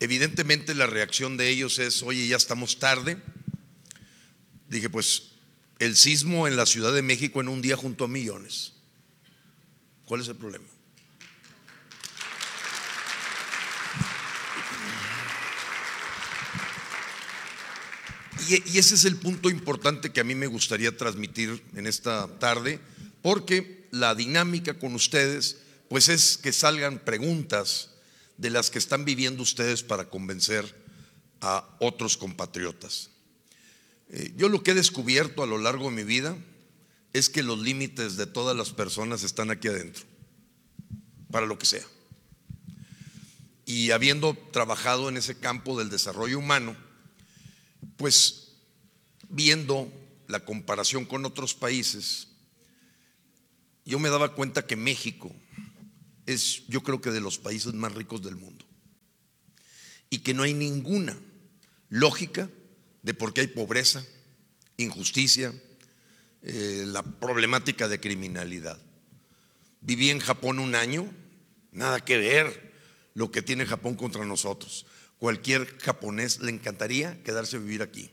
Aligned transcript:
Evidentemente 0.00 0.74
la 0.74 0.86
reacción 0.86 1.36
de 1.36 1.50
ellos 1.50 1.78
es, 1.78 2.02
oye, 2.02 2.26
ya 2.26 2.36
estamos 2.36 2.78
tarde. 2.78 3.18
Dije, 4.68 4.88
pues 4.88 5.32
el 5.78 5.94
sismo 5.94 6.48
en 6.48 6.56
la 6.56 6.64
Ciudad 6.64 6.94
de 6.94 7.02
México 7.02 7.40
en 7.40 7.48
un 7.48 7.60
día 7.60 7.76
junto 7.76 8.04
a 8.04 8.08
millones. 8.08 8.72
¿Cuál 10.06 10.22
es 10.22 10.28
el 10.28 10.36
problema? 10.36 10.64
Y, 18.48 18.78
ese 18.78 18.94
es 18.94 19.04
el 19.04 19.16
punto 19.16 19.50
importante 19.50 20.10
que 20.10 20.20
a 20.20 20.24
mí 20.24 20.34
me 20.34 20.46
gustaría 20.46 20.96
transmitir 20.96 21.62
en 21.76 21.86
esta 21.86 22.26
tarde, 22.38 22.80
porque 23.22 23.86
la 23.90 24.14
dinámica 24.14 24.78
con 24.78 24.94
ustedes, 24.94 25.58
pues 25.88 26.08
es 26.08 26.38
que 26.38 26.52
salgan 26.52 26.98
preguntas 26.98 27.89
de 28.40 28.48
las 28.48 28.70
que 28.70 28.78
están 28.78 29.04
viviendo 29.04 29.42
ustedes 29.42 29.82
para 29.82 30.08
convencer 30.08 30.64
a 31.42 31.68
otros 31.78 32.16
compatriotas. 32.16 33.10
Eh, 34.08 34.32
yo 34.34 34.48
lo 34.48 34.62
que 34.62 34.70
he 34.70 34.74
descubierto 34.74 35.42
a 35.42 35.46
lo 35.46 35.58
largo 35.58 35.90
de 35.90 35.96
mi 35.96 36.04
vida 36.04 36.38
es 37.12 37.28
que 37.28 37.42
los 37.42 37.58
límites 37.58 38.16
de 38.16 38.26
todas 38.26 38.56
las 38.56 38.70
personas 38.70 39.24
están 39.24 39.50
aquí 39.50 39.68
adentro, 39.68 40.04
para 41.30 41.44
lo 41.44 41.58
que 41.58 41.66
sea. 41.66 41.84
Y 43.66 43.90
habiendo 43.90 44.34
trabajado 44.52 45.10
en 45.10 45.18
ese 45.18 45.38
campo 45.38 45.78
del 45.78 45.90
desarrollo 45.90 46.38
humano, 46.38 46.74
pues 47.98 48.52
viendo 49.28 49.92
la 50.28 50.46
comparación 50.46 51.04
con 51.04 51.26
otros 51.26 51.54
países, 51.54 52.28
yo 53.84 53.98
me 53.98 54.08
daba 54.08 54.34
cuenta 54.34 54.66
que 54.66 54.76
México 54.76 55.30
es, 56.32 56.66
yo 56.68 56.82
creo 56.82 57.00
que 57.00 57.10
de 57.10 57.20
los 57.20 57.38
países 57.38 57.72
más 57.74 57.94
ricos 57.94 58.22
del 58.22 58.36
mundo. 58.36 58.64
Y 60.08 60.18
que 60.18 60.34
no 60.34 60.42
hay 60.42 60.54
ninguna 60.54 61.16
lógica 61.88 62.48
de 63.02 63.14
por 63.14 63.32
qué 63.32 63.42
hay 63.42 63.46
pobreza, 63.48 64.04
injusticia, 64.76 65.52
eh, 66.42 66.84
la 66.86 67.02
problemática 67.02 67.88
de 67.88 68.00
criminalidad. 68.00 68.80
Viví 69.80 70.10
en 70.10 70.20
Japón 70.20 70.58
un 70.58 70.74
año, 70.74 71.12
nada 71.72 72.04
que 72.04 72.18
ver 72.18 72.72
lo 73.14 73.30
que 73.30 73.42
tiene 73.42 73.66
Japón 73.66 73.94
contra 73.94 74.24
nosotros. 74.24 74.86
Cualquier 75.18 75.78
japonés 75.78 76.40
le 76.40 76.50
encantaría 76.50 77.22
quedarse 77.22 77.56
a 77.56 77.60
vivir 77.60 77.82
aquí. 77.82 78.10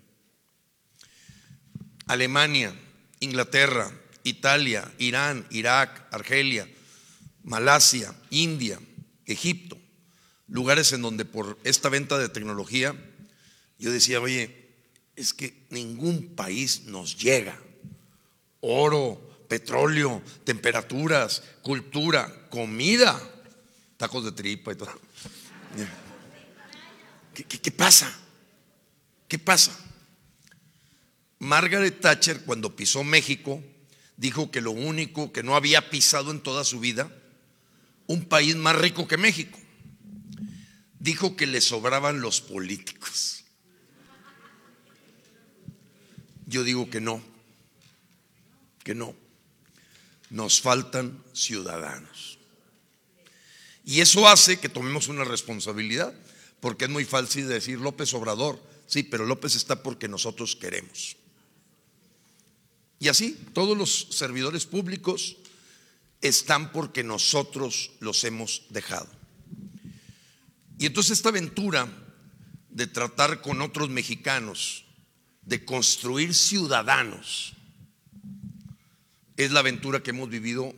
Alemania, 2.05 2.73
Inglaterra, 3.19 3.91
Italia, 4.23 4.91
Irán, 4.97 5.45
Irak, 5.49 6.07
Argelia, 6.11 6.67
Malasia, 7.47 8.13
India, 8.29 8.77
Egipto, 9.25 9.77
lugares 10.49 10.91
en 10.91 11.01
donde 11.01 11.23
por 11.23 11.57
esta 11.63 11.87
venta 11.87 12.17
de 12.17 12.27
tecnología 12.27 12.93
yo 13.79 13.89
decía, 13.89 14.19
oye, 14.19 14.67
es 15.15 15.33
que 15.33 15.65
ningún 15.69 16.35
país 16.35 16.83
nos 16.87 17.17
llega. 17.17 17.57
Oro, 18.59 19.45
petróleo, 19.47 20.21
temperaturas, 20.43 21.41
cultura, 21.61 22.49
comida, 22.49 23.17
tacos 23.95 24.25
de 24.25 24.33
tripa 24.33 24.73
y 24.73 24.75
todo. 24.75 24.91
¿Qué, 27.33 27.71
pasa? 27.71 28.13
¿Qué 29.29 29.39
pasa? 29.39 29.71
Margaret 31.39 32.01
Thatcher 32.01 32.41
cuando 32.41 32.75
pisó 32.75 33.05
México 33.05 33.63
dijo 34.17 34.51
que 34.51 34.59
lo 34.59 34.71
único 34.71 35.31
que 35.31 35.43
no 35.43 35.55
había 35.55 35.89
pisado 35.89 36.31
en 36.31 36.41
toda 36.41 36.65
su 36.65 36.81
vida, 36.81 37.09
un 38.07 38.25
país 38.25 38.55
más 38.55 38.75
rico 38.75 39.07
que 39.07 39.17
México, 39.17 39.59
dijo 40.99 41.35
que 41.35 41.45
le 41.45 41.61
sobraban 41.61 42.21
los 42.21 42.41
políticos. 42.41 43.43
Yo 46.45 46.63
digo 46.63 46.89
que 46.89 47.01
no, 47.01 47.21
que 48.83 48.95
no. 48.95 49.13
Nos 50.29 50.61
faltan 50.61 51.23
ciudadanos. 51.33 52.39
Y 53.85 54.01
eso 54.01 54.27
hace 54.27 54.59
que 54.59 54.67
tomemos 54.67 55.07
una 55.07 55.23
responsabilidad 55.23 56.13
porque 56.59 56.85
es 56.85 56.91
muy 56.91 57.05
fácil 57.05 57.47
decir 57.47 57.79
López 57.79 58.13
Obrador, 58.13 58.61
sí, 58.87 59.03
pero 59.03 59.25
López 59.25 59.55
está 59.55 59.83
porque 59.83 60.07
nosotros 60.07 60.55
queremos. 60.55 61.15
Y 62.99 63.09
así, 63.09 63.37
todos 63.53 63.77
los 63.77 64.07
servidores 64.11 64.65
públicos 64.65 65.37
están 66.21 66.71
porque 66.71 67.03
nosotros 67.03 67.91
los 67.99 68.23
hemos 68.23 68.63
dejado. 68.69 69.07
Y 70.79 70.85
entonces 70.85 71.17
esta 71.17 71.29
aventura 71.29 71.87
de 72.69 72.87
tratar 72.87 73.41
con 73.41 73.61
otros 73.61 73.89
mexicanos, 73.89 74.85
de 75.41 75.65
construir 75.65 76.33
ciudadanos, 76.33 77.53
es 79.35 79.51
la 79.51 79.59
aventura 79.59 80.01
que 80.01 80.11
hemos 80.11 80.29
vivido 80.29 80.73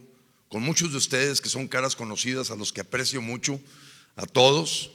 con 0.50 0.63
muchos 0.63 0.91
de 0.91 0.97
ustedes 0.97 1.41
que 1.41 1.50
son 1.50 1.67
caras 1.67 1.95
conocidas, 1.95 2.51
a 2.51 2.56
los 2.56 2.73
que 2.73 2.81
aprecio 2.81 3.21
mucho, 3.21 3.59
a 4.16 4.25
todos 4.25 4.91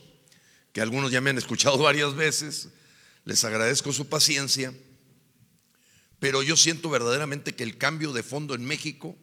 que 0.74 0.80
algunos 0.80 1.12
ya 1.12 1.20
me 1.22 1.30
han 1.30 1.38
escuchado 1.38 1.78
varias 1.82 2.14
veces. 2.14 2.68
Les 3.24 3.42
agradezco 3.44 3.92
su 3.92 4.06
paciencia, 4.08 4.74
pero 6.18 6.42
yo 6.42 6.56
siento 6.56 6.90
verdaderamente 6.90 7.54
que 7.54 7.62
el 7.62 7.78
cambio 7.78 8.12
de 8.12 8.22
fondo 8.22 8.54
en 8.54 8.64
México 8.64 9.16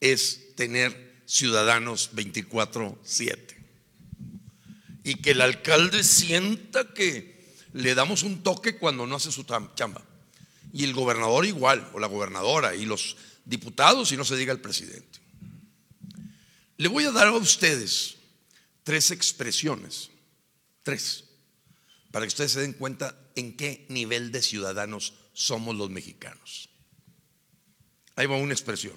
es 0.00 0.54
tener 0.56 1.22
ciudadanos 1.26 2.10
24/7. 2.12 3.56
Y 5.04 5.16
que 5.16 5.32
el 5.32 5.40
alcalde 5.40 6.02
sienta 6.02 6.92
que 6.92 7.54
le 7.72 7.94
damos 7.94 8.22
un 8.22 8.42
toque 8.42 8.76
cuando 8.76 9.06
no 9.06 9.16
hace 9.16 9.30
su 9.30 9.44
chamba. 9.74 10.04
Y 10.72 10.84
el 10.84 10.94
gobernador 10.94 11.46
igual, 11.46 11.88
o 11.94 12.00
la 12.00 12.06
gobernadora, 12.06 12.74
y 12.74 12.84
los 12.84 13.16
diputados, 13.44 14.10
y 14.12 14.16
no 14.16 14.24
se 14.24 14.36
diga 14.36 14.52
el 14.52 14.60
presidente. 14.60 15.20
Le 16.76 16.88
voy 16.88 17.04
a 17.04 17.12
dar 17.12 17.28
a 17.28 17.32
ustedes 17.32 18.16
tres 18.82 19.10
expresiones 19.10 20.10
Tres, 20.86 21.24
para 22.12 22.24
que 22.24 22.28
ustedes 22.28 22.52
se 22.52 22.60
den 22.60 22.72
cuenta 22.72 23.18
en 23.34 23.56
qué 23.56 23.86
nivel 23.88 24.30
de 24.30 24.40
ciudadanos 24.40 25.14
somos 25.32 25.74
los 25.74 25.90
mexicanos. 25.90 26.68
Ahí 28.14 28.26
va 28.26 28.36
una 28.36 28.52
expresión. 28.52 28.94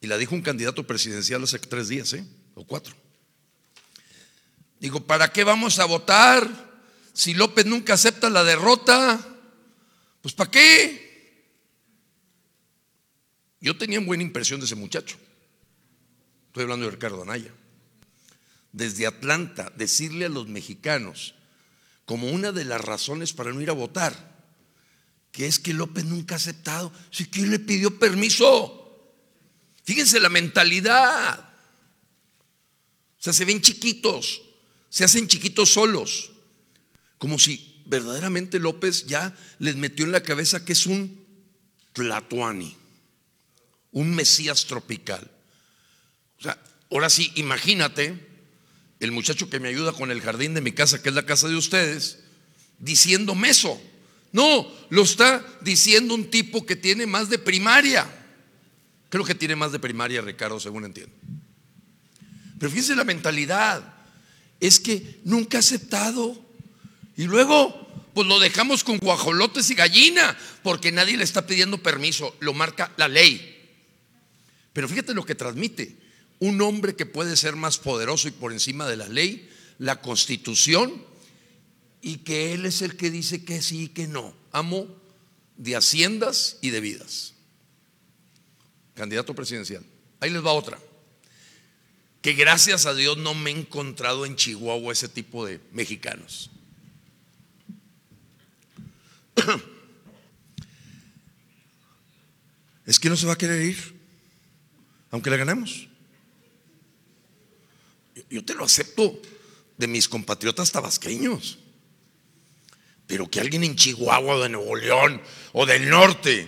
Y 0.00 0.06
la 0.06 0.16
dijo 0.16 0.34
un 0.34 0.42
candidato 0.42 0.86
presidencial 0.86 1.42
hace 1.42 1.58
tres 1.58 1.88
días, 1.88 2.12
¿eh? 2.12 2.24
O 2.54 2.64
cuatro. 2.66 2.94
Digo, 4.80 5.00
¿para 5.00 5.32
qué 5.32 5.44
vamos 5.44 5.78
a 5.78 5.84
votar 5.84 6.48
si 7.12 7.34
López 7.34 7.66
nunca 7.66 7.94
acepta 7.94 8.30
la 8.30 8.44
derrota? 8.44 9.18
Pues 10.20 10.34
¿para 10.34 10.50
qué? 10.50 11.08
Yo 13.60 13.76
tenía 13.76 14.00
buena 14.00 14.22
impresión 14.22 14.60
de 14.60 14.66
ese 14.66 14.76
muchacho. 14.76 15.16
Estoy 16.46 16.62
hablando 16.62 16.86
de 16.86 16.92
Ricardo 16.92 17.22
Anaya 17.22 17.52
desde 18.72 19.06
Atlanta 19.06 19.72
decirle 19.76 20.26
a 20.26 20.28
los 20.28 20.46
mexicanos, 20.48 21.34
como 22.04 22.30
una 22.30 22.52
de 22.52 22.64
las 22.64 22.80
razones 22.80 23.32
para 23.32 23.52
no 23.52 23.60
ir 23.60 23.70
a 23.70 23.74
votar, 23.74 24.37
que 25.32 25.46
es 25.46 25.58
que 25.58 25.72
López 25.72 26.04
nunca 26.04 26.34
ha 26.34 26.36
aceptado. 26.36 26.92
Si 27.10 27.26
quién 27.26 27.50
le 27.50 27.58
pidió 27.58 27.98
permiso. 27.98 28.74
Fíjense 29.84 30.20
la 30.20 30.28
mentalidad. 30.28 31.48
O 33.18 33.22
sea, 33.22 33.32
se 33.32 33.44
ven 33.44 33.60
chiquitos, 33.60 34.42
se 34.88 35.04
hacen 35.04 35.26
chiquitos 35.26 35.72
solos, 35.72 36.30
como 37.18 37.38
si 37.38 37.82
verdaderamente 37.86 38.58
López 38.60 39.06
ya 39.06 39.36
les 39.58 39.76
metió 39.76 40.04
en 40.04 40.12
la 40.12 40.22
cabeza 40.22 40.64
que 40.64 40.72
es 40.74 40.86
un 40.86 41.26
Tlatuani, 41.94 42.76
un 43.92 44.14
Mesías 44.14 44.66
tropical. 44.66 45.28
O 46.38 46.42
sea, 46.42 46.62
ahora 46.90 47.10
sí, 47.10 47.32
imagínate 47.34 48.28
el 49.00 49.10
muchacho 49.10 49.50
que 49.50 49.58
me 49.58 49.68
ayuda 49.68 49.92
con 49.92 50.10
el 50.10 50.20
jardín 50.20 50.54
de 50.54 50.60
mi 50.60 50.72
casa, 50.72 51.02
que 51.02 51.08
es 51.08 51.14
la 51.14 51.26
casa 51.26 51.48
de 51.48 51.56
ustedes, 51.56 52.20
diciendo 52.78 53.34
meso. 53.34 53.80
No, 54.32 54.66
lo 54.90 55.02
está 55.02 55.44
diciendo 55.60 56.14
un 56.14 56.30
tipo 56.30 56.66
que 56.66 56.76
tiene 56.76 57.06
más 57.06 57.30
de 57.30 57.38
primaria. 57.38 58.06
Creo 59.08 59.24
que 59.24 59.34
tiene 59.34 59.56
más 59.56 59.72
de 59.72 59.78
primaria, 59.78 60.20
Ricardo, 60.20 60.60
según 60.60 60.84
entiendo. 60.84 61.14
Pero 62.58 62.70
fíjense 62.70 62.94
la 62.94 63.04
mentalidad. 63.04 63.94
Es 64.60 64.80
que 64.80 65.20
nunca 65.24 65.58
ha 65.58 65.60
aceptado. 65.60 66.36
Y 67.16 67.24
luego, 67.24 67.88
pues 68.14 68.26
lo 68.26 68.38
dejamos 68.38 68.84
con 68.84 68.98
guajolotes 68.98 69.70
y 69.70 69.74
gallina, 69.74 70.36
porque 70.62 70.92
nadie 70.92 71.16
le 71.16 71.24
está 71.24 71.46
pidiendo 71.46 71.82
permiso. 71.82 72.36
Lo 72.40 72.52
marca 72.52 72.92
la 72.96 73.08
ley. 73.08 73.56
Pero 74.72 74.88
fíjate 74.88 75.14
lo 75.14 75.24
que 75.24 75.34
transmite 75.34 75.96
un 76.40 76.60
hombre 76.60 76.94
que 76.94 77.06
puede 77.06 77.36
ser 77.36 77.56
más 77.56 77.78
poderoso 77.78 78.28
y 78.28 78.32
por 78.32 78.52
encima 78.52 78.86
de 78.86 78.96
la 78.96 79.08
ley, 79.08 79.48
la 79.78 80.00
constitución, 80.00 81.02
y 82.00 82.18
que 82.18 82.54
él 82.54 82.66
es 82.66 82.82
el 82.82 82.96
que 82.96 83.10
dice 83.10 83.44
que 83.44 83.62
sí 83.62 83.84
y 83.84 83.88
que 83.88 84.06
no. 84.06 84.34
Amo 84.52 84.86
de 85.56 85.76
haciendas 85.76 86.58
y 86.60 86.70
de 86.70 86.80
vidas. 86.80 87.34
Candidato 88.94 89.34
presidencial. 89.34 89.84
Ahí 90.20 90.30
les 90.30 90.44
va 90.44 90.52
otra. 90.52 90.78
que 92.22 92.32
gracias 92.32 92.84
a 92.84 92.94
Dios 92.94 93.16
no 93.16 93.32
me 93.32 93.50
he 93.50 93.58
encontrado 93.58 94.26
en 94.26 94.34
Chihuahua 94.34 94.92
ese 94.92 95.08
tipo 95.08 95.46
de 95.46 95.60
mexicanos. 95.72 96.50
Es 102.84 102.98
que 102.98 103.10
no 103.10 103.16
se 103.18 103.26
va 103.26 103.34
a 103.34 103.38
querer 103.38 103.60
ir, 103.62 103.76
aunque 105.10 105.28
le 105.28 105.36
ganemos. 105.36 105.88
Yo 108.30 108.42
te 108.42 108.54
lo 108.54 108.64
acepto 108.64 109.20
de 109.76 109.86
mis 109.86 110.08
compatriotas 110.08 110.72
tabasqueños. 110.72 111.58
Pero 113.08 113.28
que 113.28 113.40
alguien 113.40 113.64
en 113.64 113.74
Chihuahua 113.74 114.36
o 114.36 114.42
de 114.42 114.50
Nuevo 114.50 114.76
León 114.76 115.20
o 115.52 115.64
del 115.64 115.88
norte 115.88 116.46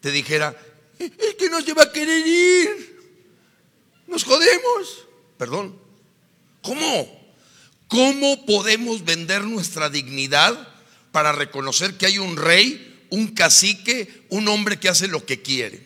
te 0.00 0.12
dijera, 0.12 0.54
es 0.98 1.34
que 1.36 1.48
no 1.48 1.62
se 1.62 1.72
va 1.72 1.84
a 1.84 1.92
querer 1.92 2.24
ir. 2.24 3.00
Nos 4.06 4.22
jodemos. 4.22 5.06
Perdón. 5.38 5.74
¿Cómo? 6.60 7.34
¿Cómo 7.88 8.44
podemos 8.44 9.04
vender 9.04 9.44
nuestra 9.44 9.88
dignidad 9.88 10.68
para 11.12 11.32
reconocer 11.32 11.96
que 11.96 12.06
hay 12.06 12.18
un 12.18 12.36
rey, 12.36 13.06
un 13.10 13.28
cacique, 13.28 14.26
un 14.28 14.48
hombre 14.48 14.78
que 14.78 14.90
hace 14.90 15.08
lo 15.08 15.24
que 15.24 15.40
quiere? 15.40 15.82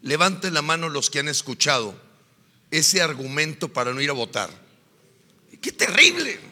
Levanten 0.00 0.54
la 0.54 0.62
mano 0.62 0.88
los 0.88 1.10
que 1.10 1.18
han 1.18 1.28
escuchado 1.28 1.94
ese 2.70 3.02
argumento 3.02 3.68
para 3.68 3.92
no 3.92 4.00
ir 4.00 4.08
a 4.08 4.14
votar. 4.14 4.50
¡Qué 5.60 5.70
terrible! 5.70 6.51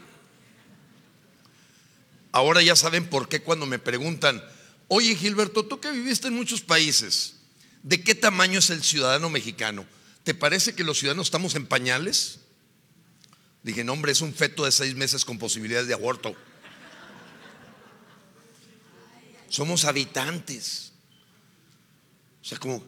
Ahora 2.32 2.62
ya 2.62 2.76
saben 2.76 3.08
por 3.08 3.28
qué 3.28 3.42
cuando 3.42 3.66
me 3.66 3.78
preguntan, 3.78 4.42
oye 4.88 5.16
Gilberto, 5.16 5.64
tú 5.64 5.80
que 5.80 5.90
viviste 5.90 6.28
en 6.28 6.34
muchos 6.34 6.60
países, 6.60 7.36
¿de 7.82 8.02
qué 8.02 8.14
tamaño 8.14 8.58
es 8.58 8.70
el 8.70 8.82
ciudadano 8.82 9.30
mexicano? 9.30 9.84
¿Te 10.22 10.34
parece 10.34 10.74
que 10.74 10.84
los 10.84 10.98
ciudadanos 10.98 11.26
estamos 11.26 11.54
en 11.54 11.66
pañales? 11.66 12.40
Dije, 13.62 13.84
no, 13.84 13.92
hombre, 13.92 14.12
es 14.12 14.20
un 14.20 14.34
feto 14.34 14.64
de 14.64 14.72
seis 14.72 14.94
meses 14.94 15.24
con 15.24 15.38
posibilidades 15.38 15.88
de 15.88 15.94
aborto. 15.94 16.34
Somos 19.48 19.84
habitantes. 19.84 20.92
O 22.42 22.44
sea, 22.44 22.58
como 22.58 22.84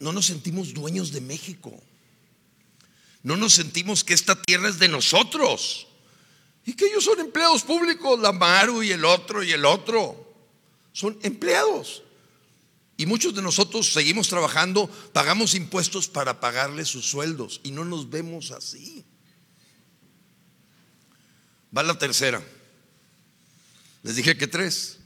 no 0.00 0.12
nos 0.12 0.26
sentimos 0.26 0.72
dueños 0.72 1.12
de 1.12 1.20
México. 1.20 1.82
No 3.22 3.36
nos 3.36 3.52
sentimos 3.52 4.04
que 4.04 4.14
esta 4.14 4.40
tierra 4.40 4.68
es 4.68 4.78
de 4.78 4.88
nosotros. 4.88 5.87
Y 6.68 6.74
que 6.74 6.84
ellos 6.84 7.02
son 7.02 7.18
empleados 7.18 7.62
públicos, 7.62 8.20
la 8.20 8.30
Maru 8.30 8.82
y 8.82 8.92
el 8.92 9.02
otro 9.06 9.42
y 9.42 9.52
el 9.52 9.64
otro. 9.64 10.34
Son 10.92 11.18
empleados. 11.22 12.02
Y 12.98 13.06
muchos 13.06 13.34
de 13.34 13.40
nosotros 13.40 13.90
seguimos 13.90 14.28
trabajando, 14.28 14.86
pagamos 15.14 15.54
impuestos 15.54 16.08
para 16.08 16.40
pagarles 16.40 16.88
sus 16.88 17.06
sueldos 17.06 17.62
y 17.62 17.70
no 17.70 17.86
nos 17.86 18.10
vemos 18.10 18.50
así. 18.50 19.02
Va 21.74 21.82
la 21.82 21.98
tercera. 21.98 22.46
Les 24.02 24.16
dije 24.16 24.36
que 24.36 24.46
tres. 24.46 24.98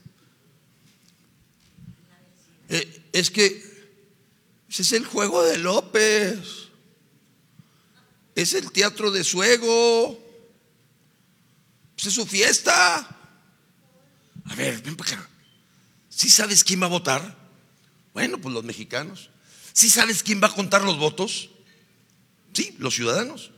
Eh, 2.67 3.05
es 3.13 3.31
que 3.31 3.47
ese 4.67 4.81
es 4.81 4.91
el 4.91 5.05
juego 5.05 5.41
de 5.43 5.59
López. 5.59 6.67
Es 8.35 8.53
el 8.53 8.69
teatro 8.73 9.11
de 9.11 9.23
su 9.23 9.41
ego. 9.43 10.22
Pues 12.03 12.17
es 12.17 12.21
su 12.21 12.29
fiesta. 12.29 12.97
A 14.43 14.55
ver, 14.55 14.81
ven 14.81 14.97
para 14.97 15.13
acá. 15.13 15.29
¿Sí 16.09 16.29
sabes 16.29 16.65
quién 16.65 16.81
va 16.81 16.87
a 16.87 16.89
votar? 16.89 17.37
Bueno, 18.13 18.41
pues 18.41 18.53
los 18.53 18.65
mexicanos. 18.65 19.29
¿Sí 19.71 19.89
sabes 19.89 20.21
quién 20.21 20.43
va 20.43 20.47
a 20.47 20.53
contar 20.53 20.81
los 20.81 20.97
votos? 20.97 21.49
Sí, 22.51 22.75
los 22.77 22.93
ciudadanos. 22.93 23.51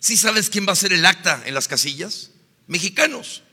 ¿Sí 0.00 0.16
sabes 0.16 0.50
quién 0.50 0.66
va 0.66 0.70
a 0.70 0.72
hacer 0.72 0.92
el 0.92 1.06
acta 1.06 1.44
en 1.46 1.54
las 1.54 1.68
casillas? 1.68 2.30
Mexicanos. 2.66 3.44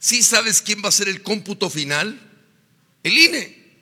¿Sí 0.00 0.24
sabes 0.24 0.60
quién 0.60 0.80
va 0.82 0.86
a 0.86 0.88
hacer 0.88 1.08
el 1.08 1.22
cómputo 1.22 1.70
final? 1.70 2.20
El 3.04 3.16
INE. 3.16 3.76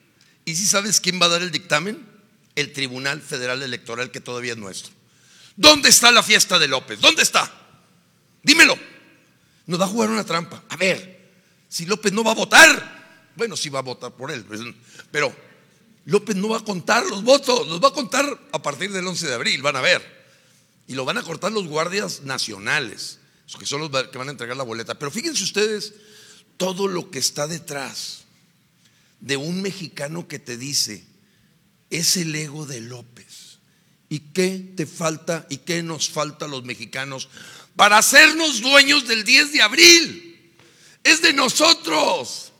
¿Y 0.44 0.56
sí 0.56 0.66
sabes 0.66 1.00
quién 1.00 1.18
va 1.18 1.24
a 1.24 1.30
dar 1.30 1.40
el 1.40 1.52
dictamen? 1.52 2.06
el 2.54 2.72
Tribunal 2.74 3.22
Federal 3.22 3.62
Electoral 3.62 4.10
que 4.10 4.20
todavía 4.20 4.52
es 4.52 4.58
nuestro. 4.58 4.92
¿Dónde 5.56 5.88
está 5.88 6.10
la 6.10 6.22
fiesta 6.22 6.58
de 6.58 6.68
López? 6.68 7.00
¿Dónde 7.00 7.22
está? 7.22 7.50
Dímelo. 8.42 8.89
Nos 9.66 9.80
va 9.80 9.84
a 9.84 9.88
jugar 9.88 10.10
una 10.10 10.24
trampa. 10.24 10.62
A 10.68 10.76
ver, 10.76 11.30
si 11.68 11.86
López 11.86 12.12
no 12.12 12.24
va 12.24 12.32
a 12.32 12.34
votar, 12.34 13.30
bueno, 13.36 13.56
sí 13.56 13.68
va 13.68 13.78
a 13.78 13.82
votar 13.82 14.12
por 14.12 14.30
él, 14.30 14.44
pues, 14.44 14.60
pero 15.10 15.34
López 16.06 16.36
no 16.36 16.48
va 16.48 16.58
a 16.58 16.64
contar 16.64 17.06
los 17.06 17.22
votos, 17.22 17.68
los 17.68 17.82
va 17.82 17.88
a 17.88 17.92
contar 17.92 18.26
a 18.52 18.62
partir 18.62 18.90
del 18.92 19.06
11 19.06 19.28
de 19.28 19.34
abril, 19.34 19.62
van 19.62 19.76
a 19.76 19.80
ver. 19.80 20.20
Y 20.86 20.94
lo 20.94 21.04
van 21.04 21.18
a 21.18 21.22
cortar 21.22 21.52
los 21.52 21.68
guardias 21.68 22.22
nacionales, 22.22 23.20
que 23.58 23.66
son 23.66 23.80
los 23.80 23.90
que 24.08 24.18
van 24.18 24.28
a 24.28 24.32
entregar 24.32 24.56
la 24.56 24.64
boleta. 24.64 24.98
Pero 24.98 25.10
fíjense 25.10 25.44
ustedes 25.44 25.94
todo 26.56 26.88
lo 26.88 27.10
que 27.10 27.18
está 27.18 27.46
detrás 27.46 28.24
de 29.20 29.36
un 29.36 29.62
mexicano 29.62 30.26
que 30.26 30.38
te 30.38 30.56
dice, 30.56 31.04
es 31.90 32.16
el 32.16 32.34
ego 32.34 32.66
de 32.66 32.80
López. 32.80 33.58
¿Y 34.08 34.20
qué 34.32 34.72
te 34.76 34.86
falta 34.86 35.46
y 35.48 35.58
qué 35.58 35.82
nos 35.82 36.10
falta 36.10 36.46
a 36.46 36.48
los 36.48 36.64
mexicanos 36.64 37.28
para 37.76 37.98
hacernos 37.98 38.60
dueños 38.60 39.06
del 39.06 39.24
10 39.24 39.52
de 39.52 39.62
abril? 39.62 40.54
Es 41.02 41.22
de 41.22 41.32
nosotros. 41.32 42.52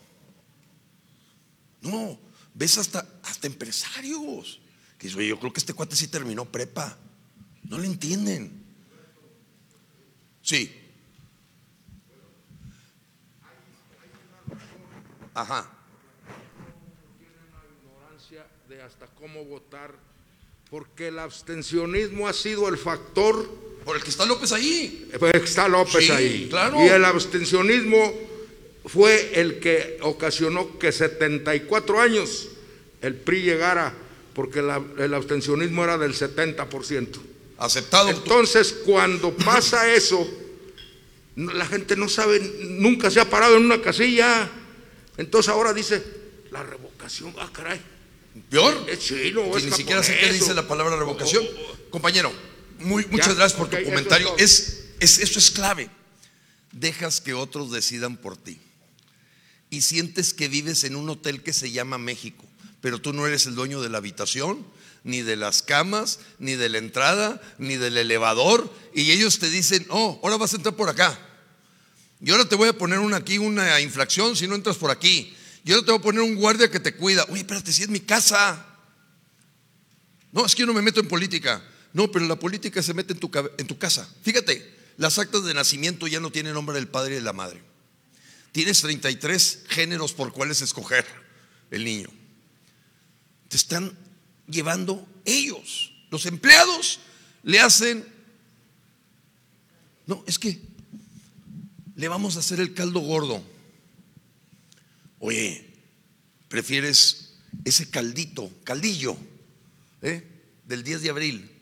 No, 1.83 2.19
ves 2.55 2.79
hasta, 2.79 3.07
hasta 3.23 3.47
empresarios 3.47 4.61
que 4.99 5.09
dicen, 5.09 5.23
yo 5.23 5.39
creo 5.39 5.53
que 5.53 5.61
este 5.61 5.73
cuate 5.73 5.97
sí 5.97 6.09
terminó 6.09 6.45
prepa. 6.45 6.99
No 7.63 7.79
le 7.79 7.87
entienden. 7.87 8.63
Sí. 10.43 10.77
Ajá. 15.33 15.71
hasta 18.85 19.07
cómo 19.09 19.45
votar, 19.45 19.95
porque 20.71 21.09
el 21.09 21.19
abstencionismo 21.19 22.27
ha 22.27 22.33
sido 22.33 22.69
el 22.69 22.77
factor. 22.77 23.70
Por 23.91 23.97
el 23.97 24.05
que 24.05 24.11
está 24.11 24.25
López 24.25 24.53
ahí. 24.53 25.11
Está 25.35 25.67
López 25.67 26.11
ahí. 26.11 26.47
Claro. 26.49 26.77
Y 26.81 26.89
el 26.91 27.05
abstencionismo 27.05 28.15
fue 28.87 29.33
el 29.35 29.59
que 29.59 29.99
ocasionó 30.03 30.79
que 30.79 30.93
74 30.93 32.01
años 32.01 32.51
el 33.03 33.17
PRI 33.17 33.43
llegara, 33.43 33.93
porque 34.33 34.61
el 34.61 35.13
abstencionismo 35.13 35.83
era 35.83 35.99
del 35.99 36.15
70%. 36.15 37.19
Aceptado. 37.59 38.11
Entonces, 38.11 38.77
cuando 38.87 39.37
pasa 39.37 39.93
eso, 39.93 40.25
la 41.35 41.67
gente 41.67 41.97
no 41.97 42.09
sabe, 42.09 42.39
nunca 42.61 43.11
se 43.11 43.19
ha 43.19 43.29
parado 43.29 43.57
en 43.57 43.65
una 43.65 43.83
casilla. 43.83 44.49
Entonces 45.17 45.51
ahora 45.51 45.75
dice, 45.75 46.01
la 46.53 46.63
revocación, 46.63 47.35
ah, 47.41 47.51
caray. 47.53 47.81
Peor. 48.49 48.87
Es 48.89 49.01
chino, 49.01 49.51
que 49.51 49.63
ni 49.65 49.73
siquiera 49.73 50.01
sé 50.05 50.17
qué 50.17 50.33
dice 50.33 50.55
la 50.55 50.69
palabra 50.69 50.95
revocación. 50.95 51.45
Compañero, 51.91 52.33
muy, 52.81 53.07
muchas 53.07 53.37
gracias 53.37 53.59
por 53.59 53.69
tu 53.69 53.83
comentario. 53.85 54.37
Es, 54.39 54.91
es, 55.01 55.19
esto 55.19 55.39
es 55.39 55.51
clave. 55.51 55.91
Dejas 56.73 57.21
que 57.21 57.35
otros 57.35 57.71
decidan 57.71 58.17
por 58.17 58.37
ti. 58.37 58.59
Y 59.71 59.83
sientes 59.83 60.35
que 60.35 60.49
vives 60.49 60.85
en 60.85 60.97
un 60.97 61.09
hotel 61.09 61.43
que 61.43 61.53
se 61.53 61.71
llama 61.71 61.99
México, 61.99 62.45
pero 62.81 63.01
tú 63.01 63.13
no 63.13 63.27
eres 63.27 63.47
el 63.47 63.55
dueño 63.55 63.81
de 63.81 63.89
la 63.89 63.99
habitación, 63.99 64.67
ni 65.05 65.23
de 65.23 65.37
las 65.37 65.63
camas, 65.63 66.19
ni 66.39 66.57
de 66.57 66.69
la 66.69 66.79
entrada, 66.79 67.41
ni 67.59 67.77
del 67.77 67.97
elevador. 67.97 68.73
Y 68.95 69.13
ellos 69.13 69.39
te 69.39 69.49
dicen, 69.49 69.87
oh, 69.91 70.21
ahora 70.23 70.37
vas 70.37 70.53
a 70.53 70.57
entrar 70.57 70.75
por 70.75 70.89
acá. 70.89 71.19
Y 72.21 72.31
ahora 72.31 72.45
te 72.49 72.57
voy 72.57 72.69
a 72.69 72.73
poner 72.77 72.99
una, 72.99 73.17
aquí 73.17 73.39
una 73.39 73.81
infracción 73.81 74.37
si 74.37 74.47
no 74.47 74.55
entras 74.55 74.77
por 74.77 74.91
aquí. 74.91 75.35
Yo 75.65 75.77
no 75.77 75.85
te 75.85 75.91
voy 75.91 76.01
a 76.01 76.03
poner 76.03 76.21
un 76.23 76.35
guardia 76.35 76.71
que 76.71 76.81
te 76.81 76.95
cuida. 76.95 77.25
Oye, 77.29 77.41
espérate, 77.41 77.73
si 77.73 77.83
es 77.83 77.89
mi 77.89 78.01
casa. 78.01 78.67
No, 80.33 80.45
es 80.45 80.55
que 80.55 80.61
yo 80.61 80.67
no 80.67 80.75
me 80.75 80.83
meto 80.83 81.01
en 81.01 81.09
política. 81.09 81.63
No, 81.93 82.11
pero 82.11 82.27
la 82.27 82.37
política 82.37 82.83
se 82.83 82.95
mete 82.95 83.13
en 83.13 83.21
tu, 83.21 83.31
en 83.59 83.67
tu 83.67 83.79
casa. 83.79 84.09
Fíjate, 84.23 84.75
las 84.97 85.19
actas 85.19 85.45
de 85.45 85.55
nacimiento 85.55 86.07
ya 86.07 86.21
no 86.21 86.31
tienen 86.31 86.55
nombre 86.55 86.75
del 86.77 86.89
padre 86.89 87.13
y 87.13 87.17
de 87.17 87.23
la 87.23 87.33
madre. 87.33 87.63
Tienes 88.53 88.81
33 88.81 89.65
géneros 89.69 90.13
por 90.13 90.33
cuales 90.33 90.63
escoger 90.63 91.05
el 91.71 91.85
niño. 91.85 92.09
Te 93.49 93.57
están 93.57 93.97
llevando 94.49 95.07
ellos. 95.25 95.93
Los 96.11 96.27
empleados 96.27 97.01
le 97.43 97.61
hacen... 97.61 98.07
No, 100.07 100.25
es 100.27 100.39
que 100.39 100.61
le 101.97 102.09
vamos 102.09 102.37
a 102.37 102.41
hacer 102.41 102.61
el 102.61 102.75
caldo 102.75 103.01
gordo. 103.01 103.43
Oye, 105.19 105.73
¿prefieres 106.49 107.35
ese 107.65 107.91
caldito, 107.91 108.51
caldillo, 108.65 109.17
eh, 110.03 110.27
del 110.65 110.83
10 110.83 111.03
de 111.03 111.11
abril 111.11 111.60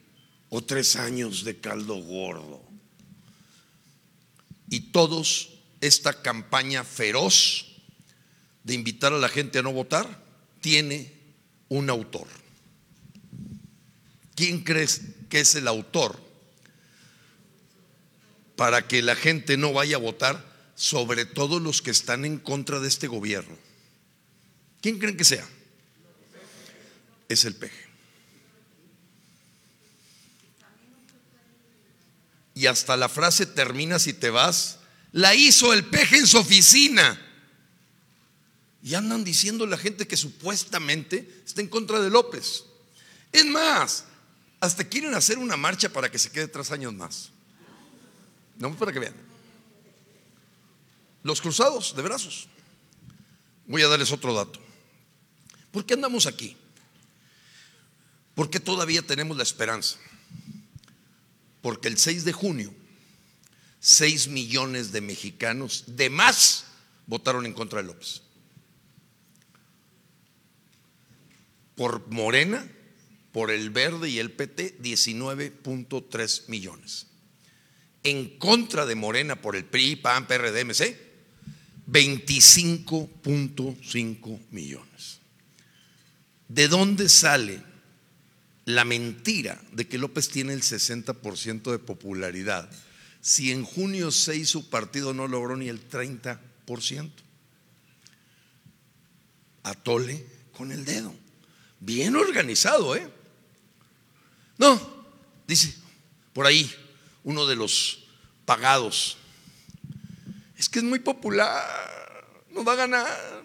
o 0.50 0.62
tres 0.62 0.96
años 0.96 1.44
de 1.44 1.58
caldo 1.58 1.96
gordo? 1.96 2.62
Y 4.70 4.80
todos 4.92 5.50
esta 5.80 6.22
campaña 6.22 6.84
feroz 6.84 7.66
de 8.64 8.74
invitar 8.74 9.12
a 9.12 9.18
la 9.18 9.28
gente 9.28 9.58
a 9.58 9.62
no 9.62 9.72
votar 9.72 10.22
tiene 10.60 11.12
un 11.68 11.88
autor. 11.90 12.26
¿Quién 14.34 14.62
crees 14.62 15.02
que 15.28 15.40
es 15.40 15.54
el 15.54 15.68
autor 15.68 16.28
para 18.58 18.88
que 18.88 19.02
la 19.02 19.14
gente 19.14 19.56
no 19.56 19.72
vaya 19.72 19.96
a 19.96 20.00
votar, 20.00 20.44
sobre 20.74 21.24
todo 21.24 21.60
los 21.60 21.80
que 21.80 21.92
están 21.92 22.24
en 22.24 22.38
contra 22.38 22.80
de 22.80 22.88
este 22.88 23.06
gobierno. 23.06 23.56
¿Quién 24.80 24.98
creen 24.98 25.16
que 25.16 25.24
sea? 25.24 25.46
Es 27.28 27.44
el 27.44 27.54
peje. 27.54 27.87
Y 32.58 32.66
hasta 32.66 32.96
la 32.96 33.08
frase 33.08 33.46
termina 33.46 34.00
si 34.00 34.12
te 34.12 34.30
vas, 34.30 34.78
la 35.12 35.32
hizo 35.32 35.72
el 35.72 35.84
peje 35.84 36.16
en 36.16 36.26
su 36.26 36.38
oficina. 36.38 37.16
Y 38.82 38.94
andan 38.94 39.22
diciendo 39.22 39.64
la 39.64 39.78
gente 39.78 40.08
que 40.08 40.16
supuestamente 40.16 41.40
está 41.46 41.60
en 41.60 41.68
contra 41.68 42.00
de 42.00 42.10
López. 42.10 42.64
Es 43.30 43.46
más, 43.46 44.06
hasta 44.58 44.82
quieren 44.82 45.14
hacer 45.14 45.38
una 45.38 45.56
marcha 45.56 45.88
para 45.88 46.10
que 46.10 46.18
se 46.18 46.32
quede 46.32 46.48
tres 46.48 46.72
años 46.72 46.92
más. 46.92 47.30
No 48.56 48.74
para 48.74 48.92
que 48.92 48.98
vean. 48.98 49.14
Los 51.22 51.40
cruzados 51.40 51.94
de 51.94 52.02
brazos. 52.02 52.48
Voy 53.68 53.82
a 53.82 53.86
darles 53.86 54.10
otro 54.10 54.34
dato. 54.34 54.58
¿Por 55.70 55.86
qué 55.86 55.94
andamos 55.94 56.26
aquí? 56.26 56.56
Porque 58.34 58.58
todavía 58.58 59.02
tenemos 59.02 59.36
la 59.36 59.44
esperanza. 59.44 59.96
Porque 61.68 61.88
el 61.88 61.98
6 61.98 62.24
de 62.24 62.32
junio, 62.32 62.72
6 63.80 64.28
millones 64.28 64.90
de 64.90 65.02
mexicanos 65.02 65.84
de 65.86 66.08
más 66.08 66.64
votaron 67.06 67.44
en 67.44 67.52
contra 67.52 67.82
de 67.82 67.88
López. 67.88 68.22
Por 71.74 72.08
Morena, 72.08 72.66
por 73.32 73.50
el 73.50 73.68
Verde 73.68 74.08
y 74.08 74.18
el 74.18 74.32
PT, 74.32 74.78
19.3 74.80 76.48
millones. 76.48 77.08
En 78.02 78.38
contra 78.38 78.86
de 78.86 78.94
Morena 78.94 79.42
por 79.42 79.54
el 79.54 79.66
PRI, 79.66 79.96
PAN, 79.96 80.26
PRD, 80.26 80.64
MC, 80.64 80.98
25.5 81.86 84.40
millones. 84.52 85.18
¿De 86.48 86.66
dónde 86.66 87.10
sale 87.10 87.62
la 88.68 88.84
mentira 88.84 89.58
de 89.72 89.88
que 89.88 89.96
López 89.96 90.28
tiene 90.28 90.52
el 90.52 90.60
60% 90.60 91.70
de 91.70 91.78
popularidad 91.78 92.68
si 93.22 93.50
en 93.50 93.64
junio 93.64 94.10
6 94.10 94.46
su 94.46 94.68
partido 94.68 95.14
no 95.14 95.26
logró 95.26 95.56
ni 95.56 95.70
el 95.70 95.88
30%? 95.88 97.10
Atole 99.62 100.26
con 100.52 100.70
el 100.70 100.84
dedo. 100.84 101.14
Bien 101.80 102.14
organizado, 102.14 102.94
¿eh? 102.94 103.10
No, 104.58 104.78
dice, 105.46 105.74
por 106.34 106.44
ahí, 106.44 106.70
uno 107.24 107.46
de 107.46 107.56
los 107.56 108.04
pagados. 108.44 109.16
Es 110.58 110.68
que 110.68 110.80
es 110.80 110.84
muy 110.84 110.98
popular, 110.98 111.64
no 112.50 112.64
va 112.64 112.74
a 112.74 112.76
ganar. 112.76 113.44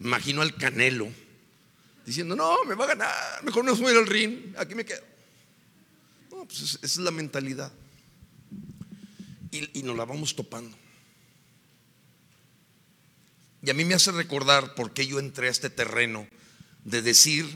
Imagino 0.00 0.42
al 0.42 0.56
Canelo 0.56 1.12
diciendo, 2.10 2.36
no, 2.36 2.64
me 2.64 2.74
va 2.74 2.84
a 2.84 2.88
ganar, 2.88 3.44
mejor 3.44 3.64
no 3.64 3.74
subo 3.74 3.88
al 3.88 4.06
ring, 4.06 4.54
aquí 4.56 4.74
me 4.74 4.84
quedo. 4.84 5.02
No, 6.30 6.44
pues 6.44 6.60
esa 6.60 6.78
es 6.82 6.96
la 6.98 7.10
mentalidad. 7.10 7.72
Y, 9.50 9.78
y 9.80 9.82
nos 9.82 9.96
la 9.96 10.04
vamos 10.04 10.34
topando. 10.36 10.76
Y 13.62 13.70
a 13.70 13.74
mí 13.74 13.84
me 13.84 13.94
hace 13.94 14.10
recordar 14.12 14.74
por 14.74 14.92
qué 14.92 15.06
yo 15.06 15.18
entré 15.18 15.48
a 15.48 15.50
este 15.50 15.70
terreno 15.70 16.26
de 16.84 17.02
decir, 17.02 17.46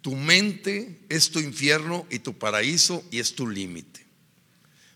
tu 0.00 0.14
mente 0.14 1.00
es 1.08 1.30
tu 1.30 1.40
infierno 1.40 2.06
y 2.10 2.20
tu 2.20 2.38
paraíso 2.38 3.04
y 3.10 3.18
es 3.18 3.34
tu 3.34 3.48
límite. 3.48 4.06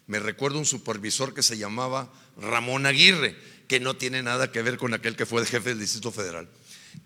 Me 0.07 0.19
recuerdo 0.19 0.59
un 0.59 0.67
supervisor 0.67 1.35
que 1.35 1.43
se 1.43 1.59
llamaba 1.59 2.13
Ramón 2.37 2.87
Aguirre, 2.87 3.37
que 3.69 3.81
no 3.81 3.97
tiene 3.97 4.23
nada 4.23 4.53
que 4.53 4.63
ver 4.63 4.77
con 4.77 4.95
aquel 4.95 5.17
que 5.17 5.27
fue 5.27 5.41
el 5.41 5.47
jefe 5.47 5.71
del 5.71 5.81
Distrito 5.81 6.13
Federal. 6.13 6.49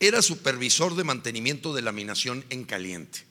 Era 0.01 0.23
supervisor 0.23 0.95
de 0.97 1.05
mantenimiento 1.05 1.75
de 1.75 1.83
laminación 1.83 2.45
en 2.51 2.65
caliente. 2.65 3.29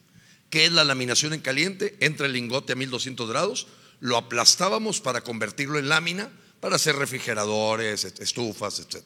¿Qué 0.49 0.65
es 0.65 0.71
la 0.71 0.83
laminación 0.83 1.33
en 1.33 1.41
caliente? 1.41 1.97
Entra 1.99 2.25
el 2.25 2.33
lingote 2.33 2.73
a 2.73 2.75
1200 2.75 3.29
grados, 3.29 3.67
lo 3.99 4.17
aplastábamos 4.17 5.01
para 5.01 5.21
convertirlo 5.21 5.79
en 5.79 5.89
lámina, 5.89 6.31
para 6.59 6.77
hacer 6.77 6.95
refrigeradores, 6.95 8.05
estufas, 8.05 8.79
etc. 8.79 9.03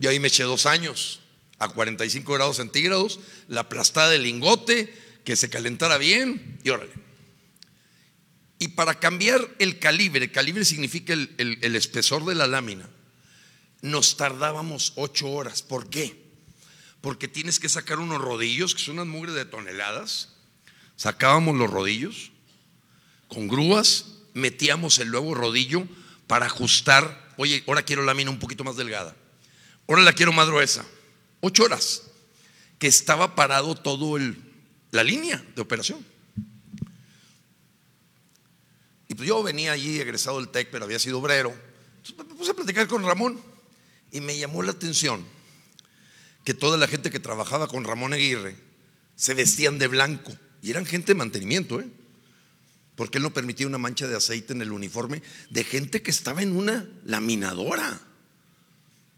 Y 0.00 0.06
ahí 0.06 0.20
me 0.20 0.28
eché 0.28 0.44
dos 0.44 0.66
años 0.66 1.20
a 1.58 1.68
45 1.68 2.32
grados 2.32 2.56
centígrados, 2.56 3.20
la 3.48 3.62
aplastada 3.62 4.10
del 4.10 4.22
lingote, 4.22 4.94
que 5.24 5.36
se 5.36 5.50
calentara 5.50 5.98
bien 5.98 6.58
y 6.64 6.70
órale. 6.70 6.92
Y 8.58 8.68
para 8.68 8.98
cambiar 8.98 9.46
el 9.58 9.78
calibre, 9.78 10.24
el 10.24 10.32
calibre 10.32 10.64
significa 10.64 11.12
el, 11.12 11.34
el 11.38 11.76
espesor 11.76 12.24
de 12.26 12.34
la 12.34 12.46
lámina, 12.46 12.88
nos 13.82 14.16
tardábamos 14.16 14.92
ocho 14.96 15.30
horas. 15.30 15.62
¿Por 15.62 15.88
qué? 15.88 16.19
Porque 17.00 17.28
tienes 17.28 17.58
que 17.58 17.68
sacar 17.68 17.98
unos 17.98 18.20
rodillos, 18.20 18.74
que 18.74 18.82
son 18.82 18.94
unas 18.98 19.06
mugres 19.06 19.34
de 19.34 19.44
toneladas. 19.44 20.30
Sacábamos 20.96 21.56
los 21.56 21.70
rodillos 21.70 22.32
con 23.28 23.48
grúas, 23.48 24.06
metíamos 24.34 24.98
el 24.98 25.10
nuevo 25.10 25.34
rodillo 25.34 25.86
para 26.26 26.46
ajustar. 26.46 27.32
Oye, 27.36 27.64
ahora 27.66 27.82
quiero 27.82 28.02
lámina 28.02 28.30
un 28.30 28.38
poquito 28.38 28.64
más 28.64 28.76
delgada. 28.76 29.16
Ahora 29.88 30.02
la 30.02 30.12
quiero 30.12 30.32
más 30.32 30.48
gruesa 30.48 30.84
ocho 31.40 31.64
horas, 31.64 32.02
que 32.78 32.86
estaba 32.86 33.34
parado 33.34 33.74
todo 33.74 34.16
el, 34.16 34.36
la 34.90 35.02
línea 35.02 35.42
de 35.54 35.62
operación. 35.62 36.04
Y 39.08 39.14
pues 39.14 39.28
yo 39.28 39.42
venía 39.42 39.72
allí 39.72 39.98
egresado 39.98 40.38
del 40.38 40.48
TEC, 40.48 40.70
pero 40.70 40.84
había 40.84 40.98
sido 40.98 41.18
obrero. 41.18 41.52
Entonces 41.96 42.16
me 42.16 42.34
puse 42.36 42.52
a 42.52 42.54
platicar 42.54 42.86
con 42.86 43.04
Ramón 43.04 43.40
y 44.12 44.20
me 44.20 44.38
llamó 44.38 44.62
la 44.62 44.72
atención 44.72 45.24
que 46.44 46.54
toda 46.54 46.76
la 46.76 46.88
gente 46.88 47.10
que 47.10 47.20
trabajaba 47.20 47.68
con 47.68 47.84
Ramón 47.84 48.12
Aguirre 48.12 48.56
se 49.14 49.34
vestían 49.34 49.78
de 49.78 49.88
blanco 49.88 50.32
y 50.62 50.70
eran 50.70 50.86
gente 50.86 51.12
de 51.12 51.18
mantenimiento, 51.18 51.80
¿eh? 51.80 51.88
Porque 52.96 53.18
él 53.18 53.22
no 53.22 53.32
permitía 53.32 53.66
una 53.66 53.78
mancha 53.78 54.06
de 54.06 54.16
aceite 54.16 54.52
en 54.52 54.60
el 54.60 54.72
uniforme 54.72 55.22
de 55.48 55.64
gente 55.64 56.02
que 56.02 56.10
estaba 56.10 56.42
en 56.42 56.54
una 56.54 56.86
laminadora. 57.04 57.98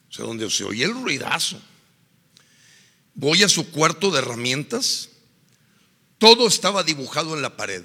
O 0.08 0.12
sea, 0.12 0.24
donde 0.24 0.48
se 0.50 0.62
oía 0.62 0.86
el 0.86 0.94
ruidazo. 0.94 1.60
Voy 3.14 3.42
a 3.42 3.48
su 3.48 3.70
cuarto 3.72 4.10
de 4.10 4.20
herramientas. 4.20 5.08
Todo 6.18 6.46
estaba 6.46 6.84
dibujado 6.84 7.34
en 7.34 7.42
la 7.42 7.56
pared. 7.56 7.82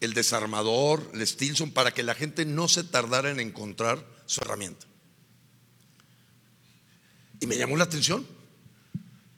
El 0.00 0.14
desarmador, 0.14 1.10
el 1.12 1.26
Stilson, 1.26 1.72
para 1.72 1.92
que 1.92 2.02
la 2.02 2.14
gente 2.14 2.46
no 2.46 2.66
se 2.68 2.82
tardara 2.82 3.30
en 3.30 3.40
encontrar 3.40 4.06
su 4.26 4.40
herramienta. 4.40 4.86
Y 7.40 7.46
me 7.46 7.58
llamó 7.58 7.76
la 7.76 7.84
atención, 7.84 8.26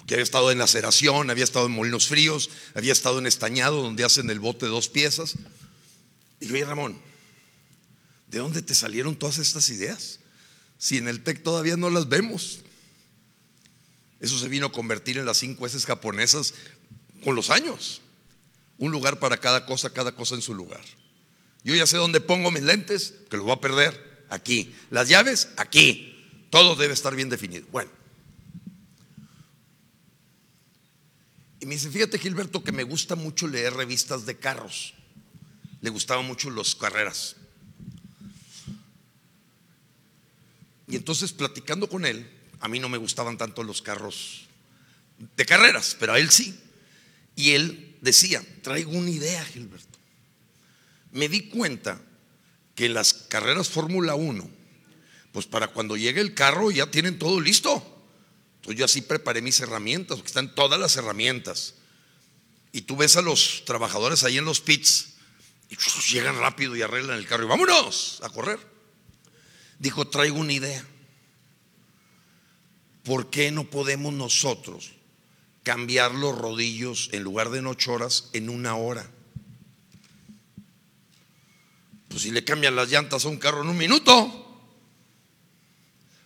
porque 0.05 0.17
había 0.17 0.25
estado 0.25 0.51
en 0.51 0.59
laceración, 0.59 1.31
había 1.31 1.45
estado 1.45 1.65
en 1.65 1.73
molinos 1.73 2.09
fríos, 2.09 2.51
había 2.75 2.93
estado 2.93 3.21
en 3.21 3.27
estañado, 3.27 3.81
donde 3.81 4.05
hacen 4.05 4.29
el 4.29 4.39
bote 4.39 4.67
de 4.67 4.71
dos 4.71 4.91
piezas. 4.91 5.37
Y 6.41 6.47
yo, 6.47 6.67
Ramón, 6.67 7.01
¿de 8.29 8.37
dónde 8.37 8.61
te 8.61 8.75
salieron 8.75 9.17
todas 9.17 9.39
estas 9.39 9.71
ideas? 9.71 10.21
Si 10.77 10.99
en 10.99 11.09
el 11.09 11.23
TEC 11.23 11.43
todavía 11.43 11.79
no 11.79 11.89
las 11.89 12.11
vemos. 12.11 12.59
Eso 14.21 14.39
se 14.39 14.49
vino 14.49 14.67
a 14.67 14.73
convertir 14.73 15.17
en 15.17 15.25
las 15.25 15.39
cinco 15.39 15.65
S 15.65 15.81
japonesas 15.81 16.53
con 17.23 17.35
los 17.35 17.49
años. 17.49 18.03
Un 18.77 18.93
lugar 18.93 19.19
para 19.19 19.39
cada 19.39 19.65
cosa, 19.65 19.89
cada 19.89 20.13
cosa 20.13 20.35
en 20.35 20.43
su 20.43 20.53
lugar. 20.53 20.85
Yo 21.63 21.75
ya 21.75 21.87
sé 21.87 21.97
dónde 21.97 22.21
pongo 22.21 22.51
mis 22.51 22.63
lentes, 22.63 23.15
que 23.31 23.39
los 23.39 23.47
voy 23.47 23.55
a 23.55 23.61
perder 23.61 24.27
aquí. 24.29 24.75
Las 24.91 25.09
llaves, 25.09 25.49
aquí. 25.57 26.47
Todo 26.51 26.77
debe 26.77 26.93
estar 26.93 27.17
bien 27.17 27.31
definido. 27.31 27.67
Bueno. 27.73 28.04
Y 31.65 31.67
me 31.67 31.77
dice, 31.77 31.89
fíjate 31.89 32.19
Gilberto 32.19 32.63
que 32.63 32.73
me 32.73 32.83
gusta 32.83 33.15
mucho 33.15 33.49
leer 33.49 33.73
revistas 33.73 34.27
de 34.27 34.37
carros. 34.37 34.93
Le 35.81 35.89
gustaban 35.89 36.27
mucho 36.27 36.51
las 36.51 36.75
carreras. 36.75 37.37
Y 40.87 40.97
entonces 40.97 41.33
platicando 41.33 41.89
con 41.89 42.05
él, 42.05 42.31
a 42.61 42.69
mí 42.69 42.79
no 42.81 42.91
me 42.91 42.99
gustaban 42.99 43.39
tanto 43.39 43.63
los 43.63 43.81
carros 43.81 44.47
de 45.39 45.47
carreras, 45.47 45.97
pero 45.99 46.13
a 46.13 46.19
él 46.19 46.29
sí. 46.29 46.55
Y 47.35 47.53
él 47.53 47.97
decía, 48.03 48.45
traigo 48.61 48.91
una 48.91 49.09
idea, 49.09 49.43
Gilberto. 49.47 49.99
Me 51.13 51.31
di 51.31 51.49
cuenta 51.49 51.99
que 52.75 52.91
las 52.91 53.15
carreras 53.15 53.71
Fórmula 53.71 54.15
1, 54.15 54.51
pues 55.33 55.47
para 55.47 55.69
cuando 55.69 55.97
llegue 55.97 56.21
el 56.21 56.35
carro 56.35 56.71
ya 56.71 56.91
tienen 56.91 57.19
todo 57.19 57.41
listo. 57.41 57.94
Entonces 58.65 58.79
yo 58.79 58.87
así 58.87 59.03
preparé 59.03 59.43
mis 59.43 59.61
herramientas, 59.61 60.17
porque 60.17 60.29
están 60.29 60.55
todas 60.55 60.81
las 60.81 60.97
herramientas. 60.97 61.75
Y 62.73 62.81
tú 62.83 62.97
ves 62.97 63.17
a 63.17 63.23
los 63.23 63.63
trabajadores 63.67 64.25
ahí 64.25 64.39
en 64.39 64.47
los 64.47 64.63
pits 64.63 65.11
y 65.69 65.77
llegan 66.11 66.39
rápido 66.39 66.75
y 66.75 66.81
arreglan 66.81 67.19
el 67.19 67.27
carro 67.27 67.45
y 67.45 67.49
vámonos 67.49 68.21
a 68.23 68.31
correr. 68.31 68.59
Dijo, 69.79 70.09
traigo 70.09 70.39
una 70.39 70.55
idea. 70.55 70.85
¿por 73.05 73.29
qué 73.29 73.53
no 73.53 73.65
podemos 73.65 74.13
nosotros 74.13 74.93
cambiar 75.63 76.15
los 76.15 76.37
rodillos 76.37 77.11
en 77.13 77.23
lugar 77.23 77.51
de 77.51 77.59
en 77.59 77.67
ocho 77.67 77.93
horas 77.93 78.31
en 78.33 78.49
una 78.49 78.77
hora? 78.77 79.09
Pues 82.09 82.23
si 82.23 82.31
le 82.31 82.45
cambian 82.45 82.75
las 82.75 82.91
llantas 82.91 83.25
a 83.25 83.29
un 83.29 83.37
carro 83.37 83.63
en 83.63 83.69
un 83.69 83.77
minuto. 83.77 84.41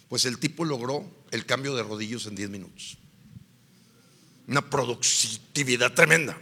Pues 0.09 0.25
el 0.25 0.39
tipo 0.39 0.65
logró 0.65 1.05
el 1.31 1.47
cambio 1.47 1.75
de 1.75 1.83
rodillos 1.83 2.27
en 2.27 2.35
10 2.35 2.51
minutos. 2.51 2.99
Una 4.47 4.69
productividad 4.69 5.93
tremenda. 5.95 6.41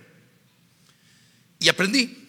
Y 1.59 1.69
aprendí 1.69 2.29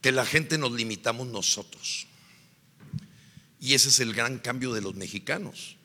que 0.00 0.12
la 0.12 0.24
gente 0.24 0.58
nos 0.58 0.72
limitamos 0.72 1.26
nosotros. 1.26 2.06
Y 3.60 3.74
ese 3.74 3.88
es 3.88 4.00
el 4.00 4.14
gran 4.14 4.38
cambio 4.38 4.72
de 4.72 4.80
los 4.80 4.94
mexicanos, 4.94 5.76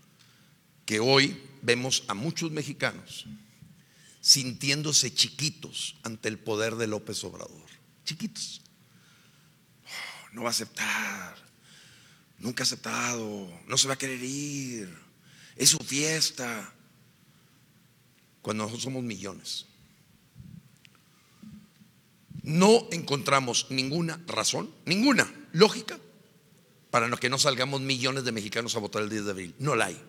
que 0.86 1.00
hoy 1.00 1.42
vemos 1.62 2.04
a 2.08 2.14
muchos 2.14 2.52
mexicanos 2.52 3.26
sintiéndose 4.22 5.14
chiquitos 5.14 5.96
ante 6.04 6.30
el 6.30 6.38
poder 6.38 6.76
de 6.76 6.88
López 6.88 7.24
Obrador. 7.24 7.68
Chiquitos. 8.06 8.62
No 10.32 10.44
va 10.44 10.50
a 10.50 10.52
aceptar. 10.52 11.51
Nunca 12.42 12.64
ha 12.64 12.66
aceptado. 12.66 13.50
No 13.68 13.78
se 13.78 13.88
va 13.88 13.94
a 13.94 13.98
querer 13.98 14.22
ir. 14.24 14.94
Es 15.56 15.70
su 15.70 15.78
fiesta. 15.78 16.74
Cuando 18.42 18.64
nosotros 18.64 18.84
somos 18.84 19.04
millones. 19.04 19.68
No 22.44 22.88
encontramos 22.92 23.68
ninguna 23.70 24.20
razón, 24.26 24.74
ninguna 24.86 25.32
lógica 25.54 26.00
para 26.92 27.10
que 27.18 27.30
no 27.30 27.40
salgamos 27.40 27.82
millones 27.82 28.26
de 28.26 28.32
mexicanos 28.34 28.76
a 28.76 28.80
votar 28.80 29.02
el 29.02 29.10
10 29.10 29.26
de 29.26 29.32
abril. 29.32 29.56
No 29.60 29.76
la 29.76 29.86
hay. 29.86 30.02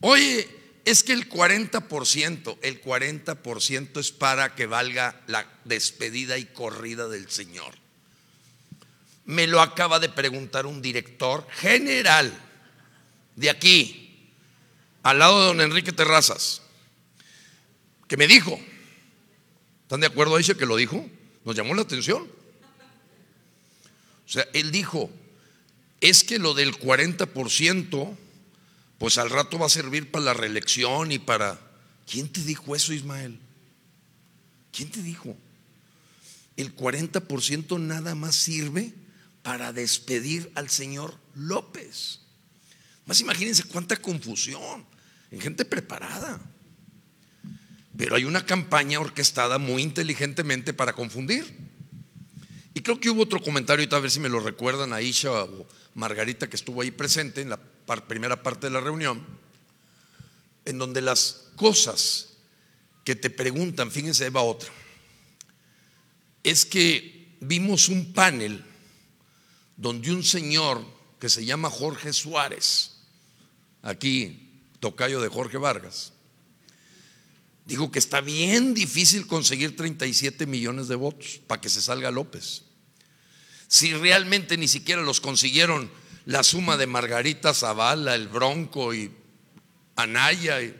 Oye, 0.00 0.48
es 0.84 1.02
que 1.02 1.12
el 1.12 1.28
40%, 1.28 2.58
el 2.62 2.82
40% 2.82 4.00
es 4.00 4.12
para 4.12 4.54
que 4.54 4.66
valga 4.66 5.20
la 5.26 5.46
despedida 5.64 6.36
y 6.38 6.44
corrida 6.44 7.08
del 7.08 7.30
Señor. 7.30 7.74
Me 9.30 9.46
lo 9.46 9.60
acaba 9.60 10.00
de 10.00 10.08
preguntar 10.08 10.66
un 10.66 10.82
director 10.82 11.46
general 11.52 12.32
de 13.36 13.48
aquí, 13.48 14.28
al 15.04 15.20
lado 15.20 15.40
de 15.40 15.46
don 15.46 15.60
Enrique 15.60 15.92
Terrazas, 15.92 16.62
que 18.08 18.16
me 18.16 18.26
dijo, 18.26 18.58
¿están 19.82 20.00
de 20.00 20.08
acuerdo? 20.08 20.36
Dice 20.36 20.56
que 20.56 20.66
lo 20.66 20.74
dijo, 20.74 21.08
nos 21.44 21.54
llamó 21.54 21.74
la 21.74 21.82
atención. 21.82 22.22
O 24.26 24.28
sea, 24.28 24.46
él 24.52 24.72
dijo, 24.72 25.10
es 26.00 26.24
que 26.24 26.40
lo 26.40 26.54
del 26.54 26.76
40% 26.76 28.16
pues 28.98 29.16
al 29.16 29.30
rato 29.30 29.58
va 29.58 29.64
a 29.66 29.70
servir 29.70 30.10
para 30.10 30.26
la 30.26 30.34
reelección 30.34 31.10
y 31.10 31.18
para... 31.18 31.58
¿Quién 32.06 32.28
te 32.28 32.42
dijo 32.42 32.76
eso, 32.76 32.92
Ismael? 32.92 33.38
¿Quién 34.72 34.90
te 34.90 35.02
dijo? 35.02 35.34
El 36.58 36.76
40% 36.76 37.80
nada 37.80 38.14
más 38.14 38.34
sirve 38.34 38.92
para 39.42 39.72
despedir 39.72 40.50
al 40.54 40.68
señor 40.68 41.18
López. 41.34 42.20
Más 43.06 43.20
imagínense 43.20 43.64
cuánta 43.64 43.96
confusión 43.96 44.86
en 45.30 45.40
gente 45.40 45.64
preparada. 45.64 46.40
Pero 47.96 48.16
hay 48.16 48.24
una 48.24 48.46
campaña 48.46 49.00
orquestada 49.00 49.58
muy 49.58 49.82
inteligentemente 49.82 50.72
para 50.72 50.92
confundir. 50.92 51.70
Y 52.72 52.82
creo 52.82 53.00
que 53.00 53.10
hubo 53.10 53.22
otro 53.22 53.42
comentario, 53.42 53.86
a 53.90 54.00
ver 54.00 54.10
si 54.10 54.20
me 54.20 54.28
lo 54.28 54.40
recuerdan, 54.40 54.92
Aisha 54.92 55.32
o 55.32 55.66
Margarita, 55.94 56.48
que 56.48 56.56
estuvo 56.56 56.82
ahí 56.82 56.90
presente 56.90 57.40
en 57.40 57.50
la 57.50 57.58
primera 58.06 58.42
parte 58.42 58.68
de 58.68 58.72
la 58.72 58.80
reunión, 58.80 59.26
en 60.64 60.78
donde 60.78 61.02
las 61.02 61.48
cosas 61.56 62.36
que 63.04 63.16
te 63.16 63.28
preguntan, 63.28 63.90
fíjense, 63.90 64.30
va 64.30 64.42
otra, 64.42 64.70
es 66.44 66.64
que 66.64 67.36
vimos 67.40 67.88
un 67.88 68.12
panel 68.12 68.64
donde 69.80 70.12
un 70.12 70.22
señor 70.22 70.84
que 71.18 71.30
se 71.30 71.46
llama 71.46 71.70
Jorge 71.70 72.12
Suárez, 72.12 72.96
aquí 73.80 74.50
tocayo 74.78 75.22
de 75.22 75.28
Jorge 75.28 75.56
Vargas, 75.56 76.12
dijo 77.64 77.90
que 77.90 77.98
está 77.98 78.20
bien 78.20 78.74
difícil 78.74 79.26
conseguir 79.26 79.76
37 79.76 80.46
millones 80.46 80.86
de 80.88 80.96
votos 80.96 81.40
para 81.46 81.62
que 81.62 81.70
se 81.70 81.80
salga 81.80 82.10
López. 82.10 82.64
Si 83.68 83.94
realmente 83.94 84.58
ni 84.58 84.68
siquiera 84.68 85.00
los 85.00 85.22
consiguieron 85.22 85.90
la 86.26 86.42
suma 86.42 86.76
de 86.76 86.86
Margarita 86.86 87.54
Zavala, 87.54 88.14
el 88.14 88.28
Bronco 88.28 88.92
y 88.92 89.10
Anaya. 89.96 90.60
Y, 90.60 90.74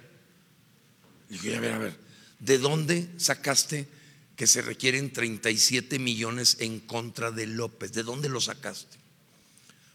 dije, 1.31 1.57
a 1.57 1.61
ver, 1.61 1.73
a 1.73 1.79
ver, 1.79 1.99
¿de 2.39 2.59
dónde 2.59 3.09
sacaste 3.17 3.89
que 4.37 4.47
se 4.47 4.61
requieren 4.61 5.11
37 5.11 5.99
millones 5.99 6.59
en 6.61 6.81
contra 6.81 7.31
de 7.31 7.47
López? 7.47 7.93
¿De 7.93 8.03
dónde 8.03 8.29
lo 8.29 8.43
sacaste? 8.43 9.00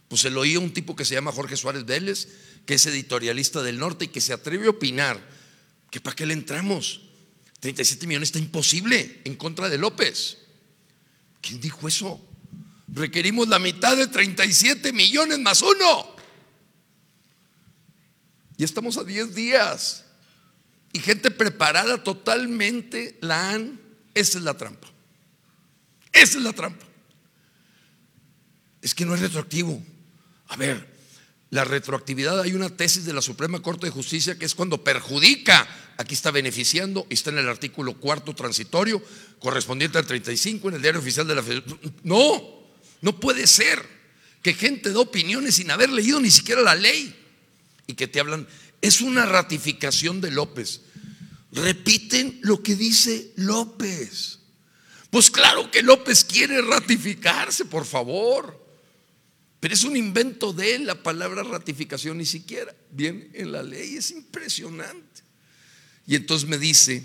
Pues 0.07 0.21
se 0.21 0.29
lo 0.29 0.41
oía 0.41 0.59
un 0.59 0.73
tipo 0.73 0.95
que 0.95 1.05
se 1.05 1.15
llama 1.15 1.31
Jorge 1.31 1.57
Suárez 1.57 1.85
Vélez, 1.85 2.27
que 2.65 2.75
es 2.75 2.85
editorialista 2.85 3.61
del 3.63 3.79
norte 3.79 4.05
y 4.05 4.07
que 4.09 4.21
se 4.21 4.33
atreve 4.33 4.67
a 4.67 4.71
opinar 4.71 5.19
que 5.89 5.99
para 5.99 6.15
qué 6.15 6.25
le 6.25 6.33
entramos. 6.33 7.01
37 7.59 8.05
millones 8.05 8.29
está 8.29 8.39
imposible 8.39 9.21
en 9.23 9.35
contra 9.35 9.69
de 9.69 9.77
López. 9.77 10.37
¿Quién 11.41 11.59
dijo 11.59 11.87
eso? 11.87 12.21
Requerimos 12.87 13.47
la 13.47 13.59
mitad 13.59 13.97
de 13.97 14.07
37 14.07 14.93
millones 14.93 15.39
más 15.39 15.61
uno. 15.61 16.15
Y 18.57 18.63
estamos 18.63 18.97
a 18.97 19.03
10 19.03 19.35
días. 19.35 20.05
Y 20.93 20.99
gente 20.99 21.31
preparada 21.31 22.03
totalmente 22.03 23.17
la 23.21 23.49
han. 23.49 23.79
Esa 24.13 24.37
es 24.37 24.43
la 24.43 24.55
trampa. 24.55 24.87
Esa 26.13 26.37
es 26.37 26.43
la 26.43 26.53
trampa. 26.53 26.85
Es 28.81 28.95
que 28.95 29.05
no 29.05 29.15
es 29.15 29.21
retroactivo. 29.21 29.83
A 30.47 30.55
ver, 30.57 30.95
la 31.49 31.63
retroactividad 31.63 32.41
hay 32.41 32.53
una 32.53 32.69
tesis 32.69 33.05
de 33.05 33.13
la 33.13 33.21
Suprema 33.21 33.61
Corte 33.61 33.85
de 33.85 33.91
Justicia 33.91 34.37
que 34.37 34.45
es 34.45 34.55
cuando 34.55 34.83
perjudica, 34.83 35.67
aquí 35.97 36.13
está 36.13 36.31
beneficiando, 36.31 37.07
está 37.09 37.29
en 37.29 37.37
el 37.37 37.47
artículo 37.47 37.93
cuarto 37.93 38.33
transitorio, 38.33 39.01
correspondiente 39.39 39.97
al 39.97 40.05
35 40.05 40.69
en 40.69 40.75
el 40.75 40.81
diario 40.81 40.99
oficial 40.99 41.27
de 41.27 41.35
la 41.35 41.43
Federación. 41.43 41.79
No, 42.03 42.41
no 43.01 43.19
puede 43.19 43.47
ser 43.47 43.87
que 44.41 44.53
gente 44.53 44.89
dé 44.89 44.97
opiniones 44.97 45.55
sin 45.55 45.71
haber 45.71 45.89
leído 45.89 46.19
ni 46.19 46.29
siquiera 46.29 46.61
la 46.61 46.75
ley 46.75 47.15
y 47.87 47.93
que 47.93 48.07
te 48.07 48.19
hablan. 48.19 48.47
Es 48.81 49.01
una 49.01 49.25
ratificación 49.25 50.21
de 50.21 50.31
López. 50.31 50.81
Repiten 51.51 52.39
lo 52.41 52.61
que 52.61 52.75
dice 52.75 53.31
López. 53.37 54.39
Pues 55.09 55.31
claro 55.31 55.71
que 55.71 55.81
López 55.81 56.25
quiere 56.25 56.61
ratificarse, 56.61 57.65
por 57.65 57.85
favor. 57.85 58.64
Pero 59.65 59.73
es 59.73 59.83
un 59.83 59.97
invento 59.97 60.53
de 60.53 60.75
él 60.75 60.85
la 60.85 61.01
palabra 61.01 61.41
ratificación, 61.41 62.19
ni 62.19 62.25
siquiera 62.27 62.71
viene 62.91 63.31
en 63.33 63.51
la 63.51 63.63
ley. 63.63 63.95
Es 63.97 64.11
impresionante. 64.11 65.23
Y 66.05 66.13
entonces 66.13 66.47
me 66.47 66.59
dice 66.59 67.03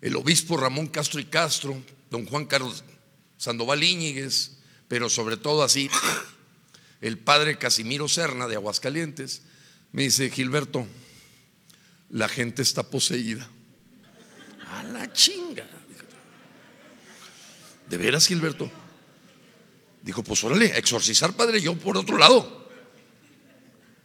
el 0.00 0.16
obispo 0.16 0.56
Ramón 0.56 0.86
Castro 0.86 1.20
y 1.20 1.26
Castro, 1.26 1.82
don 2.10 2.24
Juan 2.24 2.46
Carlos 2.46 2.82
Sandoval 3.36 3.84
Íñiguez, 3.84 4.52
pero 4.88 5.10
sobre 5.10 5.36
todo 5.36 5.62
así, 5.62 5.90
el 7.02 7.18
padre 7.18 7.58
Casimiro 7.58 8.08
Serna 8.08 8.48
de 8.48 8.54
Aguascalientes, 8.54 9.42
me 9.92 10.04
dice, 10.04 10.30
Gilberto, 10.30 10.86
la 12.08 12.30
gente 12.30 12.62
está 12.62 12.88
poseída. 12.88 13.46
A 14.70 14.82
la 14.82 15.12
chinga. 15.12 15.68
¿De 17.90 17.96
veras, 17.98 18.26
Gilberto? 18.26 18.72
Dijo, 20.08 20.22
pues 20.22 20.42
órale, 20.42 20.78
exorcizar, 20.78 21.34
padre, 21.34 21.60
yo 21.60 21.76
por 21.76 21.98
otro 21.98 22.16
lado. 22.16 22.66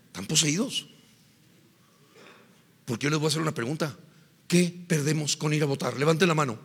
Están 0.07 0.25
poseídos. 0.25 0.85
Porque 2.83 3.05
yo 3.05 3.09
les 3.09 3.19
voy 3.19 3.27
a 3.27 3.29
hacer 3.29 3.41
una 3.41 3.53
pregunta. 3.53 3.97
¿Qué 4.45 4.83
perdemos 4.85 5.37
con 5.37 5.53
ir 5.53 5.63
a 5.63 5.65
votar? 5.65 5.97
Levante 5.97 6.27
la 6.27 6.33
mano. 6.33 6.59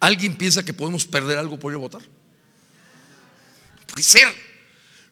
¿Alguien 0.00 0.36
piensa 0.36 0.66
que 0.66 0.74
podemos 0.74 1.06
perder 1.06 1.38
algo 1.38 1.58
por 1.58 1.72
ir 1.72 1.76
a 1.76 1.78
votar? 1.78 2.02
puede 3.86 4.02
ser. 4.02 4.28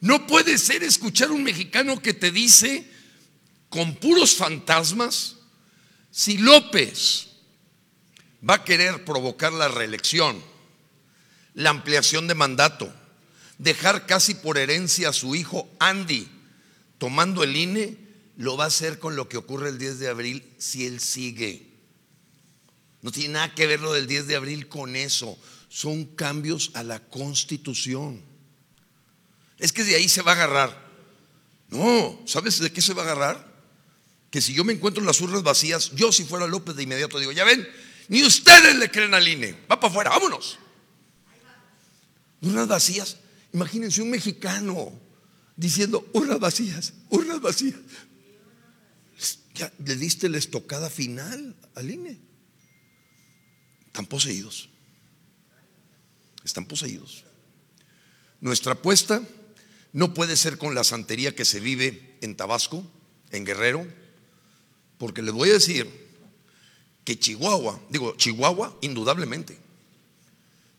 No 0.00 0.26
puede 0.26 0.58
ser 0.58 0.82
escuchar 0.82 1.30
un 1.30 1.42
mexicano 1.42 2.02
que 2.02 2.12
te 2.12 2.30
dice 2.30 2.86
con 3.70 3.94
puros 3.94 4.34
fantasmas, 4.34 5.36
si 6.10 6.36
López 6.36 7.28
va 8.46 8.56
a 8.56 8.64
querer 8.64 9.02
provocar 9.06 9.50
la 9.50 9.68
reelección, 9.68 10.44
la 11.54 11.70
ampliación 11.70 12.28
de 12.28 12.34
mandato, 12.34 12.92
dejar 13.58 14.06
casi 14.06 14.34
por 14.34 14.58
herencia 14.58 15.10
a 15.10 15.12
su 15.12 15.34
hijo 15.34 15.68
Andy 15.78 16.28
tomando 17.02 17.42
el 17.42 17.56
INE, 17.56 17.98
lo 18.36 18.56
va 18.56 18.64
a 18.64 18.68
hacer 18.68 19.00
con 19.00 19.16
lo 19.16 19.28
que 19.28 19.36
ocurre 19.36 19.68
el 19.68 19.78
10 19.78 19.98
de 19.98 20.08
abril 20.08 20.44
si 20.58 20.86
él 20.86 21.00
sigue. 21.00 21.66
No 23.00 23.10
tiene 23.10 23.34
nada 23.34 23.54
que 23.54 23.66
ver 23.66 23.80
lo 23.80 23.92
del 23.92 24.06
10 24.06 24.28
de 24.28 24.36
abril 24.36 24.68
con 24.68 24.94
eso. 24.94 25.36
Son 25.68 26.04
cambios 26.04 26.70
a 26.74 26.84
la 26.84 27.00
constitución. 27.00 28.22
Es 29.58 29.72
que 29.72 29.82
de 29.82 29.96
ahí 29.96 30.08
se 30.08 30.22
va 30.22 30.30
a 30.30 30.34
agarrar. 30.36 30.90
No, 31.70 32.22
¿sabes 32.26 32.60
de 32.60 32.72
qué 32.72 32.80
se 32.80 32.94
va 32.94 33.02
a 33.02 33.06
agarrar? 33.06 33.52
Que 34.30 34.40
si 34.40 34.54
yo 34.54 34.62
me 34.62 34.72
encuentro 34.72 35.02
las 35.02 35.20
urnas 35.20 35.42
vacías, 35.42 35.90
yo 35.96 36.12
si 36.12 36.24
fuera 36.24 36.46
López 36.46 36.76
de 36.76 36.84
inmediato 36.84 37.18
digo, 37.18 37.32
ya 37.32 37.44
ven, 37.44 37.68
ni 38.06 38.22
ustedes 38.22 38.76
le 38.76 38.90
creen 38.92 39.14
al 39.14 39.26
INE, 39.26 39.56
va 39.68 39.80
para 39.80 39.90
afuera, 39.90 40.10
vámonos. 40.10 40.58
Urnas 42.42 42.68
vacías. 42.68 43.16
Imagínense 43.52 44.00
un 44.00 44.10
mexicano 44.10 44.92
diciendo 45.56 46.08
urnas 46.12 46.40
vacías, 46.40 46.94
urnas 47.10 47.40
vacías. 47.40 47.78
Ya 49.54 49.72
le 49.84 49.96
diste 49.96 50.28
la 50.28 50.38
estocada 50.38 50.88
final 50.88 51.54
al 51.74 51.90
INE. 51.90 52.18
Están 53.86 54.06
poseídos. 54.06 54.70
Están 56.44 56.64
poseídos. 56.64 57.24
Nuestra 58.40 58.72
apuesta 58.72 59.22
no 59.92 60.14
puede 60.14 60.36
ser 60.36 60.56
con 60.56 60.74
la 60.74 60.84
santería 60.84 61.34
que 61.34 61.44
se 61.44 61.60
vive 61.60 62.16
en 62.22 62.34
Tabasco, 62.34 62.90
en 63.30 63.44
Guerrero, 63.44 63.86
porque 64.96 65.22
les 65.22 65.34
voy 65.34 65.50
a 65.50 65.54
decir 65.54 65.86
que 67.04 67.18
Chihuahua, 67.18 67.80
digo, 67.90 68.16
Chihuahua, 68.16 68.76
indudablemente, 68.80 69.58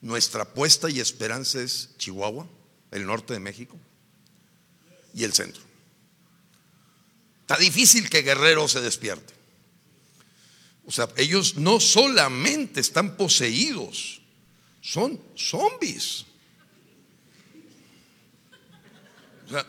nuestra 0.01 0.43
apuesta 0.43 0.89
y 0.89 0.99
esperanza 0.99 1.62
es 1.62 1.91
Chihuahua, 1.97 2.47
el 2.93 3.06
norte 3.06 3.34
de 3.34 3.39
México 3.39 3.77
y 5.13 5.23
el 5.23 5.34
centro. 5.34 5.62
Está 7.41 7.58
difícil 7.58 8.10
que 8.10 8.21
Guerrero 8.21 8.67
se 8.67 8.82
despierte. 8.82 9.34
O 10.86 10.91
sea, 10.91 11.10
ellos 11.17 11.58
no 11.58 11.79
solamente 11.79 12.79
están 12.79 13.17
poseídos, 13.17 14.21
son 14.82 15.19
zombies. 15.36 16.25
O 19.45 19.49
sea, 19.49 19.65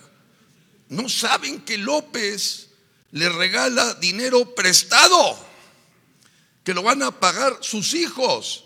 no 0.88 1.08
saben 1.08 1.62
que 1.62 1.78
López 1.78 2.68
le 3.12 3.28
regala 3.28 3.94
dinero 3.94 4.54
prestado, 4.54 5.38
que 6.62 6.74
lo 6.74 6.82
van 6.82 7.02
a 7.02 7.20
pagar 7.20 7.58
sus 7.60 7.94
hijos 7.94 8.64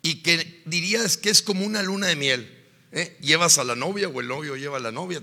y 0.00 0.22
que 0.22 0.62
dirías 0.66 1.16
que 1.16 1.30
es 1.30 1.42
como 1.42 1.64
una 1.64 1.82
luna 1.82 2.08
de 2.08 2.16
miel. 2.16 2.53
¿Eh? 2.94 3.16
Llevas 3.20 3.58
a 3.58 3.64
la 3.64 3.76
novia 3.76 4.08
o 4.08 4.20
el 4.20 4.28
novio 4.28 4.56
lleva 4.56 4.78
a 4.78 4.80
la 4.80 4.92
novia, 4.92 5.20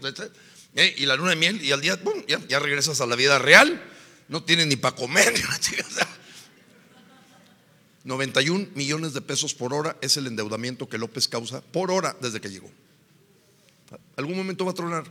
¿eh? 0.75 0.95
y 0.97 1.05
la 1.05 1.15
luna 1.15 1.31
de 1.31 1.37
miel 1.37 1.63
y 1.63 1.71
al 1.71 1.81
día 1.81 1.99
ya, 2.47 2.59
regresas 2.59 3.01
a 3.01 3.07
la 3.07 3.15
vida 3.15 3.39
real, 3.39 3.81
no 4.27 4.43
tienes 4.43 4.67
ni 4.67 4.75
para 4.75 4.95
comer. 4.95 5.33
91 8.03 8.69
millones 8.75 9.13
de 9.13 9.21
pesos 9.21 9.53
por 9.53 9.73
hora 9.73 9.95
es 10.01 10.17
el 10.17 10.27
endeudamiento 10.27 10.89
que 10.89 10.97
López 10.97 11.27
causa 11.27 11.61
por 11.61 11.91
hora 11.91 12.15
desde 12.19 12.41
que 12.41 12.49
llegó. 12.49 12.69
Algún 14.15 14.37
momento 14.37 14.65
va 14.65 14.71
a 14.71 14.75
tronar. 14.75 15.03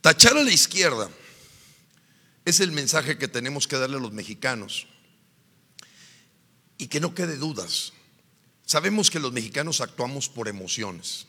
Tachar 0.00 0.36
a 0.36 0.44
la 0.44 0.52
izquierda 0.52 1.10
es 2.44 2.60
el 2.60 2.72
mensaje 2.72 3.18
que 3.18 3.28
tenemos 3.28 3.66
que 3.66 3.76
darle 3.76 3.96
a 3.96 4.00
los 4.00 4.12
mexicanos. 4.12 4.86
Y 6.78 6.86
que 6.88 7.00
no 7.00 7.14
quede 7.14 7.36
dudas. 7.36 7.92
Sabemos 8.66 9.10
que 9.10 9.20
los 9.20 9.32
mexicanos 9.32 9.80
actuamos 9.80 10.28
por 10.28 10.48
emociones. 10.48 11.28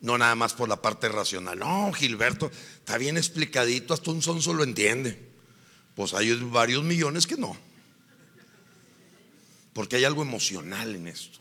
No 0.00 0.16
nada 0.16 0.34
más 0.34 0.54
por 0.54 0.68
la 0.68 0.80
parte 0.80 1.08
racional. 1.08 1.58
No, 1.58 1.92
Gilberto, 1.92 2.50
está 2.78 2.96
bien 2.96 3.18
explicadito, 3.18 3.94
hasta 3.94 4.10
un 4.10 4.22
son 4.22 4.40
solo 4.40 4.64
entiende. 4.64 5.30
Pues 5.94 6.14
hay 6.14 6.32
varios 6.34 6.82
millones 6.82 7.26
que 7.26 7.36
no. 7.36 7.56
Porque 9.74 9.96
hay 9.96 10.04
algo 10.04 10.22
emocional 10.22 10.96
en 10.96 11.08
esto. 11.08 11.38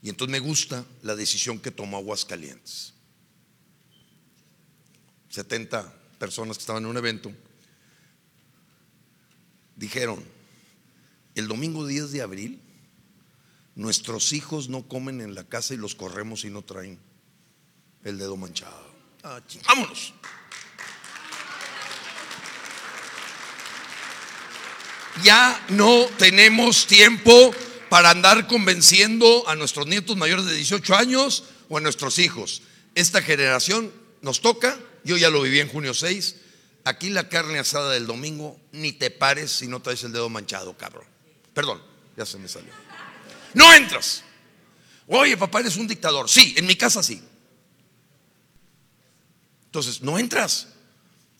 Y 0.00 0.08
entonces 0.08 0.30
me 0.30 0.38
gusta 0.38 0.84
la 1.02 1.16
decisión 1.16 1.58
que 1.58 1.72
tomó 1.72 1.96
Aguascalientes. 1.96 2.94
70 5.30 5.92
personas 6.18 6.56
que 6.56 6.62
estaban 6.62 6.84
en 6.84 6.90
un 6.90 6.96
evento 6.96 7.32
dijeron, 9.74 10.22
el 11.34 11.48
domingo 11.48 11.86
10 11.86 12.12
de 12.12 12.22
abril, 12.22 12.60
nuestros 13.74 14.32
hijos 14.32 14.68
no 14.68 14.86
comen 14.86 15.20
en 15.20 15.34
la 15.34 15.44
casa 15.44 15.74
y 15.74 15.76
los 15.76 15.94
corremos 15.94 16.44
y 16.44 16.50
no 16.50 16.62
traen 16.62 16.98
el 18.04 18.18
dedo 18.18 18.36
manchado. 18.36 18.94
Ah, 19.22 19.40
vámonos. 19.66 20.12
Ya 25.22 25.64
no 25.68 26.06
tenemos 26.18 26.86
tiempo 26.86 27.54
para 27.88 28.10
andar 28.10 28.46
convenciendo 28.46 29.48
a 29.48 29.54
nuestros 29.54 29.86
nietos 29.86 30.16
mayores 30.16 30.44
de 30.44 30.54
18 30.54 30.96
años 30.96 31.44
o 31.68 31.78
a 31.78 31.80
nuestros 31.80 32.18
hijos. 32.18 32.62
Esta 32.94 33.22
generación 33.22 33.92
nos 34.22 34.40
toca, 34.40 34.78
yo 35.04 35.16
ya 35.16 35.30
lo 35.30 35.42
viví 35.42 35.60
en 35.60 35.68
junio 35.68 35.94
6, 35.94 36.36
aquí 36.84 37.10
la 37.10 37.28
carne 37.28 37.58
asada 37.58 37.92
del 37.92 38.06
domingo, 38.06 38.58
ni 38.72 38.92
te 38.92 39.10
pares 39.10 39.52
si 39.52 39.68
no 39.68 39.80
traes 39.80 40.02
el 40.04 40.12
dedo 40.12 40.28
manchado, 40.28 40.76
cabrón. 40.76 41.06
Perdón, 41.54 41.80
ya 42.16 42.26
se 42.26 42.38
me 42.38 42.48
salió. 42.48 42.83
No 43.54 43.72
entras. 43.72 44.22
Oye, 45.06 45.36
papá, 45.36 45.60
eres 45.60 45.76
un 45.76 45.86
dictador. 45.86 46.28
Sí, 46.28 46.54
en 46.56 46.66
mi 46.66 46.76
casa 46.76 47.02
sí. 47.02 47.22
Entonces, 49.66 50.02
no 50.02 50.18
entras. 50.18 50.68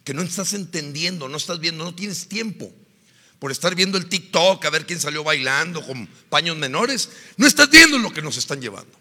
Que 0.04 0.14
no 0.14 0.22
estás 0.22 0.52
entendiendo, 0.52 1.28
no 1.28 1.36
estás 1.36 1.60
viendo, 1.60 1.84
no 1.84 1.94
tienes 1.94 2.28
tiempo 2.28 2.72
por 3.38 3.52
estar 3.52 3.74
viendo 3.74 3.98
el 3.98 4.06
TikTok, 4.06 4.64
a 4.64 4.70
ver 4.70 4.86
quién 4.86 4.98
salió 4.98 5.22
bailando 5.22 5.84
con 5.86 6.06
paños 6.28 6.56
menores. 6.56 7.10
No 7.36 7.46
estás 7.46 7.68
viendo 7.68 7.98
lo 7.98 8.12
que 8.12 8.22
nos 8.22 8.36
están 8.36 8.60
llevando. 8.60 8.98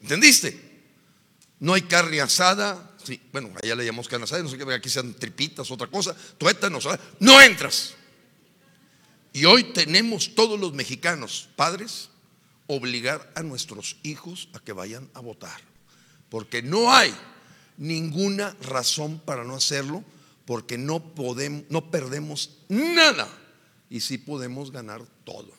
¿Entendiste? 0.00 0.84
No 1.58 1.74
hay 1.74 1.82
carne 1.82 2.20
asada. 2.20 2.92
Sí, 3.02 3.20
bueno, 3.32 3.52
allá 3.62 3.74
le 3.74 3.84
llamamos 3.84 4.08
carne 4.08 4.24
asada, 4.24 4.42
no 4.42 4.48
sé 4.48 4.56
qué, 4.56 4.72
aquí 4.72 4.88
sean 4.88 5.14
tripitas, 5.14 5.70
otra 5.70 5.88
cosa, 5.88 6.14
tuétanos, 6.38 6.88
no 7.18 7.40
entras. 7.40 7.94
Y 9.34 9.46
hoy 9.46 9.64
tenemos 9.64 10.36
todos 10.36 10.58
los 10.60 10.72
mexicanos, 10.74 11.48
padres, 11.56 12.08
obligar 12.68 13.32
a 13.34 13.42
nuestros 13.42 13.96
hijos 14.04 14.48
a 14.54 14.60
que 14.60 14.72
vayan 14.72 15.10
a 15.12 15.18
votar. 15.18 15.60
Porque 16.30 16.62
no 16.62 16.94
hay 16.94 17.12
ninguna 17.76 18.56
razón 18.62 19.18
para 19.18 19.42
no 19.42 19.56
hacerlo 19.56 20.04
porque 20.46 20.78
no 20.78 21.14
podemos, 21.14 21.64
no 21.68 21.90
perdemos 21.90 22.58
nada 22.68 23.28
y 23.90 24.00
sí 24.00 24.18
podemos 24.18 24.70
ganar 24.70 25.02
todo. 25.24 25.52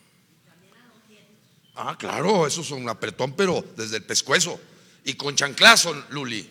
Ah, 1.74 1.96
claro, 1.98 2.46
eso 2.46 2.62
es 2.62 2.70
un 2.70 2.88
apretón, 2.88 3.34
pero 3.36 3.62
desde 3.76 3.98
el 3.98 4.04
pescuezo 4.04 4.58
y 5.04 5.14
con 5.14 5.36
chanclazo, 5.36 5.94
Luli. 6.08 6.48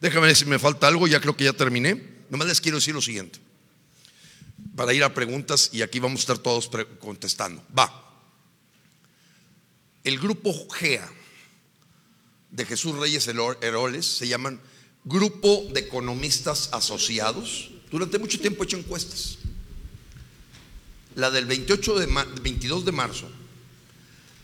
Déjame 0.00 0.28
ver 0.28 0.36
si 0.36 0.44
me 0.44 0.60
falta 0.60 0.86
algo, 0.86 1.08
ya 1.08 1.20
creo 1.20 1.36
que 1.36 1.44
ya 1.44 1.52
terminé. 1.52 2.22
Nomás 2.30 2.46
les 2.46 2.60
quiero 2.60 2.78
decir 2.78 2.94
lo 2.94 3.02
siguiente, 3.02 3.40
para 4.76 4.94
ir 4.94 5.04
a 5.04 5.14
preguntas 5.14 5.70
y 5.72 5.82
aquí 5.82 6.00
vamos 6.00 6.20
a 6.20 6.22
estar 6.22 6.38
todos 6.38 6.70
contestando. 6.98 7.62
Va. 7.76 7.98
El 10.04 10.18
grupo 10.18 10.52
GEA 10.70 11.08
de 12.50 12.66
Jesús 12.66 12.96
Reyes 12.96 13.28
Heroles 13.28 14.06
se 14.06 14.28
llaman 14.28 14.60
grupo 15.04 15.66
de 15.72 15.80
economistas 15.80 16.70
asociados, 16.72 17.70
durante 17.90 18.18
mucho 18.18 18.40
tiempo 18.40 18.62
he 18.62 18.66
hecho 18.66 18.76
encuestas. 18.76 19.38
La 21.14 21.30
del 21.30 21.46
28 21.46 21.98
de 21.98 22.06
22 22.42 22.84
de 22.84 22.92
marzo, 22.92 23.30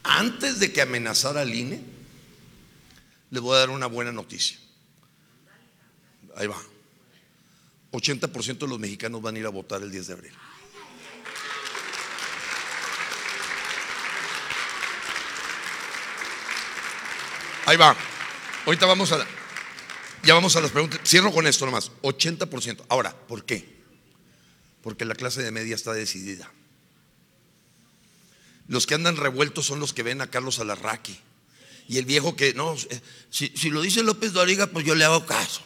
antes 0.03 0.61
de 0.61 0.73
que 0.73 0.83
amenazara 0.83 1.41
al 1.41 1.55
INE, 1.55 1.83
le 3.31 3.41
voy 3.41 3.57
a 3.57 3.61
dar 3.61 3.71
una 3.71 3.87
buena 3.87 4.13
noticia. 4.13 4.59
Ahí 6.37 6.47
va. 6.47 6.61
80% 7.93 8.59
de 8.59 8.69
los 8.69 8.79
mexicanos 8.79 9.23
van 9.23 9.37
a 9.37 9.39
ir 9.39 9.47
a 9.47 9.51
votar 9.51 9.83
el 9.83 9.91
10 9.91 10.07
de 10.07 10.13
abril. 10.13 10.33
Ahí 17.67 17.77
va. 17.77 17.95
Ahorita 18.65 18.87
vamos 18.87 19.13
a 19.13 19.27
ya 20.23 20.35
vamos 20.35 20.57
a 20.57 20.61
las 20.61 20.71
preguntas. 20.71 21.01
Cierro 21.05 21.33
con 21.33 21.47
esto 21.47 21.65
nomás. 21.65 21.93
80%. 22.03 22.85
Ahora, 22.89 23.15
¿por 23.15 23.45
qué? 23.45 23.79
Porque 24.83 25.05
la 25.05 25.15
clase 25.15 25.43
de 25.43 25.51
media 25.51 25.75
está 25.75 25.93
decidida. 25.93 26.51
Los 28.67 28.87
que 28.87 28.95
andan 28.95 29.17
revueltos 29.17 29.67
son 29.67 29.81
los 29.81 29.93
que 29.93 30.03
ven 30.03 30.21
a 30.21 30.27
Carlos 30.27 30.59
Alarraqui. 30.59 31.19
Y 31.89 31.97
el 31.97 32.05
viejo 32.05 32.37
que, 32.37 32.53
no, 32.53 32.75
eh, 32.75 33.01
si, 33.31 33.49
si 33.57 33.71
lo 33.71 33.81
dice 33.81 34.03
López 34.03 34.33
Doriga, 34.33 34.67
pues 34.67 34.85
yo 34.85 34.95
le 34.95 35.05
hago 35.05 35.25
caso. 35.25 35.63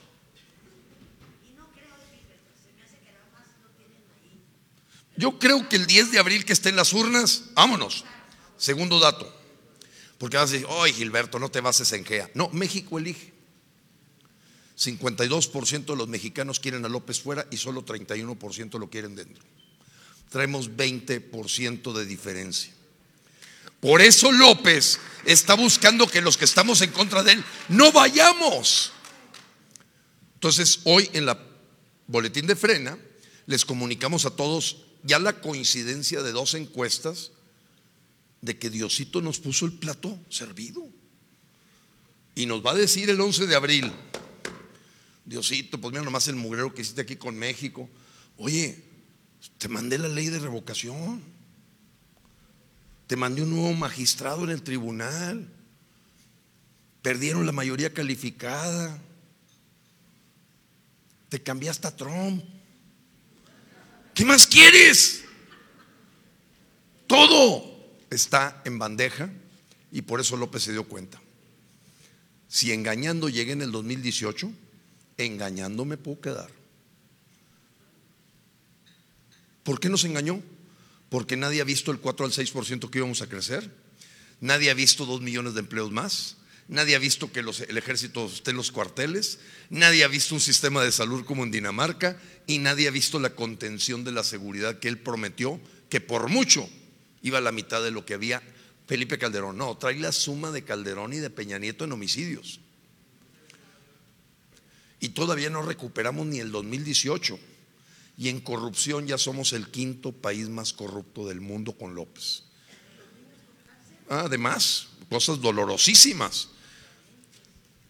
Yo 5.17 5.39
creo 5.39 5.69
que 5.69 5.77
el 5.77 5.87
10 5.87 6.13
de 6.13 6.19
abril 6.19 6.45
que 6.45 6.53
esté 6.53 6.71
en 6.71 6.77
las 6.77 6.93
urnas, 6.93 7.45
vámonos. 7.55 8.05
Segundo 8.57 8.99
dato. 8.99 9.31
Porque 10.19 10.37
vas 10.37 10.51
a 10.51 10.53
decir, 10.53 10.67
oye 10.71 10.93
Gilberto, 10.93 11.39
no 11.39 11.51
te 11.51 11.61
bases 11.61 11.93
en 11.93 12.05
GEA. 12.05 12.31
No, 12.35 12.49
México 12.51 12.99
elige. 12.99 13.33
52% 14.79 15.85
de 15.85 15.97
los 15.97 16.09
mexicanos 16.09 16.61
quieren 16.61 16.85
a 16.85 16.89
López 16.89 17.21
fuera 17.21 17.47
y 17.51 17.57
solo 17.57 17.85
31% 17.85 18.79
lo 18.79 18.89
quieren 18.89 19.15
dentro. 19.15 19.43
Traemos 20.31 20.71
20% 20.71 21.93
de 21.93 22.07
diferencia. 22.07 22.73
Por 23.81 24.01
eso 24.01 24.31
López 24.31 24.99
está 25.25 25.55
buscando 25.55 26.07
que 26.07 26.21
los 26.21 26.37
que 26.37 26.45
estamos 26.45 26.81
en 26.83 26.91
contra 26.93 27.23
de 27.23 27.33
él 27.33 27.45
no 27.69 27.91
vayamos. 27.93 28.93
Entonces, 30.35 30.81
hoy 30.85 31.11
en 31.13 31.27
la 31.27 31.39
boletín 32.07 32.47
de 32.47 32.57
frena 32.57 32.97
les 33.47 33.65
comunicamos 33.65 34.25
a 34.25 34.31
todos 34.31 34.85
ya 35.03 35.19
la 35.19 35.41
coincidencia 35.41 36.23
de 36.23 36.33
dos 36.33 36.55
encuestas 36.55 37.33
de 38.41 38.59
que 38.59 38.71
Diosito 38.71 39.23
nos 39.23 39.39
puso 39.39 39.67
el 39.67 39.73
plato 39.73 40.19
servido. 40.29 40.87
Y 42.35 42.47
nos 42.47 42.65
va 42.65 42.73
a 42.73 42.75
decir 42.75 43.11
el 43.11 43.21
11 43.21 43.47
de 43.47 43.57
abril, 43.57 43.93
Diosito, 45.25 45.81
pues 45.81 45.93
mira 45.93 46.05
nomás 46.05 46.29
el 46.29 46.37
mugrero 46.37 46.75
que 46.75 46.83
hiciste 46.83 47.03
aquí 47.03 47.17
con 47.17 47.37
México. 47.37 47.89
Oye, 48.37 48.83
te 49.59 49.69
mandé 49.69 49.99
la 49.99 50.09
ley 50.09 50.29
de 50.29 50.39
revocación. 50.39 51.23
Te 53.07 53.17
mandé 53.17 53.43
un 53.43 53.51
nuevo 53.51 53.73
magistrado 53.75 54.45
en 54.45 54.51
el 54.51 54.63
tribunal. 54.63 55.49
Perdieron 57.03 57.47
la 57.47 57.53
mayoría 57.53 57.93
calificada. 57.93 58.99
Te 61.29 61.43
cambiaste 61.43 61.87
a 61.87 61.97
Trump. 61.97 62.43
¿Qué 64.15 64.25
más 64.25 64.47
quieres? 64.47 65.25
Todo 67.07 67.65
está 68.11 68.63
en 68.65 68.79
bandeja 68.79 69.31
y 69.91 70.03
por 70.03 70.21
eso 70.21 70.37
López 70.37 70.63
se 70.63 70.73
dio 70.73 70.85
cuenta. 70.85 71.21
Si 72.49 72.73
engañando 72.73 73.29
llegué 73.29 73.53
en 73.53 73.63
el 73.63 73.73
2018, 73.73 74.53
engañando 75.17 75.85
me 75.85 75.97
puedo 75.97 76.21
quedar. 76.21 76.51
¿Por 79.63 79.81
qué 79.81 79.89
nos 79.89 80.05
engañó? 80.05 80.43
Porque 81.09 81.37
nadie 81.37 81.61
ha 81.61 81.65
visto 81.65 81.91
el 81.91 81.99
4 81.99 82.27
al 82.27 82.33
6% 82.33 82.91
que 82.91 82.99
íbamos 82.99 83.23
a 83.23 83.29
crecer. 83.29 83.71
Nadie 84.41 84.71
ha 84.71 84.75
visto 84.75 85.07
2 85.07 85.21
millones 85.21 85.55
de 85.55 85.61
empleos 85.61 85.91
más. 85.93 86.37
Nadie 86.69 86.95
ha 86.95 86.99
visto 86.99 87.33
que 87.33 87.41
el 87.41 87.79
ejército 87.79 88.27
esté 88.27 88.53
en 88.53 88.57
los 88.57 88.73
cuarteles. 88.73 89.41
Nadie 89.69 90.05
ha 90.05 90.09
visto 90.09 90.35
un 90.35 90.41
sistema 90.41 90.83
de 90.83 90.93
salud 90.93 91.25
como 91.25 91.45
en 91.45 91.51
Dinamarca. 91.51 92.21
Y 92.47 92.59
nadie 92.59 92.89
ha 92.89 92.91
visto 92.91 93.19
la 93.19 93.35
contención 93.35 94.05
de 94.05 94.13
la 94.13 94.25
seguridad 94.25 94.79
que 94.79 94.89
él 94.89 94.99
prometió, 94.99 95.61
que 95.89 96.01
por 96.01 96.29
mucho 96.29 96.69
iba 97.23 97.39
a 97.39 97.43
la 97.43 97.53
mitad 97.53 97.83
de 97.83 97.91
lo 97.91 98.05
que 98.07 98.15
había 98.15 98.43
Felipe 98.87 99.19
Calderón. 99.19 99.57
No, 99.57 99.77
trae 99.77 99.99
la 99.99 100.13
suma 100.13 100.51
de 100.51 100.65
Calderón 100.65 101.13
y 101.13 101.19
de 101.19 101.31
Peña 101.31 101.59
Nieto 101.59 101.85
en 101.85 101.93
homicidios. 101.93 102.61
Y 105.01 105.11
todavía 105.11 105.51
no 105.51 105.63
recuperamos 105.63 106.27
ni 106.27 106.39
el 106.39 106.53
2018. 106.53 107.39
Y 108.19 108.29
en 108.29 108.41
corrupción 108.41 109.07
ya 109.07 109.19
somos 109.19 109.53
el 109.53 109.69
quinto 109.69 110.13
país 110.13 110.49
más 110.49 110.73
corrupto 110.73 111.27
del 111.27 111.41
mundo 111.41 111.73
con 111.73 111.95
López. 111.95 112.45
Además, 114.09 114.89
cosas 115.13 115.41
dolorosísimas. 115.41 116.49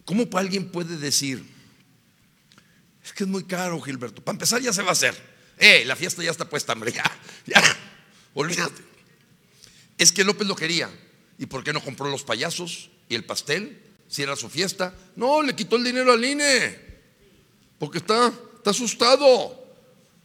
¿Cómo 0.05 0.27
alguien 0.33 0.69
puede 0.69 0.97
decir, 0.97 1.43
es 3.03 3.13
que 3.13 3.23
es 3.23 3.29
muy 3.29 3.45
caro, 3.45 3.81
Gilberto? 3.81 4.21
Para 4.21 4.35
empezar 4.35 4.61
ya 4.61 4.73
se 4.73 4.81
va 4.81 4.89
a 4.89 4.93
hacer. 4.93 5.15
Eh, 5.57 5.83
la 5.85 5.95
fiesta 5.95 6.21
ya 6.21 6.31
está 6.31 6.49
puesta, 6.49 6.73
hombre, 6.73 6.91
ya, 6.95 7.03
ya, 7.45 7.61
olvídate. 8.33 8.83
Es 9.97 10.11
que 10.11 10.23
López 10.23 10.47
lo 10.47 10.55
quería. 10.55 10.89
¿Y 11.39 11.45
por 11.45 11.63
qué 11.63 11.73
no 11.73 11.81
compró 11.81 12.09
los 12.09 12.23
payasos 12.23 12.89
y 13.09 13.15
el 13.15 13.23
pastel? 13.23 13.81
Si 14.07 14.21
era 14.21 14.35
su 14.35 14.49
fiesta. 14.49 14.93
No, 15.15 15.41
le 15.41 15.55
quitó 15.55 15.77
el 15.77 15.83
dinero 15.83 16.11
al 16.11 16.23
INE. 16.23 16.77
Porque 17.79 17.99
está, 17.99 18.31
está 18.57 18.71
asustado. 18.71 19.65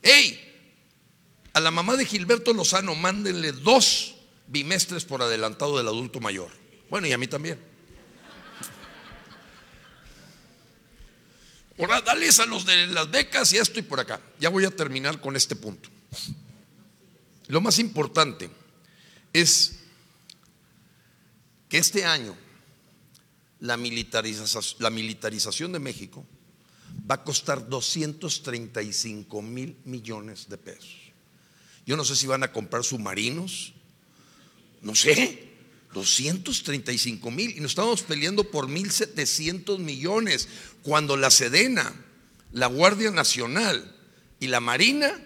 ¡Ey! 0.02 0.44
A 1.54 1.60
la 1.60 1.70
mamá 1.70 1.96
de 1.96 2.04
Gilberto 2.04 2.52
Lozano, 2.52 2.94
mándenle 2.94 3.52
dos 3.52 4.16
bimestres 4.48 5.04
por 5.04 5.22
adelantado 5.22 5.78
del 5.78 5.88
adulto 5.88 6.20
mayor. 6.20 6.50
Bueno, 6.90 7.06
y 7.06 7.12
a 7.12 7.18
mí 7.18 7.26
también. 7.26 7.58
Ahora, 11.78 12.00
dales 12.00 12.40
a 12.40 12.46
los 12.46 12.64
de 12.64 12.88
las 12.88 13.10
becas 13.10 13.52
y 13.52 13.56
esto 13.56 13.78
y 13.78 13.82
por 13.82 14.00
acá. 14.00 14.20
Ya 14.40 14.48
voy 14.48 14.64
a 14.64 14.70
terminar 14.70 15.20
con 15.20 15.36
este 15.36 15.54
punto. 15.54 15.88
Lo 17.46 17.60
más 17.60 17.78
importante 17.78 18.50
es 19.32 19.78
que 21.68 21.78
este 21.78 22.04
año 22.04 22.36
la 23.60 23.76
militarización, 23.76 24.64
la 24.80 24.90
militarización 24.90 25.72
de 25.72 25.78
México 25.78 26.26
va 27.10 27.16
a 27.16 27.24
costar 27.24 27.68
235 27.68 29.42
mil 29.42 29.76
millones 29.84 30.48
de 30.48 30.58
pesos. 30.58 30.96
Yo 31.86 31.96
no 31.96 32.04
sé 32.04 32.16
si 32.16 32.26
van 32.26 32.42
a 32.42 32.52
comprar 32.52 32.84
submarinos, 32.84 33.72
no 34.82 34.94
sé, 34.94 35.47
235 35.94 37.30
mil. 37.30 37.56
Y 37.56 37.60
nos 37.60 37.72
estamos 37.72 38.02
peleando 38.02 38.44
por 38.50 38.68
1.700 38.68 39.78
millones, 39.78 40.48
cuando 40.82 41.16
la 41.16 41.30
Sedena, 41.30 41.94
la 42.52 42.66
Guardia 42.66 43.10
Nacional 43.10 43.94
y 44.40 44.48
la 44.48 44.60
Marina, 44.60 45.24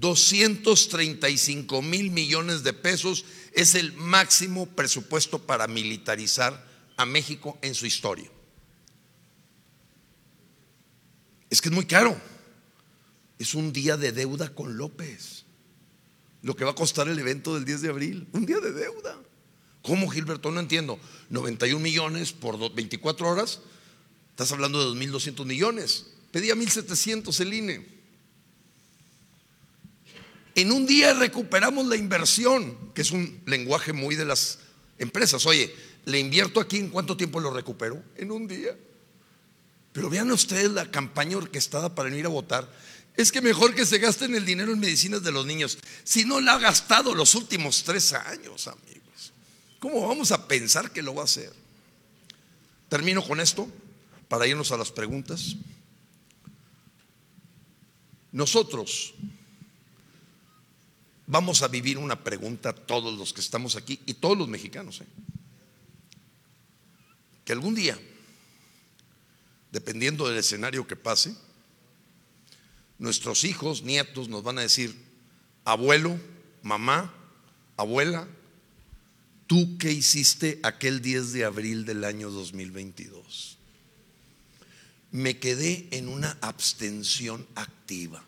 235 0.00 1.82
mil 1.82 2.10
millones 2.10 2.64
de 2.64 2.72
pesos 2.72 3.24
es 3.52 3.74
el 3.74 3.92
máximo 3.92 4.66
presupuesto 4.66 5.38
para 5.38 5.68
militarizar 5.68 6.66
a 6.96 7.06
México 7.06 7.58
en 7.62 7.74
su 7.74 7.86
historia. 7.86 8.28
Es 11.50 11.60
que 11.60 11.68
es 11.68 11.74
muy 11.74 11.86
caro. 11.86 12.20
Es 13.38 13.54
un 13.54 13.72
día 13.72 13.96
de 13.96 14.12
deuda 14.12 14.52
con 14.54 14.76
López. 14.76 15.44
Lo 16.42 16.56
que 16.56 16.64
va 16.64 16.72
a 16.72 16.74
costar 16.74 17.08
el 17.08 17.18
evento 17.18 17.54
del 17.54 17.64
10 17.64 17.82
de 17.82 17.88
abril. 17.88 18.28
Un 18.32 18.44
día 18.44 18.58
de 18.58 18.72
deuda. 18.72 19.16
¿Cómo, 19.84 20.08
Gilberto? 20.08 20.50
No 20.50 20.60
entiendo. 20.60 20.98
91 21.28 21.78
millones 21.78 22.32
por 22.32 22.74
24 22.74 23.28
horas. 23.28 23.60
Estás 24.30 24.50
hablando 24.50 24.80
de 24.80 24.98
2.200 24.98 25.44
millones. 25.44 26.06
Pedía 26.32 26.54
1.700 26.54 27.38
el 27.40 27.52
INE. 27.52 27.86
En 30.54 30.72
un 30.72 30.86
día 30.86 31.12
recuperamos 31.12 31.86
la 31.86 31.96
inversión, 31.96 32.92
que 32.94 33.02
es 33.02 33.10
un 33.10 33.42
lenguaje 33.44 33.92
muy 33.92 34.14
de 34.14 34.24
las 34.24 34.60
empresas. 34.98 35.44
Oye, 35.44 35.74
le 36.06 36.18
invierto 36.18 36.60
aquí, 36.60 36.78
¿en 36.78 36.88
cuánto 36.88 37.14
tiempo 37.14 37.38
lo 37.38 37.52
recupero? 37.52 38.02
En 38.16 38.32
un 38.32 38.48
día. 38.48 38.74
Pero 39.92 40.08
vean 40.08 40.32
ustedes 40.32 40.70
la 40.70 40.90
campaña 40.90 41.36
orquestada 41.36 41.94
para 41.94 42.08
venir 42.08 42.24
a 42.24 42.30
votar. 42.30 42.72
Es 43.18 43.30
que 43.30 43.42
mejor 43.42 43.74
que 43.74 43.84
se 43.84 43.98
gasten 43.98 44.34
el 44.34 44.46
dinero 44.46 44.72
en 44.72 44.80
medicinas 44.80 45.22
de 45.22 45.30
los 45.30 45.44
niños. 45.44 45.76
Si 46.04 46.24
no 46.24 46.40
la 46.40 46.54
ha 46.54 46.58
gastado 46.58 47.14
los 47.14 47.34
últimos 47.34 47.84
tres 47.84 48.14
años, 48.14 48.66
amigos. 48.66 49.03
¿Cómo 49.84 50.08
vamos 50.08 50.32
a 50.32 50.48
pensar 50.48 50.90
que 50.92 51.02
lo 51.02 51.14
va 51.14 51.20
a 51.20 51.24
hacer? 51.26 51.52
Termino 52.88 53.22
con 53.22 53.38
esto 53.38 53.68
para 54.28 54.46
irnos 54.46 54.72
a 54.72 54.78
las 54.78 54.90
preguntas. 54.90 55.56
Nosotros 58.32 59.12
vamos 61.26 61.60
a 61.60 61.68
vivir 61.68 61.98
una 61.98 62.24
pregunta 62.24 62.72
todos 62.72 63.12
los 63.18 63.34
que 63.34 63.42
estamos 63.42 63.76
aquí 63.76 64.00
y 64.06 64.14
todos 64.14 64.38
los 64.38 64.48
mexicanos. 64.48 65.02
¿eh? 65.02 65.06
Que 67.44 67.52
algún 67.52 67.74
día 67.74 67.98
dependiendo 69.70 70.26
del 70.26 70.38
escenario 70.38 70.86
que 70.86 70.96
pase, 70.96 71.36
nuestros 72.98 73.44
hijos, 73.44 73.82
nietos 73.82 74.30
nos 74.30 74.42
van 74.42 74.56
a 74.56 74.62
decir, 74.62 74.96
abuelo, 75.62 76.18
mamá, 76.62 77.12
abuela, 77.76 78.26
¿tú 79.54 79.78
qué 79.78 79.92
hiciste 79.92 80.58
aquel 80.64 81.00
10 81.00 81.32
de 81.32 81.44
abril 81.44 81.84
del 81.84 82.02
año 82.02 82.28
2022? 82.28 83.56
Me 85.12 85.38
quedé 85.38 85.86
en 85.92 86.08
una 86.08 86.36
abstención 86.40 87.46
activa. 87.54 88.24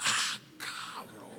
Ah, 0.00 0.40
cabrón. 0.58 1.30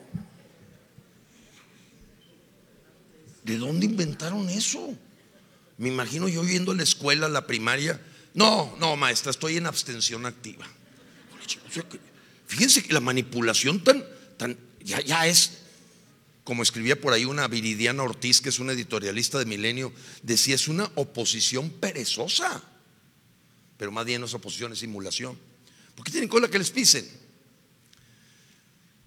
¿De 3.44 3.58
dónde 3.58 3.88
inventaron 3.88 4.50
eso? 4.50 4.98
Me 5.78 5.90
imagino 5.90 6.30
yo 6.30 6.46
yendo 6.46 6.72
a 6.72 6.76
la 6.76 6.84
escuela, 6.84 7.28
la 7.28 7.46
primaria, 7.46 8.00
no, 8.34 8.78
no, 8.80 8.96
maestra, 8.96 9.32
estoy 9.32 9.58
en 9.58 9.66
abstención 9.66 10.26
activa. 10.26 10.66
Fíjense 12.48 12.82
que 12.82 12.94
la 12.94 13.02
manipulación 13.02 13.84
tan, 13.84 14.06
tan, 14.38 14.58
ya, 14.80 15.02
ya 15.02 15.28
es, 15.28 15.57
como 16.48 16.64
escribía 16.64 16.96
por 16.96 17.12
ahí 17.12 17.26
una 17.26 17.46
Viridiana 17.50 18.04
Ortiz, 18.04 18.40
que 18.40 18.48
es 18.48 18.60
una 18.60 18.72
editorialista 18.72 19.38
de 19.38 19.44
Milenio, 19.44 19.92
decía, 20.24 20.56
es 20.56 20.70
una 20.70 20.90
oposición 20.96 21.70
perezosa. 21.70 22.64
Pero 23.76 23.92
más 23.92 24.06
bien 24.06 24.22
no 24.22 24.28
es 24.28 24.34
oposición, 24.34 24.72
es 24.72 24.80
simulación. 24.80 25.38
¿Por 25.94 26.06
qué 26.06 26.12
tienen 26.12 26.30
cola 26.30 26.48
que 26.48 26.58
les 26.58 26.72
pisen? 26.72 27.06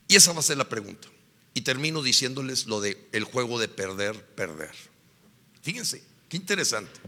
Y 0.07 0.17
esa 0.17 0.35
va 0.35 0.41
a 0.41 0.43
ser 0.43 0.59
la 0.59 0.69
pregunta. 0.69 1.09
Y 1.55 1.63
termino 1.63 2.03
diciéndoles 2.03 2.67
lo 2.67 2.83
de 2.83 3.09
el 3.13 3.25
juego 3.25 3.59
de 3.59 3.69
perder, 3.69 4.23
perder. 4.35 4.75
Fíjense, 5.63 6.05
qué 6.29 6.37
interesante 6.37 7.01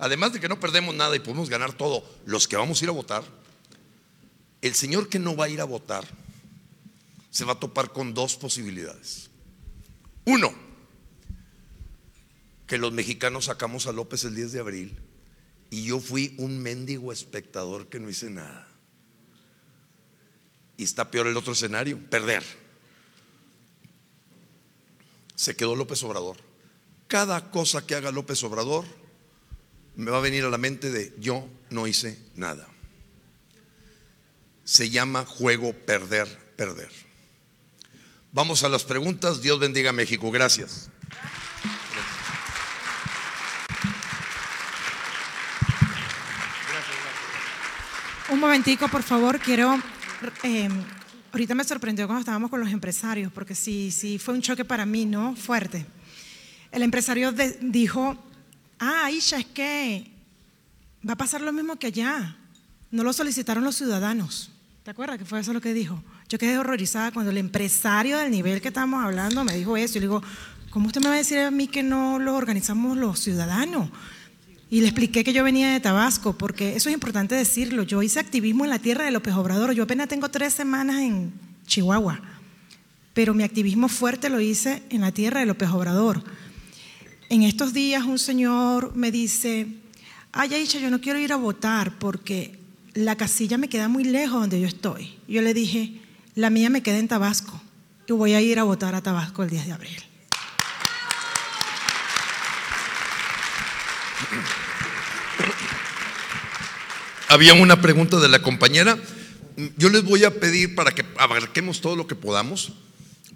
además 0.00 0.32
de 0.32 0.40
que 0.40 0.48
no 0.48 0.58
perdemos 0.58 0.96
nada 0.96 1.14
y 1.14 1.20
podemos 1.20 1.48
ganar 1.48 1.74
todo, 1.74 2.04
los 2.26 2.48
que 2.48 2.56
vamos 2.56 2.80
a 2.80 2.84
ir 2.84 2.88
a 2.88 2.92
votar, 2.92 3.22
el 4.62 4.74
señor 4.74 5.08
que 5.08 5.20
no 5.20 5.36
va 5.36 5.44
a 5.44 5.48
ir 5.48 5.60
a 5.60 5.64
votar 5.64 6.04
se 7.30 7.44
va 7.44 7.52
a 7.52 7.60
topar 7.60 7.92
con 7.92 8.14
dos 8.14 8.34
posibilidades. 8.34 9.30
Uno, 10.24 10.52
que 12.66 12.78
los 12.78 12.92
mexicanos 12.92 13.46
sacamos 13.46 13.86
a 13.86 13.92
López 13.92 14.24
el 14.24 14.34
10 14.34 14.52
de 14.52 14.60
abril 14.60 14.98
y 15.70 15.84
yo 15.84 16.00
fui 16.00 16.34
un 16.38 16.58
mendigo 16.62 17.12
espectador 17.12 17.88
que 17.88 18.00
no 18.00 18.08
hice 18.08 18.30
nada. 18.30 18.68
Y 20.76 20.84
está 20.84 21.10
peor 21.10 21.26
el 21.26 21.36
otro 21.36 21.52
escenario, 21.52 21.98
perder. 22.10 22.42
Se 25.34 25.56
quedó 25.56 25.76
López 25.76 26.02
Obrador. 26.02 26.36
cada 27.06 27.50
cosa 27.50 27.86
que 27.86 27.94
haga 27.94 28.10
López 28.10 28.42
Obrador 28.44 28.84
me 29.94 30.10
va 30.10 30.18
a 30.18 30.22
venir 30.22 30.44
a 30.44 30.50
la 30.50 30.58
mente 30.58 30.90
de 30.90 31.14
yo 31.18 31.46
no 31.70 31.86
hice 31.86 32.18
nada. 32.34 32.66
Se 34.64 34.90
llama 34.90 35.26
juego 35.26 35.72
perder, 35.72 36.26
perder. 36.56 36.90
Vamos 38.34 38.64
a 38.64 38.68
las 38.68 38.82
preguntas. 38.82 39.40
Dios 39.40 39.60
bendiga 39.60 39.90
a 39.90 39.92
México. 39.92 40.28
Gracias. 40.32 40.90
Un 48.28 48.40
momentico, 48.40 48.88
por 48.88 49.04
favor, 49.04 49.38
quiero... 49.38 49.80
eh, 50.42 50.68
ahorita 51.30 51.54
me 51.54 51.62
sorprendió 51.62 52.08
cuando 52.08 52.20
estábamos 52.20 52.50
con 52.50 52.58
los 52.58 52.70
empresarios, 52.72 53.30
porque 53.32 53.54
sí, 53.54 53.92
sí 53.92 54.18
fue 54.18 54.34
un 54.34 54.42
choque 54.42 54.64
para 54.64 54.84
mí, 54.84 55.06
¿no? 55.06 55.36
Fuerte. 55.36 55.86
El 56.72 56.82
empresario 56.82 57.32
dijo, 57.60 58.16
ah, 58.80 59.04
Aisha, 59.04 59.38
es 59.38 59.46
que 59.46 60.10
va 61.08 61.12
a 61.12 61.16
pasar 61.16 61.40
lo 61.40 61.52
mismo 61.52 61.76
que 61.76 61.86
allá. 61.86 62.36
No 62.90 63.04
lo 63.04 63.12
solicitaron 63.12 63.62
los 63.62 63.76
ciudadanos. 63.76 64.50
¿Te 64.84 64.90
acuerdas 64.90 65.16
que 65.16 65.24
fue 65.24 65.40
eso 65.40 65.54
lo 65.54 65.62
que 65.62 65.72
dijo? 65.72 66.02
Yo 66.28 66.36
quedé 66.36 66.58
horrorizada 66.58 67.10
cuando 67.10 67.30
el 67.30 67.38
empresario 67.38 68.18
del 68.18 68.30
nivel 68.30 68.60
que 68.60 68.68
estamos 68.68 69.02
hablando 69.02 69.42
me 69.42 69.56
dijo 69.56 69.78
eso. 69.78 69.96
Y 69.96 70.02
le 70.02 70.08
digo, 70.08 70.22
¿cómo 70.68 70.88
usted 70.88 71.00
me 71.00 71.08
va 71.08 71.14
a 71.14 71.16
decir 71.16 71.38
a 71.38 71.50
mí 71.50 71.68
que 71.68 71.82
no 71.82 72.18
lo 72.18 72.36
organizamos 72.36 72.98
los 72.98 73.18
ciudadanos? 73.18 73.88
Y 74.68 74.82
le 74.82 74.88
expliqué 74.88 75.24
que 75.24 75.32
yo 75.32 75.42
venía 75.42 75.70
de 75.70 75.80
Tabasco, 75.80 76.34
porque 76.34 76.76
eso 76.76 76.90
es 76.90 76.94
importante 76.94 77.34
decirlo. 77.34 77.82
Yo 77.84 78.02
hice 78.02 78.20
activismo 78.20 78.64
en 78.64 78.68
la 78.68 78.78
tierra 78.78 79.06
de 79.06 79.10
López 79.10 79.32
Obrador. 79.32 79.72
Yo 79.72 79.84
apenas 79.84 80.06
tengo 80.06 80.28
tres 80.28 80.52
semanas 80.52 81.00
en 81.00 81.32
Chihuahua, 81.66 82.20
pero 83.14 83.32
mi 83.32 83.42
activismo 83.42 83.88
fuerte 83.88 84.28
lo 84.28 84.38
hice 84.38 84.82
en 84.90 85.00
la 85.00 85.12
tierra 85.12 85.40
de 85.40 85.46
López 85.46 85.70
Obrador. 85.70 86.22
En 87.30 87.42
estos 87.42 87.72
días 87.72 88.04
un 88.04 88.18
señor 88.18 88.94
me 88.94 89.10
dice, 89.10 89.66
ay, 90.30 90.52
Aisha, 90.52 90.78
yo 90.78 90.90
no 90.90 91.00
quiero 91.00 91.18
ir 91.18 91.32
a 91.32 91.36
votar 91.36 91.98
porque 91.98 92.62
la 92.94 93.16
casilla 93.16 93.58
me 93.58 93.68
queda 93.68 93.88
muy 93.88 94.04
lejos 94.04 94.40
donde 94.40 94.60
yo 94.60 94.68
estoy. 94.68 95.18
Yo 95.26 95.42
le 95.42 95.52
dije, 95.52 96.00
la 96.34 96.50
mía 96.50 96.70
me 96.70 96.82
queda 96.82 96.98
en 96.98 97.08
Tabasco 97.08 97.60
y 98.06 98.12
voy 98.12 98.34
a 98.34 98.40
ir 98.40 98.58
a 98.58 98.62
votar 98.62 98.94
a 98.94 99.02
Tabasco 99.02 99.42
el 99.42 99.50
10 99.50 99.66
de 99.66 99.72
abril. 99.72 100.04
Había 107.28 107.54
una 107.54 107.80
pregunta 107.80 108.20
de 108.20 108.28
la 108.28 108.42
compañera. 108.42 108.96
Yo 109.76 109.88
les 109.88 110.04
voy 110.04 110.24
a 110.24 110.38
pedir 110.38 110.76
para 110.76 110.92
que 110.92 111.04
abarquemos 111.18 111.80
todo 111.80 111.96
lo 111.96 112.06
que 112.06 112.14
podamos. 112.14 112.74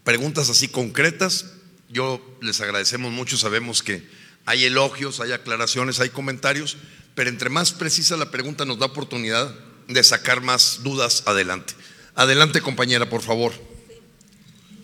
Preguntas 0.05 0.51
así 0.51 0.69
concretas. 0.69 1.47
Yo 1.89 2.21
les 2.41 2.61
agradecemos 2.61 3.11
mucho. 3.11 3.37
Sabemos 3.37 3.83
que 3.83 4.09
hay 4.47 4.65
elogios, 4.65 5.19
hay 5.19 5.33
aclaraciones, 5.33 5.99
hay 5.99 6.11
comentarios. 6.11 6.77
Pero 7.19 7.31
entre 7.31 7.51
más 7.51 7.73
precisa 7.73 8.17
la 8.17 8.31
pregunta 8.31 8.65
nos 8.65 8.79
da 8.79 8.87
oportunidad 8.87 9.53
de 9.89 10.05
sacar 10.05 10.41
más 10.41 10.85
dudas 10.85 11.25
adelante. 11.27 11.75
Adelante 12.15 12.61
compañera, 12.61 13.11
por 13.11 13.23
favor. 13.23 13.53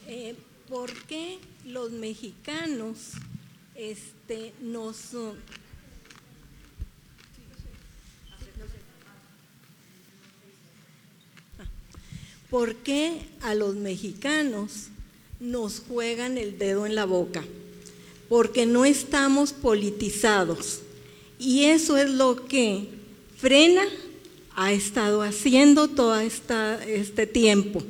Eh, 0.08 0.34
¿Por 0.68 0.92
qué 1.04 1.38
los 1.64 1.92
mexicanos 1.92 2.98
este, 3.76 4.52
nos... 4.60 5.14
Ah, 11.56 11.68
¿Por 12.50 12.74
qué 12.78 13.28
a 13.42 13.54
los 13.54 13.76
mexicanos 13.76 14.88
nos 15.38 15.84
juegan 15.86 16.36
el 16.36 16.58
dedo 16.58 16.84
en 16.84 16.96
la 16.96 17.04
boca? 17.04 17.44
Porque 18.28 18.66
no 18.66 18.84
estamos 18.84 19.52
politizados. 19.52 20.80
Y 21.44 21.64
eso 21.64 21.98
es 21.98 22.10
lo 22.10 22.46
que 22.46 22.88
frena 23.36 23.84
ha 24.56 24.72
estado 24.72 25.22
haciendo 25.22 25.88
todo 25.88 26.18
esta, 26.18 26.82
este 26.84 27.26
tiempo 27.26 27.82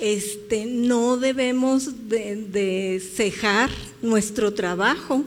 este, 0.00 0.64
no 0.66 1.18
debemos 1.18 2.08
de, 2.08 2.36
de 2.36 3.02
cejar 3.14 3.70
nuestro 4.00 4.52
trabajo 4.52 5.24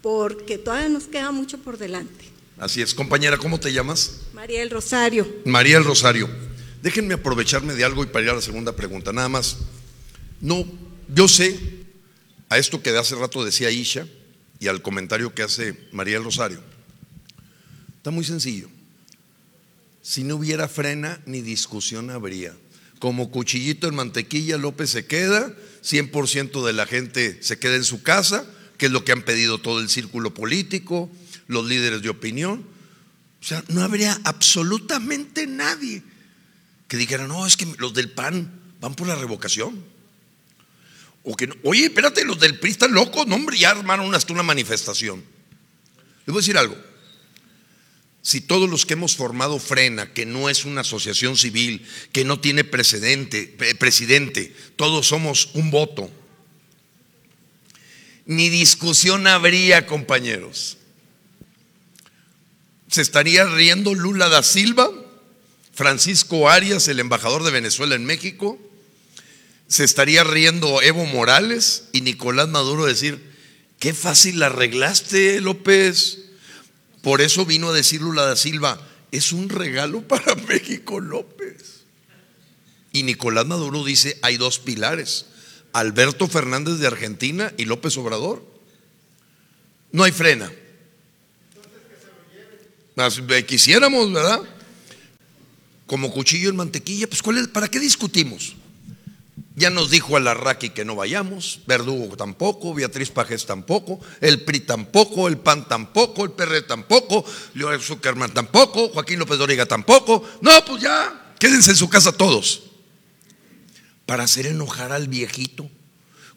porque 0.00 0.56
todavía 0.56 0.88
nos 0.88 1.04
queda 1.04 1.30
mucho 1.30 1.58
por 1.58 1.76
delante. 1.76 2.24
Así 2.58 2.80
es, 2.80 2.94
compañera, 2.94 3.36
¿cómo 3.36 3.60
te 3.60 3.72
llamas? 3.72 4.22
María 4.32 4.60
del 4.60 4.70
Rosario, 4.70 5.26
María 5.44 5.76
el 5.76 5.84
Rosario. 5.84 6.28
Déjenme 6.82 7.14
aprovecharme 7.14 7.74
de 7.74 7.84
algo 7.84 8.02
y 8.02 8.06
para 8.06 8.24
ir 8.24 8.30
a 8.30 8.34
la 8.34 8.40
segunda 8.40 8.74
pregunta. 8.74 9.12
Nada 9.12 9.28
más. 9.28 9.58
No, 10.40 10.64
yo 11.14 11.28
sé 11.28 11.58
a 12.48 12.56
esto 12.56 12.82
que 12.82 12.92
de 12.92 12.98
hace 12.98 13.14
rato 13.14 13.44
decía 13.44 13.70
Isha 13.70 14.06
y 14.60 14.68
al 14.68 14.82
comentario 14.82 15.34
que 15.34 15.42
hace 15.42 15.88
María 15.90 16.18
el 16.18 16.24
Rosario. 16.24 16.62
Está 17.96 18.10
muy 18.10 18.24
sencillo. 18.24 18.68
Si 20.02 20.22
no 20.22 20.36
hubiera 20.36 20.68
frena, 20.68 21.20
ni 21.26 21.40
discusión 21.40 22.10
habría. 22.10 22.54
Como 22.98 23.30
cuchillito 23.30 23.88
en 23.88 23.94
mantequilla, 23.94 24.58
López 24.58 24.90
se 24.90 25.06
queda, 25.06 25.54
100% 25.82 26.64
de 26.64 26.72
la 26.74 26.86
gente 26.86 27.42
se 27.42 27.58
queda 27.58 27.76
en 27.76 27.84
su 27.84 28.02
casa, 28.02 28.46
que 28.76 28.86
es 28.86 28.92
lo 28.92 29.04
que 29.04 29.12
han 29.12 29.22
pedido 29.22 29.58
todo 29.58 29.80
el 29.80 29.88
círculo 29.88 30.34
político, 30.34 31.10
los 31.46 31.66
líderes 31.66 32.02
de 32.02 32.10
opinión. 32.10 32.64
O 33.40 33.44
sea, 33.44 33.64
no 33.68 33.82
habría 33.82 34.20
absolutamente 34.24 35.46
nadie 35.46 36.02
que 36.88 36.98
dijera, 36.98 37.26
no, 37.26 37.46
es 37.46 37.56
que 37.56 37.66
los 37.78 37.94
del 37.94 38.10
PAN 38.10 38.52
van 38.80 38.94
por 38.94 39.06
la 39.06 39.14
revocación. 39.14 39.82
O 41.22 41.36
que 41.36 41.46
no, 41.46 41.54
oye, 41.64 41.84
espérate, 41.84 42.24
los 42.24 42.40
del 42.40 42.58
PRI 42.58 42.70
están 42.70 42.92
locos, 42.92 43.26
no, 43.26 43.34
hombre, 43.34 43.58
ya 43.58 43.70
armaron 43.70 44.14
hasta 44.14 44.32
una 44.32 44.42
manifestación. 44.42 45.22
Les 46.26 46.32
voy 46.32 46.38
a 46.38 46.42
decir 46.42 46.58
algo. 46.58 46.76
Si 48.22 48.40
todos 48.40 48.68
los 48.68 48.84
que 48.84 48.94
hemos 48.94 49.16
formado 49.16 49.58
Frena, 49.58 50.12
que 50.12 50.26
no 50.26 50.50
es 50.50 50.64
una 50.64 50.82
asociación 50.82 51.36
civil, 51.36 51.86
que 52.12 52.24
no 52.24 52.38
tiene 52.38 52.64
precedente, 52.64 53.46
presidente, 53.78 54.54
todos 54.76 55.06
somos 55.06 55.50
un 55.54 55.70
voto, 55.70 56.10
ni 58.26 58.48
discusión 58.48 59.26
habría, 59.26 59.86
compañeros. 59.86 60.76
Se 62.88 63.02
estaría 63.02 63.44
riendo 63.44 63.94
Lula 63.94 64.28
da 64.28 64.42
Silva, 64.42 64.90
Francisco 65.72 66.48
Arias, 66.50 66.88
el 66.88 67.00
embajador 67.00 67.42
de 67.42 67.50
Venezuela 67.50 67.94
en 67.94 68.04
México, 68.04 68.58
se 69.70 69.84
estaría 69.84 70.24
riendo 70.24 70.82
Evo 70.82 71.06
Morales 71.06 71.84
y 71.92 72.00
Nicolás 72.00 72.48
Maduro 72.48 72.86
decir, 72.86 73.22
qué 73.78 73.94
fácil 73.94 74.40
la 74.40 74.46
arreglaste, 74.46 75.40
López. 75.40 76.18
Por 77.02 77.20
eso 77.20 77.46
vino 77.46 77.68
a 77.68 77.72
decir 77.72 78.02
Lula 78.02 78.26
da 78.26 78.34
Silva, 78.34 78.84
es 79.12 79.32
un 79.32 79.48
regalo 79.48 80.02
para 80.08 80.34
México, 80.34 80.98
López. 80.98 81.84
Y 82.92 83.04
Nicolás 83.04 83.46
Maduro 83.46 83.84
dice, 83.84 84.18
hay 84.22 84.36
dos 84.36 84.58
pilares, 84.58 85.26
Alberto 85.72 86.26
Fernández 86.26 86.78
de 86.78 86.88
Argentina 86.88 87.54
y 87.56 87.64
López 87.66 87.96
Obrador. 87.96 88.44
No 89.92 90.02
hay 90.02 90.10
frena. 90.10 90.50
Quisiéramos, 93.46 94.12
¿verdad? 94.12 94.40
Como 95.86 96.10
cuchillo 96.10 96.50
en 96.50 96.56
mantequilla, 96.56 97.06
pues 97.08 97.22
¿cuál 97.22 97.38
es? 97.38 97.46
¿para 97.46 97.68
qué 97.68 97.78
discutimos? 97.78 98.56
Ya 99.56 99.68
nos 99.68 99.90
dijo 99.90 100.16
Alarraqui 100.16 100.70
que 100.70 100.84
no 100.84 100.94
vayamos, 100.94 101.60
Verdugo 101.66 102.16
tampoco, 102.16 102.72
Beatriz 102.72 103.10
Pajes 103.10 103.46
tampoco, 103.46 104.00
el 104.20 104.42
PRI 104.42 104.60
tampoco, 104.60 105.26
el 105.26 105.38
PAN 105.38 105.66
tampoco, 105.66 106.24
el 106.24 106.30
PR 106.30 106.62
tampoco, 106.62 107.24
Leo 107.54 107.78
Zuckerman 107.80 108.32
tampoco, 108.32 108.90
Joaquín 108.90 109.18
López 109.18 109.38
Dóriga 109.38 109.66
tampoco. 109.66 110.24
No, 110.40 110.64
pues 110.64 110.82
ya, 110.82 111.34
quédense 111.38 111.72
en 111.72 111.76
su 111.76 111.88
casa 111.88 112.12
todos. 112.12 112.62
Para 114.06 114.22
hacer 114.24 114.46
enojar 114.46 114.92
al 114.92 115.08
viejito, 115.08 115.68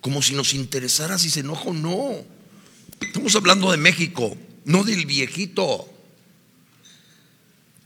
como 0.01 0.21
si 0.21 0.33
nos 0.33 0.53
interesara 0.55 1.19
si 1.19 1.29
se 1.29 1.41
enoja 1.41 1.69
o 1.69 1.73
no. 1.73 2.25
Estamos 2.99 3.35
hablando 3.35 3.71
de 3.71 3.77
México, 3.77 4.35
no 4.65 4.83
del 4.83 5.05
viejito. 5.05 5.87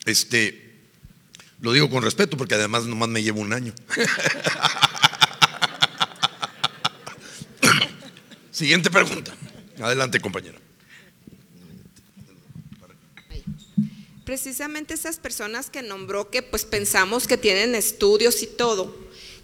Este, 0.06 0.80
lo 1.60 1.74
digo 1.74 1.90
con 1.90 2.02
respeto 2.02 2.38
porque 2.38 2.56
además 2.56 2.86
nomás 2.86 3.10
me 3.10 3.22
llevo 3.22 3.42
un 3.42 3.52
año. 3.52 3.74
Siguiente 8.58 8.90
pregunta. 8.90 9.36
Adelante, 9.80 10.20
compañera. 10.20 10.60
Precisamente 14.26 14.96
esas 14.96 15.20
personas 15.20 15.70
que 15.70 15.84
nombró 15.84 16.32
que 16.32 16.42
pues 16.42 16.66
pensamos 16.66 17.28
que 17.28 17.38
tienen 17.38 17.76
estudios 17.76 18.42
y 18.42 18.48
todo, 18.48 18.98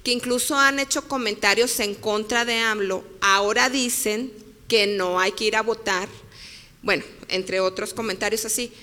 que 0.04 0.14
incluso 0.14 0.58
han 0.58 0.80
hecho 0.80 1.08
comentarios 1.08 1.80
en 1.80 1.94
contra 1.94 2.44
de 2.44 2.58
AMLO, 2.58 3.04
ahora 3.22 3.70
dicen 3.70 4.34
que 4.68 4.88
no 4.88 5.20
hay 5.20 5.34
que 5.34 5.44
ir 5.44 5.58
a 5.58 5.62
votar, 5.62 6.10
bueno, 6.82 7.04
entre 7.28 7.60
otros 7.60 7.94
comentarios 7.94 8.46
así, 8.46 8.74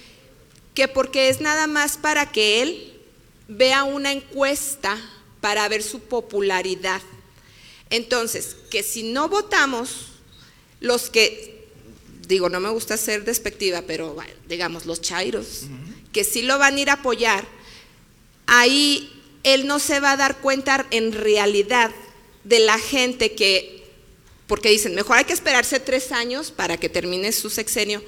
que 0.74 0.86
porque 0.86 1.28
es 1.28 1.40
nada 1.40 1.66
más 1.66 1.96
para 1.96 2.30
que 2.30 2.62
él 2.62 3.00
vea 3.48 3.82
una 3.82 4.12
encuesta 4.12 4.96
para 5.40 5.68
ver 5.68 5.82
su 5.82 5.98
popularidad. 5.98 7.02
Entonces, 7.90 8.56
que 8.70 8.84
si 8.84 9.02
no 9.02 9.28
votamos, 9.28 10.09
los 10.80 11.10
que, 11.10 11.68
digo, 12.26 12.48
no 12.48 12.60
me 12.60 12.70
gusta 12.70 12.96
ser 12.96 13.24
despectiva, 13.24 13.82
pero 13.86 14.16
digamos, 14.48 14.86
los 14.86 15.00
chairos, 15.00 15.66
que 16.12 16.24
sí 16.24 16.42
lo 16.42 16.58
van 16.58 16.76
a 16.76 16.80
ir 16.80 16.90
a 16.90 16.94
apoyar, 16.94 17.46
ahí 18.46 19.10
él 19.42 19.66
no 19.66 19.78
se 19.78 20.00
va 20.00 20.12
a 20.12 20.16
dar 20.16 20.38
cuenta 20.38 20.86
en 20.90 21.12
realidad 21.12 21.90
de 22.44 22.60
la 22.60 22.78
gente 22.78 23.32
que, 23.32 23.84
porque 24.46 24.70
dicen, 24.70 24.94
mejor 24.94 25.18
hay 25.18 25.24
que 25.24 25.32
esperarse 25.32 25.80
tres 25.80 26.12
años 26.12 26.50
para 26.50 26.76
que 26.78 26.88
termine 26.88 27.32
su 27.32 27.50
sexenio 27.50 28.02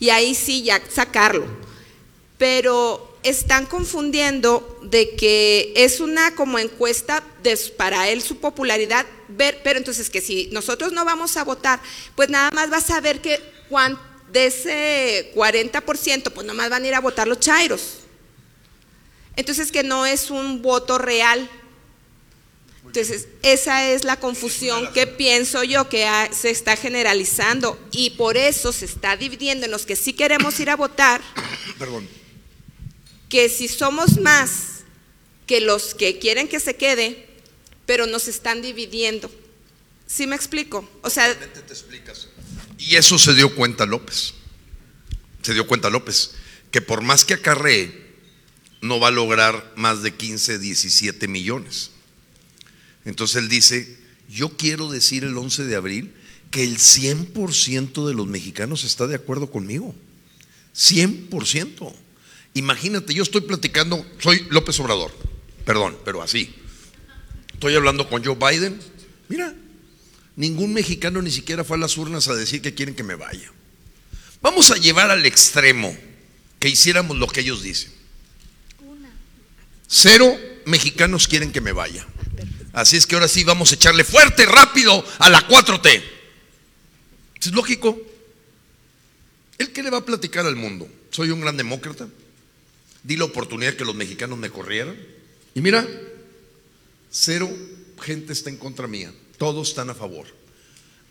y 0.00 0.10
ahí 0.10 0.34
sí 0.34 0.62
ya 0.62 0.82
sacarlo. 0.90 1.46
Pero 2.38 3.16
están 3.22 3.66
confundiendo 3.66 4.78
de 4.82 5.14
que 5.16 5.72
es 5.76 6.00
una 6.00 6.34
como 6.34 6.58
encuesta 6.58 7.24
de, 7.42 7.56
para 7.76 8.08
él 8.08 8.20
su 8.20 8.36
popularidad, 8.36 9.06
ver, 9.36 9.60
pero 9.62 9.78
entonces 9.78 10.10
que 10.10 10.20
si 10.20 10.48
nosotros 10.52 10.92
no 10.92 11.04
vamos 11.04 11.36
a 11.36 11.44
votar, 11.44 11.80
pues 12.14 12.28
nada 12.28 12.50
más 12.52 12.70
vas 12.70 12.90
a 12.90 13.00
ver 13.00 13.20
que 13.20 13.40
de 14.32 14.46
ese 14.46 15.32
40%, 15.34 16.32
pues 16.32 16.46
nada 16.46 16.56
más 16.56 16.70
van 16.70 16.84
a 16.84 16.88
ir 16.88 16.94
a 16.94 17.00
votar 17.00 17.28
los 17.28 17.40
chairos. 17.40 17.98
Entonces 19.36 19.72
que 19.72 19.82
no 19.82 20.06
es 20.06 20.30
un 20.30 20.62
voto 20.62 20.98
real. 20.98 21.48
Entonces, 22.86 23.26
esa 23.42 23.90
es 23.90 24.04
la 24.04 24.20
confusión 24.20 24.92
que 24.92 25.08
pienso 25.08 25.64
yo 25.64 25.88
que 25.88 26.06
se 26.30 26.50
está 26.50 26.76
generalizando 26.76 27.76
y 27.90 28.10
por 28.10 28.36
eso 28.36 28.72
se 28.72 28.84
está 28.84 29.16
dividiendo 29.16 29.64
en 29.64 29.72
los 29.72 29.84
que 29.84 29.96
sí 29.96 30.12
queremos 30.12 30.60
ir 30.60 30.70
a 30.70 30.76
votar. 30.76 31.20
Perdón. 31.78 32.08
Que 33.28 33.48
si 33.48 33.66
somos 33.66 34.20
más 34.20 34.84
que 35.46 35.60
los 35.60 35.94
que 35.94 36.20
quieren 36.20 36.46
que 36.46 36.60
se 36.60 36.76
quede, 36.76 37.23
pero 37.86 38.06
nos 38.06 38.28
están 38.28 38.62
dividiendo. 38.62 39.30
¿Sí 40.06 40.26
me 40.26 40.36
explico? 40.36 40.88
O 41.02 41.10
sea. 41.10 41.36
Y 42.78 42.96
eso 42.96 43.18
se 43.18 43.34
dio 43.34 43.54
cuenta 43.54 43.86
López. 43.86 44.34
Se 45.42 45.54
dio 45.54 45.66
cuenta 45.66 45.90
López 45.90 46.32
que 46.74 46.80
por 46.80 47.02
más 47.02 47.24
que 47.24 47.34
acarree 47.34 48.16
no 48.80 48.98
va 48.98 49.06
a 49.06 49.12
lograr 49.12 49.72
más 49.76 50.02
de 50.02 50.12
15, 50.12 50.58
17 50.58 51.28
millones. 51.28 51.92
Entonces 53.04 53.36
él 53.36 53.48
dice, 53.48 53.96
yo 54.28 54.56
quiero 54.56 54.90
decir 54.90 55.22
el 55.22 55.38
11 55.38 55.66
de 55.66 55.76
abril 55.76 56.12
que 56.50 56.64
el 56.64 56.78
100% 56.78 58.08
de 58.08 58.14
los 58.14 58.26
mexicanos 58.26 58.82
está 58.82 59.06
de 59.06 59.14
acuerdo 59.14 59.52
conmigo. 59.52 59.94
100%. 60.74 61.94
Imagínate, 62.54 63.14
yo 63.14 63.22
estoy 63.22 63.42
platicando, 63.42 64.04
soy 64.18 64.44
López 64.50 64.80
Obrador, 64.80 65.12
perdón, 65.64 65.96
pero 66.04 66.22
así. 66.22 66.52
Estoy 67.64 67.76
hablando 67.76 68.06
con 68.10 68.22
Joe 68.22 68.36
Biden. 68.36 68.78
Mira, 69.30 69.54
ningún 70.36 70.74
mexicano 70.74 71.22
ni 71.22 71.30
siquiera 71.30 71.64
fue 71.64 71.78
a 71.78 71.80
las 71.80 71.96
urnas 71.96 72.28
a 72.28 72.34
decir 72.34 72.60
que 72.60 72.74
quieren 72.74 72.94
que 72.94 73.02
me 73.02 73.14
vaya. 73.14 73.50
Vamos 74.42 74.70
a 74.70 74.74
llevar 74.74 75.10
al 75.10 75.24
extremo 75.24 75.96
que 76.60 76.68
hiciéramos 76.68 77.16
lo 77.16 77.26
que 77.26 77.40
ellos 77.40 77.62
dicen. 77.62 77.90
Cero 79.88 80.38
mexicanos 80.66 81.26
quieren 81.26 81.52
que 81.52 81.62
me 81.62 81.72
vaya. 81.72 82.06
Así 82.74 82.98
es 82.98 83.06
que 83.06 83.14
ahora 83.14 83.28
sí 83.28 83.44
vamos 83.44 83.72
a 83.72 83.76
echarle 83.76 84.04
fuerte, 84.04 84.44
rápido 84.44 85.02
a 85.18 85.30
la 85.30 85.48
4T. 85.48 86.02
Es 87.40 87.52
lógico. 87.52 87.98
¿El 89.56 89.72
qué 89.72 89.82
le 89.82 89.88
va 89.88 89.96
a 89.96 90.04
platicar 90.04 90.44
al 90.44 90.56
mundo? 90.56 90.86
Soy 91.10 91.30
un 91.30 91.40
gran 91.40 91.56
demócrata. 91.56 92.08
Di 93.02 93.16
la 93.16 93.24
oportunidad 93.24 93.72
que 93.72 93.86
los 93.86 93.94
mexicanos 93.94 94.36
me 94.36 94.50
corrieran. 94.50 94.98
Y 95.54 95.62
mira, 95.62 95.88
cero 97.14 97.48
gente 98.02 98.32
está 98.32 98.50
en 98.50 98.56
contra 98.56 98.88
mía. 98.88 99.14
Todos 99.38 99.68
están 99.68 99.88
a 99.88 99.94
favor. 99.94 100.26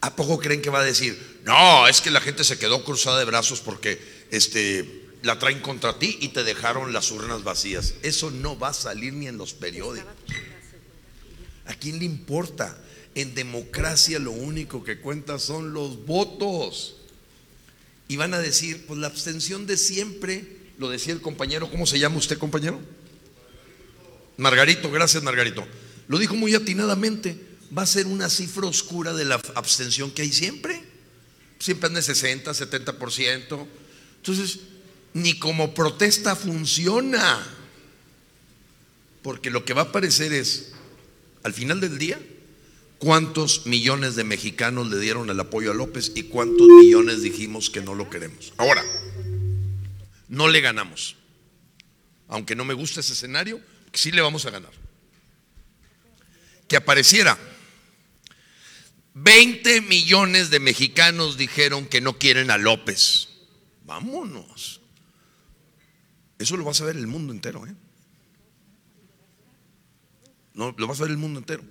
¿A 0.02 0.16
poco 0.16 0.38
creen 0.38 0.62
que 0.62 0.70
va 0.70 0.82
a 0.82 0.84
decir? 0.84 1.42
No, 1.46 1.88
es 1.88 2.02
que 2.02 2.12
la 2.12 2.20
gente 2.20 2.44
se 2.44 2.60
quedó 2.60 2.84
cruzada 2.84 3.20
de 3.20 3.26
brazos 3.26 3.62
porque 3.62 4.00
este 4.32 5.02
la 5.22 5.40
traen 5.40 5.62
contra 5.62 5.98
ti 5.98 6.18
y 6.20 6.30
te 6.30 6.44
dejaron 6.44 6.92
las 6.92 7.10
urnas 7.12 7.46
vacías. 7.46 7.94
Eso 8.04 8.30
no 8.30 8.60
va 8.60 8.70
a 8.70 8.74
salir 8.74 9.14
ni 9.14 9.28
en 9.28 9.38
los 9.38 9.54
periódicos. 9.54 10.12
¿A 11.66 11.74
quién 11.76 12.00
le 12.00 12.06
importa? 12.06 12.78
En 13.16 13.34
democracia 13.34 14.20
lo 14.20 14.32
único 14.32 14.84
que 14.84 15.00
cuenta 15.00 15.40
son 15.40 15.74
los 15.74 16.06
votos. 16.06 16.98
Y 18.10 18.18
van 18.18 18.34
a 18.34 18.40
decir, 18.40 18.86
pues 18.86 19.00
la 19.00 19.08
abstención 19.08 19.66
de 19.66 19.78
siempre, 19.78 20.58
lo 20.78 20.90
decía 20.90 21.14
el 21.14 21.22
compañero, 21.22 21.72
¿cómo 21.72 21.86
se 21.86 22.00
llama 22.00 22.18
usted 22.18 22.38
compañero? 22.38 22.82
Margarito, 24.36 24.92
gracias 24.92 25.24
Margarito. 25.24 25.66
Lo 26.08 26.18
dijo 26.18 26.36
muy 26.36 26.54
atinadamente, 26.56 27.38
va 27.76 27.84
a 27.84 27.88
ser 27.88 28.08
una 28.08 28.30
cifra 28.30 28.68
oscura 28.68 29.14
de 29.14 29.26
la 29.26 29.36
abstención 29.56 30.12
que 30.12 30.22
hay 30.24 30.32
siempre. 30.32 30.82
Siempre 31.60 31.88
anda 31.88 32.00
de 32.00 32.06
60, 32.06 32.52
70%. 32.52 33.68
Entonces, 34.18 34.60
ni 35.14 35.40
como 35.40 35.74
protesta 35.74 36.36
funciona. 36.36 37.46
Porque 39.22 39.50
lo 39.50 39.64
que 39.64 39.74
va 39.74 39.84
a 39.84 39.86
aparecer 39.86 40.34
es, 40.34 40.74
al 41.44 41.54
final 41.54 41.80
del 41.80 41.98
día, 41.98 42.20
cuántos 42.98 43.66
millones 43.66 44.16
de 44.16 44.24
mexicanos 44.24 44.90
le 44.90 45.00
dieron 45.00 45.30
el 45.30 45.40
apoyo 45.40 45.72
a 45.72 45.74
López 45.74 46.12
y 46.16 46.24
cuántos 46.24 46.68
millones 46.68 47.22
dijimos 47.22 47.70
que 47.70 47.82
no 47.82 47.96
lo 47.96 48.10
queremos. 48.10 48.54
Ahora, 48.58 48.84
no 50.28 50.48
le 50.48 50.62
ganamos. 50.62 51.16
Aunque 52.28 52.56
no 52.56 52.66
me 52.66 52.74
gusta 52.74 53.00
ese 53.00 53.14
escenario, 53.14 53.62
sí 53.94 54.12
le 54.12 54.22
vamos 54.22 54.46
a 54.46 54.50
ganar. 54.50 54.83
Que 56.74 56.78
apareciera 56.78 57.38
20 59.14 59.82
millones 59.82 60.50
de 60.50 60.60
mexicanos 60.60 61.38
dijeron 61.38 61.86
que 61.86 62.02
no 62.02 62.18
quieren 62.18 62.50
a 62.50 62.58
López. 62.58 63.30
Vámonos. 63.86 64.82
Eso 66.40 66.58
lo 66.58 66.64
vas 66.64 66.82
a 66.82 66.86
ver 66.86 66.96
el 66.96 67.06
mundo 67.06 67.32
entero. 67.32 67.68
¿eh? 67.68 67.76
No, 70.56 70.74
lo 70.76 70.88
vas 70.88 71.00
a 71.00 71.04
ver 71.04 71.12
el 71.12 71.20
mundo 71.20 71.38
entero. 71.38 71.64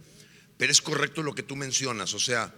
Pero 0.56 0.70
es 0.70 0.80
correcto 0.80 1.24
lo 1.24 1.34
que 1.34 1.42
tú 1.42 1.56
mencionas. 1.56 2.14
O 2.14 2.20
sea, 2.20 2.54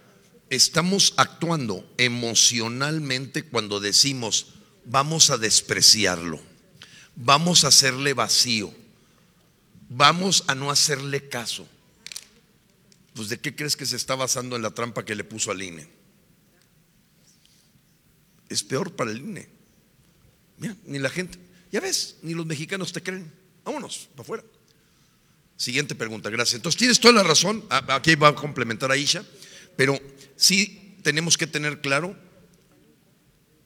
estamos 0.51 1.15
actuando 1.17 1.95
emocionalmente 1.97 3.41
cuando 3.41 3.79
decimos, 3.79 4.53
vamos 4.85 5.31
a 5.31 5.39
despreciarlo, 5.39 6.39
vamos 7.15 7.63
a 7.63 7.69
hacerle 7.69 8.13
vacío, 8.13 8.71
vamos 9.89 10.43
a 10.45 10.53
no 10.53 10.69
hacerle 10.69 11.27
caso. 11.27 11.67
Pues 13.15 13.29
de 13.29 13.39
qué 13.39 13.55
crees 13.55 13.77
que 13.77 13.85
se 13.85 13.95
está 13.95 14.15
basando 14.15 14.57
en 14.57 14.61
la 14.61 14.71
trampa 14.71 15.05
que 15.05 15.15
le 15.15 15.23
puso 15.23 15.49
al 15.49 15.61
INE? 15.63 15.87
Es 18.49 18.61
peor 18.61 18.93
para 18.93 19.11
el 19.11 19.19
INE. 19.19 19.47
Mira, 20.57 20.75
ni 20.85 20.99
la 20.99 21.09
gente. 21.09 21.39
Ya 21.71 21.79
ves, 21.79 22.17
ni 22.21 22.33
los 22.33 22.45
mexicanos 22.45 22.91
te 22.91 23.01
creen. 23.01 23.31
Vámonos, 23.63 24.09
para 24.11 24.23
afuera. 24.23 24.43
Siguiente 25.55 25.95
pregunta, 25.95 26.29
gracias. 26.29 26.55
Entonces 26.55 26.77
tienes 26.77 26.99
toda 26.99 27.13
la 27.13 27.23
razón, 27.23 27.63
aquí 27.69 28.15
va 28.15 28.29
a 28.29 28.35
complementar 28.35 28.91
a 28.91 28.97
Isha, 28.97 29.23
pero 29.77 29.97
sí 30.35 30.97
tenemos 31.01 31.37
que 31.37 31.47
tener 31.47 31.79
claro 31.79 32.17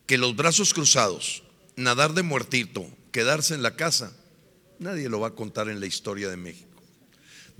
que 0.05 0.19
los 0.19 0.35
brazos 0.35 0.75
cruzados, 0.75 1.41
nadar 1.75 2.13
de 2.13 2.21
muertito, 2.21 2.87
quedarse 3.11 3.55
en 3.55 3.63
la 3.63 3.75
casa, 3.75 4.15
nadie 4.77 5.09
lo 5.09 5.19
va 5.19 5.29
a 5.29 5.35
contar 5.35 5.69
en 5.69 5.79
la 5.79 5.87
historia 5.87 6.29
de 6.29 6.37
México. 6.37 6.68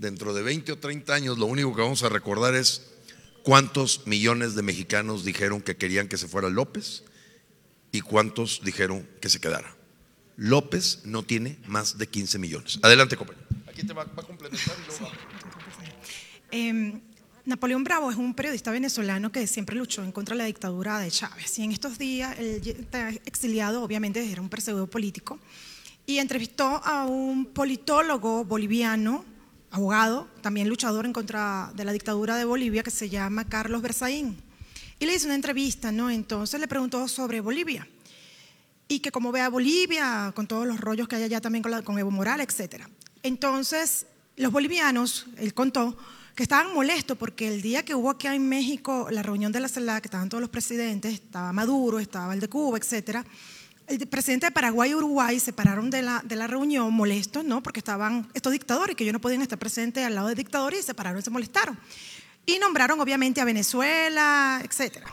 Dentro 0.00 0.32
de 0.32 0.40
20 0.40 0.72
o 0.72 0.78
30 0.78 1.12
años 1.12 1.36
lo 1.36 1.44
único 1.44 1.76
que 1.76 1.82
vamos 1.82 2.02
a 2.04 2.08
recordar 2.08 2.54
es 2.54 2.90
cuántos 3.42 4.06
millones 4.06 4.54
de 4.54 4.62
mexicanos 4.62 5.26
dijeron 5.26 5.60
que 5.60 5.76
querían 5.76 6.08
que 6.08 6.16
se 6.16 6.26
fuera 6.26 6.48
López 6.48 7.04
y 7.92 8.00
cuántos 8.00 8.62
dijeron 8.64 9.06
que 9.20 9.28
se 9.28 9.42
quedara. 9.42 9.76
López 10.38 11.00
no 11.04 11.22
tiene 11.22 11.58
más 11.66 11.98
de 11.98 12.06
15 12.06 12.38
millones. 12.38 12.78
Adelante, 12.80 13.14
compañero. 13.14 13.46
Aquí 13.68 13.82
te 13.82 13.92
va, 13.92 14.04
a 14.04 14.06
complementar 14.06 14.74
em, 16.50 17.02
Napoleón 17.44 17.84
Bravo 17.84 18.10
es 18.10 18.16
un 18.16 18.32
periodista 18.32 18.70
venezolano 18.70 19.30
que 19.30 19.46
siempre 19.46 19.76
luchó 19.76 20.02
en 20.02 20.12
contra 20.12 20.34
de 20.34 20.38
la 20.38 20.46
dictadura 20.46 20.98
de 20.98 21.10
Chávez. 21.10 21.58
Y 21.58 21.64
en 21.64 21.72
estos 21.72 21.98
días, 21.98 22.38
él 22.38 22.62
está 22.64 23.10
exiliado, 23.26 23.82
obviamente 23.82 24.32
era 24.32 24.40
un 24.40 24.48
perseguido 24.48 24.86
político, 24.86 25.38
y 26.06 26.16
entrevistó 26.16 26.80
a 26.82 27.04
un 27.04 27.44
politólogo 27.44 28.46
boliviano, 28.46 29.26
abogado, 29.70 30.28
también 30.42 30.68
luchador 30.68 31.06
en 31.06 31.12
contra 31.12 31.72
de 31.74 31.84
la 31.84 31.92
dictadura 31.92 32.36
de 32.36 32.44
Bolivia, 32.44 32.82
que 32.82 32.90
se 32.90 33.08
llama 33.08 33.44
Carlos 33.44 33.82
Berzaín. 33.82 34.36
Y 34.98 35.06
le 35.06 35.14
hizo 35.14 35.26
una 35.26 35.34
entrevista, 35.34 35.92
¿no? 35.92 36.10
Entonces 36.10 36.60
le 36.60 36.68
preguntó 36.68 37.08
sobre 37.08 37.40
Bolivia 37.40 37.86
y 38.90 38.98
que 38.98 39.12
como 39.12 39.30
ve 39.30 39.40
a 39.40 39.48
Bolivia, 39.48 40.32
con 40.34 40.48
todos 40.48 40.66
los 40.66 40.80
rollos 40.80 41.06
que 41.06 41.14
hay 41.14 41.22
allá 41.22 41.40
también 41.40 41.62
con, 41.62 41.98
Evo 41.98 42.10
Morales, 42.10 42.48
etc. 42.58 42.82
Entonces, 43.22 44.06
los 44.36 44.50
bolivianos, 44.50 45.26
él 45.38 45.54
contó, 45.54 45.96
que 46.34 46.42
estaban 46.42 46.74
molestos 46.74 47.16
porque 47.16 47.46
el 47.46 47.62
día 47.62 47.84
que 47.84 47.94
hubo 47.94 48.10
aquí 48.10 48.26
en 48.26 48.48
México 48.48 49.06
la 49.10 49.22
reunión 49.22 49.52
de 49.52 49.60
la 49.60 49.68
CELAC, 49.68 50.02
que 50.02 50.06
estaban 50.08 50.28
todos 50.28 50.40
los 50.40 50.50
presidentes, 50.50 51.14
estaba 51.14 51.52
Maduro, 51.52 52.00
estaba 52.00 52.34
el 52.34 52.40
de 52.40 52.48
Cuba, 52.48 52.78
etc., 52.78 53.24
el 53.90 54.06
presidente 54.06 54.46
de 54.46 54.52
Paraguay 54.52 54.90
y 54.90 54.94
Uruguay 54.94 55.40
se 55.40 55.52
pararon 55.52 55.90
de 55.90 56.02
la, 56.02 56.22
de 56.24 56.36
la 56.36 56.46
reunión 56.46 56.92
molestos, 56.94 57.44
¿no? 57.44 57.60
Porque 57.60 57.80
estaban 57.80 58.28
estos 58.34 58.52
dictadores 58.52 58.94
que 58.94 59.02
ellos 59.02 59.12
no 59.12 59.20
podían 59.20 59.42
estar 59.42 59.58
presentes 59.58 60.06
al 60.06 60.14
lado 60.14 60.28
de 60.28 60.36
dictadores 60.36 60.80
y 60.80 60.82
se 60.84 60.94
pararon 60.94 61.20
se 61.22 61.30
molestaron. 61.30 61.76
Y 62.46 62.58
nombraron 62.58 63.00
obviamente 63.00 63.40
a 63.40 63.44
Venezuela, 63.44 64.60
etcétera. 64.64 65.06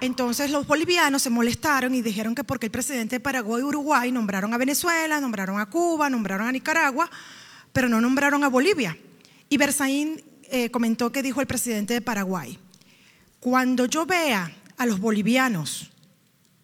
Entonces 0.00 0.50
los 0.50 0.66
bolivianos 0.66 1.22
se 1.22 1.30
molestaron 1.30 1.94
y 1.94 2.02
dijeron 2.02 2.34
que 2.34 2.42
porque 2.42 2.66
el 2.66 2.72
presidente 2.72 3.16
de 3.16 3.20
Paraguay 3.20 3.62
y 3.62 3.64
Uruguay 3.64 4.10
nombraron 4.10 4.52
a 4.54 4.58
Venezuela, 4.58 5.20
nombraron 5.20 5.60
a 5.60 5.66
Cuba, 5.66 6.10
nombraron 6.10 6.48
a 6.48 6.52
Nicaragua, 6.52 7.08
pero 7.72 7.88
no 7.88 8.00
nombraron 8.00 8.42
a 8.42 8.48
Bolivia. 8.48 8.96
Y 9.48 9.56
Berzaín 9.56 10.22
eh, 10.44 10.70
comentó 10.70 11.12
que 11.12 11.22
dijo 11.22 11.40
el 11.40 11.46
presidente 11.46 11.94
de 11.94 12.00
Paraguay, 12.00 12.58
cuando 13.38 13.86
yo 13.86 14.04
vea 14.04 14.52
a 14.76 14.86
los 14.86 14.98
bolivianos 14.98 15.92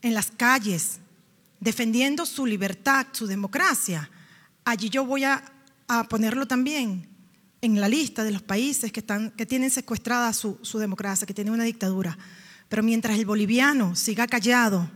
en 0.02 0.14
las 0.14 0.30
calles 0.30 1.00
defendiendo 1.60 2.26
su 2.26 2.46
libertad, 2.46 3.06
su 3.12 3.26
democracia, 3.26 4.10
allí 4.64 4.88
yo 4.88 5.04
voy 5.04 5.24
a, 5.24 5.52
ponerlo 6.08 6.46
también 6.46 7.08
en 7.60 7.80
la 7.80 7.88
lista 7.88 8.24
de 8.24 8.32
los 8.32 8.42
países 8.42 8.90
que, 8.90 9.00
están, 9.00 9.30
que 9.30 9.46
tienen 9.46 9.70
secuestrada 9.70 10.32
su, 10.32 10.58
democracia, 10.78 11.26
que 11.26 11.34
tienen 11.34 11.54
una 11.54 11.62
dictadura. 11.62 12.18
Pero 12.68 12.82
mientras 12.82 13.16
el 13.16 13.24
boliviano 13.24 13.94
siga 13.94 14.26
callado, 14.26 14.90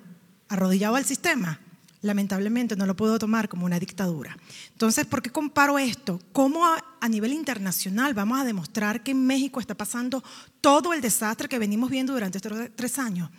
arrodillado 0.48 0.96
al 0.96 1.04
sistema, 1.04 1.60
lamentablemente 2.02 2.74
no 2.74 2.86
lo 2.86 2.96
puedo 2.96 3.20
tomar 3.20 3.48
como 3.48 3.66
una 3.66 3.78
dictadura. 3.78 4.36
Entonces, 4.72 5.06
¿por 5.06 5.22
qué 5.22 5.30
comparo 5.30 5.78
esto? 5.78 6.20
¿Cómo 6.32 6.66
a, 6.66 7.08
nivel 7.08 7.32
internacional 7.32 8.12
vamos 8.14 8.40
a 8.40 8.44
demostrar 8.44 9.04
que 9.04 9.12
en 9.12 9.24
México 9.24 9.60
está 9.60 9.76
pasando 9.76 10.24
todo 10.60 10.92
el 10.92 11.00
desastre 11.00 11.48
que 11.48 11.58
venimos 11.58 11.88
viendo 11.88 12.14
durante 12.14 12.38
estos 12.38 12.70
tres 12.74 12.98
años 12.98 13.30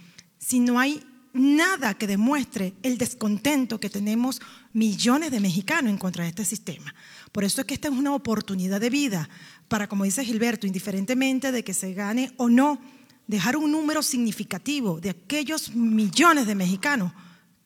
si 0.41 0.59
no 0.59 0.79
hay 0.79 1.03
nada 1.33 1.93
que 1.93 2.07
demuestre 2.07 2.73
el 2.83 2.97
descontento 2.97 3.79
que 3.79 3.89
tenemos 3.89 4.41
millones 4.73 5.31
de 5.31 5.39
mexicanos 5.39 5.91
en 5.91 5.97
contra 5.97 6.23
de 6.23 6.29
este 6.29 6.45
sistema? 6.45 6.93
Por 7.31 7.43
eso 7.43 7.61
es 7.61 7.67
que 7.67 7.73
esta 7.73 7.87
es 7.87 7.93
una 7.93 8.13
oportunidad 8.13 8.79
de 8.81 8.89
vida 8.89 9.29
para, 9.67 9.87
como 9.87 10.03
dice 10.03 10.25
Gilberto, 10.25 10.67
indiferentemente 10.67 11.51
de 11.51 11.63
que 11.63 11.73
se 11.73 11.93
gane 11.93 12.33
o 12.37 12.49
no, 12.49 12.79
dejar 13.27 13.55
un 13.55 13.71
número 13.71 14.03
significativo 14.03 14.99
de 14.99 15.11
aquellos 15.11 15.73
millones 15.73 16.47
de 16.47 16.55
mexicanos 16.55 17.13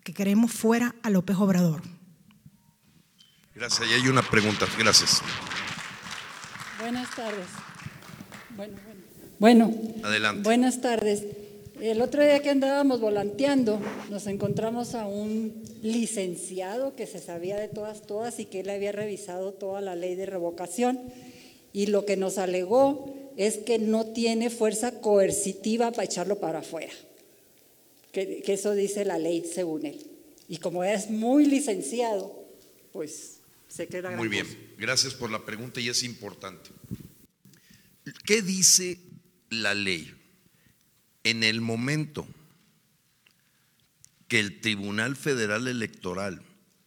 que 0.04 0.14
queremos 0.14 0.52
fuera 0.52 0.96
a 1.02 1.10
López 1.10 1.36
Obrador. 1.38 1.82
Gracias. 3.56 3.90
Y 3.90 3.94
hay 3.94 4.08
una 4.08 4.22
pregunta. 4.22 4.68
Gracias. 4.78 5.22
Buenas 6.80 7.10
tardes. 7.16 7.48
Bueno, 8.56 8.78
bueno. 9.40 9.68
bueno. 9.70 10.04
Adelante. 10.04 10.44
Buenas 10.44 10.82
tardes. 10.82 11.24
El 11.80 12.02
otro 12.02 12.24
día 12.24 12.40
que 12.42 12.50
andábamos 12.50 13.02
volanteando, 13.02 13.82
nos 14.10 14.28
encontramos 14.28 14.96
a 14.96 15.08
un 15.08 15.62
licenciado 15.82 16.96
que 16.96 17.06
se 17.06 17.20
sabía 17.20 17.58
de 17.58 17.68
todas, 17.68 18.08
todas 18.08 18.40
y 18.40 18.46
que 18.46 18.62
él 18.62 18.70
había 18.70 18.94
revisado 18.94 19.52
toda 19.52 19.82
la 19.82 19.96
ley 19.96 20.16
de 20.16 20.26
revocación. 20.26 21.00
Y 21.74 21.88
lo 21.88 22.06
que 22.06 22.16
nos 22.16 22.38
alegó 22.38 23.14
es 23.36 23.58
que 23.58 23.78
no 23.78 24.06
tiene 24.06 24.50
fuerza 24.50 25.02
coercitiva 25.02 25.92
para 25.92 26.06
echarlo 26.06 26.40
para 26.40 26.60
afuera. 26.60 26.94
Que, 28.14 28.42
eso 28.48 28.74
dice 28.74 29.04
la 29.04 29.18
ley 29.18 29.44
según 29.54 29.86
él. 29.86 30.08
Y 30.48 30.58
como 30.58 30.86
es 30.86 31.10
muy 31.10 31.46
licenciado, 31.46 32.48
pues 32.94 33.42
se 33.68 33.88
queda. 33.88 34.12
Muy 34.12 34.30
bien, 34.30 34.48
gracias 34.78 35.14
por 35.14 35.30
la 35.30 35.46
pregunta 35.46 35.82
y 35.82 35.90
es 35.90 36.04
importante. 36.04 36.70
¿Qué 38.26 38.42
dice 38.42 38.98
la 39.50 39.74
ley? 39.74 40.15
En 41.26 41.44
el 41.44 41.60
momento 41.60 42.28
que 44.28 44.40
el 44.40 44.62
Tribunal 44.62 45.16
Federal 45.16 45.68
Electoral 45.68 46.44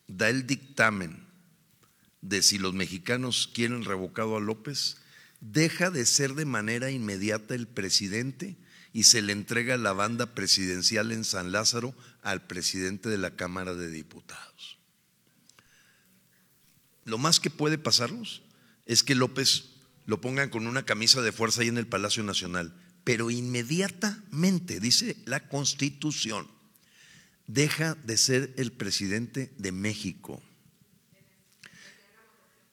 da 0.07 0.29
el 0.29 0.47
dictamen 0.47 1.27
de 2.23 2.43
si 2.43 2.57
los 2.59 2.73
mexicanos 2.73 3.51
quieren 3.53 3.85
revocado 3.85 4.37
a 4.37 4.41
López, 4.41 4.99
deja 5.41 5.91
de 5.91 6.07
ser 6.07 6.35
de 6.35 6.45
manera 6.45 6.93
inmediata 6.93 7.57
el 7.57 7.67
presidente 7.67 8.57
y 8.93 9.03
se 9.03 9.23
le 9.23 9.33
entrega 9.33 9.77
la 9.77 9.93
banda 9.93 10.35
presidencial 10.37 11.11
en 11.11 11.25
San 11.25 11.51
Lázaro 11.51 11.93
al 12.23 12.47
presidente 12.47 13.09
de 13.09 13.19
la 13.19 13.35
Cámara 13.35 13.75
de 13.75 13.91
Diputados. 13.91 14.79
Lo 17.05 17.19
más 17.19 17.41
que 17.41 17.51
puede 17.51 17.77
pasarnos 17.77 18.43
es 18.87 19.03
que 19.03 19.17
López 19.17 19.71
lo 20.07 20.21
pongan 20.21 20.49
con 20.49 20.69
una 20.69 20.85
camisa 20.85 21.23
de 21.23 21.33
fuerza 21.33 21.63
ahí 21.63 21.69
en 21.69 21.79
el 21.79 21.89
Palacio 21.89 22.23
Nacional, 22.23 22.73
pero 23.09 23.31
inmediatamente, 23.31 24.81
dice 24.81 25.17
la 25.25 25.49
Constitución, 25.49 26.47
deja 27.47 27.95
de 27.95 28.19
ser 28.19 28.53
el 28.59 28.71
presidente 28.71 29.51
de 29.57 29.73
México. 29.73 30.43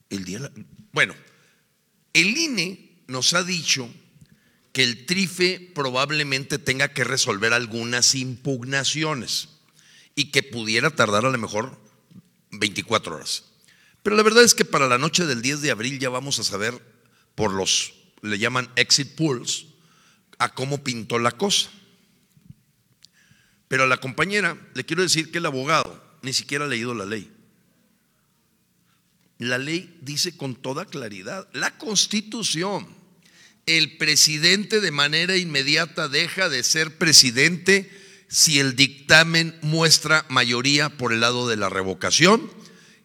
El 0.10 0.26
día, 0.26 0.52
bueno, 0.92 1.16
el 2.12 2.38
INE 2.38 3.00
nos 3.08 3.34
ha 3.34 3.46
dicho 3.46 3.90
que 4.74 4.84
el 4.84 5.06
TRIFE 5.06 5.72
probablemente 5.74 6.60
tenga 6.60 6.90
que 6.90 7.06
resolver 7.06 7.54
algunas 7.54 8.14
impugnaciones 8.14 9.48
y 10.16 10.32
que 10.32 10.44
pudiera 10.44 10.90
tardar 10.90 11.26
a 11.26 11.32
lo 11.32 11.38
mejor 11.38 11.80
24 12.52 13.16
horas. 13.16 13.46
Pero 14.04 14.18
la 14.18 14.24
verdad 14.24 14.44
es 14.44 14.54
que 14.54 14.66
para 14.66 14.90
la 14.90 14.98
noche 14.98 15.26
del 15.26 15.42
10 15.42 15.62
de 15.62 15.72
abril 15.72 15.98
ya 15.98 16.10
vamos 16.10 16.40
a 16.40 16.44
saber 16.44 16.78
por 17.36 17.54
los, 17.54 17.94
le 18.22 18.38
llaman 18.38 18.70
exit 18.76 19.16
polls, 19.16 19.68
a 20.38 20.54
cómo 20.54 20.84
pintó 20.84 21.20
la 21.20 21.32
cosa. 21.32 21.70
Pero 23.68 23.84
a 23.84 23.88
la 23.88 23.98
compañera 23.98 24.58
le 24.74 24.86
quiero 24.86 25.02
decir 25.04 25.32
que 25.32 25.40
el 25.40 25.46
abogado 25.46 26.04
ni 26.22 26.34
siquiera 26.34 26.66
ha 26.66 26.68
leído 26.68 26.94
la 26.94 27.06
ley. 27.06 27.32
La 29.38 29.58
ley 29.58 29.98
dice 30.02 30.38
con 30.38 30.56
toda 30.56 30.86
claridad, 30.86 31.48
la 31.54 31.78
constitución, 31.78 32.88
el 33.66 33.98
presidente 33.98 34.80
de 34.80 34.92
manera 34.92 35.36
inmediata 35.36 36.08
deja 36.08 36.50
de 36.50 36.64
ser 36.64 36.98
presidente 36.98 37.92
si 38.28 38.60
el 38.60 38.76
dictamen 38.76 39.58
muestra 39.62 40.26
mayoría 40.30 40.90
por 40.90 41.14
el 41.14 41.22
lado 41.22 41.48
de 41.48 41.58
la 41.58 41.70
revocación, 41.70 42.52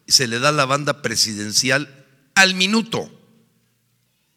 se 0.06 0.26
le 0.26 0.38
da 0.38 0.52
la 0.52 0.66
banda 0.66 1.02
presidencial 1.02 2.06
al 2.34 2.54
minuto, 2.54 3.10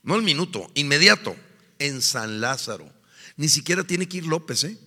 no 0.03 0.15
al 0.15 0.23
minuto, 0.23 0.69
inmediato, 0.75 1.35
en 1.83 2.01
San 2.01 2.39
Lázaro. 2.39 2.89
Ni 3.35 3.49
siquiera 3.49 3.83
tiene 3.83 4.07
que 4.07 4.17
ir 4.17 4.25
López, 4.25 4.63
¿eh? 4.63 4.77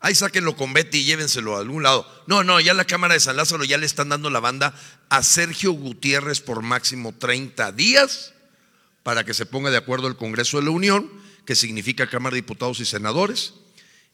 Ahí 0.00 0.14
sáquenlo 0.14 0.56
con 0.56 0.72
Betty 0.72 0.98
y 0.98 1.04
llévenselo 1.04 1.56
a 1.56 1.60
algún 1.60 1.82
lado. 1.82 2.06
No, 2.28 2.44
no, 2.44 2.60
ya 2.60 2.72
la 2.72 2.84
Cámara 2.84 3.14
de 3.14 3.20
San 3.20 3.36
Lázaro 3.36 3.64
ya 3.64 3.78
le 3.78 3.86
están 3.86 4.08
dando 4.08 4.30
la 4.30 4.38
banda 4.38 4.72
a 5.08 5.24
Sergio 5.24 5.72
Gutiérrez 5.72 6.40
por 6.40 6.62
máximo 6.62 7.12
30 7.12 7.72
días 7.72 8.32
para 9.02 9.24
que 9.24 9.34
se 9.34 9.46
ponga 9.46 9.70
de 9.70 9.76
acuerdo 9.76 10.06
el 10.06 10.16
Congreso 10.16 10.58
de 10.58 10.64
la 10.64 10.70
Unión, 10.70 11.10
que 11.44 11.56
significa 11.56 12.06
Cámara 12.06 12.34
de 12.34 12.42
Diputados 12.42 12.78
y 12.78 12.84
Senadores. 12.84 13.54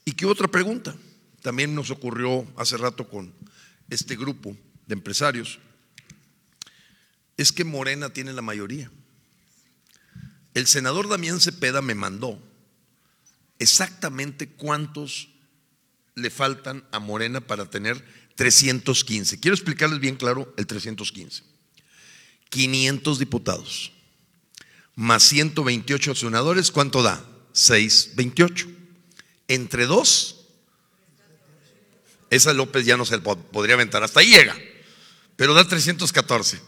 ¿Y 0.06 0.12
qué 0.12 0.24
otra 0.24 0.48
pregunta? 0.48 0.96
También 1.42 1.74
nos 1.74 1.90
ocurrió 1.90 2.46
hace 2.56 2.78
rato 2.78 3.06
con 3.06 3.34
este 3.90 4.16
grupo 4.16 4.56
de 4.86 4.94
empresarios. 4.94 5.58
Es 7.36 7.52
que 7.52 7.64
Morena 7.64 8.10
tiene 8.10 8.32
la 8.32 8.40
mayoría. 8.40 8.90
El 10.54 10.66
senador 10.66 11.08
Damián 11.08 11.40
Cepeda 11.40 11.82
me 11.82 11.94
mandó 11.94 12.40
exactamente 13.58 14.48
cuántos 14.48 15.28
le 16.14 16.30
faltan 16.30 16.84
a 16.92 17.00
Morena 17.00 17.40
para 17.40 17.68
tener 17.68 18.04
315. 18.36 19.40
Quiero 19.40 19.54
explicarles 19.54 20.00
bien 20.00 20.16
claro 20.16 20.52
el 20.56 20.66
315. 20.66 21.42
500 22.50 23.18
diputados 23.18 23.94
más 24.96 25.22
128 25.24 26.14
senadores, 26.14 26.70
¿cuánto 26.70 27.02
da? 27.02 27.24
628. 27.52 28.68
Entre 29.48 29.86
dos, 29.86 30.46
esa 32.30 32.52
López 32.52 32.86
ya 32.86 32.96
no 32.96 33.04
se 33.04 33.18
podría 33.18 33.74
aventar, 33.74 34.02
hasta 34.02 34.20
ahí 34.20 34.28
llega, 34.28 34.56
pero 35.36 35.54
da 35.54 35.66
314. 35.66 36.60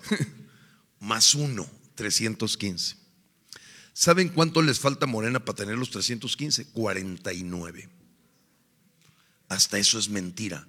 más 1.01 1.35
uno, 1.35 1.69
315. 1.95 2.97
¿Saben 3.99 4.29
cuánto 4.29 4.61
les 4.61 4.79
falta 4.79 5.07
Morena 5.07 5.43
para 5.43 5.57
tener 5.57 5.79
los 5.79 5.89
315? 5.89 6.67
49. 6.67 7.89
Hasta 9.49 9.79
eso 9.79 9.99
es 9.99 10.11
mentira. 10.11 10.69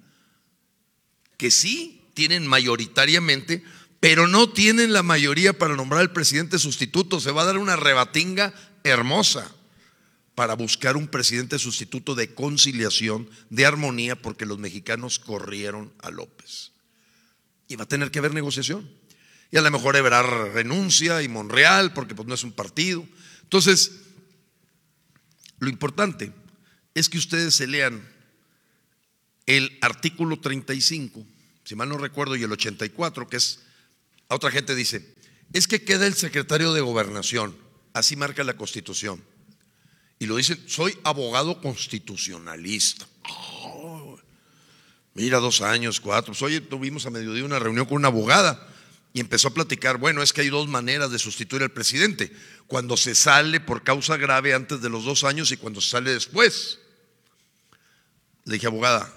Que 1.36 1.50
sí 1.50 2.08
tienen 2.14 2.46
mayoritariamente, 2.46 3.62
pero 4.00 4.28
no 4.28 4.48
tienen 4.48 4.94
la 4.94 5.02
mayoría 5.02 5.52
para 5.52 5.76
nombrar 5.76 6.00
al 6.00 6.12
presidente 6.14 6.58
sustituto. 6.58 7.20
Se 7.20 7.30
va 7.30 7.42
a 7.42 7.44
dar 7.44 7.58
una 7.58 7.76
rebatinga 7.76 8.54
hermosa 8.82 9.54
para 10.34 10.54
buscar 10.54 10.96
un 10.96 11.06
presidente 11.06 11.58
sustituto 11.58 12.14
de 12.14 12.32
conciliación, 12.32 13.28
de 13.50 13.66
armonía, 13.66 14.16
porque 14.16 14.46
los 14.46 14.58
mexicanos 14.58 15.18
corrieron 15.18 15.92
a 15.98 16.10
López. 16.10 16.72
Y 17.68 17.76
va 17.76 17.84
a 17.84 17.88
tener 17.88 18.10
que 18.10 18.20
haber 18.20 18.32
negociación. 18.32 18.88
Y 19.50 19.58
a 19.58 19.60
lo 19.60 19.70
mejor 19.70 19.96
Ebrard 19.96 20.54
renuncia 20.54 21.22
y 21.22 21.28
Monreal, 21.28 21.92
porque 21.92 22.14
pues 22.14 22.26
no 22.26 22.34
es 22.34 22.42
un 22.42 22.52
partido. 22.52 23.06
Entonces, 23.48 23.92
lo 25.58 25.70
importante 25.70 26.34
es 26.92 27.08
que 27.08 27.16
ustedes 27.16 27.54
se 27.54 27.66
lean 27.66 28.06
el 29.46 29.78
artículo 29.80 30.38
35, 30.38 31.24
si 31.64 31.74
mal 31.74 31.88
no 31.88 31.96
recuerdo, 31.96 32.36
y 32.36 32.42
el 32.42 32.52
84, 32.52 33.26
que 33.26 33.38
es, 33.38 33.60
a 34.28 34.34
otra 34.34 34.50
gente 34.50 34.74
dice, 34.74 35.14
es 35.54 35.66
que 35.66 35.82
queda 35.82 36.06
el 36.06 36.12
secretario 36.12 36.74
de 36.74 36.82
gobernación, 36.82 37.56
así 37.94 38.16
marca 38.16 38.44
la 38.44 38.58
constitución. 38.58 39.24
Y 40.18 40.26
lo 40.26 40.36
dice, 40.36 40.58
soy 40.66 40.98
abogado 41.02 41.62
constitucionalista. 41.62 43.08
Oh, 43.30 44.18
mira, 45.14 45.38
dos 45.38 45.62
años, 45.62 46.00
cuatro. 46.00 46.34
Pues, 46.34 46.42
oye, 46.42 46.60
tuvimos 46.60 47.06
a 47.06 47.10
mediodía 47.10 47.46
una 47.46 47.58
reunión 47.58 47.86
con 47.86 47.96
una 47.96 48.08
abogada 48.08 48.68
y 49.12 49.20
empezó 49.20 49.48
a 49.48 49.54
platicar, 49.54 49.98
bueno, 49.98 50.22
es 50.22 50.32
que 50.32 50.42
hay 50.42 50.48
dos 50.48 50.68
maneras 50.68 51.10
de 51.10 51.18
sustituir 51.18 51.62
al 51.62 51.70
presidente. 51.70 52.32
Cuando 52.66 52.96
se 52.96 53.14
sale 53.14 53.60
por 53.60 53.82
causa 53.82 54.16
grave 54.16 54.54
antes 54.54 54.80
de 54.80 54.90
los 54.90 55.04
dos 55.04 55.24
años 55.24 55.50
y 55.50 55.56
cuando 55.56 55.80
se 55.80 55.90
sale 55.90 56.12
después. 56.12 56.78
Le 58.44 58.54
dije, 58.54 58.66
abogada, 58.66 59.12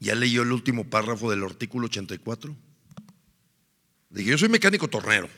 ¿ya 0.00 0.14
leyó 0.14 0.42
el 0.42 0.52
último 0.52 0.88
párrafo 0.88 1.30
del 1.30 1.44
artículo 1.44 1.86
84? 1.86 2.56
Le 4.10 4.18
dije, 4.18 4.30
yo 4.30 4.38
soy 4.38 4.48
mecánico 4.48 4.88
tornero. 4.88 5.28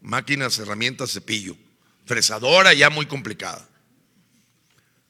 Máquinas, 0.00 0.58
herramientas, 0.58 1.12
cepillo 1.12 1.56
fresadora 2.10 2.74
ya 2.74 2.90
muy 2.90 3.06
complicada. 3.06 3.68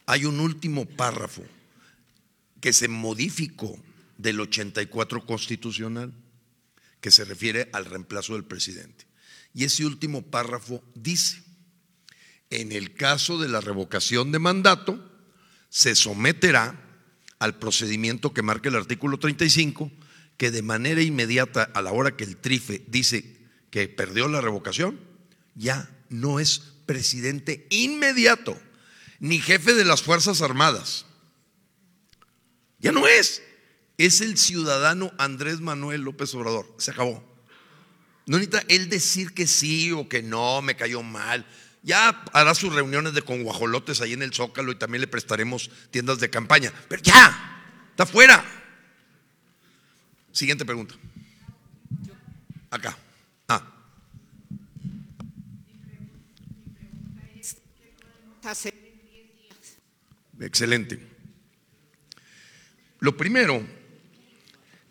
Hay 0.04 0.26
un 0.26 0.38
último 0.38 0.84
párrafo 0.84 1.42
que 2.60 2.74
se 2.74 2.88
modificó 2.88 3.78
del 4.18 4.38
84 4.38 5.24
constitucional 5.24 6.12
que 7.00 7.10
se 7.10 7.24
refiere 7.24 7.68
al 7.72 7.84
reemplazo 7.84 8.34
del 8.34 8.44
presidente. 8.44 9.06
Y 9.54 9.64
ese 9.64 9.84
último 9.84 10.22
párrafo 10.22 10.82
dice, 10.94 11.42
en 12.50 12.72
el 12.72 12.94
caso 12.94 13.38
de 13.38 13.48
la 13.48 13.60
revocación 13.60 14.32
de 14.32 14.38
mandato, 14.38 15.10
se 15.68 15.94
someterá 15.94 16.78
al 17.38 17.58
procedimiento 17.58 18.34
que 18.34 18.42
marca 18.42 18.68
el 18.68 18.76
artículo 18.76 19.18
35, 19.18 19.90
que 20.36 20.50
de 20.50 20.62
manera 20.62 21.02
inmediata, 21.02 21.62
a 21.62 21.82
la 21.82 21.92
hora 21.92 22.16
que 22.16 22.24
el 22.24 22.36
trife 22.36 22.84
dice 22.88 23.38
que 23.70 23.88
perdió 23.88 24.28
la 24.28 24.40
revocación, 24.40 25.00
ya 25.54 25.90
no 26.08 26.40
es 26.40 26.58
presidente 26.86 27.66
inmediato, 27.70 28.60
ni 29.20 29.38
jefe 29.38 29.74
de 29.74 29.84
las 29.84 30.02
Fuerzas 30.02 30.42
Armadas. 30.42 31.06
Ya 32.78 32.92
no 32.92 33.06
es. 33.06 33.42
Es 34.00 34.22
el 34.22 34.38
ciudadano 34.38 35.12
Andrés 35.18 35.60
Manuel 35.60 36.00
López 36.00 36.34
Obrador. 36.34 36.66
Se 36.78 36.90
acabó. 36.90 37.22
No 38.24 38.38
necesita 38.38 38.64
él 38.68 38.88
decir 38.88 39.34
que 39.34 39.46
sí 39.46 39.92
o 39.92 40.08
que 40.08 40.22
no, 40.22 40.62
me 40.62 40.74
cayó 40.74 41.02
mal. 41.02 41.44
Ya 41.82 42.08
hará 42.32 42.54
sus 42.54 42.72
reuniones 42.74 43.12
de 43.12 43.20
con 43.20 43.42
guajolotes 43.42 44.00
ahí 44.00 44.14
en 44.14 44.22
el 44.22 44.32
Zócalo 44.32 44.72
y 44.72 44.76
también 44.76 45.02
le 45.02 45.06
prestaremos 45.06 45.70
tiendas 45.90 46.18
de 46.18 46.30
campaña. 46.30 46.72
Pero 46.88 47.02
ya, 47.02 47.62
está 47.90 48.06
fuera. 48.06 48.42
Siguiente 50.32 50.64
pregunta. 50.64 50.94
Acá. 52.70 52.96
Excelente. 60.40 60.98
Lo 63.00 63.14
primero 63.14 63.79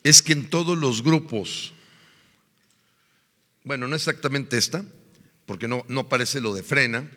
es 0.10 0.24
que 0.24 0.34
en 0.34 0.50
todos 0.50 0.76
los 0.76 1.04
grupos, 1.04 1.72
bueno, 3.64 3.88
no 3.88 3.96
exactamente 3.96 4.58
esta, 4.58 4.84
porque 5.46 5.68
no, 5.68 5.86
no 5.88 6.02
aparece 6.02 6.42
lo 6.42 6.54
de 6.56 6.64
frena, 6.64 7.10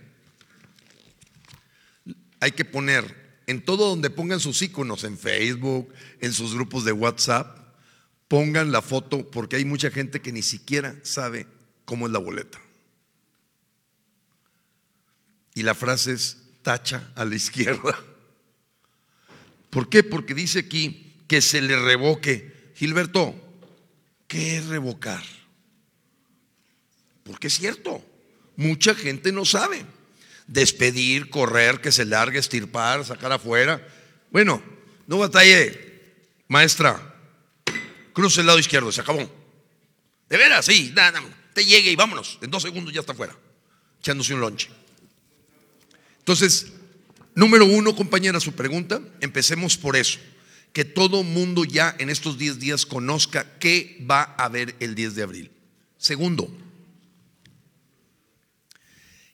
hay 2.40 2.52
que 2.52 2.66
poner 2.66 3.40
en 3.46 3.64
todo 3.64 3.88
donde 3.88 4.10
pongan 4.10 4.40
sus 4.40 4.60
iconos, 4.60 5.04
en 5.04 5.16
Facebook, 5.16 5.90
en 6.20 6.34
sus 6.34 6.54
grupos 6.54 6.84
de 6.84 6.92
WhatsApp, 6.92 7.58
pongan 8.28 8.72
la 8.72 8.82
foto, 8.82 9.30
porque 9.30 9.56
hay 9.56 9.64
mucha 9.64 9.90
gente 9.90 10.20
que 10.20 10.32
ni 10.32 10.42
siquiera 10.42 10.94
sabe 11.02 11.46
cómo 11.86 12.06
es 12.06 12.12
la 12.12 12.18
boleta. 12.18 12.60
Y 15.54 15.62
la 15.62 15.74
frase 15.74 16.12
es 16.12 16.38
tacha 16.62 17.10
a 17.14 17.24
la 17.24 17.36
izquierda. 17.36 17.98
¿Por 19.70 19.88
qué? 19.88 20.02
Porque 20.02 20.34
dice 20.34 20.58
aquí 20.60 21.24
que 21.26 21.40
se 21.40 21.62
le 21.62 21.78
revoque. 21.78 22.51
Gilberto, 22.74 23.34
¿qué 24.26 24.56
es 24.56 24.66
revocar? 24.66 25.22
Porque 27.24 27.46
es 27.46 27.54
cierto, 27.54 28.04
mucha 28.56 28.94
gente 28.94 29.32
no 29.32 29.44
sabe. 29.44 29.84
Despedir, 30.46 31.30
correr, 31.30 31.80
que 31.80 31.92
se 31.92 32.04
largue, 32.04 32.38
estirpar, 32.38 33.04
sacar 33.04 33.32
afuera. 33.32 33.86
Bueno, 34.30 34.62
no 35.06 35.18
batalle, 35.18 36.02
maestra. 36.48 37.14
Cruce 38.12 38.40
el 38.40 38.46
lado 38.46 38.58
izquierdo, 38.58 38.90
se 38.92 39.00
acabó. 39.00 39.30
De 40.28 40.36
veras, 40.36 40.66
sí, 40.66 40.92
nada, 40.94 41.22
te 41.54 41.64
llegue 41.64 41.90
y 41.90 41.96
vámonos. 41.96 42.38
En 42.42 42.50
dos 42.50 42.62
segundos 42.62 42.92
ya 42.92 43.00
está 43.00 43.12
afuera, 43.12 43.36
echándose 44.00 44.34
un 44.34 44.40
lonche. 44.40 44.68
Entonces, 46.18 46.72
número 47.34 47.66
uno, 47.66 47.94
compañera, 47.94 48.40
su 48.40 48.52
pregunta, 48.52 49.00
empecemos 49.20 49.76
por 49.76 49.96
eso. 49.96 50.18
Que 50.72 50.84
todo 50.84 51.22
mundo 51.22 51.64
ya 51.64 51.94
en 51.98 52.10
estos 52.10 52.38
10 52.38 52.58
días 52.58 52.86
conozca 52.86 53.58
qué 53.58 54.04
va 54.10 54.22
a 54.22 54.44
haber 54.46 54.74
el 54.80 54.94
10 54.94 55.14
de 55.14 55.22
abril. 55.22 55.50
Segundo, 55.98 56.50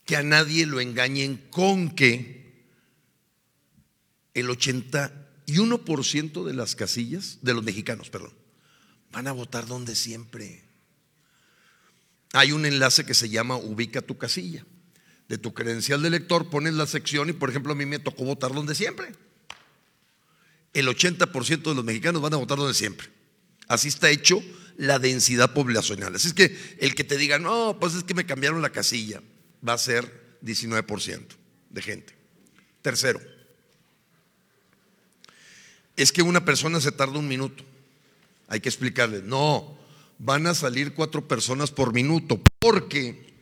que 0.05 0.17
a 0.17 0.23
nadie 0.23 0.67
lo 0.67 0.81
engañen 0.81 1.37
con 1.51 1.91
que 1.91 2.39
el 4.35 4.49
81% 4.49 6.45
de 6.45 6.55
las 6.55 6.75
casillas, 6.75 7.39
de 7.43 7.55
los 7.55 7.63
mexicanos, 7.63 8.11
perdón, 8.11 8.33
van 9.13 9.27
a 9.27 9.33
votar 9.33 9.67
donde 9.67 9.95
siempre. 9.95 10.65
Hay 12.33 12.53
un 12.53 12.67
enlace 12.67 13.07
que 13.07 13.15
se 13.15 13.29
llama 13.29 13.57
Ubica 13.57 14.03
tu 14.03 14.19
casilla 14.19 14.65
de 15.29 15.39
tu 15.39 15.53
credencial 15.53 16.01
de 16.03 16.09
elector, 16.09 16.49
pones 16.49 16.75
la 16.75 16.87
sección 16.87 17.29
y 17.29 17.35
por 17.35 17.51
ejemplo 17.51 17.73
a 17.73 17.77
mí 17.77 17.87
me 17.87 17.99
tocó 17.99 18.25
votar 18.25 18.53
donde 18.53 18.75
siempre. 18.75 19.15
El 20.79 20.87
80% 20.87 21.63
de 21.63 21.75
los 21.75 21.85
mexicanos 21.85 22.23
van 22.23 22.35
a 22.35 22.37
votar 22.37 22.57
donde 22.57 22.73
siempre. 22.73 23.09
Así 23.67 23.89
está 23.89 24.11
hecho 24.11 24.41
la 24.77 25.01
densidad 25.01 25.53
poblacional. 25.53 26.15
Así 26.15 26.29
es 26.29 26.35
que 26.35 26.57
el 26.79 26.95
que 26.95 27.03
te 27.03 27.17
diga, 27.17 27.41
no, 27.41 27.79
pues 27.81 27.95
es 27.95 28.05
que 28.05 28.15
me 28.15 28.27
cambiaron 28.27 28.63
la 28.63 28.71
casilla, 28.71 29.21
va 29.67 29.73
a 29.73 29.79
ser 29.79 30.39
19% 30.41 31.27
de 31.71 31.83
gente. 31.83 32.15
Tercero, 32.81 33.21
es 35.97 36.13
que 36.13 36.23
una 36.23 36.45
persona 36.45 36.81
se 36.81 36.93
tarda 36.93 37.19
un 37.19 37.27
minuto. 37.27 37.65
Hay 38.47 38.61
que 38.61 38.69
explicarle, 38.69 39.21
no, 39.21 39.77
van 40.19 40.47
a 40.47 40.55
salir 40.55 40.95
cuatro 40.95 41.27
personas 41.27 41.73
por 41.73 41.93
minuto, 41.93 42.41
porque 42.61 43.35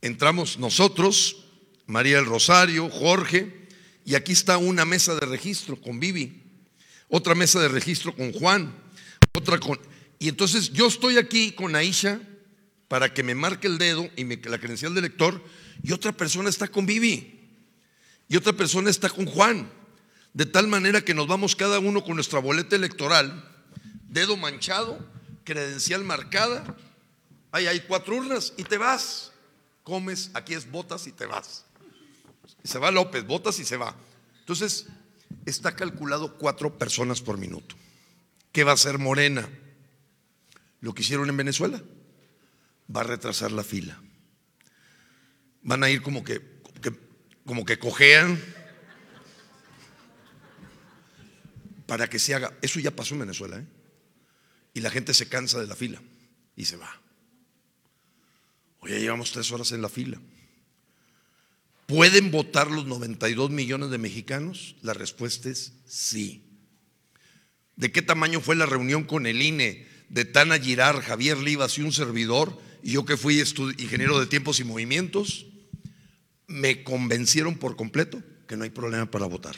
entramos 0.00 0.58
nosotros, 0.58 1.44
María 1.86 2.16
del 2.16 2.24
Rosario, 2.24 2.88
Jorge, 2.88 3.68
y 4.06 4.14
aquí 4.14 4.32
está 4.32 4.56
una 4.56 4.86
mesa 4.86 5.14
de 5.14 5.26
registro 5.26 5.78
con 5.78 6.00
Vivi, 6.00 6.43
otra 7.08 7.34
mesa 7.34 7.60
de 7.60 7.68
registro 7.68 8.14
con 8.14 8.32
Juan, 8.32 8.74
otra 9.32 9.58
con... 9.58 9.78
Y 10.18 10.28
entonces 10.28 10.72
yo 10.72 10.86
estoy 10.86 11.18
aquí 11.18 11.52
con 11.52 11.76
Aisha 11.76 12.20
para 12.88 13.12
que 13.12 13.22
me 13.22 13.34
marque 13.34 13.66
el 13.66 13.78
dedo 13.78 14.08
y 14.16 14.24
me, 14.24 14.36
la 14.36 14.58
credencial 14.58 14.94
de 14.94 15.02
lector, 15.02 15.42
y 15.82 15.92
otra 15.92 16.12
persona 16.12 16.48
está 16.48 16.68
con 16.68 16.86
Vivi, 16.86 17.40
y 18.28 18.36
otra 18.36 18.52
persona 18.52 18.90
está 18.90 19.10
con 19.10 19.26
Juan, 19.26 19.70
de 20.32 20.46
tal 20.46 20.68
manera 20.68 21.00
que 21.00 21.14
nos 21.14 21.26
vamos 21.26 21.56
cada 21.56 21.78
uno 21.78 22.04
con 22.04 22.14
nuestra 22.14 22.38
boleta 22.38 22.76
electoral, 22.76 23.48
dedo 24.08 24.36
manchado, 24.36 24.98
credencial 25.44 26.04
marcada, 26.04 26.76
ahí 27.52 27.66
hay 27.66 27.80
cuatro 27.80 28.16
urnas 28.16 28.52
y 28.56 28.64
te 28.64 28.78
vas 28.78 29.32
comes, 29.84 30.30
aquí 30.34 30.54
es 30.54 30.68
botas 30.68 31.06
y 31.06 31.12
te 31.12 31.26
vas. 31.26 31.64
Y 32.64 32.68
se 32.68 32.78
va 32.78 32.90
López, 32.90 33.24
botas 33.24 33.58
y 33.60 33.64
se 33.64 33.76
va. 33.76 33.94
Entonces, 34.40 34.86
está 35.46 35.74
calculado 35.76 36.36
cuatro 36.38 36.78
personas 36.78 37.20
por 37.20 37.38
minuto. 37.38 37.76
¿Qué 38.52 38.64
va 38.64 38.72
a 38.72 38.74
hacer 38.74 38.98
Morena? 38.98 39.48
Lo 40.80 40.94
que 40.94 41.02
hicieron 41.02 41.28
en 41.28 41.36
Venezuela. 41.36 41.82
Va 42.94 43.00
a 43.00 43.04
retrasar 43.04 43.52
la 43.52 43.64
fila. 43.64 44.00
Van 45.62 45.82
a 45.82 45.90
ir 45.90 46.02
como 46.02 46.22
que, 46.22 46.40
como 47.46 47.64
que 47.64 47.78
cojean 47.78 48.40
para 51.86 52.08
que 52.08 52.18
se 52.18 52.34
haga. 52.34 52.52
Eso 52.62 52.80
ya 52.80 52.90
pasó 52.90 53.14
en 53.14 53.20
Venezuela. 53.20 53.58
¿eh? 53.58 53.66
Y 54.74 54.80
la 54.80 54.90
gente 54.90 55.14
se 55.14 55.28
cansa 55.28 55.60
de 55.60 55.66
la 55.66 55.76
fila 55.76 56.00
y 56.56 56.66
se 56.66 56.76
va. 56.76 57.00
Ya 58.86 58.98
llevamos 58.98 59.32
tres 59.32 59.50
horas 59.50 59.72
en 59.72 59.80
la 59.80 59.88
fila. 59.88 60.20
¿Pueden 61.86 62.30
votar 62.30 62.70
los 62.70 62.86
92 62.86 63.50
millones 63.50 63.90
de 63.90 63.98
mexicanos? 63.98 64.76
La 64.80 64.94
respuesta 64.94 65.50
es 65.50 65.74
sí. 65.86 66.42
¿De 67.76 67.92
qué 67.92 68.00
tamaño 68.00 68.40
fue 68.40 68.56
la 68.56 68.66
reunión 68.66 69.04
con 69.04 69.26
el 69.26 69.42
INE 69.42 69.86
de 70.08 70.24
Tana 70.24 70.58
Girar, 70.58 71.00
Javier 71.02 71.38
Livas 71.38 71.76
y 71.76 71.82
un 71.82 71.92
servidor? 71.92 72.58
Y 72.82 72.92
yo 72.92 73.04
que 73.04 73.16
fui 73.16 73.42
ingeniero 73.78 74.18
de 74.18 74.26
tiempos 74.26 74.60
y 74.60 74.64
movimientos, 74.64 75.46
me 76.46 76.82
convencieron 76.84 77.56
por 77.56 77.76
completo 77.76 78.22
que 78.46 78.56
no 78.56 78.64
hay 78.64 78.70
problema 78.70 79.10
para 79.10 79.26
votar. 79.26 79.56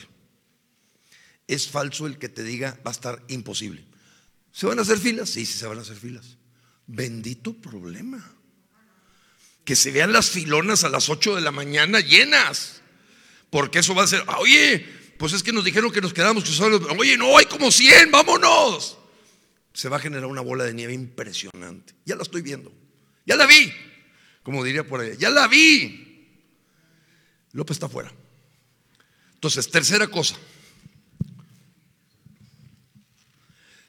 Es 1.47 1.69
falso 1.69 2.07
el 2.07 2.19
que 2.19 2.29
te 2.29 2.43
diga 2.43 2.79
va 2.85 2.91
a 2.91 2.95
estar 2.95 3.23
imposible. 3.29 3.85
¿Se 4.51 4.67
van 4.67 4.79
a 4.79 4.83
hacer 4.83 4.99
filas? 4.99 5.31
Sí, 5.31 5.47
sí 5.47 5.59
se 5.59 5.67
van 5.67 5.79
a 5.79 5.83
hacer 5.83 5.97
filas. 5.97 6.39
Bendito 6.87 7.53
problema 7.53 8.36
que 9.67 9.77
se 9.77 9.91
vean 9.91 10.13
las 10.13 10.31
filonas 10.31 10.85
a 10.85 10.89
las 10.89 11.11
8 11.11 11.35
de 11.35 11.43
la 11.43 11.51
mañana 11.51 12.01
llenas. 12.01 12.81
Porque 13.51 13.81
eso 13.81 13.95
va 13.95 14.05
a 14.05 14.07
ser, 14.07 14.23
"Ah, 14.29 14.39
oye, 14.39 14.87
pues 15.19 15.33
es 15.33 15.43
que 15.43 15.53
nos 15.53 15.65
dijeron 15.65 15.93
que 15.93 16.01
nos 16.01 16.15
quedamos 16.15 16.45
que 16.45 16.51
solo, 16.53 16.81
oye, 16.99 17.19
no, 17.19 17.37
hay 17.37 17.47
como 17.47 17.71
100, 17.71 18.11
vámonos. 18.11 18.97
Se 19.75 19.89
va 19.89 19.97
a 19.97 20.01
generar 20.01 20.27
una 20.27 20.41
bola 20.41 20.65
de 20.65 20.73
nieve 20.73 20.95
impresionante. 20.95 21.95
Ya 22.07 22.17
la 22.17 22.23
estoy 22.23 22.41
viendo. 22.43 22.73
Ya 23.27 23.37
la 23.37 23.47
vi. 23.47 23.73
Como 24.43 24.63
diría 24.63 24.87
por 24.87 25.01
ahí, 25.01 25.17
ya 25.19 25.29
la 25.31 25.49
vi. 25.49 26.31
López 27.53 27.75
está 27.75 27.87
afuera. 27.87 28.13
Entonces, 29.35 29.69
tercera 29.71 30.07
cosa. 30.07 30.37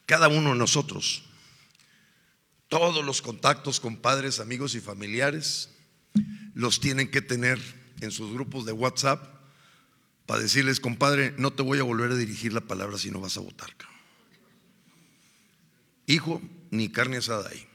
Cada 0.07 0.27
uno 0.27 0.53
de 0.53 0.55
nosotros, 0.57 1.23
todos 2.69 3.03
los 3.03 3.21
contactos 3.21 3.79
con 3.79 3.97
padres, 3.97 4.39
amigos 4.39 4.75
y 4.75 4.81
familiares, 4.81 5.69
los 6.53 6.79
tienen 6.79 7.09
que 7.09 7.21
tener 7.21 7.59
en 8.01 8.11
sus 8.11 8.33
grupos 8.33 8.65
de 8.65 8.71
WhatsApp 8.71 9.37
para 10.25 10.41
decirles, 10.41 10.79
compadre, 10.79 11.33
no 11.37 11.53
te 11.53 11.63
voy 11.63 11.79
a 11.79 11.83
volver 11.83 12.11
a 12.11 12.15
dirigir 12.15 12.51
la 12.51 12.61
palabra 12.61 12.97
si 12.97 13.11
no 13.11 13.21
vas 13.21 13.37
a 13.37 13.41
votar. 13.41 13.75
cabrón". 13.77 13.97
Hijo, 16.05 16.41
ni 16.71 16.89
carne 16.89 17.17
asada 17.17 17.49
ahí. 17.49 17.65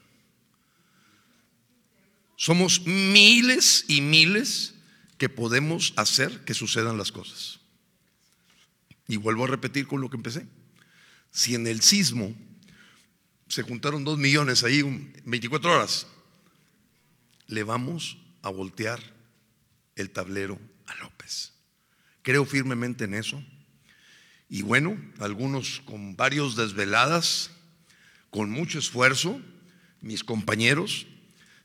Somos 2.37 2.85
miles 2.87 3.85
y 3.89 4.01
miles 4.01 4.75
que 5.17 5.29
podemos 5.29 5.95
hacer 5.97 6.45
que 6.45 6.55
sucedan 6.55 6.99
las 6.99 7.13
cosas. 7.13 7.61
Y 9.07 9.17
vuelvo 9.17 9.45
a 9.45 9.49
repetir 9.49 9.87
con 9.87 10.01
lo 10.01 10.11
que 10.11 10.17
empecé. 10.17 10.47
Si 11.31 11.55
en 11.55 11.67
el 11.67 11.83
sismo 11.83 12.35
se 13.53 13.63
juntaron 13.63 14.03
dos 14.03 14.17
millones 14.17 14.65
ahí 14.65 14.81
un- 14.81 15.13
24 15.27 15.71
horas, 15.75 16.07
le 17.49 17.63
vamos 17.65 18.17
a 18.41 18.49
voltear 18.49 18.99
el 19.95 20.09
tablero 20.09 20.59
a 20.87 20.95
López. 20.95 21.53
Creo 22.23 22.47
firmemente 22.47 23.05
en 23.05 23.13
eso. 23.13 23.45
Y 24.49 24.63
bueno, 24.63 24.99
algunos 25.19 25.83
con 25.85 26.17
varios 26.17 26.57
desveladas, 26.57 27.51
con 28.31 28.49
mucho 28.51 28.79
esfuerzo, 28.79 29.39
mis 30.01 30.25
compañeros, 30.25 31.07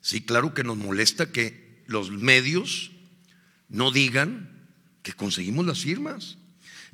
sí, 0.02 0.20
claro 0.22 0.54
que 0.54 0.66
nos 0.66 0.76
molesta 0.76 1.32
que 1.32 1.84
los 1.88 2.12
medios 2.12 2.92
no 3.70 3.92
digan 3.92 4.68
que 5.04 5.14
conseguimos 5.14 5.66
las 5.66 5.80
firmas. 5.84 6.38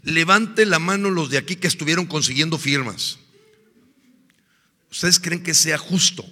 Levante 0.04 0.68
la 0.68 0.78
mano 0.78 1.10
los 1.10 1.32
de 1.32 1.40
aquí 1.40 1.56
que 1.56 1.68
estuvieron 1.68 2.06
consiguiendo 2.06 2.60
firmas. 2.60 3.18
¿Ustedes 4.94 5.20
creen 5.20 5.42
que 5.42 5.56
sea 5.56 5.80
justo 5.80 6.24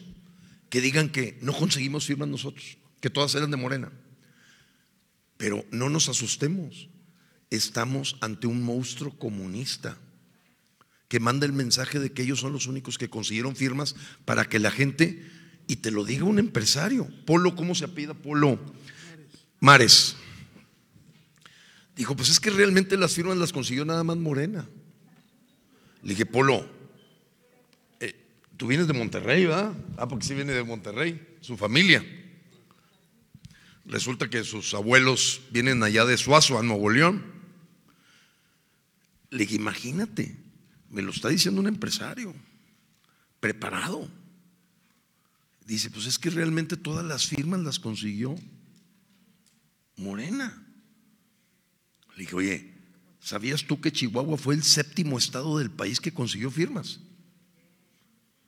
que 0.69 0.81
digan 0.81 1.09
que 1.09 1.35
no 1.41 1.51
conseguimos 1.51 2.05
firmas 2.05 2.27
nosotros, 2.27 2.77
que 2.99 3.09
todas 3.09 3.33
eran 3.33 3.49
de 3.49 3.57
Morena? 3.57 3.91
Pero 5.37 5.65
no 5.71 5.89
nos 5.89 6.09
asustemos. 6.09 6.87
Estamos 7.49 8.17
ante 8.21 8.45
un 8.45 8.61
monstruo 8.61 9.17
comunista 9.17 9.97
que 11.07 11.19
manda 11.19 11.47
el 11.47 11.53
mensaje 11.53 11.99
de 11.99 12.11
que 12.11 12.21
ellos 12.21 12.39
son 12.39 12.53
los 12.53 12.67
únicos 12.67 12.99
que 12.99 13.09
consiguieron 13.09 13.55
firmas 13.55 13.95
para 14.25 14.45
que 14.45 14.59
la 14.59 14.69
gente, 14.69 15.27
y 15.67 15.77
te 15.77 15.89
lo 15.89 16.05
diga 16.05 16.25
un 16.25 16.37
empresario, 16.37 17.09
Polo, 17.25 17.55
¿cómo 17.55 17.73
se 17.73 17.85
apida 17.85 18.13
Polo? 18.13 18.59
Mares. 19.59 20.15
Dijo, 21.95 22.15
pues 22.15 22.29
es 22.29 22.39
que 22.39 22.51
realmente 22.51 22.95
las 22.95 23.15
firmas 23.15 23.37
las 23.37 23.53
consiguió 23.53 23.85
nada 23.85 24.03
más 24.03 24.17
Morena. 24.17 24.69
Le 26.03 26.09
dije, 26.09 26.27
Polo, 26.27 26.80
tú 28.61 28.67
vienes 28.67 28.85
de 28.85 28.93
Monterrey, 28.93 29.47
¿verdad? 29.47 29.73
Ah, 29.97 30.07
porque 30.07 30.23
sí 30.23 30.35
viene 30.35 30.53
de 30.53 30.63
Monterrey, 30.63 31.19
su 31.41 31.57
familia. 31.57 32.05
Resulta 33.85 34.29
que 34.29 34.43
sus 34.43 34.75
abuelos 34.75 35.41
vienen 35.49 35.81
allá 35.81 36.05
de 36.05 36.15
Suazo, 36.15 36.59
a 36.59 36.61
Nuevo 36.61 36.91
León. 36.91 37.25
Le 39.31 39.39
dije, 39.39 39.55
imagínate, 39.55 40.37
me 40.91 41.01
lo 41.01 41.09
está 41.09 41.29
diciendo 41.29 41.59
un 41.59 41.65
empresario, 41.65 42.35
preparado. 43.39 44.07
Dice, 45.65 45.89
pues 45.89 46.05
es 46.05 46.19
que 46.19 46.29
realmente 46.29 46.77
todas 46.77 47.03
las 47.03 47.25
firmas 47.25 47.61
las 47.61 47.79
consiguió 47.79 48.35
Morena. 49.95 50.63
Le 52.15 52.25
dije, 52.25 52.35
oye, 52.35 52.73
¿sabías 53.19 53.65
tú 53.65 53.81
que 53.81 53.91
Chihuahua 53.91 54.37
fue 54.37 54.53
el 54.53 54.61
séptimo 54.61 55.17
estado 55.17 55.57
del 55.57 55.71
país 55.71 55.99
que 55.99 56.13
consiguió 56.13 56.51
firmas? 56.51 56.99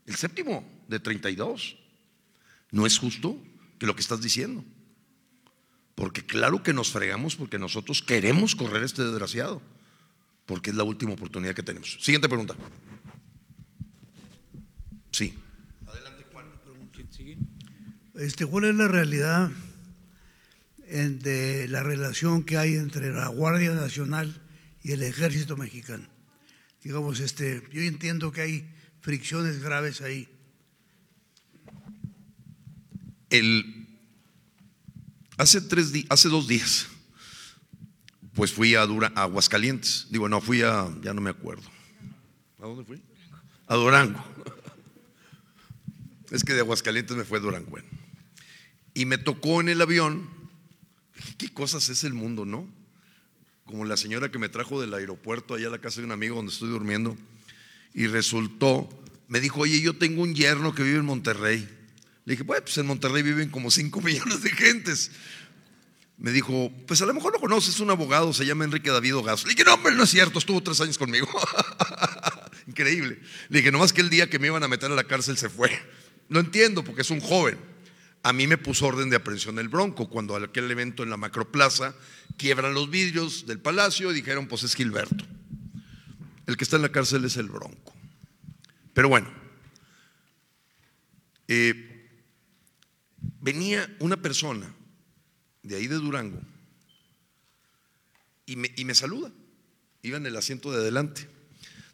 El 0.06 0.16
séptimo 0.16 0.64
de 0.88 1.00
32. 1.00 1.78
No 2.72 2.86
es 2.86 2.98
justo 2.98 3.38
que 3.80 3.86
lo 3.86 3.96
que 3.96 4.02
estás 4.02 4.22
diciendo. 4.22 4.64
Porque 5.96 6.26
claro 6.26 6.64
que 6.64 6.74
nos 6.74 6.92
fregamos 6.92 7.36
porque 7.36 7.60
nosotros 7.60 8.02
queremos 8.02 8.56
correr 8.56 8.84
este 8.84 9.04
desgraciado. 9.04 9.62
Porque 10.46 10.72
es 10.72 10.76
la 10.76 10.84
última 10.84 11.14
oportunidad 11.14 11.54
que 11.56 11.64
tenemos. 11.64 11.98
Siguiente 12.02 12.28
pregunta. 12.28 12.56
Sí. 15.12 15.34
Este, 18.16 18.46
¿Cuál 18.46 18.66
es 18.66 18.76
la 18.76 18.88
realidad 18.88 19.52
en- 20.88 21.20
de 21.20 21.68
la 21.68 21.82
relación 21.84 22.44
que 22.44 22.58
hay 22.58 22.76
entre 22.76 23.12
la 23.12 23.28
Guardia 23.28 23.72
Nacional 23.74 24.40
y 24.84 24.92
el 24.92 25.02
Ejército 25.04 25.58
Mexicano? 25.58 26.08
Digamos, 26.84 27.20
este, 27.20 27.64
yo 27.72 27.82
entiendo 27.82 28.32
que 28.32 28.42
hay 28.42 28.70
fricciones 29.04 29.62
graves 29.62 30.02
ahí. 30.02 30.28
El, 33.30 33.88
hace, 35.38 35.62
tres 35.62 35.92
hace 36.10 36.30
dos 36.30 36.48
días, 36.48 36.88
pues 38.34 38.54
fui 38.54 38.76
a, 38.76 38.86
Dura- 38.86 39.12
a 39.16 39.24
Aguascalientes. 39.24 40.08
Digo, 40.10 40.30
no, 40.30 40.40
fui 40.42 40.62
a, 40.62 40.90
ya 41.02 41.14
no 41.14 41.22
me 41.22 41.30
acuerdo. 41.30 41.70
¿A 42.60 42.64
dónde 42.66 42.86
fui? 42.86 43.02
A 43.68 43.76
Durango. 43.76 44.24
Es 46.32 46.44
que 46.44 46.54
de 46.54 46.62
Aguascalientes 46.62 47.16
me 47.16 47.26
fue 47.26 47.40
a 47.40 47.42
Durango. 47.42 47.78
Y 48.94 49.06
me 49.06 49.18
tocó 49.18 49.62
en 49.62 49.70
el 49.70 49.82
avión. 49.82 50.30
¿Qué 51.38 51.52
cosas 51.52 51.90
es 51.90 52.04
el 52.04 52.14
mundo, 52.14 52.46
no? 52.46 52.68
Como 53.66 53.86
la 53.86 53.98
señora 53.98 54.32
que 54.32 54.40
me 54.40 54.50
trajo 54.50 54.80
del 54.80 54.94
aeropuerto 54.94 55.56
allá 55.56 55.68
a 55.68 55.72
la 55.72 55.80
casa 55.80 56.00
de 56.02 56.06
un 56.06 56.12
amigo 56.12 56.36
donde 56.36 56.52
estoy 56.52 56.70
durmiendo. 56.70 57.18
Y 57.94 58.08
resultó, 58.08 58.90
me 59.28 59.40
dijo, 59.40 59.62
oye, 59.62 59.82
yo 59.82 59.96
tengo 59.96 60.22
un 60.24 60.34
yerno 60.34 60.74
que 60.74 60.84
vive 60.84 60.98
en 60.98 61.06
Monterrey. 61.06 61.68
Le 62.26 62.34
dije, 62.34 62.44
pues 62.44 62.78
en 62.78 62.86
Monterrey 62.86 63.22
viven 63.22 63.50
como 63.50 63.70
5 63.70 64.02
millones 64.02 64.42
de 64.42 64.50
gentes. 64.50 65.12
Me 66.18 66.32
dijo, 66.32 66.72
pues 66.88 67.02
a 67.02 67.06
lo 67.06 67.14
mejor 67.14 67.34
lo 67.34 67.40
conoces, 67.40 67.76
es 67.76 67.80
un 67.80 67.90
abogado, 67.90 68.34
se 68.34 68.46
llama 68.46 68.64
Enrique 68.64 68.90
David 68.90 69.16
Ogazo. 69.16 69.48
Le 69.48 69.54
dije, 69.54 69.66
no, 69.66 69.74
hombre, 69.74 69.96
no 69.96 70.04
es 70.04 70.10
cierto, 70.10 70.40
estuvo 70.40 70.62
tres 70.62 70.80
años 70.80 70.98
conmigo. 70.98 71.28
Increíble. 72.68 73.20
Le 73.50 73.60
dije, 73.60 73.72
nomás 73.72 73.92
que 73.92 74.02
el 74.02 74.10
día 74.10 74.30
que 74.30 74.40
me 74.40 74.48
iban 74.48 74.64
a 74.64 74.68
meter 74.68 74.92
a 74.92 74.96
la 74.96 75.04
cárcel 75.04 75.38
se 75.38 75.50
fue. 75.50 75.72
Lo 76.30 76.40
entiendo 76.40 76.84
porque 76.84 77.02
es 77.02 77.10
un 77.10 77.20
joven. 77.20 77.58
A 78.22 78.32
mí 78.32 78.48
me 78.48 78.58
puso 78.58 78.86
orden 78.86 79.10
de 79.10 79.18
aprehensión 79.18 79.60
el 79.60 79.68
Bronco 79.68 80.08
cuando 80.08 80.36
aquel 80.38 80.72
evento 80.72 81.04
en 81.04 81.10
la 81.10 81.18
Macroplaza 81.18 81.94
quiebran 82.38 82.74
los 82.74 82.90
vidrios 82.90 83.46
del 83.46 83.60
palacio 83.60 84.12
y 84.12 84.16
dijeron, 84.16 84.48
pues 84.48 84.64
es 84.64 84.76
Gilberto. 84.76 85.26
El 86.48 86.56
que 86.56 86.64
está 86.64 86.78
en 86.78 86.84
la 86.84 86.92
cárcel 86.92 87.26
es 87.26 87.36
el 87.36 87.50
Bronco. 87.50 87.83
Pero 88.94 89.10
bueno, 89.10 89.32
eh, 91.48 92.10
venía 93.42 93.96
una 94.00 94.18
persona 94.18 94.74
de 95.64 95.76
ahí 95.76 95.88
de 95.88 95.96
Durango 95.96 96.42
y 98.46 98.56
me, 98.86 98.96
saluda. 98.96 99.32
Iba 100.02 100.18
en 100.18 100.26
el 100.26 100.36
asiento 100.36 100.72
de 100.72 100.80
adelante. 100.80 101.28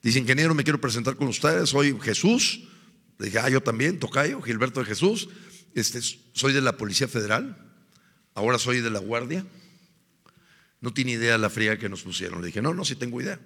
Dice, 0.02 0.20
ingeniero, 0.20 0.56
me 0.56 0.64
quiero 0.64 0.82
presentar 0.82 1.16
con 1.16 1.28
ustedes. 1.28 1.70
Soy 1.70 1.98
Jesús. 2.02 2.68
Le 3.18 3.28
dije, 3.28 3.40
ah, 3.40 3.50
yo 3.50 3.62
también, 3.62 4.00
Tocayo, 4.00 4.42
Gilberto 4.42 4.80
de 4.80 4.86
Jesús. 4.88 5.30
Este, 5.76 6.02
soy 6.34 6.54
de 6.54 6.62
la 6.62 6.76
Policía 6.78 7.08
Federal. 7.08 7.58
Ahora 8.34 8.58
soy 8.58 8.82
de 8.82 8.90
la 8.90 9.00
Guardia. 9.00 9.46
No 10.82 10.94
tiene 10.94 11.12
idea 11.12 11.38
la 11.38 11.50
fría 11.50 11.78
que 11.78 11.90
nos 11.90 12.02
pusieron. 12.02 12.42
Le 12.42 12.48
dije, 12.48 12.62
no, 12.62 12.74
no, 12.74 12.84
sí 12.84 12.96
tengo 12.96 13.22
idea. 13.22 13.40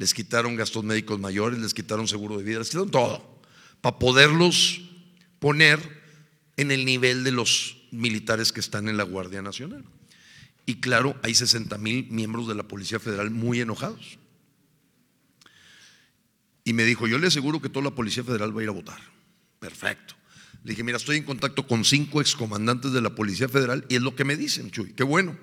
Les 0.00 0.14
quitaron 0.14 0.56
gastos 0.56 0.82
médicos 0.82 1.20
mayores, 1.20 1.58
les 1.58 1.74
quitaron 1.74 2.08
seguro 2.08 2.38
de 2.38 2.42
vida, 2.42 2.60
les 2.60 2.70
quitaron 2.70 2.90
todo. 2.90 3.42
Para 3.82 3.98
poderlos 3.98 4.80
poner 5.40 5.78
en 6.56 6.70
el 6.70 6.86
nivel 6.86 7.22
de 7.22 7.32
los 7.32 7.76
militares 7.90 8.50
que 8.50 8.60
están 8.60 8.88
en 8.88 8.96
la 8.96 9.02
Guardia 9.02 9.42
Nacional. 9.42 9.84
Y 10.64 10.76
claro, 10.76 11.20
hay 11.22 11.34
60 11.34 11.76
mil 11.76 12.06
miembros 12.10 12.48
de 12.48 12.54
la 12.54 12.62
Policía 12.62 12.98
Federal 12.98 13.30
muy 13.30 13.60
enojados. 13.60 14.18
Y 16.64 16.72
me 16.72 16.84
dijo, 16.84 17.06
yo 17.06 17.18
le 17.18 17.26
aseguro 17.26 17.60
que 17.60 17.68
toda 17.68 17.84
la 17.84 17.94
Policía 17.94 18.24
Federal 18.24 18.56
va 18.56 18.60
a 18.60 18.62
ir 18.62 18.70
a 18.70 18.72
votar. 18.72 19.00
Perfecto. 19.58 20.14
Le 20.64 20.70
dije, 20.70 20.82
mira, 20.82 20.96
estoy 20.96 21.18
en 21.18 21.24
contacto 21.24 21.66
con 21.66 21.84
cinco 21.84 22.22
excomandantes 22.22 22.92
de 22.92 23.02
la 23.02 23.14
Policía 23.14 23.50
Federal 23.50 23.84
y 23.90 23.96
es 23.96 24.00
lo 24.00 24.16
que 24.16 24.24
me 24.24 24.38
dicen, 24.38 24.70
Chuy, 24.70 24.94
qué 24.94 25.04
bueno. 25.04 25.36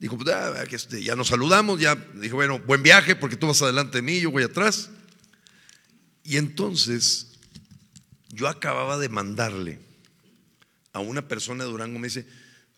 Dijo, 0.00 0.16
pues 0.16 0.34
ah, 0.34 0.64
este, 0.70 1.02
ya 1.02 1.14
nos 1.14 1.28
saludamos, 1.28 1.78
ya. 1.78 1.94
Dijo, 1.94 2.36
bueno, 2.36 2.58
buen 2.60 2.82
viaje 2.82 3.14
porque 3.14 3.36
tú 3.36 3.46
vas 3.46 3.60
adelante 3.60 3.98
de 3.98 4.02
mí, 4.02 4.18
yo 4.18 4.30
voy 4.30 4.42
atrás. 4.42 4.90
Y 6.24 6.38
entonces, 6.38 7.38
yo 8.30 8.48
acababa 8.48 8.96
de 8.96 9.10
mandarle 9.10 9.78
a 10.94 11.00
una 11.00 11.28
persona 11.28 11.64
de 11.64 11.70
Durango, 11.70 11.98
me 11.98 12.08
dice, 12.08 12.26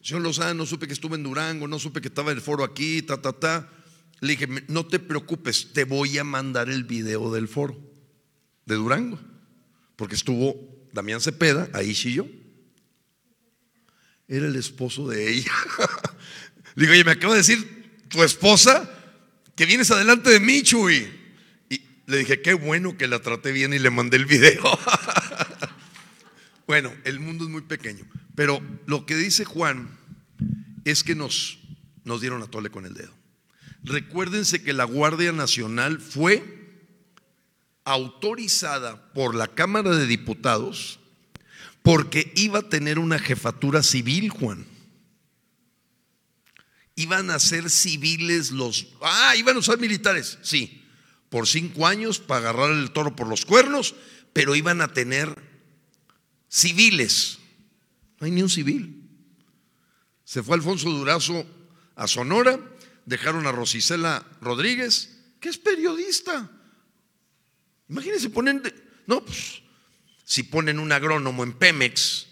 Señor 0.02 0.22
Lozano, 0.22 0.54
no 0.54 0.66
supe 0.66 0.88
que 0.88 0.92
estuve 0.94 1.14
en 1.14 1.22
Durango, 1.22 1.68
no 1.68 1.78
supe 1.78 2.00
que 2.00 2.08
estaba 2.08 2.32
el 2.32 2.40
foro 2.40 2.64
aquí, 2.64 3.02
ta, 3.02 3.22
ta, 3.22 3.32
ta. 3.32 3.70
Le 4.18 4.32
dije, 4.32 4.48
no 4.66 4.86
te 4.86 4.98
preocupes, 4.98 5.72
te 5.72 5.84
voy 5.84 6.18
a 6.18 6.24
mandar 6.24 6.68
el 6.68 6.82
video 6.82 7.32
del 7.32 7.46
foro 7.46 7.78
de 8.66 8.74
Durango. 8.74 9.20
Porque 9.94 10.16
estuvo 10.16 10.88
Damián 10.92 11.20
Cepeda, 11.20 11.68
ahí 11.72 11.94
sí 11.94 12.14
yo. 12.14 12.26
Era 14.26 14.48
el 14.48 14.56
esposo 14.56 15.08
de 15.08 15.32
ella. 15.32 15.52
Le 16.74 16.82
digo, 16.82 16.92
oye, 16.92 17.04
me 17.04 17.12
acaba 17.12 17.34
de 17.34 17.40
decir 17.40 18.00
tu 18.08 18.22
esposa 18.22 18.88
que 19.54 19.66
vienes 19.66 19.90
adelante 19.90 20.30
de 20.30 20.40
mí, 20.40 20.62
Chuy. 20.62 21.08
Y 21.68 21.82
le 22.06 22.18
dije, 22.18 22.40
qué 22.40 22.54
bueno 22.54 22.96
que 22.96 23.06
la 23.06 23.20
traté 23.20 23.52
bien 23.52 23.72
y 23.72 23.78
le 23.78 23.90
mandé 23.90 24.16
el 24.16 24.26
video. 24.26 24.62
bueno, 26.66 26.92
el 27.04 27.20
mundo 27.20 27.44
es 27.44 27.50
muy 27.50 27.62
pequeño. 27.62 28.04
Pero 28.34 28.62
lo 28.86 29.06
que 29.06 29.16
dice 29.16 29.44
Juan 29.44 29.90
es 30.84 31.04
que 31.04 31.14
nos, 31.14 31.58
nos 32.04 32.20
dieron 32.20 32.42
a 32.42 32.46
tole 32.46 32.70
con 32.70 32.86
el 32.86 32.94
dedo. 32.94 33.12
Recuérdense 33.84 34.62
que 34.62 34.72
la 34.72 34.84
Guardia 34.84 35.32
Nacional 35.32 36.00
fue 36.00 36.62
autorizada 37.84 39.12
por 39.12 39.34
la 39.34 39.48
Cámara 39.48 39.96
de 39.96 40.06
Diputados 40.06 41.00
porque 41.82 42.32
iba 42.36 42.60
a 42.60 42.68
tener 42.68 42.98
una 42.98 43.18
jefatura 43.18 43.82
civil, 43.82 44.30
Juan. 44.30 44.64
Iban 46.94 47.30
a 47.30 47.38
ser 47.38 47.70
civiles 47.70 48.50
los... 48.50 48.88
Ah, 49.00 49.34
iban 49.36 49.56
a 49.56 49.60
usar 49.60 49.78
militares, 49.78 50.38
sí, 50.42 50.84
por 51.30 51.48
cinco 51.48 51.86
años 51.86 52.18
para 52.18 52.50
agarrar 52.50 52.70
el 52.70 52.90
toro 52.90 53.16
por 53.16 53.26
los 53.26 53.46
cuernos, 53.46 53.94
pero 54.32 54.54
iban 54.54 54.80
a 54.80 54.92
tener 54.92 55.34
civiles. 56.48 57.38
No 58.20 58.26
hay 58.26 58.32
ni 58.32 58.42
un 58.42 58.50
civil. 58.50 59.08
Se 60.24 60.42
fue 60.42 60.56
Alfonso 60.56 60.90
Durazo 60.90 61.46
a 61.96 62.06
Sonora, 62.06 62.58
dejaron 63.06 63.46
a 63.46 63.52
Rosicela 63.52 64.24
Rodríguez, 64.40 65.18
que 65.40 65.48
es 65.48 65.58
periodista. 65.58 66.50
Imagínense, 67.88 68.30
ponen, 68.30 68.62
no, 69.06 69.24
pues, 69.24 69.62
si 70.24 70.44
ponen 70.44 70.78
un 70.78 70.92
agrónomo 70.92 71.42
en 71.42 71.52
Pemex, 71.52 72.28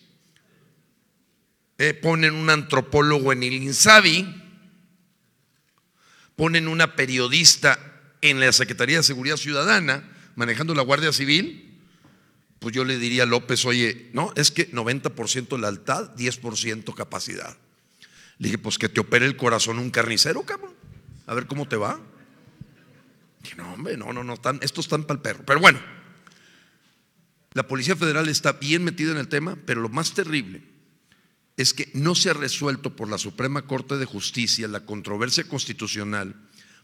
eh, 1.77 1.95
ponen 1.95 2.35
un 2.35 2.51
antropólogo 2.51 3.33
en 3.33 3.43
el 3.43 3.55
INSABI, 3.55 4.40
ponen 6.41 6.69
una 6.69 6.97
periodista 6.97 7.79
en 8.23 8.41
la 8.41 8.51
Secretaría 8.51 8.97
de 8.97 9.03
Seguridad 9.03 9.37
Ciudadana 9.37 10.09
manejando 10.37 10.75
la 10.75 10.81
Guardia 10.81 11.13
Civil, 11.13 11.79
pues 12.61 12.75
yo 12.75 12.83
le 12.83 12.97
diría 12.97 13.25
a 13.25 13.27
López, 13.27 13.67
oye, 13.67 14.09
no, 14.15 14.33
es 14.37 14.51
que 14.51 14.73
90% 14.73 15.61
lealtad, 15.61 16.17
10% 16.17 16.95
capacidad. 16.95 17.59
Le 18.39 18.47
dije, 18.47 18.57
pues 18.57 18.79
que 18.79 18.89
te 18.89 19.01
opere 19.01 19.27
el 19.27 19.37
corazón 19.37 19.79
un 19.79 19.91
carnicero, 19.91 20.43
cabrón. 20.45 20.73
A 21.27 21.35
ver 21.35 21.47
cómo 21.47 21.69
te 21.69 21.77
va. 21.77 22.01
Dije, 23.43 23.57
no, 23.57 23.75
hombre, 23.75 23.99
no, 23.99 24.11
no, 24.15 24.25
no, 24.25 24.33
están, 24.33 24.61
estos 24.63 24.87
están 24.87 25.05
para 25.05 25.19
el 25.19 25.21
perro. 25.21 25.45
Pero 25.45 25.61
bueno, 25.61 25.79
la 27.53 27.69
Policía 27.69 27.97
Federal 27.97 28.31
está 28.31 28.55
bien 28.55 28.83
metida 28.83 29.13
en 29.13 29.19
el 29.19 29.29
tema, 29.29 29.59
pero 29.67 29.83
lo 29.83 29.91
más 29.91 30.15
terrible 30.15 30.63
es 31.61 31.75
que 31.75 31.91
no 31.93 32.15
se 32.15 32.31
ha 32.31 32.33
resuelto 32.33 32.97
por 32.97 33.11
la 33.11 33.19
Suprema 33.19 33.67
Corte 33.67 33.99
de 33.99 34.07
Justicia 34.07 34.67
la 34.67 34.87
controversia 34.87 35.45
constitucional, 35.45 36.35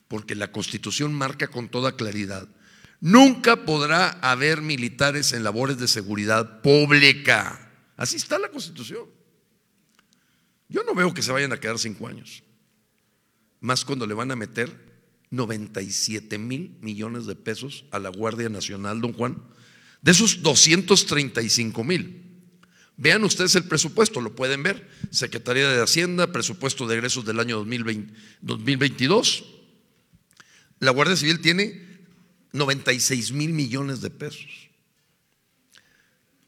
porque 0.07 0.35
la 0.35 0.53
Constitución 0.53 1.15
marca 1.15 1.49
con 1.49 1.71
toda 1.71 1.97
claridad, 1.97 2.47
nunca 3.01 3.65
podrá 3.65 4.11
haber 4.21 4.61
militares 4.61 5.33
en 5.33 5.45
labores 5.45 5.79
de 5.79 5.89
seguridad 5.89 6.61
pública. 6.61 7.73
Así 7.97 8.17
está 8.17 8.39
la 8.39 8.51
Constitución. 8.51 9.07
Yo 10.69 10.83
no 10.85 10.95
veo 10.95 11.15
que 11.15 11.23
se 11.23 11.33
vayan 11.33 11.55
a 11.55 11.61
quedar 11.61 11.79
cinco 11.79 12.07
años, 12.07 12.43
más 13.61 13.83
cuando 13.83 14.07
le 14.07 14.13
van 14.13 14.31
a 14.31 14.37
meter 14.37 14.85
97 15.31 16.37
mil 16.37 16.77
millones 16.83 17.25
de 17.25 17.35
pesos 17.35 17.87
a 17.93 17.99
la 17.99 18.11
Guardia 18.11 18.51
Nacional, 18.51 19.01
don 19.01 19.15
Juan, 19.15 19.43
de 20.03 20.11
esos 20.11 20.43
235 20.43 21.83
mil. 21.83 22.26
Vean 22.97 23.25
ustedes 23.25 23.55
el 23.57 23.65
presupuesto, 23.65 24.21
lo 24.21 24.35
pueden 24.35 24.63
ver. 24.63 24.89
Secretaría 25.11 25.69
de 25.69 25.83
Hacienda, 25.83 26.33
presupuesto 26.33 26.87
de 26.87 26.95
egresos 26.95 27.25
del 27.25 27.41
año 27.41 27.57
2020, 27.59 28.13
2022. 28.41 29.45
La 30.81 30.91
Guardia 30.93 31.17
Civil 31.17 31.41
tiene 31.41 31.87
96 32.53 33.33
mil 33.33 33.53
millones 33.53 34.01
de 34.01 34.11
pesos. 34.11 34.69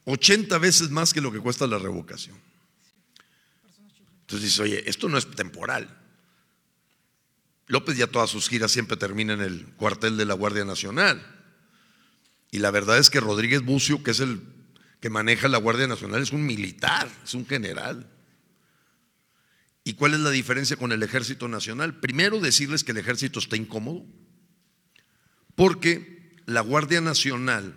80 0.05 0.57
veces 0.59 0.91
más 0.91 1.13
que 1.13 1.21
lo 1.21 1.31
que 1.31 1.39
cuesta 1.39 1.67
la 1.67 1.79
revocación. 1.79 2.37
Entonces 4.23 4.51
dice, 4.51 4.63
oye, 4.63 4.89
esto 4.89 5.09
no 5.09 5.19
es 5.19 5.31
temporal. 5.31 5.95
López 7.67 7.99
ya 7.99 8.07
todas 8.07 8.31
sus 8.31 8.49
giras 8.49 8.73
siempre 8.73 8.97
termina 8.97 9.35
en 9.35 9.43
el 9.43 9.67
cuartel 9.77 10.17
de 10.17 10.25
la 10.25 10.33
Guardia 10.33 10.65
Nacional. 10.65 11.23
Y 12.51 12.59
la 12.59 12.71
verdad 12.71 12.97
es 12.97 13.11
que 13.11 13.21
Rodríguez 13.21 13.63
Bucio, 13.63 14.03
que 14.03 14.13
es 14.13 14.21
el 14.21 14.41
que 15.01 15.11
maneja 15.11 15.49
la 15.49 15.59
Guardia 15.59 15.87
Nacional, 15.87 16.23
es 16.23 16.33
un 16.33 16.45
militar, 16.45 17.09
es 17.25 17.35
un 17.35 17.47
general. 17.47 18.11
¿Y 19.85 19.95
cuál 19.95 20.15
es 20.15 20.21
la 20.21 20.31
diferencia 20.31 20.77
con 20.77 20.93
el 20.93 21.03
Ejército 21.03 21.49
Nacional? 21.49 22.01
Primero 22.01 22.41
decirles 22.41 22.85
que 22.85 22.93
el 22.93 22.99
ejército 22.99 23.39
está 23.39 23.57
incómodo, 23.57 24.05
porque 25.55 26.37
la 26.47 26.61
Guardia 26.61 27.01
Nacional 27.01 27.75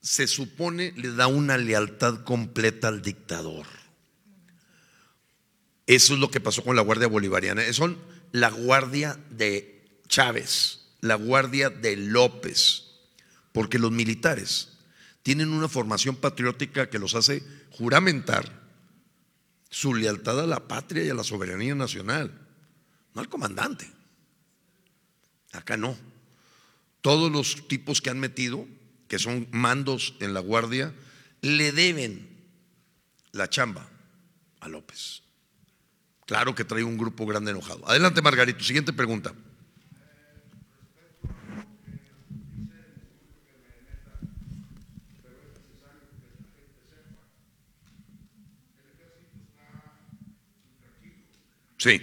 se 0.00 0.26
supone 0.26 0.92
le 0.96 1.12
da 1.12 1.26
una 1.26 1.58
lealtad 1.58 2.22
completa 2.22 2.88
al 2.88 3.02
dictador. 3.02 3.66
Eso 5.86 6.14
es 6.14 6.20
lo 6.20 6.30
que 6.30 6.40
pasó 6.40 6.62
con 6.62 6.76
la 6.76 6.82
Guardia 6.82 7.08
Bolivariana. 7.08 7.72
Son 7.72 7.98
la 8.30 8.50
Guardia 8.50 9.18
de 9.30 10.00
Chávez, 10.06 10.86
la 11.00 11.14
Guardia 11.14 11.70
de 11.70 11.96
López, 11.96 12.84
porque 13.52 13.78
los 13.78 13.90
militares 13.90 14.77
tienen 15.28 15.50
una 15.50 15.68
formación 15.68 16.16
patriótica 16.16 16.88
que 16.88 16.98
los 16.98 17.14
hace 17.14 17.42
juramentar 17.72 18.50
su 19.68 19.92
lealtad 19.94 20.40
a 20.40 20.46
la 20.46 20.66
patria 20.66 21.04
y 21.04 21.10
a 21.10 21.14
la 21.14 21.22
soberanía 21.22 21.74
nacional, 21.74 22.32
no 23.12 23.20
al 23.20 23.28
comandante. 23.28 23.92
Acá 25.52 25.76
no. 25.76 25.98
Todos 27.02 27.30
los 27.30 27.68
tipos 27.68 28.00
que 28.00 28.08
han 28.08 28.18
metido, 28.18 28.66
que 29.06 29.18
son 29.18 29.46
mandos 29.50 30.14
en 30.20 30.32
la 30.32 30.40
guardia, 30.40 30.94
le 31.42 31.72
deben 31.72 32.26
la 33.32 33.50
chamba 33.50 33.86
a 34.60 34.68
López. 34.70 35.24
Claro 36.24 36.54
que 36.54 36.64
trae 36.64 36.84
un 36.84 36.96
grupo 36.96 37.26
grande 37.26 37.50
enojado. 37.50 37.86
Adelante, 37.86 38.22
Margarito. 38.22 38.64
Siguiente 38.64 38.94
pregunta. 38.94 39.34
Sí. 51.78 52.00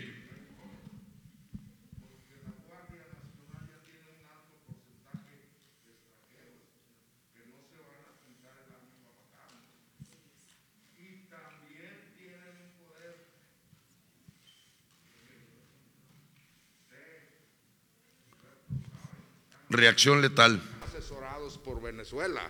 Reacción 19.67 20.21
letal. 20.21 20.61
Asesorados 20.87 21.57
por 21.57 21.81
Venezuela. 21.81 22.49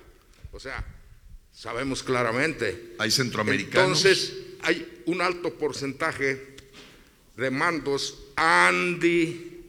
O 0.51 0.59
sea, 0.59 0.85
sabemos 1.51 2.03
claramente. 2.03 2.95
Hay 2.99 3.09
centroamericanos. 3.09 4.05
Entonces, 4.05 4.33
hay 4.61 5.01
un 5.07 5.21
alto 5.21 5.57
porcentaje 5.57 6.54
de 7.37 7.51
mandos. 7.51 8.19
Andy, 8.35 9.61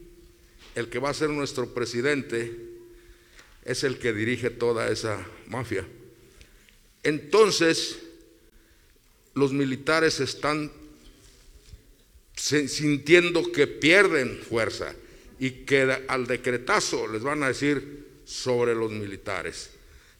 el 0.74 0.88
que 0.88 0.98
va 0.98 1.10
a 1.10 1.14
ser 1.14 1.30
nuestro 1.30 1.72
presidente, 1.72 2.52
es 3.64 3.84
el 3.84 3.98
que 3.98 4.12
dirige 4.12 4.50
toda 4.50 4.88
esa 4.90 5.26
mafia. 5.48 5.86
Entonces, 7.02 7.98
los 9.34 9.52
militares 9.52 10.20
están 10.20 10.70
sintiendo 12.36 13.50
que 13.50 13.66
pierden 13.66 14.38
fuerza 14.38 14.94
y 15.38 15.50
que 15.50 16.04
al 16.08 16.26
decretazo 16.26 17.08
les 17.08 17.22
van 17.22 17.42
a 17.42 17.48
decir 17.48 18.06
sobre 18.24 18.74
los 18.74 18.90
militares. 18.90 19.70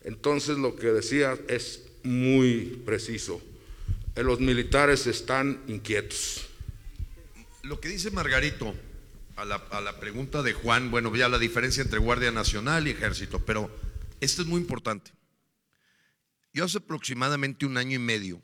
Entonces 0.05 0.59
lo 0.59 0.77
que 0.77 0.89
decía 0.89 1.39
es 1.49 1.83
muy 2.03 2.81
preciso. 2.85 3.41
Los 4.15 4.41
militares 4.41 5.07
están 5.07 5.63
inquietos. 5.67 6.47
Lo 7.67 7.81
que 7.81 7.89
dice 7.89 8.13
Margarito 8.13 8.77
a 9.35 9.45
la, 9.45 9.99
pregunta 9.99 10.41
de 10.43 10.53
Juan, 10.53 10.93
bueno, 10.93 11.15
ya 11.17 11.29
la 11.29 11.37
diferencia 11.37 11.83
entre 11.83 11.99
Guardia 11.99 12.31
Nacional 12.31 12.87
y 12.87 12.93
Ejército, 12.93 13.45
pero 13.45 13.77
esto 14.21 14.43
es 14.43 14.49
muy 14.49 14.61
importante. 14.61 15.11
Yo 16.53 16.65
hace 16.65 16.79
aproximadamente 16.79 17.67
un 17.67 17.77
año 17.77 17.97
y 17.97 17.99
medio 17.99 18.41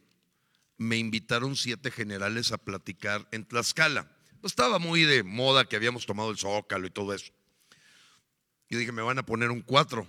me 0.76 0.96
invitaron 0.96 1.54
siete 1.54 1.92
generales 1.92 2.50
a 2.50 2.58
platicar 2.58 3.28
en 3.30 3.44
Tlaxcala. 3.44 4.10
Estaba 4.42 4.80
muy 4.80 5.04
de 5.04 5.22
moda 5.22 5.66
que 5.66 5.76
habíamos 5.76 6.04
tomado 6.04 6.32
el 6.32 6.36
zócalo 6.36 6.88
y 6.88 6.90
todo 6.90 7.14
eso. 7.14 7.32
Yo 8.70 8.78
dije, 8.78 8.90
me 8.90 9.02
van 9.02 9.20
a 9.20 9.24
poner 9.24 9.52
un 9.52 9.62
cuatro. 9.62 10.04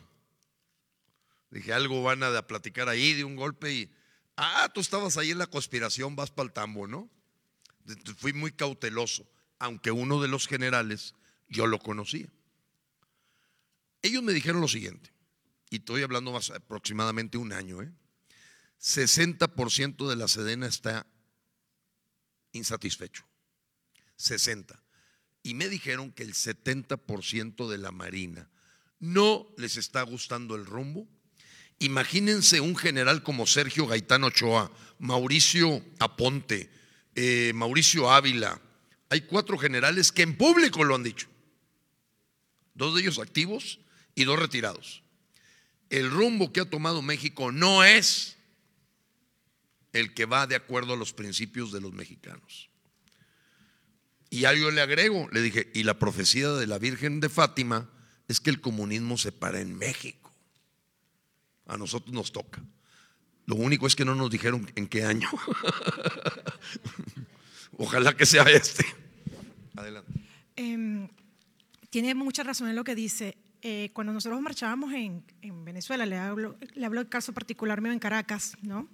Dije, 1.51 1.71
algo 1.71 2.01
van 2.01 2.23
a 2.23 2.47
platicar 2.47 2.89
ahí 2.89 3.13
de 3.13 3.23
un 3.23 3.35
golpe 3.35 3.71
y, 3.71 3.93
ah, 4.37 4.71
tú 4.73 4.81
estabas 4.81 5.17
ahí 5.17 5.29
en 5.29 5.37
la 5.37 5.45
conspiración, 5.45 6.15
vas 6.15 6.31
para 6.31 6.47
el 6.47 6.51
tambo, 6.51 6.87
¿no? 6.87 7.12
Fui 8.17 8.33
muy 8.33 8.51
cauteloso, 8.51 9.27
aunque 9.59 9.91
uno 9.91 10.21
de 10.21 10.27
los 10.27 10.47
generales 10.47 11.15
yo 11.47 11.67
lo 11.67 11.79
conocía. 11.79 12.27
Ellos 14.01 14.23
me 14.23 14.33
dijeron 14.33 14.61
lo 14.61 14.67
siguiente, 14.67 15.11
y 15.69 15.77
estoy 15.77 16.03
hablando 16.03 16.31
más 16.31 16.49
aproximadamente 16.49 17.37
un 17.37 17.53
año, 17.53 17.81
¿eh? 17.81 17.91
60% 18.81 20.09
de 20.09 20.15
la 20.17 20.27
Sedena 20.27 20.67
está 20.67 21.07
insatisfecho. 22.51 23.25
60. 24.17 24.81
Y 25.41 25.53
me 25.53 25.69
dijeron 25.69 26.11
que 26.11 26.23
el 26.23 26.33
70% 26.33 27.69
de 27.69 27.77
la 27.77 27.91
Marina 27.91 28.49
no 28.99 29.47
les 29.57 29.77
está 29.77 30.01
gustando 30.03 30.55
el 30.55 30.65
rumbo. 30.65 31.07
Imagínense 31.79 32.59
un 32.59 32.75
general 32.75 33.23
como 33.23 33.47
Sergio 33.47 33.87
Gaitán 33.87 34.23
Ochoa, 34.23 34.71
Mauricio 34.99 35.83
Aponte, 35.99 36.69
eh, 37.15 37.51
Mauricio 37.55 38.11
Ávila. 38.11 38.59
Hay 39.09 39.21
cuatro 39.21 39.57
generales 39.57 40.11
que 40.11 40.23
en 40.23 40.37
público 40.37 40.83
lo 40.83 40.95
han 40.95 41.03
dicho. 41.03 41.27
Dos 42.73 42.95
de 42.95 43.01
ellos 43.01 43.19
activos 43.19 43.79
y 44.15 44.23
dos 44.23 44.39
retirados. 44.39 45.03
El 45.89 46.09
rumbo 46.09 46.51
que 46.51 46.61
ha 46.61 46.69
tomado 46.69 47.01
México 47.01 47.51
no 47.51 47.83
es 47.83 48.37
el 49.91 50.13
que 50.13 50.25
va 50.25 50.47
de 50.47 50.55
acuerdo 50.55 50.93
a 50.93 50.97
los 50.97 51.13
principios 51.13 51.71
de 51.71 51.81
los 51.81 51.93
mexicanos. 51.93 52.69
Y 54.29 54.45
a 54.45 54.53
yo 54.55 54.71
le 54.71 54.81
agrego, 54.81 55.29
le 55.31 55.41
dije, 55.41 55.69
y 55.75 55.83
la 55.83 55.99
profecía 55.99 56.49
de 56.49 56.65
la 56.65 56.79
Virgen 56.79 57.19
de 57.19 57.29
Fátima 57.29 57.87
es 58.27 58.39
que 58.39 58.49
el 58.49 58.59
comunismo 58.59 59.17
se 59.19 59.31
para 59.31 59.61
en 59.61 59.77
México. 59.77 60.33
A 61.67 61.77
nosotros 61.77 62.11
nos 62.13 62.31
toca. 62.31 62.63
Lo 63.45 63.55
único 63.55 63.87
es 63.87 63.95
que 63.95 64.05
no 64.05 64.15
nos 64.15 64.29
dijeron 64.29 64.69
en 64.75 64.87
qué 64.87 65.03
año. 65.03 65.29
Ojalá 67.77 68.15
que 68.15 68.25
sea 68.25 68.43
este. 68.43 68.85
Adelante. 69.75 70.11
Em, 70.55 71.07
tiene 71.89 72.15
mucha 72.15 72.43
razón 72.43 72.69
en 72.69 72.75
lo 72.75 72.83
que 72.83 72.95
dice. 72.95 73.37
Eh, 73.61 73.91
cuando 73.93 74.11
nosotros 74.11 74.41
marchábamos 74.41 74.93
en, 74.93 75.23
en 75.41 75.63
Venezuela, 75.63 76.05
le 76.05 76.17
hablo, 76.17 76.57
le 76.73 76.85
hablo 76.85 76.99
del 76.99 77.09
caso 77.09 77.33
particular 77.33 77.81
mío 77.81 77.93
en 77.93 77.99
Caracas, 77.99 78.57
¿no? 78.61 78.89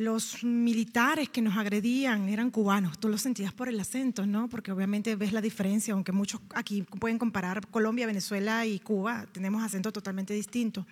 los 0.00 0.42
militares 0.44 1.28
que 1.28 1.42
nos 1.42 1.58
agredían 1.58 2.30
eran 2.30 2.50
cubanos. 2.50 2.98
Tú 2.98 3.08
lo 3.08 3.18
sentías 3.18 3.52
por 3.52 3.68
el 3.68 3.78
acento, 3.78 4.24
¿no? 4.24 4.48
Porque 4.48 4.72
obviamente 4.72 5.14
ves 5.14 5.32
la 5.32 5.42
diferencia, 5.42 5.92
aunque 5.92 6.10
muchos 6.10 6.40
aquí 6.54 6.82
pueden 6.82 7.18
comparar 7.18 7.66
Colombia, 7.68 8.06
Venezuela 8.06 8.64
y 8.64 8.78
Cuba, 8.78 9.26
tenemos 9.30 9.62
acentos 9.62 9.92
totalmente 9.92 10.32
distintos. 10.32 10.86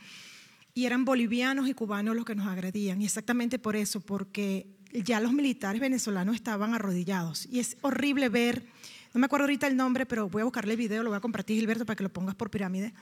Y 0.75 0.87
eran 0.87 1.05
bolivianos 1.05 1.69
y 1.69 1.75
cubanos 1.75 2.15
los 2.15 2.25
que 2.25 2.35
nos 2.35 2.47
agredían. 2.47 3.01
Y 3.03 3.05
exactamente 3.05 3.59
por 3.59 3.77
eso, 3.77 4.01
porque 4.01 4.67
ya 4.93 5.21
los 5.21 5.33
militares 5.33 5.81
venezolanos 5.81 6.35
estaban 6.35 6.75
arrodillados. 6.75 7.47
Y 7.47 7.59
es 7.59 7.77
horrible 7.83 8.29
ver, 8.29 8.65
no 9.13 9.21
me 9.21 9.27
acuerdo 9.27 9.45
ahorita 9.45 9.67
el 9.67 9.77
nombre, 9.77 10.07
pero 10.07 10.29
voy 10.29 10.43
a 10.43 10.45
buscarle 10.45 10.73
el 10.73 10.79
video, 10.79 11.03
lo 11.03 11.11
voy 11.11 11.17
a 11.17 11.21
compartir, 11.21 11.59
Gilberto, 11.59 11.85
para 11.85 11.97
que 11.97 12.05
lo 12.05 12.13
pongas 12.13 12.35
por 12.35 12.51
pirámide 12.51 12.95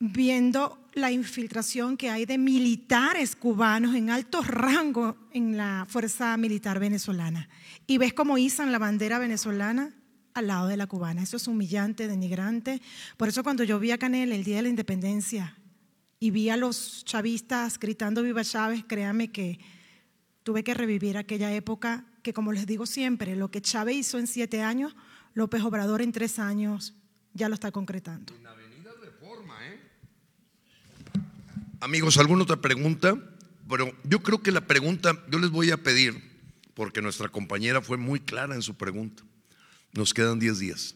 viendo 0.00 0.78
la 0.94 1.10
infiltración 1.10 1.96
que 1.96 2.10
hay 2.10 2.24
de 2.24 2.38
militares 2.38 3.34
cubanos 3.34 3.94
en 3.94 4.10
alto 4.10 4.42
rango 4.42 5.16
en 5.32 5.56
la 5.56 5.86
fuerza 5.88 6.36
militar 6.36 6.78
venezolana. 6.78 7.48
Y 7.86 7.98
ves 7.98 8.12
cómo 8.12 8.38
izan 8.38 8.72
la 8.72 8.78
bandera 8.78 9.18
venezolana 9.18 9.94
al 10.34 10.46
lado 10.46 10.68
de 10.68 10.76
la 10.76 10.86
cubana. 10.86 11.22
Eso 11.22 11.36
es 11.36 11.48
humillante, 11.48 12.06
denigrante. 12.06 12.80
Por 13.16 13.28
eso 13.28 13.42
cuando 13.42 13.64
yo 13.64 13.78
vi 13.80 13.90
a 13.90 13.98
Canel 13.98 14.32
el 14.32 14.44
día 14.44 14.56
de 14.56 14.62
la 14.62 14.68
independencia 14.68 15.56
y 16.20 16.30
vi 16.30 16.50
a 16.50 16.56
los 16.56 17.04
chavistas 17.04 17.78
gritando 17.78 18.22
Viva 18.22 18.44
Chávez, 18.44 18.84
créame 18.86 19.30
que 19.30 19.58
tuve 20.42 20.64
que 20.64 20.74
revivir 20.74 21.16
aquella 21.16 21.52
época 21.52 22.04
que, 22.22 22.32
como 22.32 22.52
les 22.52 22.66
digo 22.66 22.86
siempre, 22.86 23.36
lo 23.36 23.50
que 23.50 23.62
Chávez 23.62 23.96
hizo 23.96 24.18
en 24.18 24.26
siete 24.26 24.62
años, 24.62 24.96
López 25.34 25.62
Obrador 25.62 26.02
en 26.02 26.12
tres 26.12 26.38
años 26.38 26.94
ya 27.34 27.48
lo 27.48 27.54
está 27.54 27.70
concretando. 27.70 28.34
Amigos, 31.80 32.18
¿alguna 32.18 32.42
otra 32.42 32.60
pregunta? 32.60 33.16
Pero 33.68 33.92
yo 34.02 34.20
creo 34.20 34.42
que 34.42 34.50
la 34.50 34.62
pregunta, 34.62 35.22
yo 35.30 35.38
les 35.38 35.50
voy 35.50 35.70
a 35.70 35.76
pedir, 35.76 36.20
porque 36.74 37.00
nuestra 37.02 37.28
compañera 37.28 37.80
fue 37.82 37.96
muy 37.96 38.18
clara 38.18 38.54
en 38.54 38.62
su 38.62 38.74
pregunta. 38.74 39.22
Nos 39.92 40.12
quedan 40.12 40.40
10 40.40 40.58
días. 40.58 40.94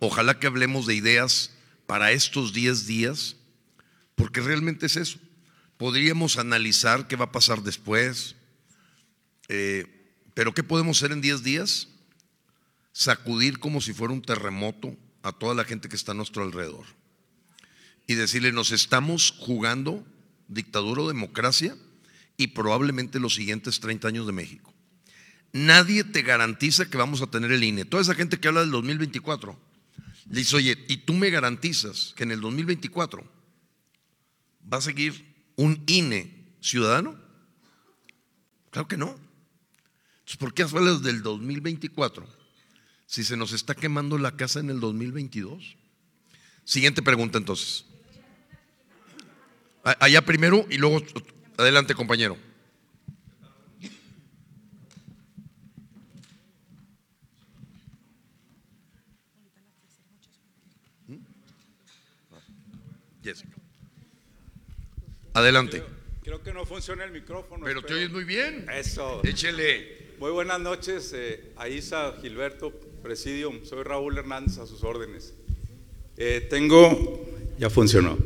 Ojalá 0.00 0.38
que 0.38 0.46
hablemos 0.46 0.86
de 0.86 0.94
ideas 0.94 1.54
para 1.86 2.12
estos 2.12 2.52
10 2.52 2.86
días, 2.86 3.36
porque 4.18 4.40
realmente 4.40 4.86
es 4.86 4.96
eso. 4.96 5.18
Podríamos 5.78 6.36
analizar 6.36 7.06
qué 7.06 7.16
va 7.16 7.26
a 7.26 7.32
pasar 7.32 7.62
después, 7.62 8.34
eh, 9.48 9.86
pero 10.34 10.52
¿qué 10.52 10.62
podemos 10.62 10.98
hacer 10.98 11.12
en 11.12 11.20
10 11.20 11.42
días? 11.44 11.88
Sacudir 12.92 13.60
como 13.60 13.80
si 13.80 13.94
fuera 13.94 14.12
un 14.12 14.20
terremoto 14.20 14.94
a 15.22 15.32
toda 15.32 15.54
la 15.54 15.64
gente 15.64 15.88
que 15.88 15.96
está 15.96 16.12
a 16.12 16.16
nuestro 16.16 16.42
alrededor 16.42 16.84
y 18.08 18.14
decirle, 18.14 18.52
nos 18.52 18.72
estamos 18.72 19.34
jugando 19.38 20.04
dictadura 20.48 21.02
o 21.02 21.08
democracia 21.08 21.76
y 22.36 22.48
probablemente 22.48 23.20
los 23.20 23.34
siguientes 23.34 23.80
30 23.80 24.08
años 24.08 24.26
de 24.26 24.32
México. 24.32 24.74
Nadie 25.52 26.04
te 26.04 26.22
garantiza 26.22 26.90
que 26.90 26.98
vamos 26.98 27.22
a 27.22 27.28
tener 27.28 27.52
el 27.52 27.62
INE. 27.62 27.84
Toda 27.84 28.02
esa 28.02 28.14
gente 28.14 28.38
que 28.38 28.48
habla 28.48 28.60
del 28.62 28.70
2024, 28.70 29.58
le 30.30 30.38
dice, 30.38 30.56
oye, 30.56 30.84
¿y 30.88 30.98
tú 30.98 31.14
me 31.14 31.30
garantizas 31.30 32.14
que 32.16 32.24
en 32.24 32.32
el 32.32 32.40
2024 32.40 33.37
va 34.72 34.78
a 34.78 34.80
seguir 34.80 35.24
un 35.56 35.82
INE 35.86 36.54
ciudadano? 36.60 37.18
Claro 38.70 38.88
que 38.88 38.96
no. 38.96 39.16
Entonces, 40.18 40.36
¿por 40.38 40.52
qué 40.52 40.62
hablas 40.62 41.02
del 41.02 41.22
2024 41.22 42.26
si 43.06 43.24
se 43.24 43.36
nos 43.36 43.52
está 43.52 43.74
quemando 43.74 44.18
la 44.18 44.36
casa 44.36 44.60
en 44.60 44.70
el 44.70 44.80
2022? 44.80 45.76
Siguiente 46.64 47.02
pregunta 47.02 47.38
entonces. 47.38 47.86
Allá 49.82 50.22
primero 50.24 50.66
y 50.68 50.76
luego 50.76 51.02
adelante, 51.56 51.94
compañero. 51.94 52.36
Adelante. 65.38 65.84
Creo, 66.24 66.42
que 66.42 66.52
no 66.52 66.66
funciona 66.66 67.04
el 67.04 67.12
micrófono. 67.12 67.64
Pero 67.64 67.80
te 67.80 67.94
oyes 67.94 68.10
muy 68.10 68.24
bien. 68.24 68.66
Eso. 68.74 69.20
Échele. 69.24 70.08
Muy 70.18 70.32
buenas 70.32 70.58
noches, 70.58 71.12
eh, 71.14 71.52
Aisa, 71.56 72.14
Gilberto, 72.20 72.72
Presidium. 73.04 73.64
Soy 73.64 73.84
Raúl 73.84 74.18
Hernández, 74.18 74.58
a 74.58 74.66
sus 74.66 74.82
órdenes. 74.82 75.34
Eh, 76.16 76.44
tengo, 76.50 77.24
ya 77.56 77.70
funcionó. 77.70 78.18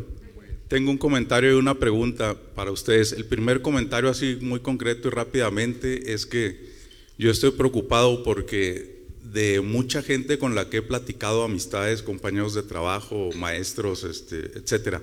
Tengo 0.68 0.90
un 0.90 0.96
comentario 0.96 1.52
y 1.52 1.54
una 1.54 1.74
pregunta 1.74 2.34
para 2.54 2.70
ustedes. 2.70 3.12
El 3.12 3.26
primer 3.26 3.60
comentario 3.60 4.08
así 4.08 4.38
muy 4.40 4.60
concreto 4.60 5.08
y 5.08 5.10
rápidamente 5.10 6.14
es 6.14 6.24
que 6.24 6.72
yo 7.18 7.30
estoy 7.30 7.50
preocupado 7.50 8.22
porque 8.24 9.02
de 9.22 9.60
mucha 9.60 10.00
gente 10.00 10.38
con 10.38 10.54
la 10.54 10.70
que 10.70 10.78
he 10.78 10.82
platicado, 10.82 11.44
amistades, 11.44 12.02
compañeros 12.02 12.54
de 12.54 12.62
trabajo, 12.62 13.28
maestros, 13.36 14.02
este, 14.04 14.58
etcétera, 14.58 15.02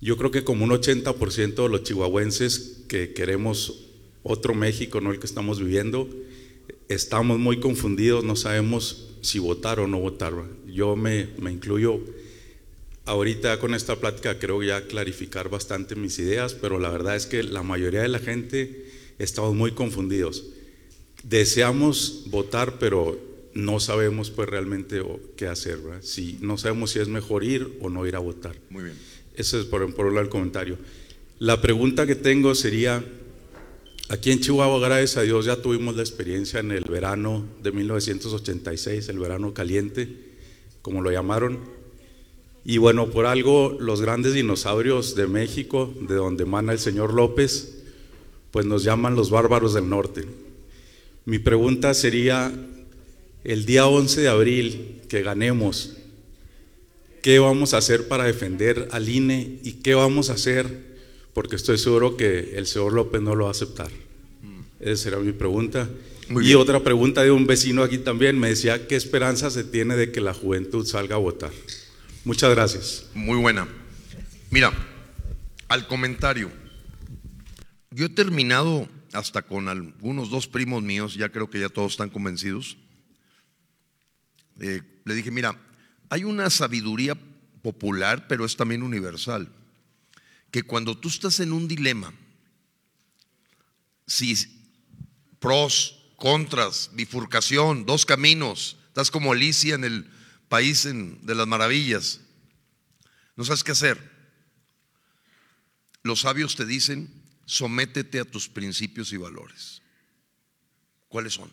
yo 0.00 0.16
creo 0.16 0.30
que 0.30 0.44
como 0.44 0.64
un 0.64 0.70
80% 0.70 1.62
de 1.62 1.68
los 1.68 1.82
chihuahuenses 1.82 2.84
que 2.88 3.12
queremos 3.12 3.86
otro 4.22 4.54
México, 4.54 5.00
no 5.00 5.10
el 5.10 5.18
que 5.18 5.26
estamos 5.26 5.58
viviendo, 5.58 6.08
estamos 6.88 7.38
muy 7.38 7.60
confundidos, 7.60 8.24
no 8.24 8.36
sabemos 8.36 9.08
si 9.20 9.38
votar 9.38 9.80
o 9.80 9.86
no 9.86 9.98
votar. 9.98 10.34
Yo 10.66 10.96
me, 10.96 11.28
me 11.38 11.50
incluyo 11.50 12.00
ahorita 13.04 13.58
con 13.58 13.74
esta 13.74 13.96
plática 13.96 14.38
creo 14.38 14.62
ya 14.62 14.86
clarificar 14.86 15.48
bastante 15.48 15.96
mis 15.96 16.18
ideas, 16.18 16.54
pero 16.54 16.78
la 16.78 16.90
verdad 16.90 17.16
es 17.16 17.26
que 17.26 17.42
la 17.42 17.62
mayoría 17.62 18.02
de 18.02 18.08
la 18.08 18.18
gente 18.18 18.86
estamos 19.18 19.54
muy 19.54 19.72
confundidos. 19.72 20.44
Deseamos 21.24 22.24
votar, 22.26 22.78
pero 22.78 23.18
no 23.54 23.80
sabemos 23.80 24.30
pues 24.30 24.48
realmente 24.48 25.02
qué 25.36 25.46
hacer, 25.46 25.78
Si 26.02 26.38
no 26.40 26.58
sabemos 26.58 26.92
si 26.92 27.00
es 27.00 27.08
mejor 27.08 27.42
ir 27.42 27.76
o 27.80 27.90
no 27.90 28.06
ir 28.06 28.14
a 28.14 28.20
votar. 28.20 28.56
Muy 28.70 28.84
bien. 28.84 28.96
Ese 29.38 29.60
es 29.60 29.66
por, 29.66 29.94
por 29.94 30.18
el 30.18 30.28
comentario. 30.28 30.76
La 31.38 31.60
pregunta 31.60 32.08
que 32.08 32.16
tengo 32.16 32.56
sería, 32.56 33.04
aquí 34.08 34.32
en 34.32 34.40
Chihuahua, 34.40 34.80
gracias 34.80 35.16
a 35.16 35.22
Dios, 35.22 35.44
ya 35.44 35.62
tuvimos 35.62 35.94
la 35.94 36.02
experiencia 36.02 36.58
en 36.58 36.72
el 36.72 36.82
verano 36.82 37.44
de 37.62 37.70
1986, 37.70 39.08
el 39.08 39.20
verano 39.20 39.54
caliente, 39.54 40.08
como 40.82 41.02
lo 41.02 41.12
llamaron. 41.12 41.60
Y 42.64 42.78
bueno, 42.78 43.10
por 43.10 43.26
algo 43.26 43.76
los 43.78 44.00
grandes 44.00 44.34
dinosaurios 44.34 45.14
de 45.14 45.28
México, 45.28 45.94
de 46.00 46.16
donde 46.16 46.42
emana 46.42 46.72
el 46.72 46.80
señor 46.80 47.14
López, 47.14 47.84
pues 48.50 48.66
nos 48.66 48.82
llaman 48.82 49.14
los 49.14 49.30
bárbaros 49.30 49.72
del 49.72 49.88
norte. 49.88 50.24
Mi 51.26 51.38
pregunta 51.38 51.94
sería, 51.94 52.52
el 53.44 53.66
día 53.66 53.86
11 53.86 54.20
de 54.20 54.28
abril 54.28 55.02
que 55.08 55.22
ganemos, 55.22 55.97
¿qué 57.22 57.38
vamos 57.38 57.74
a 57.74 57.78
hacer 57.78 58.08
para 58.08 58.24
defender 58.24 58.88
al 58.92 59.08
INE 59.08 59.60
y 59.62 59.72
qué 59.74 59.94
vamos 59.94 60.30
a 60.30 60.34
hacer? 60.34 60.98
Porque 61.34 61.56
estoy 61.56 61.78
seguro 61.78 62.16
que 62.16 62.56
el 62.56 62.66
señor 62.66 62.92
López 62.92 63.20
no 63.20 63.34
lo 63.34 63.44
va 63.44 63.50
a 63.50 63.52
aceptar. 63.52 63.90
Esa 64.80 65.04
será 65.04 65.18
mi 65.18 65.32
pregunta. 65.32 65.88
Muy 66.28 66.44
y 66.44 66.48
bien. 66.48 66.58
otra 66.58 66.82
pregunta 66.82 67.22
de 67.22 67.30
un 67.30 67.46
vecino 67.46 67.82
aquí 67.82 67.98
también, 67.98 68.38
me 68.38 68.48
decía, 68.48 68.86
¿qué 68.86 68.96
esperanza 68.96 69.50
se 69.50 69.64
tiene 69.64 69.96
de 69.96 70.12
que 70.12 70.20
la 70.20 70.34
juventud 70.34 70.86
salga 70.86 71.16
a 71.16 71.18
votar? 71.18 71.50
Muchas 72.24 72.50
gracias. 72.54 73.06
Muy 73.14 73.38
buena. 73.38 73.66
Mira, 74.50 74.72
al 75.68 75.86
comentario. 75.86 76.50
Yo 77.90 78.06
he 78.06 78.10
terminado 78.10 78.88
hasta 79.12 79.42
con 79.42 79.68
algunos 79.68 80.30
dos 80.30 80.46
primos 80.46 80.82
míos, 80.82 81.14
ya 81.14 81.30
creo 81.30 81.48
que 81.48 81.60
ya 81.60 81.68
todos 81.68 81.92
están 81.92 82.10
convencidos. 82.10 82.76
Eh, 84.60 84.82
le 85.04 85.14
dije, 85.14 85.30
mira, 85.30 85.56
hay 86.10 86.24
una 86.24 86.50
sabiduría 86.50 87.16
popular, 87.62 88.26
pero 88.28 88.44
es 88.44 88.56
también 88.56 88.82
universal, 88.82 89.52
que 90.50 90.62
cuando 90.62 90.96
tú 90.96 91.08
estás 91.08 91.40
en 91.40 91.52
un 91.52 91.68
dilema, 91.68 92.12
si 94.06 94.34
pros, 95.38 96.02
contras, 96.16 96.90
bifurcación, 96.94 97.84
dos 97.84 98.06
caminos, 98.06 98.78
estás 98.88 99.10
como 99.10 99.32
Alicia 99.32 99.74
en 99.74 99.84
el 99.84 100.10
país 100.48 100.84
de 100.84 101.34
las 101.34 101.46
maravillas, 101.46 102.20
no 103.36 103.44
sabes 103.44 103.62
qué 103.62 103.72
hacer. 103.72 104.18
Los 106.02 106.20
sabios 106.20 106.56
te 106.56 106.64
dicen, 106.64 107.22
sométete 107.44 108.18
a 108.18 108.24
tus 108.24 108.48
principios 108.48 109.12
y 109.12 109.16
valores. 109.16 109.82
¿Cuáles 111.08 111.34
son? 111.34 111.52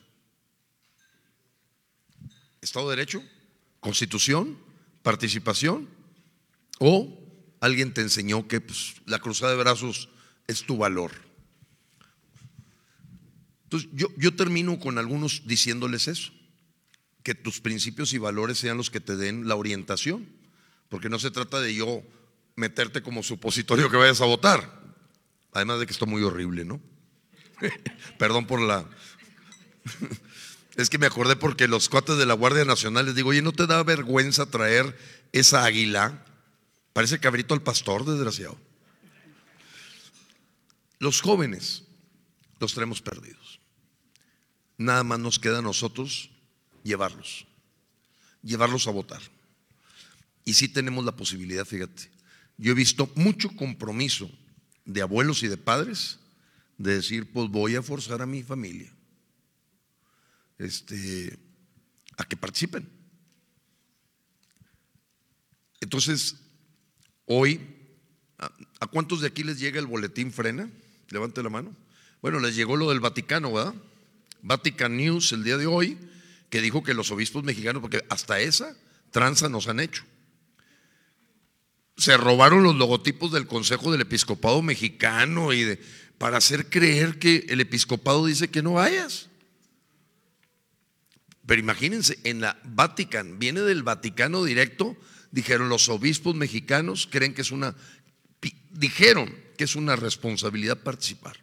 Estado 2.61 2.89
de 2.89 2.95
Derecho, 2.95 3.23
Constitución, 3.85 4.57
participación, 5.03 5.87
o 6.79 7.21
alguien 7.59 7.93
te 7.93 8.01
enseñó 8.01 8.47
que 8.47 8.59
pues, 8.59 8.95
la 9.05 9.19
cruzada 9.19 9.51
de 9.51 9.59
brazos 9.59 10.09
es 10.47 10.63
tu 10.63 10.77
valor. 10.77 11.11
Entonces, 13.65 13.87
yo, 13.93 14.07
yo 14.17 14.35
termino 14.35 14.79
con 14.79 14.97
algunos 14.97 15.43
diciéndoles 15.45 16.07
eso, 16.07 16.31
que 17.21 17.35
tus 17.35 17.61
principios 17.61 18.11
y 18.13 18.17
valores 18.17 18.57
sean 18.57 18.77
los 18.77 18.89
que 18.89 18.99
te 18.99 19.15
den 19.15 19.47
la 19.47 19.53
orientación, 19.53 20.27
porque 20.89 21.09
no 21.09 21.19
se 21.19 21.29
trata 21.29 21.61
de 21.61 21.75
yo 21.75 22.01
meterte 22.55 23.03
como 23.03 23.21
supositorio 23.21 23.91
que 23.91 23.97
vayas 23.97 24.21
a 24.21 24.25
votar, 24.25 24.81
además 25.53 25.79
de 25.79 25.85
que 25.85 25.93
esto 25.93 26.05
es 26.05 26.11
muy 26.11 26.23
horrible, 26.23 26.65
¿no? 26.65 26.81
Perdón 28.17 28.47
por 28.47 28.61
la... 28.61 28.89
Es 30.75 30.89
que 30.89 30.97
me 30.97 31.05
acordé 31.05 31.35
porque 31.37 31.67
los 31.67 31.87
cuates 31.87 32.17
de 32.17 32.25
la 32.25 32.33
Guardia 32.33 32.65
Nacional 32.65 33.05
les 33.05 33.15
digo, 33.15 33.29
oye, 33.29 33.41
¿no 33.41 33.53
te 33.53 33.65
da 33.65 33.81
vergüenza 33.83 34.45
traer 34.45 34.97
esa 35.31 35.63
águila? 35.63 36.25
Parece 36.91 37.19
cabrito 37.19 37.53
al 37.53 37.61
pastor, 37.61 38.05
desgraciado. 38.05 38.57
Los 40.99 41.21
jóvenes 41.21 41.83
los 42.59 42.73
tenemos 42.73 43.01
perdidos. 43.01 43.59
Nada 44.77 45.03
más 45.03 45.19
nos 45.19 45.39
queda 45.39 45.59
a 45.59 45.61
nosotros 45.61 46.29
llevarlos, 46.83 47.47
llevarlos 48.43 48.87
a 48.87 48.91
votar. 48.91 49.21
Y 50.43 50.53
sí 50.53 50.67
tenemos 50.67 51.05
la 51.05 51.15
posibilidad, 51.15 51.65
fíjate. 51.65 52.11
Yo 52.57 52.73
he 52.73 52.75
visto 52.75 53.09
mucho 53.15 53.49
compromiso 53.55 54.29
de 54.83 55.01
abuelos 55.01 55.41
y 55.43 55.47
de 55.47 55.57
padres 55.57 56.19
de 56.77 56.95
decir, 56.95 57.31
pues 57.31 57.49
voy 57.49 57.75
a 57.75 57.81
forzar 57.81 58.21
a 58.21 58.25
mi 58.25 58.43
familia 58.43 58.93
este, 60.57 61.37
a 62.17 62.25
que 62.25 62.37
participen. 62.37 62.87
Entonces, 65.81 66.35
hoy, 67.25 67.61
¿a, 68.37 68.87
cuántos 68.87 69.21
de 69.21 69.27
aquí 69.27 69.43
les 69.43 69.59
llega 69.59 69.79
el 69.79 69.87
boletín 69.87 70.31
frena? 70.31 70.69
Levante 71.09 71.43
la 71.43 71.49
mano. 71.49 71.75
Bueno, 72.21 72.39
les 72.39 72.55
llegó 72.55 72.75
lo 72.75 72.89
del 72.89 72.99
Vaticano, 72.99 73.53
¿verdad? 73.53 73.75
Vatican 74.41 74.97
News 74.97 75.31
el 75.31 75.43
día 75.43 75.57
de 75.57 75.67
hoy, 75.67 75.97
que 76.49 76.61
dijo 76.61 76.83
que 76.83 76.93
los 76.93 77.11
obispos 77.11 77.43
mexicanos, 77.43 77.81
porque 77.81 78.03
hasta 78.09 78.39
esa 78.39 78.75
tranza 79.11 79.49
nos 79.49 79.67
han 79.67 79.79
hecho. 79.79 80.03
Se 81.97 82.17
robaron 82.17 82.63
los 82.63 82.75
logotipos 82.75 83.31
del 83.31 83.47
Consejo 83.47 83.91
del 83.91 84.01
Episcopado 84.01 84.61
Mexicano 84.61 85.53
y 85.53 85.63
de, 85.63 85.81
para 86.17 86.37
hacer 86.37 86.69
creer 86.69 87.19
que 87.19 87.45
el 87.49 87.61
episcopado 87.61 88.25
dice 88.25 88.49
que 88.49 88.61
no 88.61 88.73
vayas. 88.73 89.29
Pero 91.45 91.59
imagínense, 91.61 92.17
en 92.23 92.41
la 92.41 92.59
Vatican, 92.63 93.37
viene 93.37 93.61
del 93.61 93.83
Vaticano 93.83 94.43
directo, 94.43 94.97
dijeron 95.31 95.69
los 95.69 95.89
obispos 95.89 96.35
mexicanos 96.35 97.07
creen 97.11 97.33
que 97.33 97.41
es 97.41 97.51
una, 97.51 97.75
dijeron 98.71 99.33
que 99.57 99.63
es 99.63 99.75
una 99.75 99.95
responsabilidad 99.95 100.81
participar, 100.81 101.37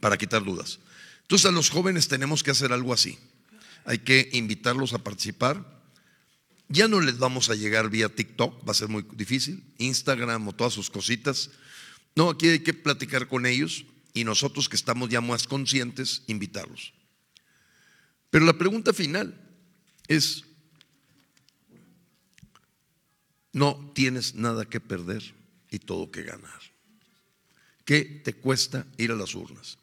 para 0.00 0.18
quitar 0.18 0.42
dudas. 0.44 0.80
Entonces 1.22 1.46
a 1.46 1.52
los 1.52 1.70
jóvenes 1.70 2.08
tenemos 2.08 2.42
que 2.42 2.50
hacer 2.50 2.72
algo 2.72 2.92
así, 2.92 3.18
hay 3.84 3.98
que 3.98 4.30
invitarlos 4.32 4.92
a 4.92 4.98
participar. 4.98 5.82
Ya 6.68 6.88
no 6.88 7.00
les 7.00 7.18
vamos 7.18 7.50
a 7.50 7.54
llegar 7.54 7.90
vía 7.90 8.08
TikTok, 8.08 8.66
va 8.66 8.72
a 8.72 8.74
ser 8.74 8.88
muy 8.88 9.04
difícil, 9.12 9.62
Instagram 9.78 10.48
o 10.48 10.54
todas 10.54 10.72
sus 10.72 10.88
cositas. 10.88 11.50
No, 12.16 12.30
aquí 12.30 12.48
hay 12.48 12.60
que 12.60 12.72
platicar 12.72 13.28
con 13.28 13.44
ellos 13.44 13.84
y 14.14 14.24
nosotros 14.24 14.70
que 14.70 14.76
estamos 14.76 15.10
ya 15.10 15.20
más 15.20 15.46
conscientes, 15.46 16.22
invitarlos. 16.26 16.94
Pero 18.32 18.46
la 18.46 18.56
pregunta 18.56 18.94
final 18.94 19.38
es, 20.08 20.44
no 23.52 23.92
tienes 23.94 24.34
nada 24.34 24.64
que 24.64 24.80
perder 24.80 25.34
y 25.70 25.78
todo 25.78 26.10
que 26.10 26.22
ganar. 26.22 26.60
¿Qué 27.84 28.22
te 28.24 28.32
cuesta 28.32 28.86
ir 28.96 29.12
a 29.12 29.16
las 29.16 29.34
urnas? 29.34 29.76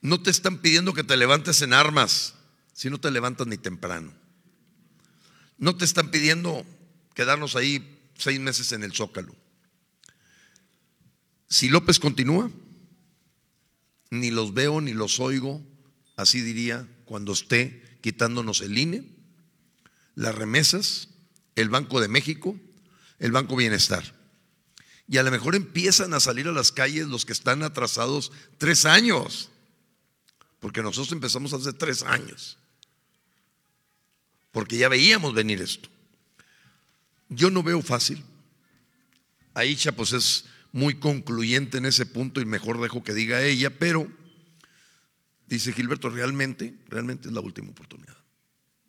No 0.00 0.22
te 0.22 0.30
están 0.30 0.62
pidiendo 0.62 0.94
que 0.94 1.04
te 1.04 1.18
levantes 1.18 1.60
en 1.60 1.74
armas, 1.74 2.36
si 2.72 2.88
no 2.88 2.98
te 2.98 3.10
levantas 3.10 3.46
ni 3.46 3.58
temprano. 3.58 4.14
No 5.58 5.76
te 5.76 5.84
están 5.84 6.10
pidiendo 6.10 6.64
quedarnos 7.12 7.54
ahí 7.54 8.00
seis 8.16 8.40
meses 8.40 8.72
en 8.72 8.82
el 8.82 8.94
zócalo. 8.94 9.36
Si 11.50 11.68
López 11.68 11.98
continúa, 12.00 12.50
ni 14.08 14.30
los 14.30 14.54
veo 14.54 14.80
ni 14.80 14.94
los 14.94 15.20
oigo, 15.20 15.62
así 16.16 16.40
diría, 16.40 16.88
cuando 17.08 17.32
esté 17.32 17.82
quitándonos 18.02 18.60
el 18.60 18.76
INE, 18.76 19.02
las 20.14 20.34
remesas, 20.34 21.08
el 21.56 21.70
Banco 21.70 22.02
de 22.02 22.08
México, 22.08 22.54
el 23.18 23.32
Banco 23.32 23.56
Bienestar. 23.56 24.14
Y 25.08 25.16
a 25.16 25.22
lo 25.22 25.30
mejor 25.30 25.54
empiezan 25.54 26.12
a 26.12 26.20
salir 26.20 26.46
a 26.48 26.52
las 26.52 26.70
calles 26.70 27.06
los 27.06 27.24
que 27.24 27.32
están 27.32 27.62
atrasados 27.62 28.30
tres 28.58 28.84
años, 28.84 29.48
porque 30.60 30.82
nosotros 30.82 31.10
empezamos 31.12 31.54
hace 31.54 31.72
tres 31.72 32.02
años, 32.02 32.58
porque 34.52 34.76
ya 34.76 34.90
veíamos 34.90 35.32
venir 35.32 35.62
esto. 35.62 35.88
Yo 37.30 37.50
no 37.50 37.62
veo 37.62 37.80
fácil. 37.80 38.22
Aisha 39.54 39.92
pues 39.92 40.12
es 40.12 40.44
muy 40.72 40.96
concluyente 40.96 41.78
en 41.78 41.86
ese 41.86 42.04
punto 42.04 42.42
y 42.42 42.44
mejor 42.44 42.78
dejo 42.82 43.02
que 43.02 43.14
diga 43.14 43.42
ella, 43.42 43.70
pero 43.70 44.06
dice 45.48 45.72
Gilberto, 45.72 46.10
realmente, 46.10 46.74
realmente 46.88 47.28
es 47.28 47.34
la 47.34 47.40
última 47.40 47.70
oportunidad. 47.70 48.16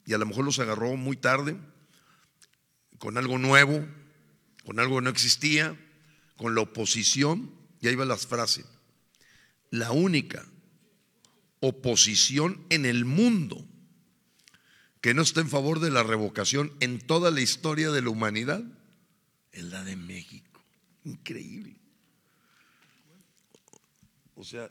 Y 0.06 0.14
a 0.14 0.18
lo 0.18 0.26
mejor 0.26 0.46
los 0.46 0.60
agarró 0.60 0.96
muy 0.96 1.18
tarde, 1.18 1.58
con 2.98 3.18
algo 3.18 3.38
nuevo, 3.38 3.86
con 4.66 4.80
algo 4.80 4.98
que 4.98 5.04
no 5.04 5.10
existía, 5.10 5.80
con 6.36 6.56
la 6.56 6.62
oposición, 6.62 7.54
y 7.82 7.88
ahí 7.88 7.96
va 7.96 8.06
la 8.06 8.18
frase, 8.18 8.66
la 9.72 9.92
única 9.92 10.46
oposición 11.62 12.66
en 12.70 12.86
el 12.86 13.06
mundo 13.06 13.66
que 15.02 15.14
no 15.14 15.22
está 15.22 15.42
en 15.42 15.50
favor 15.50 15.80
de 15.80 15.92
la 15.92 16.04
revocación 16.04 16.74
en 16.80 17.00
toda 17.00 17.32
la 17.32 17.42
historia 17.42 17.90
de 17.92 18.02
la 18.02 18.10
humanidad 18.10 18.64
es 19.52 19.64
la 19.64 19.84
de 19.84 19.96
México. 19.96 20.62
Increíble. 21.06 21.80
O 24.36 24.44
sea, 24.44 24.70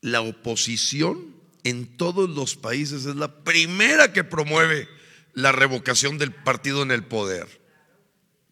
la 0.00 0.20
oposición 0.20 1.34
en 1.64 1.96
todos 1.96 2.30
los 2.30 2.56
países 2.56 3.06
es 3.06 3.16
la 3.16 3.42
primera 3.42 4.12
que 4.12 4.24
promueve 4.24 4.88
la 5.32 5.52
revocación 5.52 6.18
del 6.18 6.32
partido 6.32 6.82
en 6.82 6.90
el 6.90 7.04
poder. 7.04 7.60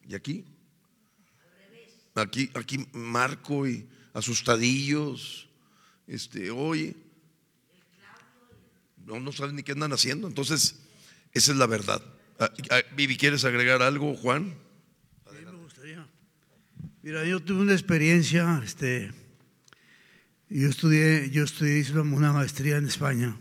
¿Y 0.07 0.15
aquí? 0.15 0.45
Aquí, 2.15 2.51
aquí 2.55 2.87
Marco 2.93 3.67
y 3.67 3.89
asustadillos, 4.13 5.49
este, 6.07 6.51
oye, 6.51 6.97
no, 9.05 9.21
no 9.21 9.33
saben 9.33 9.57
ni 9.57 9.63
qué 9.63 9.73
andan 9.73 9.93
haciendo. 9.93 10.27
Entonces, 10.27 10.81
esa 11.33 11.53
es 11.53 11.59
la 11.59 11.67
verdad. 11.67 12.03
Ah, 12.39 12.51
ah, 12.71 12.83
Vivi, 12.97 13.17
¿quieres 13.17 13.45
agregar 13.45 13.83
algo, 13.83 14.15
Juan? 14.17 14.55
Sí, 15.31 15.45
me 15.45 15.53
gustaría. 15.53 16.09
Mira, 17.03 17.25
yo 17.25 17.41
tuve 17.41 17.63
una 17.63 17.73
experiencia 17.73 18.61
este, 18.65 19.13
Yo 20.57 20.69
estudié, 20.69 21.31
yo 21.31 21.43
estudié 21.43 21.85
una 21.99 22.33
maestría 22.33 22.77
en 22.77 22.87
España 22.87 23.37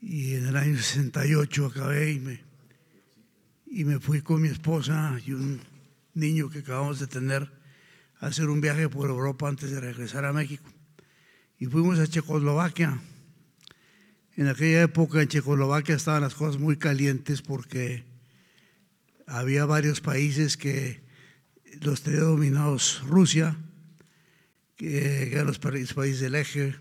y 0.00 0.34
en 0.34 0.46
el 0.46 0.56
año 0.56 0.76
68 0.76 1.66
acabé 1.66 2.12
y 2.12 2.20
me, 2.20 2.44
y 3.66 3.84
me 3.84 3.98
fui 3.98 4.22
con 4.22 4.40
mi 4.40 4.46
esposa 4.46 5.18
y 5.26 5.32
un 5.32 5.60
niño 6.14 6.48
que 6.48 6.60
acabamos 6.60 7.00
de 7.00 7.08
tener 7.08 7.50
a 8.20 8.28
hacer 8.28 8.50
un 8.50 8.60
viaje 8.60 8.88
por 8.88 9.10
Europa 9.10 9.48
antes 9.48 9.72
de 9.72 9.80
regresar 9.80 10.24
a 10.24 10.32
México. 10.32 10.70
Y 11.58 11.66
fuimos 11.66 11.98
a 11.98 12.06
Checoslovaquia. 12.06 13.02
En 14.36 14.46
aquella 14.46 14.82
época 14.82 15.20
en 15.20 15.26
Checoslovaquia 15.26 15.96
estaban 15.96 16.22
las 16.22 16.36
cosas 16.36 16.60
muy 16.60 16.76
calientes 16.76 17.42
porque 17.42 18.04
había 19.26 19.64
varios 19.64 20.00
países 20.00 20.56
que 20.56 21.02
los 21.80 22.02
tenía 22.02 22.20
dominados 22.20 23.02
Rusia, 23.08 23.56
que 24.80 25.30
eran 25.30 25.46
los 25.46 25.58
países 25.58 26.20
del 26.20 26.34
eje, 26.34 26.74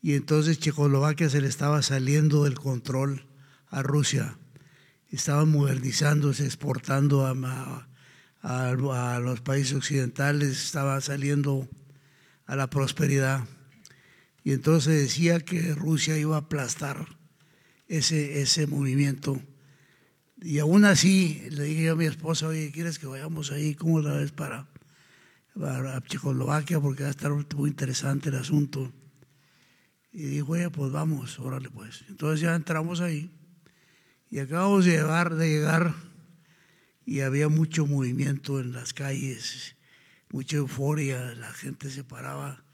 y 0.00 0.14
entonces 0.14 0.58
Checoslovaquia 0.58 1.30
se 1.30 1.40
le 1.40 1.46
estaba 1.46 1.80
saliendo 1.82 2.42
del 2.42 2.58
control 2.58 3.28
a 3.68 3.82
Rusia. 3.82 4.36
Estaban 5.08 5.48
modernizándose, 5.48 6.44
exportando 6.44 7.24
a, 7.24 7.86
a, 8.40 9.20
los 9.20 9.40
países 9.40 9.74
occidentales, 9.74 10.64
estaba 10.64 11.00
saliendo 11.00 11.68
a 12.46 12.56
la 12.56 12.68
prosperidad. 12.68 13.44
Y 14.42 14.50
entonces 14.50 15.00
decía 15.00 15.38
que 15.38 15.76
Rusia 15.76 16.18
iba 16.18 16.34
a 16.34 16.40
aplastar 16.40 17.06
ese, 17.86 18.42
ese 18.42 18.66
movimiento. 18.66 19.40
Y 20.40 20.58
aún 20.58 20.84
así 20.84 21.46
le 21.50 21.62
dije 21.62 21.90
a 21.90 21.94
mi 21.94 22.06
esposa, 22.06 22.48
oye, 22.48 22.72
¿quieres 22.72 22.98
que 22.98 23.06
vayamos 23.06 23.52
ahí? 23.52 23.76
¿Cómo 23.76 24.00
la 24.00 24.14
ves 24.14 24.32
para, 24.32 24.71
para 25.58 26.00
Checoslovaquia? 26.02 26.80
Porque 26.80 27.02
va 27.02 27.08
a 27.08 27.12
estar 27.12 27.32
muy 27.56 27.70
interesante 27.70 28.28
el 28.28 28.36
asunto. 28.36 28.92
Y 30.12 30.24
dijo, 30.24 30.52
oye, 30.52 30.70
pues 30.70 30.92
vamos, 30.92 31.38
órale 31.38 31.70
pues. 31.70 32.04
Entonces 32.08 32.40
ya 32.40 32.54
entramos 32.54 33.00
ahí 33.00 33.30
y 34.30 34.38
acabamos 34.38 34.84
de 34.86 34.92
llegar, 34.92 35.34
de 35.34 35.48
llegar 35.48 35.94
y 37.04 37.20
había 37.20 37.48
mucho 37.48 37.86
movimiento 37.86 38.60
en 38.60 38.72
las 38.72 38.94
calles, 38.94 39.76
mucha 40.30 40.56
euforia, 40.56 41.34
la 41.34 41.52
gente 41.52 41.90
se 41.90 42.04
paraba 42.04 42.64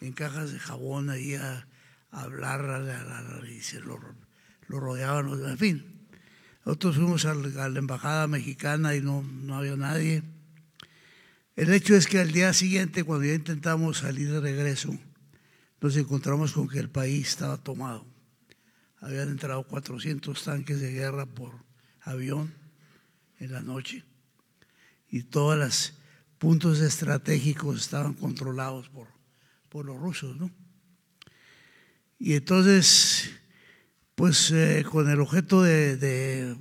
en 0.00 0.12
cajas 0.12 0.52
de 0.52 0.58
jabón 0.58 1.10
ahí 1.10 1.34
a, 1.34 1.66
hablar 2.10 3.44
y 3.50 3.60
se 3.60 3.80
lo, 3.80 3.98
rodeaban, 4.68 5.28
en 5.28 5.58
fin. 5.58 6.06
Nosotros 6.64 6.96
fuimos 6.96 7.24
a 7.26 7.34
la, 7.34 7.78
embajada 7.78 8.26
mexicana 8.26 8.94
y 8.94 9.00
no, 9.00 9.22
no 9.22 9.56
había 9.56 9.76
nadie. 9.76 10.22
El 11.56 11.72
hecho 11.72 11.96
es 11.96 12.06
que 12.06 12.20
al 12.20 12.32
día 12.32 12.52
siguiente, 12.52 13.02
cuando 13.02 13.24
ya 13.24 13.32
intentamos 13.32 13.98
salir 13.98 14.30
de 14.30 14.40
regreso, 14.40 14.94
nos 15.80 15.96
encontramos 15.96 16.52
con 16.52 16.68
que 16.68 16.78
el 16.78 16.90
país 16.90 17.28
estaba 17.28 17.56
tomado. 17.56 18.06
Habían 19.00 19.30
entrado 19.30 19.62
400 19.62 20.44
tanques 20.44 20.80
de 20.80 20.92
guerra 20.92 21.24
por 21.24 21.54
avión 22.02 22.52
en 23.38 23.52
la 23.52 23.62
noche 23.62 24.04
y 25.08 25.22
todos 25.22 25.56
los 25.56 25.94
puntos 26.36 26.80
estratégicos 26.80 27.80
estaban 27.80 28.12
controlados 28.12 28.90
por, 28.90 29.08
por 29.70 29.86
los 29.86 29.98
rusos, 29.98 30.36
¿no? 30.36 30.50
Y 32.18 32.34
entonces, 32.34 33.30
pues 34.14 34.50
eh, 34.50 34.84
con 34.90 35.08
el 35.08 35.20
objeto 35.20 35.62
de, 35.62 35.96
de, 35.96 36.54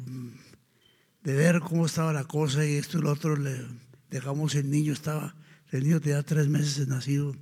ver 1.22 1.60
cómo 1.60 1.86
estaba 1.86 2.14
la 2.14 2.24
cosa 2.24 2.66
y 2.66 2.76
esto 2.76 2.98
y 2.98 3.02
lo 3.02 3.12
otro, 3.12 3.36
le 3.36 3.66
dejamos 4.10 4.56
el 4.56 4.70
niño, 4.70 4.94
estaba, 4.94 5.36
el 5.72 5.84
niño 5.84 6.00
tenía 6.00 6.24
tres 6.24 6.48
meses 6.48 6.78
de 6.78 6.88
nacido, 6.88 7.36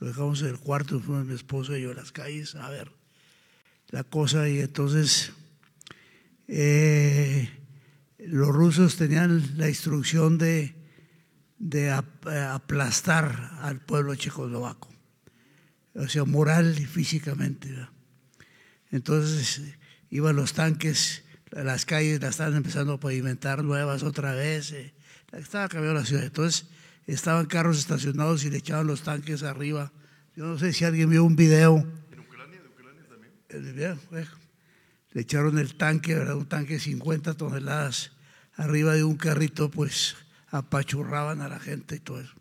lo 0.00 0.06
dejamos 0.06 0.42
en 0.42 0.48
el 0.48 0.58
cuarto, 0.58 1.00
fuimos 1.00 1.26
mi 1.26 1.34
esposa 1.34 1.78
y 1.78 1.82
yo 1.82 1.92
a 1.92 1.94
las 1.94 2.12
calles 2.12 2.54
a 2.54 2.68
ver 2.70 2.90
la 3.94 4.02
cosa 4.02 4.48
y 4.48 4.58
entonces 4.58 5.32
eh, 6.48 7.48
los 8.18 8.48
rusos 8.48 8.96
tenían 8.96 9.56
la 9.56 9.68
instrucción 9.68 10.36
de, 10.36 10.74
de 11.58 11.90
aplastar 11.92 13.52
al 13.60 13.80
pueblo 13.80 14.14
checoslovaco, 14.16 14.92
o 15.94 16.08
sea, 16.08 16.24
moral 16.24 16.76
y 16.78 16.86
físicamente. 16.86 17.72
Entonces 18.90 19.62
iban 20.10 20.36
los 20.36 20.54
tanques, 20.54 21.24
las 21.50 21.86
calles 21.86 22.20
las 22.20 22.30
estaban 22.30 22.56
empezando 22.56 22.94
a 22.94 23.00
pavimentar 23.00 23.62
nuevas 23.62 24.02
otra 24.02 24.34
vez, 24.34 24.72
eh, 24.72 24.94
estaba 25.38 25.68
cambiando 25.68 26.00
la 26.00 26.06
ciudad. 26.06 26.24
Entonces 26.24 26.66
estaban 27.06 27.46
carros 27.46 27.78
estacionados 27.78 28.44
y 28.44 28.50
le 28.50 28.58
echaban 28.58 28.86
los 28.86 29.02
tanques 29.02 29.42
arriba. 29.42 29.92
Yo 30.36 30.44
no 30.46 30.58
sé 30.58 30.72
si 30.72 30.84
alguien 30.84 31.10
vio 31.10 31.24
un 31.24 31.36
video. 31.36 31.76
¿En 32.12 32.20
Ucrania? 32.20 32.60
¿De 32.60 32.68
Ucrania 32.68 33.04
también? 33.08 34.28
le 35.12 35.20
echaron 35.20 35.58
el 35.58 35.76
tanque, 35.76 36.14
¿verdad? 36.14 36.36
un 36.36 36.46
tanque 36.46 36.74
de 36.74 36.80
50 36.80 37.34
toneladas 37.34 38.10
arriba 38.56 38.94
de 38.94 39.04
un 39.04 39.16
carrito, 39.16 39.70
pues 39.70 40.16
apachurraban 40.48 41.40
a 41.40 41.48
la 41.48 41.58
gente 41.58 41.96
y 41.96 42.00
todo 42.00 42.20
eso. 42.20 42.34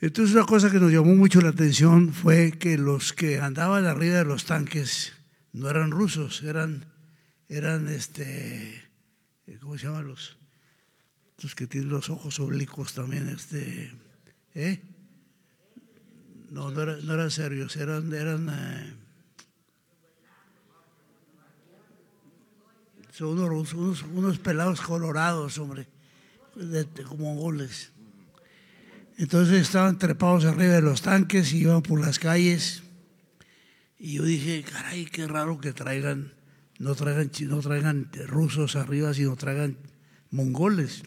Entonces 0.00 0.34
una 0.34 0.46
cosa 0.46 0.70
que 0.70 0.80
nos 0.80 0.90
llamó 0.90 1.14
mucho 1.14 1.40
la 1.40 1.50
atención 1.50 2.12
fue 2.12 2.52
que 2.52 2.78
los 2.78 3.12
que 3.12 3.38
andaban 3.38 3.84
arriba 3.84 4.16
de 4.16 4.24
los 4.24 4.46
tanques 4.46 5.12
no 5.52 5.68
eran 5.68 5.90
rusos, 5.90 6.42
eran, 6.42 6.86
eran 7.48 7.88
este, 7.88 8.82
¿cómo 9.60 9.76
se 9.76 9.86
llaman 9.86 10.08
los? 10.08 10.39
Los 11.42 11.54
que 11.54 11.66
tienen 11.66 11.90
los 11.90 12.10
ojos 12.10 12.38
oblicuos 12.40 12.92
también, 12.92 13.28
este, 13.28 13.92
¿eh? 14.54 14.82
No, 16.50 16.70
no, 16.70 16.82
eran, 16.82 17.30
serios, 17.30 17.76
eran, 17.76 18.12
eran 18.12 18.48
eh, 18.50 18.94
son 23.12 23.38
unos, 23.38 23.72
unos, 23.74 24.38
pelados 24.38 24.80
colorados, 24.80 25.58
hombre, 25.58 25.86
como 27.06 27.36
goles. 27.36 27.92
Entonces 29.16 29.62
estaban 29.62 29.98
trepados 29.98 30.44
arriba 30.44 30.74
de 30.74 30.82
los 30.82 31.02
tanques 31.02 31.52
y 31.52 31.58
iban 31.58 31.82
por 31.82 32.00
las 32.00 32.18
calles. 32.18 32.82
Y 33.98 34.14
yo 34.14 34.24
dije, 34.24 34.64
caray, 34.64 35.04
qué 35.04 35.26
raro 35.28 35.60
que 35.60 35.72
traigan, 35.72 36.32
no 36.78 36.94
traigan, 36.94 37.30
no 37.42 37.60
traigan 37.60 38.10
rusos 38.26 38.74
arriba, 38.76 39.14
sino 39.14 39.36
traigan 39.36 39.76
mongoles. 40.30 41.02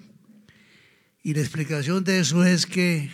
Y 1.24 1.34
la 1.34 1.40
explicación 1.40 2.04
de 2.04 2.20
eso 2.20 2.44
es 2.44 2.66
que 2.66 3.10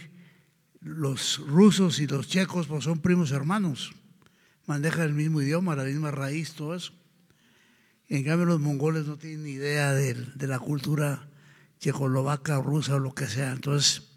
los 0.82 1.40
rusos 1.48 2.00
y 2.00 2.08
los 2.08 2.28
checos 2.28 2.66
pues, 2.66 2.84
son 2.84 3.00
primos 3.00 3.32
hermanos, 3.32 3.94
manejan 4.66 5.04
el 5.04 5.14
mismo 5.14 5.42
idioma, 5.42 5.76
la 5.76 5.84
misma 5.84 6.10
raíz, 6.10 6.54
todo 6.54 6.74
eso. 6.76 6.92
En 8.08 8.24
cambio, 8.24 8.48
los 8.48 8.60
mongoles 8.60 9.06
no 9.06 9.18
tienen 9.18 9.44
ni 9.44 9.52
idea 9.52 9.94
de, 9.94 10.16
la 10.48 10.58
cultura 10.58 11.30
checoslovaca, 11.80 12.60
rusa 12.60 12.96
o 12.96 13.00
lo 13.00 13.14
que 13.14 13.28
sea. 13.28 13.52
Entonces, 13.52 14.10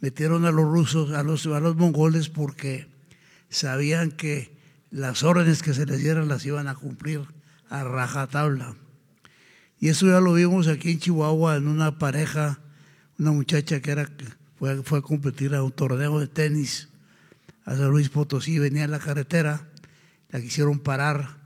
metieron 0.00 0.46
a 0.46 0.50
los 0.50 0.64
rusos, 0.64 1.12
a 1.12 1.22
los, 1.22 1.44
a 1.46 1.60
los 1.60 1.76
mongoles, 1.76 2.30
porque 2.30 2.88
sabían 3.50 4.10
que 4.10 4.56
las 4.90 5.22
órdenes 5.22 5.62
que 5.62 5.74
se 5.74 5.84
les 5.84 5.98
dieran 5.98 6.28
las 6.28 6.46
iban 6.46 6.68
a 6.68 6.74
cumplir 6.74 7.20
a 7.68 7.84
rajatabla. 7.84 8.76
Y 9.78 9.88
eso 9.88 10.06
ya 10.06 10.20
lo 10.20 10.32
vimos 10.32 10.66
aquí 10.66 10.92
en 10.92 11.00
Chihuahua 11.00 11.56
en 11.56 11.68
una 11.68 11.98
pareja, 11.98 12.60
una 13.18 13.32
muchacha 13.32 13.80
que 13.80 13.90
era, 13.90 14.08
fue, 14.58 14.82
fue 14.82 14.98
a 14.98 15.02
competir 15.02 15.54
a 15.54 15.62
un 15.62 15.72
torneo 15.72 16.18
de 16.20 16.26
tenis 16.26 16.88
a 17.64 17.76
San 17.76 17.88
Luis 17.88 18.08
Potosí, 18.08 18.58
venía 18.58 18.84
en 18.84 18.90
la 18.90 18.98
carretera, 18.98 19.68
la 20.30 20.40
quisieron 20.40 20.78
parar 20.78 21.38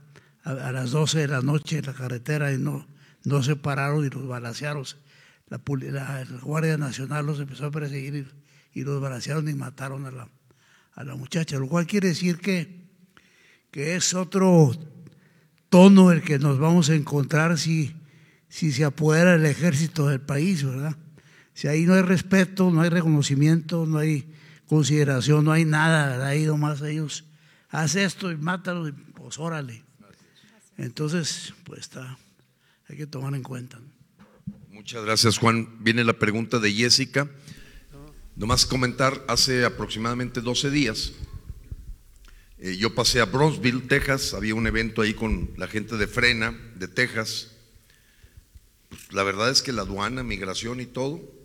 a, 0.43 0.71
las 0.71 0.91
12 0.91 1.19
de 1.19 1.27
la 1.27 1.41
noche 1.41 1.77
en 1.77 1.85
la 1.85 1.93
carretera 1.93 2.51
y 2.51 2.57
no, 2.57 2.87
no 3.23 3.43
se 3.43 3.55
pararon 3.55 4.05
y 4.05 4.09
los 4.09 4.27
balancearon. 4.27 4.83
La, 5.47 5.59
Guardia 6.41 6.77
Nacional 6.77 7.25
los 7.25 7.39
empezó 7.39 7.67
a 7.67 7.71
perseguir 7.71 8.27
y, 8.73 8.83
los 8.83 9.01
balancearon 9.01 9.47
y 9.47 9.53
mataron 9.53 10.05
a 10.05 10.11
la, 10.11 10.29
a 10.93 11.03
la 11.03 11.15
muchacha, 11.15 11.57
lo 11.57 11.67
cual 11.67 11.87
quiere 11.87 12.09
decir 12.09 12.37
que, 12.39 12.87
que 13.71 13.95
es 13.95 14.13
otro 14.13 14.71
tono 15.69 16.11
el 16.11 16.21
que 16.21 16.39
nos 16.39 16.59
vamos 16.59 16.89
a 16.89 16.95
encontrar 16.95 17.57
si, 17.57 17.95
si 18.47 18.71
se 18.71 18.83
apodera 18.83 19.35
el 19.35 19.45
ejército 19.45 20.07
del 20.07 20.21
país, 20.21 20.63
¿verdad? 20.63 20.97
Si 21.59 21.67
ahí 21.67 21.85
no 21.85 21.93
hay 21.93 22.03
respeto, 22.03 22.71
no 22.71 22.79
hay 22.79 22.87
reconocimiento, 22.87 23.85
no 23.85 23.97
hay 23.97 24.33
consideración, 24.69 25.43
no 25.43 25.51
hay 25.51 25.65
nada, 25.65 26.25
ahí 26.25 26.45
nomás 26.45 26.81
ellos, 26.81 27.25
haz 27.69 27.97
esto 27.97 28.31
y 28.31 28.37
mátalo, 28.37 28.87
y 28.87 28.93
pues 28.93 29.37
órale. 29.37 29.83
Entonces, 30.77 31.53
pues 31.65 31.81
está, 31.81 32.17
hay 32.87 32.95
que 32.95 33.07
tomar 33.07 33.35
en 33.35 33.43
cuenta. 33.43 33.77
Muchas 34.69 35.03
gracias, 35.03 35.37
Juan. 35.37 35.83
Viene 35.83 36.05
la 36.05 36.13
pregunta 36.13 36.59
de 36.59 36.71
Jessica. 36.71 37.29
Nomás 38.37 38.65
comentar, 38.65 39.25
hace 39.27 39.65
aproximadamente 39.65 40.39
12 40.39 40.71
días, 40.71 41.11
eh, 42.59 42.77
yo 42.77 42.95
pasé 42.95 43.19
a 43.19 43.25
Bronzeville, 43.25 43.85
Texas, 43.85 44.33
había 44.33 44.55
un 44.55 44.65
evento 44.65 45.01
ahí 45.01 45.13
con 45.13 45.49
la 45.57 45.67
gente 45.67 45.97
de 45.97 46.07
Frena, 46.07 46.57
de 46.75 46.87
Texas. 46.87 47.51
Pues, 48.87 49.11
la 49.11 49.23
verdad 49.23 49.49
es 49.49 49.61
que 49.61 49.73
la 49.73 49.81
aduana, 49.81 50.23
migración 50.23 50.79
y 50.79 50.85
todo, 50.85 51.37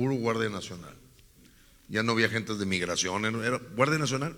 puro 0.00 0.14
Guardia 0.14 0.48
Nacional. 0.48 0.94
Ya 1.88 2.02
no 2.02 2.12
había 2.12 2.24
agentes 2.24 2.58
de 2.58 2.64
migración, 2.64 3.22
era 3.44 3.60
Guardia 3.76 3.98
Nacional. 3.98 4.34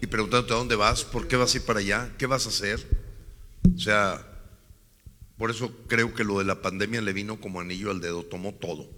Y 0.00 0.06
preguntándote 0.06 0.52
a 0.52 0.56
dónde 0.56 0.76
vas, 0.76 1.02
por 1.02 1.26
qué 1.26 1.34
vas 1.34 1.52
a 1.52 1.56
ir 1.56 1.64
para 1.64 1.80
allá, 1.80 2.12
qué 2.16 2.26
vas 2.26 2.46
a 2.46 2.50
hacer. 2.50 2.78
O 3.74 3.76
sea, 3.76 4.24
por 5.36 5.50
eso 5.50 5.76
creo 5.88 6.14
que 6.14 6.22
lo 6.22 6.38
de 6.38 6.44
la 6.44 6.62
pandemia 6.62 7.00
le 7.00 7.12
vino 7.12 7.40
como 7.40 7.58
anillo 7.58 7.90
al 7.90 8.00
dedo, 8.00 8.22
tomó 8.22 8.54
todo. 8.54 8.88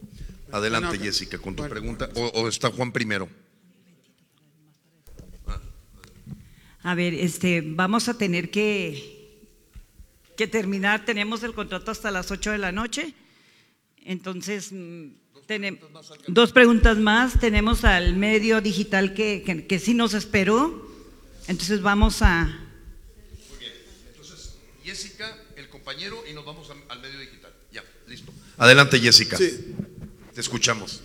Adelante, 0.53 0.99
Jessica, 0.99 1.39
con 1.39 1.57
tu 1.57 1.63
bueno. 1.63 1.73
pregunta. 1.73 2.11
O, 2.15 2.27
o 2.27 2.49
está 2.49 2.71
Juan 2.71 2.93
primero. 2.93 3.31
A 6.83 6.95
ver, 6.95 7.15
este, 7.15 7.63
vamos 7.65 8.11
a 8.11 8.19
tener 8.19 8.51
que, 8.51 9.49
que 10.37 10.47
terminar. 10.47 11.07
Tenemos 11.07 11.43
el 11.43 11.55
contrato 11.55 11.91
hasta 11.91 12.11
las 12.11 12.31
8 12.31 12.51
de 12.51 12.59
la 12.59 12.71
noche. 12.71 13.15
Entonces, 14.05 14.73
mm, 15.47 15.53
tenem- 15.53 15.79
dos 16.29 16.53
preguntas 16.53 16.99
más. 16.99 17.39
Tenemos 17.41 17.85
al 17.85 18.17
medio 18.17 18.61
digital 18.61 19.15
que, 19.15 19.43
que, 19.45 19.67
que 19.67 19.79
sí 19.79 19.95
nos 19.95 20.15
esperó. 20.15 20.87
Entonces, 21.49 21.81
vamos 21.83 22.23
a. 22.23 22.63
Jessica, 24.85 25.37
el 25.57 25.69
compañero, 25.69 26.23
y 26.31 26.33
nos 26.33 26.45
vamos 26.45 26.71
a- 26.71 26.93
al 26.93 27.01
medio 27.01 27.19
digital. 27.19 27.53
Ya, 27.73 27.83
listo. 28.07 28.33
Adelante, 28.57 28.99
Jessica. 29.01 29.37
Sí. 29.37 29.75
Te 30.35 30.41
escuchamos. 30.41 31.03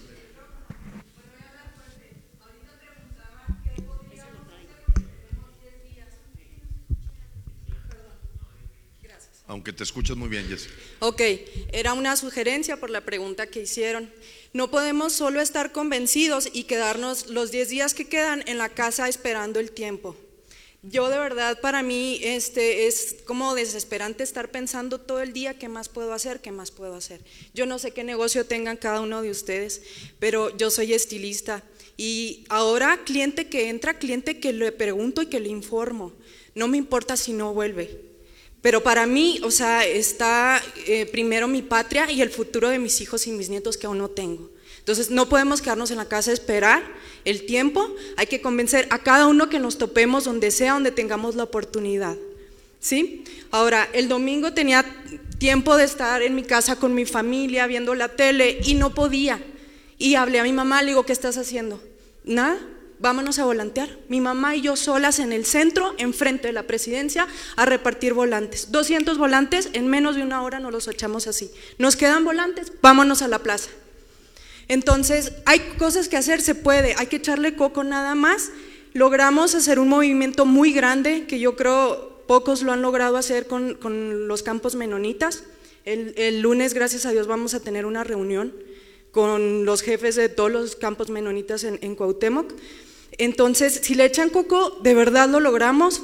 Aunque 9.52 9.73
te 9.73 9.84
escuchas 9.84 10.15
muy 10.15 10.30
bien, 10.30 10.48
Jessica. 10.48 10.73
Ok, 10.99 11.22
era 11.73 11.91
una 11.91 12.15
sugerencia 12.15 12.78
por 12.78 12.90
la 12.90 13.02
pregunta 13.02 13.48
que 13.48 13.64
hicieron. 13.64 14.10
No 14.53 14.72
podemos 14.72 15.11
solo 15.11 15.41
estar 15.41 15.73
convencidos 15.73 16.48
y 16.53 16.64
quedarnos 16.64 17.28
los 17.28 17.52
10 17.52 17.68
días 17.68 17.94
que 17.94 18.07
quedan 18.07 18.45
en 18.48 18.57
la 18.57 18.69
casa 18.69 19.10
esperando 19.10 19.60
el 19.60 19.73
tiempo. 19.73 20.15
Yo 20.84 21.10
de 21.10 21.19
verdad 21.19 21.60
para 21.60 21.84
mí 21.84 22.22
este 22.23 22.88
es 22.88 23.18
como 23.26 23.53
desesperante 23.53 24.23
estar 24.23 24.52
pensando 24.52 25.02
todo 25.02 25.19
el 25.19 25.34
día 25.34 25.60
qué 25.60 25.68
más 25.68 25.90
puedo 25.90 26.14
hacer, 26.14 26.40
qué 26.40 26.53
más 26.53 26.72
puedo 26.72 26.95
hacer. 26.95 27.19
Yo 27.53 27.65
no 27.65 27.78
sé 27.78 27.91
qué 27.91 28.06
negocio 28.06 28.45
tengan 28.45 28.78
cada 28.78 29.02
uno 29.02 29.22
de 29.22 29.32
ustedes, 29.32 29.82
pero 30.18 30.56
yo 30.56 30.72
soy 30.72 30.94
estilista 30.94 31.61
y 31.98 32.45
ahora 32.48 33.03
cliente 33.03 33.49
que 33.49 33.68
entra, 33.68 33.99
cliente 33.99 34.40
que 34.40 34.53
le 34.53 34.72
pregunto 34.72 35.22
y 35.22 35.26
que 35.26 35.41
le 35.41 35.49
informo. 35.49 36.14
No 36.56 36.69
me 36.69 36.78
importa 36.78 37.18
si 37.18 37.34
no 37.34 37.53
vuelve. 37.53 38.11
Pero 38.62 38.84
para 38.84 39.08
mí, 39.08 39.40
o 39.44 39.52
sea, 39.52 39.86
está 39.86 40.62
eh, 40.86 41.08
primero 41.08 41.48
mi 41.48 41.62
patria 41.62 42.12
y 42.12 42.22
el 42.22 42.30
futuro 42.30 42.70
de 42.70 42.80
mis 42.80 43.02
hijos 43.02 43.26
y 43.26 43.32
mis 43.32 43.50
nietos 43.50 43.78
que 43.78 43.88
aún 43.88 43.98
no 43.98 44.10
tengo. 44.10 44.50
Entonces, 44.78 45.10
no 45.10 45.30
podemos 45.30 45.62
quedarnos 45.62 45.92
en 45.92 45.98
la 45.98 46.08
casa 46.08 46.32
a 46.32 46.34
esperar 46.34 46.84
el 47.26 47.46
tiempo. 47.46 47.96
Hay 48.18 48.28
que 48.28 48.42
convencer 48.42 48.88
a 48.90 49.00
cada 49.00 49.28
uno 49.28 49.50
que 49.50 49.60
nos 49.60 49.78
topemos 49.78 50.26
donde 50.26 50.52
sea, 50.52 50.74
donde 50.74 50.92
tengamos 50.92 51.36
la 51.36 51.44
oportunidad. 51.44 52.18
¿Sí? 52.80 53.24
Ahora, 53.52 53.88
el 53.94 54.08
domingo 54.08 54.54
tenía 54.54 54.84
tiempo 55.38 55.78
de 55.78 55.84
estar 55.84 56.22
en 56.22 56.36
mi 56.36 56.44
casa 56.44 56.78
con 56.78 56.94
mi 56.96 57.06
familia 57.06 57.68
viendo 57.68 57.94
la 57.96 58.10
tele 58.10 58.60
y 58.64 58.74
no 58.76 58.94
podía. 58.94 59.44
Y 59.98 60.16
hablé 60.16 60.40
a 60.40 60.44
mi 60.44 60.54
mamá, 60.54 60.82
le 60.82 60.90
digo, 60.90 61.06
¿qué 61.06 61.14
estás 61.14 61.38
haciendo? 61.38 61.82
Nada, 62.24 62.60
vámonos 63.02 63.40
a 63.40 63.45
volantear. 63.45 63.90
Mi 64.07 64.22
mamá 64.22 64.56
y 64.56 64.61
yo 64.61 64.76
solas 64.76 65.19
en 65.19 65.34
el 65.34 65.45
centro, 65.45 65.94
enfrente 65.98 66.48
de 66.48 66.53
la 66.53 66.64
presidencia, 66.64 67.28
a 67.56 67.65
repartir 67.65 68.14
volantes. 68.14 68.72
200 68.72 69.18
volantes, 69.18 69.69
en 69.73 69.88
menos 69.88 70.15
de 70.15 70.23
una 70.23 70.44
hora 70.44 70.60
nos 70.60 70.72
los 70.72 70.88
echamos 70.88 71.28
así. 71.28 71.52
Nos 71.78 71.95
quedan 71.95 72.23
volantes, 72.23 72.72
vámonos 72.82 73.22
a 73.22 73.28
la 73.28 73.40
plaza. 73.40 73.69
Entonces, 74.68 75.34
hay 75.45 75.60
cosas 75.78 76.07
que 76.07 76.18
hacer, 76.18 76.40
se 76.41 76.56
puede, 76.56 76.95
hay 76.98 77.07
que 77.07 77.18
echarle 77.18 77.56
coco 77.56 77.84
nada 77.84 78.15
más. 78.15 78.52
Logramos 78.94 79.56
hacer 79.56 79.80
un 79.80 79.90
movimiento 79.90 80.45
muy 80.45 80.72
grande 80.72 81.26
que 81.28 81.40
yo 81.40 81.56
creo 81.56 82.23
pocos 82.28 82.61
lo 82.61 82.72
han 82.72 82.82
logrado 82.82 83.18
hacer 83.18 83.48
con, 83.48 83.73
con 83.73 84.28
los 84.28 84.44
campos 84.44 84.76
menonitas. 84.76 85.44
El, 85.84 86.41
lunes, 86.41 86.73
gracias 86.73 87.06
a 87.06 87.11
Dios, 87.11 87.28
vamos 87.28 87.53
a 87.53 87.60
tener 87.60 87.86
una 87.86 88.03
reunión 88.03 88.53
con 89.11 89.65
los 89.65 89.82
jefes 89.82 90.15
de 90.15 90.30
todos 90.30 90.52
los 90.52 90.76
campos 90.76 91.10
menonitas 91.10 91.64
en, 91.64 91.80
en. 91.82 91.98
Entonces, 93.22 93.81
si 93.84 93.93
le 93.93 94.06
echan 94.06 94.30
coco, 94.31 94.80
de 94.81 94.95
verdad 94.95 95.30
lo 95.30 95.39
logramos. 95.39 96.02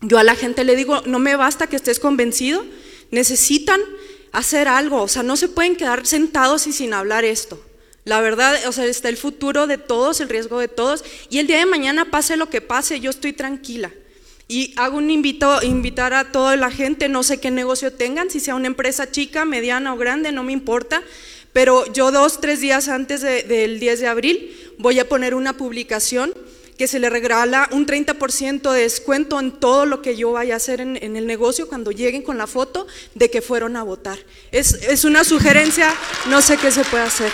Yo 0.00 0.16
a 0.16 0.24
la 0.24 0.34
gente 0.34 0.64
le 0.64 0.76
digo, 0.76 1.02
no 1.04 1.18
me 1.18 1.36
basta 1.36 1.66
que 1.66 1.76
estés 1.76 2.00
convencido, 2.00 2.64
necesitan 3.10 3.82
hacer 4.32 4.66
algo, 4.66 5.02
o 5.02 5.08
sea, 5.08 5.22
no 5.22 5.36
se 5.36 5.48
pueden 5.48 5.76
quedar 5.76 6.06
sentados 6.06 6.66
y 6.66 6.72
sin 6.72 6.94
hablar 6.94 7.26
esto. 7.26 7.62
La 8.04 8.22
verdad, 8.22 8.58
o 8.66 8.72
sea, 8.72 8.86
está 8.86 9.10
el 9.10 9.18
futuro 9.18 9.66
de 9.66 9.76
todos, 9.76 10.22
el 10.22 10.30
riesgo 10.30 10.58
de 10.58 10.68
todos, 10.68 11.04
y 11.28 11.38
el 11.38 11.46
día 11.46 11.58
de 11.58 11.66
mañana 11.66 12.06
pase 12.10 12.38
lo 12.38 12.48
que 12.48 12.62
pase, 12.62 12.98
yo 13.00 13.10
estoy 13.10 13.34
tranquila. 13.34 13.90
Y 14.46 14.72
hago 14.76 14.96
un 14.96 15.10
invito, 15.10 15.62
invitar 15.62 16.14
a 16.14 16.32
toda 16.32 16.56
la 16.56 16.70
gente, 16.70 17.10
no 17.10 17.22
sé 17.22 17.40
qué 17.40 17.50
negocio 17.50 17.92
tengan, 17.92 18.30
si 18.30 18.40
sea 18.40 18.54
una 18.54 18.68
empresa 18.68 19.10
chica, 19.10 19.44
mediana 19.44 19.92
o 19.92 19.98
grande, 19.98 20.32
no 20.32 20.44
me 20.44 20.54
importa, 20.54 21.02
pero 21.52 21.84
yo 21.92 22.10
dos, 22.10 22.40
tres 22.40 22.60
días 22.60 22.88
antes 22.88 23.20
de- 23.20 23.42
del 23.42 23.80
10 23.80 24.00
de 24.00 24.06
abril 24.06 24.54
voy 24.78 24.98
a 24.98 25.08
poner 25.08 25.34
una 25.34 25.56
publicación 25.56 26.32
que 26.78 26.86
se 26.86 27.00
le 27.00 27.10
regala 27.10 27.68
un 27.72 27.86
30% 27.86 28.72
de 28.72 28.82
descuento 28.82 29.40
en 29.40 29.50
todo 29.50 29.84
lo 29.84 30.00
que 30.00 30.16
yo 30.16 30.30
vaya 30.32 30.54
a 30.54 30.58
hacer 30.58 30.80
en, 30.80 30.96
en 31.02 31.16
el 31.16 31.26
negocio 31.26 31.66
cuando 31.68 31.90
lleguen 31.90 32.22
con 32.22 32.38
la 32.38 32.46
foto 32.46 32.86
de 33.16 33.30
que 33.30 33.42
fueron 33.42 33.76
a 33.76 33.82
votar. 33.82 34.16
Es, 34.52 34.74
es 34.74 35.04
una 35.04 35.24
sugerencia, 35.24 35.92
no 36.28 36.40
sé 36.40 36.56
qué 36.56 36.70
se 36.70 36.84
puede 36.84 37.02
hacer. 37.02 37.32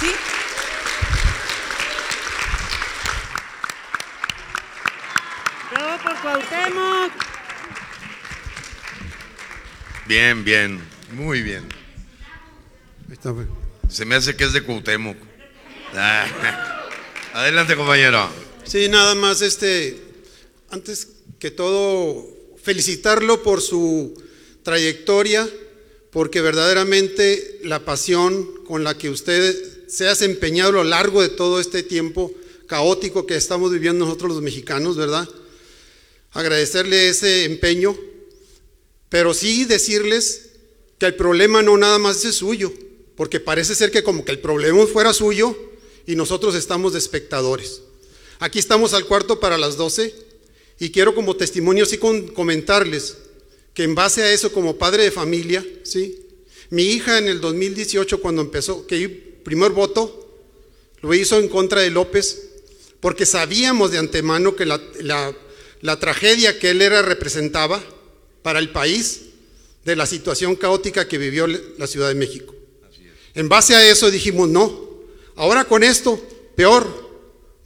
¿Sí? 0.00 0.06
¡Bravo 5.70 6.02
por 6.02 6.16
Cuauhtémoc! 6.22 7.12
Bien, 10.06 10.42
bien, 10.42 10.80
muy 11.12 11.42
bien. 11.42 11.68
Pues. 13.22 13.46
Se 13.90 14.06
me 14.06 14.14
hace 14.14 14.34
que 14.34 14.44
es 14.44 14.54
de 14.54 14.62
Cuauhtémoc. 14.62 15.16
Ah. 15.94 16.75
Adelante, 17.36 17.76
compañero. 17.76 18.30
Sí, 18.64 18.88
nada 18.88 19.14
más, 19.14 19.42
este, 19.42 20.00
antes 20.70 21.08
que 21.38 21.50
todo, 21.50 22.26
felicitarlo 22.62 23.42
por 23.42 23.60
su 23.60 24.14
trayectoria, 24.62 25.46
porque 26.10 26.40
verdaderamente 26.40 27.60
la 27.62 27.84
pasión 27.84 28.64
con 28.64 28.84
la 28.84 28.96
que 28.96 29.10
usted 29.10 29.54
se 29.86 30.06
ha 30.06 30.10
desempeñado 30.10 30.70
a 30.70 30.72
lo 30.72 30.84
largo 30.84 31.20
de 31.20 31.28
todo 31.28 31.60
este 31.60 31.82
tiempo 31.82 32.32
caótico 32.66 33.26
que 33.26 33.36
estamos 33.36 33.70
viviendo 33.70 34.06
nosotros 34.06 34.32
los 34.32 34.42
mexicanos, 34.42 34.96
¿verdad? 34.96 35.28
Agradecerle 36.32 37.10
ese 37.10 37.44
empeño, 37.44 37.94
pero 39.10 39.34
sí 39.34 39.66
decirles 39.66 40.52
que 40.98 41.04
el 41.04 41.16
problema 41.16 41.60
no 41.60 41.76
nada 41.76 41.98
más 41.98 42.24
es 42.24 42.36
suyo, 42.36 42.72
porque 43.14 43.40
parece 43.40 43.74
ser 43.74 43.90
que 43.90 44.02
como 44.02 44.24
que 44.24 44.32
el 44.32 44.38
problema 44.38 44.86
fuera 44.86 45.12
suyo 45.12 45.75
y 46.06 46.16
nosotros 46.16 46.54
estamos 46.54 46.92
de 46.92 46.98
espectadores. 46.98 47.82
Aquí 48.38 48.58
estamos 48.58 48.92
al 48.94 49.06
cuarto 49.06 49.40
para 49.40 49.58
las 49.58 49.76
12 49.76 50.14
y 50.78 50.90
quiero 50.90 51.14
como 51.14 51.36
testimonio 51.36 51.86
sí 51.86 51.98
comentarles 51.98 53.16
que 53.74 53.82
en 53.84 53.94
base 53.94 54.22
a 54.22 54.32
eso 54.32 54.52
como 54.52 54.76
padre 54.76 55.04
de 55.04 55.10
familia, 55.10 55.64
¿sí? 55.82 56.20
Mi 56.70 56.84
hija 56.84 57.18
en 57.18 57.28
el 57.28 57.40
2018 57.40 58.20
cuando 58.20 58.42
empezó, 58.42 58.86
que 58.86 59.08
primer 59.44 59.70
voto, 59.72 60.22
lo 61.02 61.14
hizo 61.14 61.38
en 61.38 61.48
contra 61.48 61.80
de 61.82 61.90
López, 61.90 62.42
porque 63.00 63.26
sabíamos 63.26 63.90
de 63.90 63.98
antemano 63.98 64.56
que 64.56 64.66
la, 64.66 64.80
la- 65.00 65.34
la 65.82 66.00
tragedia 66.00 66.58
que 66.58 66.70
él 66.70 66.80
era 66.82 67.02
representaba 67.02 67.82
para 68.42 68.58
el 68.58 68.70
país 68.72 69.20
de 69.84 69.94
la 69.94 70.06
situación 70.06 70.56
caótica 70.56 71.06
que 71.06 71.18
vivió 71.18 71.46
la 71.46 71.86
Ciudad 71.86 72.08
de 72.08 72.14
México. 72.14 72.54
En 73.34 73.48
base 73.48 73.74
a 73.74 73.86
eso 73.88 74.10
dijimos, 74.10 74.48
no, 74.48 74.85
ahora 75.36 75.64
con 75.64 75.82
esto, 75.84 76.20
peor, 76.54 76.86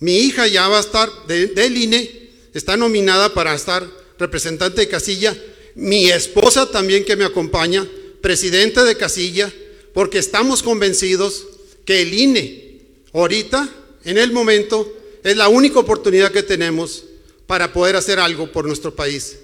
mi 0.01 0.19
hija 0.19 0.47
ya 0.47 0.69
va 0.69 0.79
a 0.79 0.81
estar 0.81 1.11
de- 1.27 1.49
del 1.49 1.77
INE, 1.77 2.31
está 2.55 2.77
nominada 2.77 3.33
para 3.35 3.55
estar 3.55 3.87
representante 4.19 4.81
de 4.83 4.89
casilla, 4.89 5.37
mi 5.75 6.11
esposa 6.11 6.71
también 6.71 7.05
que 7.05 7.17
me 7.17 7.25
acompaña, 7.25 7.87
presidente 8.21 8.83
de 8.83 8.97
casilla, 8.97 9.53
porque 9.95 10.19
estamos 10.19 10.63
convencidos 10.63 11.47
que 11.85 12.03
el 12.03 12.13
INE 12.15 12.81
ahorita, 13.13 13.69
en 14.05 14.19
el 14.19 14.33
momento, 14.33 14.93
es 15.23 15.37
la 15.37 15.49
única 15.49 15.79
oportunidad 15.79 16.33
que 16.33 16.43
tenemos 16.43 17.05
para 17.47 17.73
poder 17.73 17.97
hacer 17.97 18.19
algo 18.19 18.51
por 18.53 18.65
nuestro 18.67 18.95
país. 18.95 19.37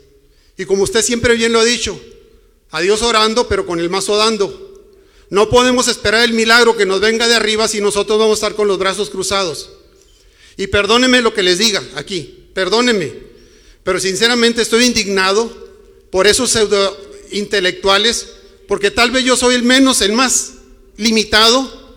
Y 0.57 0.65
como 0.65 0.85
usted 0.85 1.03
siempre 1.03 1.35
bien 1.35 1.53
lo 1.53 1.61
ha 1.61 1.65
dicho, 1.65 2.01
a 2.70 2.81
Dios 2.81 3.03
orando, 3.03 3.47
pero 3.48 3.66
con 3.66 3.78
el 3.81 3.90
mazo 3.90 4.16
dando. 4.16 4.65
No 5.31 5.48
podemos 5.48 5.89
esperar 5.89 6.24
el 6.24 6.32
milagro 6.32 6.77
que 6.77 6.86
nos 6.86 7.01
venga 7.01 7.27
de 7.27 7.35
arriba 7.35 7.66
si 7.69 7.81
nosotros 7.81 8.19
vamos 8.19 8.32
a 8.32 8.47
estar 8.47 8.55
con 8.55 8.69
los 8.69 8.78
brazos 8.78 9.11
cruzados. 9.11 9.70
Y 10.57 10.69
perdónenme 10.69 11.20
lo 11.20 11.35
que 11.35 11.43
les 11.43 11.59
diga 11.59 11.82
aquí, 11.97 12.48
perdónenme, 12.55 13.12
pero 13.82 14.01
sinceramente 14.01 14.62
estoy 14.62 14.85
indignado 14.85 15.51
por 16.11 16.27
esos 16.27 16.51
pseudo 16.51 16.97
intelectuales, 17.31 18.28
porque 18.69 18.90
tal 18.90 19.11
vez 19.11 19.24
yo 19.24 19.36
soy 19.36 19.55
el 19.55 19.62
menos, 19.62 20.01
el 20.01 20.12
más 20.12 20.55
limitado 20.97 21.94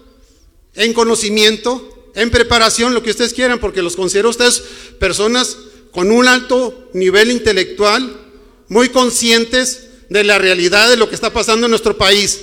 en 0.76 0.94
conocimiento, 0.94 2.12
en 2.16 2.32
preparación, 2.32 2.94
lo 2.94 3.04
que 3.04 3.12
ustedes 3.12 3.34
quieran, 3.34 3.60
porque 3.60 3.82
los 3.82 3.96
considero 3.96 4.30
ustedes 4.30 4.62
personas 5.00 5.58
con 5.92 6.12
un 6.12 6.28
alto 6.28 6.90
nivel 6.94 7.32
intelectual, 7.32 8.20
muy 8.68 8.90
conscientes 8.90 9.88
de 10.10 10.24
la 10.24 10.38
realidad 10.38 10.90
de 10.90 10.98
lo 10.98 11.08
que 11.08 11.16
está 11.16 11.32
pasando 11.32 11.66
en 11.66 11.72
nuestro 11.72 11.98
país. 11.98 12.40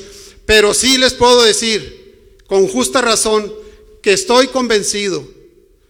Pero 0.47 0.73
sí 0.73 0.97
les 0.97 1.13
puedo 1.15 1.43
decir, 1.43 2.39
con 2.47 2.67
justa 2.69 3.01
razón, 3.03 3.53
que 4.03 4.13
estoy 4.13 4.47
convencido 4.49 5.27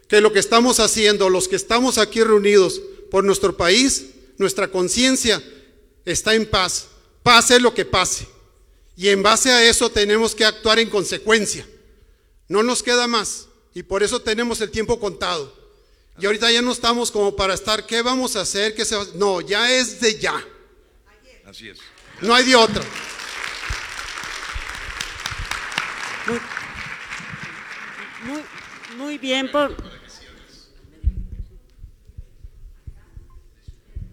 que 0.09 0.21
lo 0.21 0.33
que 0.33 0.39
estamos 0.39 0.81
haciendo, 0.81 1.29
los 1.29 1.49
que 1.49 1.57
estamos 1.57 1.99
aquí 1.99 2.23
reunidos 2.23 2.81
por 3.11 3.25
nuestro 3.25 3.57
país, 3.57 4.07
nuestra 4.39 4.69
conciencia 4.69 5.43
está 6.05 6.35
en 6.35 6.47
paz, 6.47 6.89
pase 7.23 7.61
lo 7.61 7.75
que 7.75 7.85
pase. 7.85 8.27
Y 8.97 9.09
en 9.09 9.23
base 9.23 9.51
a 9.51 9.69
eso 9.69 9.91
tenemos 9.91 10.35
que 10.35 10.45
actuar 10.45 10.79
en 10.79 10.89
consecuencia. 10.89 11.67
No 12.49 12.63
nos 12.63 12.83
queda 12.83 13.07
más. 13.07 13.49
Y 13.75 13.83
por 13.83 14.03
eso 14.03 14.23
tenemos 14.23 14.61
el 14.63 14.71
tiempo 14.71 14.99
contado. 14.99 15.55
Y 16.19 16.25
ahorita 16.25 16.51
ya 16.51 16.63
no 16.63 16.73
estamos 16.73 17.11
como 17.11 17.37
para 17.37 17.53
estar, 17.53 17.85
¿qué 17.87 18.01
vamos 18.01 18.37
a 18.37 18.41
hacer? 18.41 18.75
¿Qué 18.75 18.87
se 18.87 18.97
No, 19.17 19.43
ya 19.43 19.71
es 19.71 20.01
de 20.01 20.19
ya. 20.19 20.43
Así 21.45 21.69
es. 21.69 21.79
No 22.23 22.35
hay 22.35 22.47
de 22.47 22.57
otra. 22.57 22.83
Muy, 26.27 26.41
muy 28.97 29.19
bien 29.19 29.51
por... 29.51 29.77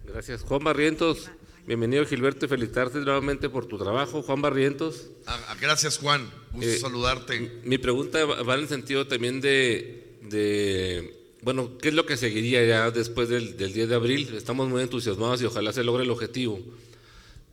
Gracias. 0.06 0.42
Juan 0.42 0.62
Barrientos, 0.62 1.28
bienvenido 1.66 2.06
Gilberto 2.06 2.46
felicitarte 2.46 2.98
nuevamente 2.98 3.48
por 3.48 3.66
tu 3.66 3.78
trabajo. 3.78 4.22
Juan 4.22 4.40
Barrientos. 4.40 5.08
Ah, 5.26 5.56
gracias 5.60 5.98
Juan, 5.98 6.30
gusto 6.52 6.70
Eh, 6.70 6.78
saludarte. 6.78 7.60
Mi 7.64 7.78
pregunta 7.78 8.24
va 8.24 8.42
va 8.44 8.54
en 8.54 8.60
el 8.60 8.68
sentido 8.68 9.08
también 9.08 9.40
de, 9.40 10.18
de, 10.22 11.36
bueno, 11.42 11.76
¿qué 11.78 11.88
es 11.88 11.94
lo 11.94 12.06
que 12.06 12.16
seguiría 12.16 12.64
ya 12.64 12.92
después 12.92 13.28
del, 13.28 13.56
del 13.56 13.72
10 13.72 13.88
de 13.88 13.94
abril? 13.96 14.32
Estamos 14.36 14.68
muy 14.68 14.82
entusiasmados 14.82 15.42
y 15.42 15.46
ojalá 15.46 15.72
se 15.72 15.82
logre 15.82 16.04
el 16.04 16.10
objetivo. 16.10 16.60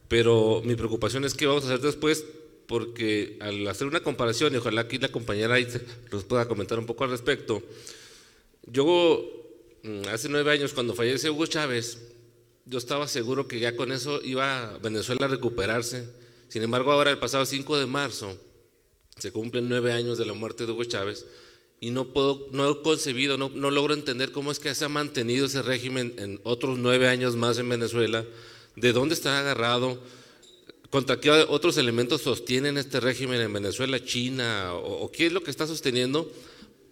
Pero 0.08 0.62
mi 0.64 0.76
preocupación 0.76 1.26
es 1.26 1.34
qué 1.34 1.48
vamos 1.48 1.64
a 1.64 1.68
hacer 1.68 1.80
después, 1.80 2.26
porque 2.68 3.38
al 3.42 3.68
hacer 3.68 3.88
una 3.88 4.02
comparación, 4.02 4.54
y 4.54 4.58
ojalá 4.58 4.82
aquí 4.82 4.98
la 4.98 5.10
compañera 5.10 5.58
nos 6.12 6.24
pueda 6.24 6.48
comentar 6.48 6.80
un 6.80 6.86
poco 6.86 7.04
al 7.04 7.10
respecto, 7.10 7.62
yo 8.64 9.22
mm, 9.84 10.08
hace 10.10 10.30
nueve 10.30 10.52
años 10.52 10.74
cuando 10.74 10.94
fallece 10.94 11.30
Hugo 11.30 11.46
Chávez, 11.46 12.00
yo 12.66 12.78
estaba 12.78 13.08
seguro 13.08 13.48
que 13.48 13.60
ya 13.60 13.76
con 13.76 13.92
eso 13.92 14.22
iba 14.24 14.78
Venezuela 14.82 15.26
a 15.26 15.30
recuperarse. 15.30 16.08
Sin 16.48 16.64
embargo, 16.64 16.92
ahora 16.92 17.12
el 17.12 17.18
pasado 17.18 17.46
5 17.46 17.80
de 17.80 17.86
marzo 17.86 18.38
se 19.18 19.32
cumplen 19.32 19.68
nueve 19.68 19.92
años 19.92 20.18
de 20.18 20.26
la 20.26 20.34
muerte 20.34 20.66
de 20.66 20.72
Hugo 20.72 20.84
Chávez 20.84 21.26
y 21.84 21.90
no 21.90 22.14
puedo, 22.14 22.48
no 22.52 22.70
he 22.70 22.82
concebido, 22.84 23.38
no, 23.38 23.50
no 23.50 23.72
logro 23.72 23.96
entender 23.96 24.32
cómo 24.32 24.52
es 24.52 24.60
que 24.60 24.74
se 24.76 24.86
ha 24.86 24.90
mantenido 24.90 25.48
ese 25.48 25.64
régimen 25.64 26.14
en 26.20 26.40
otros 26.44 26.78
nueve 26.78 27.08
años 27.08 27.36
más 27.36 27.58
en 27.58 27.68
Venezuela, 27.68 28.24
de 28.76 28.94
dónde 28.94 29.16
está 29.16 29.40
agarrado, 29.40 30.00
contra 30.92 31.20
qué 31.20 31.32
otros 31.32 31.78
elementos 31.78 32.22
sostienen 32.22 32.78
este 32.78 33.00
régimen 33.00 33.42
en 33.42 33.52
Venezuela, 33.52 34.04
China, 34.04 34.76
o, 34.76 35.06
o 35.06 35.12
qué 35.12 35.26
es 35.26 35.34
lo 35.34 35.42
que 35.42 35.50
está 35.50 35.66
sosteniendo, 35.66 36.32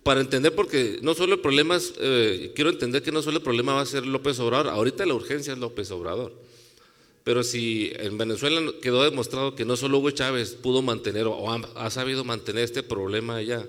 para 0.03 0.21
entender, 0.21 0.55
porque 0.55 0.99
no 1.01 1.13
solo 1.13 1.35
el 1.35 1.41
problema 1.41 1.77
eh, 1.99 2.51
quiero 2.55 2.69
entender 2.69 3.03
que 3.03 3.11
no 3.11 3.21
solo 3.21 3.37
el 3.37 3.43
problema 3.43 3.73
va 3.73 3.81
a 3.81 3.85
ser 3.85 4.05
López 4.07 4.39
Obrador, 4.39 4.69
ahorita 4.69 5.05
la 5.05 5.13
urgencia 5.13 5.53
es 5.53 5.59
López 5.59 5.91
Obrador. 5.91 6.33
Pero 7.23 7.43
si 7.43 7.91
en 7.95 8.17
Venezuela 8.17 8.71
quedó 8.81 9.03
demostrado 9.03 9.55
que 9.55 9.65
no 9.65 9.75
solo 9.75 9.99
Hugo 9.99 10.09
Chávez 10.11 10.55
pudo 10.55 10.81
mantener 10.81 11.27
o 11.27 11.51
ha, 11.51 11.89
sabido 11.91 12.23
mantener 12.23 12.63
este 12.63 12.81
problema 12.81 13.35
allá, 13.35 13.67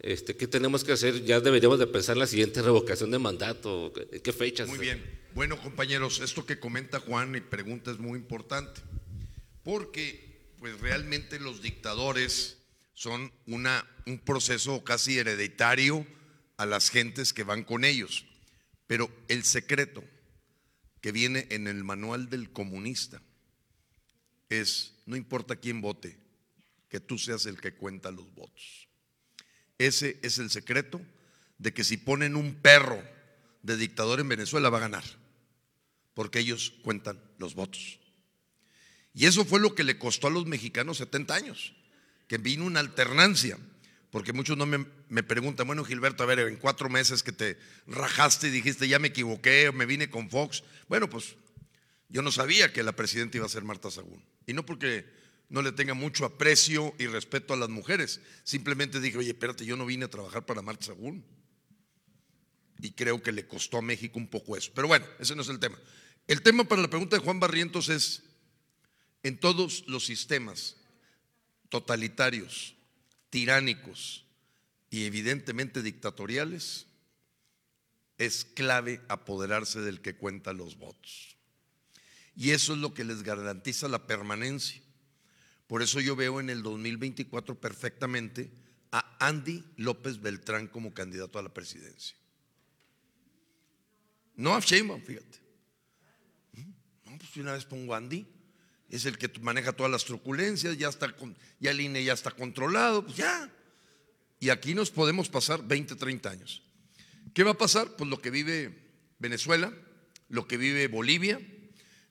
este, 0.00 0.36
¿qué 0.36 0.46
tenemos 0.46 0.84
que 0.84 0.92
hacer? 0.92 1.24
Ya 1.24 1.40
deberíamos 1.40 1.78
de 1.80 1.86
pensar 1.86 2.14
en 2.14 2.20
la 2.20 2.26
siguiente 2.26 2.62
revocación 2.62 3.10
de 3.10 3.18
mandato, 3.18 3.92
¿en 4.12 4.20
qué 4.20 4.32
fechas? 4.32 4.68
Muy 4.68 4.78
bien. 4.78 5.04
Bueno, 5.34 5.60
compañeros, 5.60 6.20
esto 6.20 6.46
que 6.46 6.58
comenta 6.58 7.00
Juan 7.00 7.34
y 7.36 7.40
pregunta 7.40 7.90
es 7.90 7.98
muy 7.98 8.18
importante, 8.18 8.80
porque 9.68 10.54
pues 10.58 10.80
realmente 10.80 11.38
los 11.38 11.60
dictadores 11.60 12.56
son 12.94 13.30
una, 13.44 13.86
un 14.06 14.18
proceso 14.18 14.82
casi 14.82 15.18
hereditario 15.18 16.06
a 16.56 16.64
las 16.64 16.88
gentes 16.88 17.34
que 17.34 17.42
van 17.42 17.64
con 17.64 17.84
ellos. 17.84 18.24
Pero 18.86 19.10
el 19.28 19.44
secreto 19.44 20.02
que 21.02 21.12
viene 21.12 21.48
en 21.50 21.66
el 21.66 21.84
manual 21.84 22.30
del 22.30 22.50
comunista 22.50 23.20
es, 24.48 24.94
no 25.04 25.16
importa 25.16 25.56
quién 25.56 25.82
vote, 25.82 26.16
que 26.88 26.98
tú 26.98 27.18
seas 27.18 27.44
el 27.44 27.60
que 27.60 27.74
cuenta 27.74 28.10
los 28.10 28.34
votos. 28.34 28.88
Ese 29.76 30.18
es 30.22 30.38
el 30.38 30.48
secreto 30.48 30.98
de 31.58 31.74
que 31.74 31.84
si 31.84 31.98
ponen 31.98 32.36
un 32.36 32.54
perro 32.54 33.02
de 33.62 33.76
dictador 33.76 34.20
en 34.20 34.30
Venezuela 34.30 34.70
va 34.70 34.78
a 34.78 34.88
ganar, 34.88 35.04
porque 36.14 36.38
ellos 36.38 36.72
cuentan 36.82 37.20
los 37.36 37.54
votos. 37.54 37.98
Y 39.18 39.26
eso 39.26 39.44
fue 39.44 39.58
lo 39.58 39.74
que 39.74 39.82
le 39.82 39.98
costó 39.98 40.28
a 40.28 40.30
los 40.30 40.46
mexicanos 40.46 40.98
70 40.98 41.34
años, 41.34 41.72
que 42.28 42.38
vino 42.38 42.64
una 42.64 42.78
alternancia, 42.78 43.58
porque 44.12 44.32
muchos 44.32 44.56
no 44.56 44.64
me, 44.64 44.86
me 45.08 45.24
preguntan, 45.24 45.66
bueno 45.66 45.84
Gilberto, 45.84 46.22
a 46.22 46.26
ver, 46.26 46.38
en 46.38 46.54
cuatro 46.54 46.88
meses 46.88 47.24
que 47.24 47.32
te 47.32 47.58
rajaste 47.88 48.46
y 48.46 48.50
dijiste, 48.50 48.86
ya 48.86 49.00
me 49.00 49.08
equivoqué, 49.08 49.72
me 49.74 49.86
vine 49.86 50.08
con 50.08 50.30
Fox, 50.30 50.62
bueno, 50.88 51.10
pues 51.10 51.34
yo 52.08 52.22
no 52.22 52.30
sabía 52.30 52.72
que 52.72 52.84
la 52.84 52.92
presidenta 52.92 53.38
iba 53.38 53.46
a 53.46 53.48
ser 53.48 53.64
Marta 53.64 53.90
Sagún, 53.90 54.24
y 54.46 54.52
no 54.52 54.64
porque 54.64 55.04
no 55.48 55.62
le 55.62 55.72
tenga 55.72 55.94
mucho 55.94 56.24
aprecio 56.24 56.94
y 56.96 57.08
respeto 57.08 57.54
a 57.54 57.56
las 57.56 57.70
mujeres, 57.70 58.20
simplemente 58.44 59.00
dije, 59.00 59.18
oye, 59.18 59.30
espérate, 59.30 59.66
yo 59.66 59.76
no 59.76 59.84
vine 59.84 60.04
a 60.04 60.10
trabajar 60.10 60.46
para 60.46 60.62
Marta 60.62 60.86
Sagún. 60.86 61.24
Y 62.80 62.92
creo 62.92 63.20
que 63.20 63.32
le 63.32 63.48
costó 63.48 63.78
a 63.78 63.82
México 63.82 64.20
un 64.20 64.28
poco 64.28 64.56
eso. 64.56 64.70
Pero 64.72 64.86
bueno, 64.86 65.04
ese 65.18 65.34
no 65.34 65.42
es 65.42 65.48
el 65.48 65.58
tema. 65.58 65.76
El 66.28 66.42
tema 66.42 66.62
para 66.62 66.82
la 66.82 66.88
pregunta 66.88 67.16
de 67.16 67.22
Juan 67.24 67.40
Barrientos 67.40 67.88
es, 67.88 68.22
en 69.22 69.38
todos 69.38 69.84
los 69.86 70.04
sistemas 70.04 70.76
totalitarios, 71.68 72.74
tiránicos 73.30 74.24
y 74.90 75.04
evidentemente 75.04 75.82
dictatoriales, 75.82 76.86
es 78.16 78.44
clave 78.44 79.00
apoderarse 79.08 79.80
del 79.80 80.00
que 80.00 80.16
cuenta 80.16 80.52
los 80.52 80.76
votos. 80.76 81.36
Y 82.34 82.50
eso 82.50 82.72
es 82.72 82.78
lo 82.78 82.94
que 82.94 83.04
les 83.04 83.22
garantiza 83.22 83.88
la 83.88 84.06
permanencia. 84.06 84.80
Por 85.66 85.82
eso 85.82 86.00
yo 86.00 86.16
veo 86.16 86.40
en 86.40 86.50
el 86.50 86.62
2024 86.62 87.60
perfectamente 87.60 88.50
a 88.90 89.16
Andy 89.26 89.64
López 89.76 90.20
Beltrán 90.20 90.66
como 90.66 90.94
candidato 90.94 91.38
a 91.38 91.42
la 91.42 91.52
presidencia. 91.52 92.16
No 94.36 94.54
a 94.54 94.60
Sheinbaum, 94.60 95.02
fíjate. 95.02 95.38
No, 97.04 97.18
pues 97.18 97.36
una 97.36 97.52
vez 97.52 97.64
pongo 97.64 97.94
a 97.94 97.98
Andy. 97.98 98.26
Es 98.88 99.04
el 99.04 99.18
que 99.18 99.30
maneja 99.40 99.72
todas 99.72 99.92
las 99.92 100.04
truculencias, 100.04 100.78
ya 100.78 100.88
está 100.88 101.14
ya 101.60 101.70
el 101.70 101.80
INE 101.80 102.02
ya 102.04 102.14
está 102.14 102.30
controlado, 102.30 103.04
pues 103.04 103.16
ya. 103.16 103.50
Y 104.40 104.50
aquí 104.50 104.74
nos 104.74 104.90
podemos 104.90 105.28
pasar 105.28 105.66
20, 105.66 105.96
30 105.96 106.30
años. 106.30 106.62
¿Qué 107.34 107.44
va 107.44 107.52
a 107.52 107.58
pasar? 107.58 107.96
Pues 107.96 108.08
lo 108.08 108.20
que 108.20 108.30
vive 108.30 108.76
Venezuela, 109.18 109.72
lo 110.28 110.46
que 110.46 110.56
vive 110.56 110.88
Bolivia, 110.88 111.40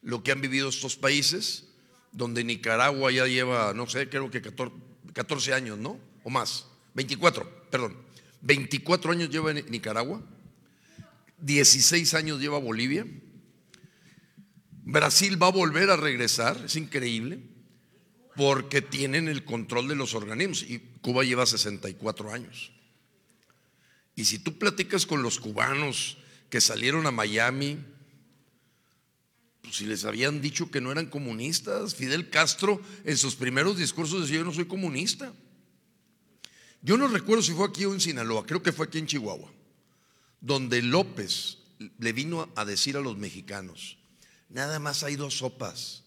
lo 0.02 0.24
que 0.24 0.32
han 0.32 0.42
vivido 0.42 0.70
estos 0.70 0.96
países, 0.96 1.66
donde 2.12 2.44
Nicaragua 2.44 3.12
ya 3.12 3.28
lleva, 3.28 3.74
no 3.74 3.88
sé, 3.88 4.10
creo 4.10 4.30
que 4.30 4.42
14, 4.42 4.76
14 5.14 5.54
años, 5.54 5.78
¿no? 5.78 6.00
O 6.24 6.30
más. 6.30 6.68
24, 6.94 7.70
perdón. 7.70 7.98
24 8.42 9.12
años 9.12 9.30
lleva 9.30 9.54
Nicaragua, 9.54 10.22
16 11.40 12.14
años 12.14 12.40
lleva 12.40 12.60
Bolivia. 12.60 13.06
Brasil 14.90 15.42
va 15.42 15.48
a 15.48 15.52
volver 15.52 15.90
a 15.90 15.98
regresar, 15.98 16.62
es 16.64 16.78
increíble, 16.78 17.40
porque 18.38 18.82
tienen 18.82 19.28
el 19.28 19.44
control 19.44 19.90
de 19.90 19.96
los 19.96 20.16
organismos 20.16 20.64
y 20.64 20.80
Cuba 21.02 21.26
lleva 21.26 21.46
64 21.46 22.32
años. 22.32 22.72
Y 24.16 24.24
si 24.24 24.40
tú 24.40 24.58
platicas 24.58 25.06
con 25.06 25.24
los 25.24 25.42
cubanos 25.42 26.18
que 26.50 26.62
salieron 26.62 27.06
a 27.06 27.12
Miami, 27.12 27.78
pues 29.62 29.76
si 29.76 29.86
les 29.86 30.06
habían 30.06 30.40
dicho 30.40 30.72
que 30.72 30.80
no 30.80 30.90
eran 30.90 31.08
comunistas, 31.08 31.94
Fidel 31.94 32.30
Castro 32.30 32.82
en 33.04 33.18
sus 33.18 33.36
primeros 33.36 33.78
discursos 33.78 34.22
decía 34.22 34.38
yo 34.38 34.46
no 34.46 34.54
soy 34.54 34.68
comunista. 34.68 35.34
Yo 36.82 36.96
no 36.96 37.10
recuerdo 37.10 37.44
si 37.44 37.52
fue 37.52 37.68
aquí 37.68 37.84
o 37.84 37.94
en 37.94 38.00
Sinaloa, 38.00 38.46
creo 38.46 38.64
que 38.64 38.72
fue 38.72 38.86
aquí 38.86 39.00
en 39.00 39.08
Chihuahua, 39.08 39.52
donde 40.40 40.82
López 40.82 41.58
le 42.00 42.14
vino 42.14 42.50
a 42.56 42.64
decir 42.64 42.96
a 42.96 43.02
los 43.02 43.18
mexicanos, 43.18 43.97
nada 44.50 44.80
más 44.80 45.04
hay 45.04 45.16
dos 45.16 45.38
sopas, 45.38 46.04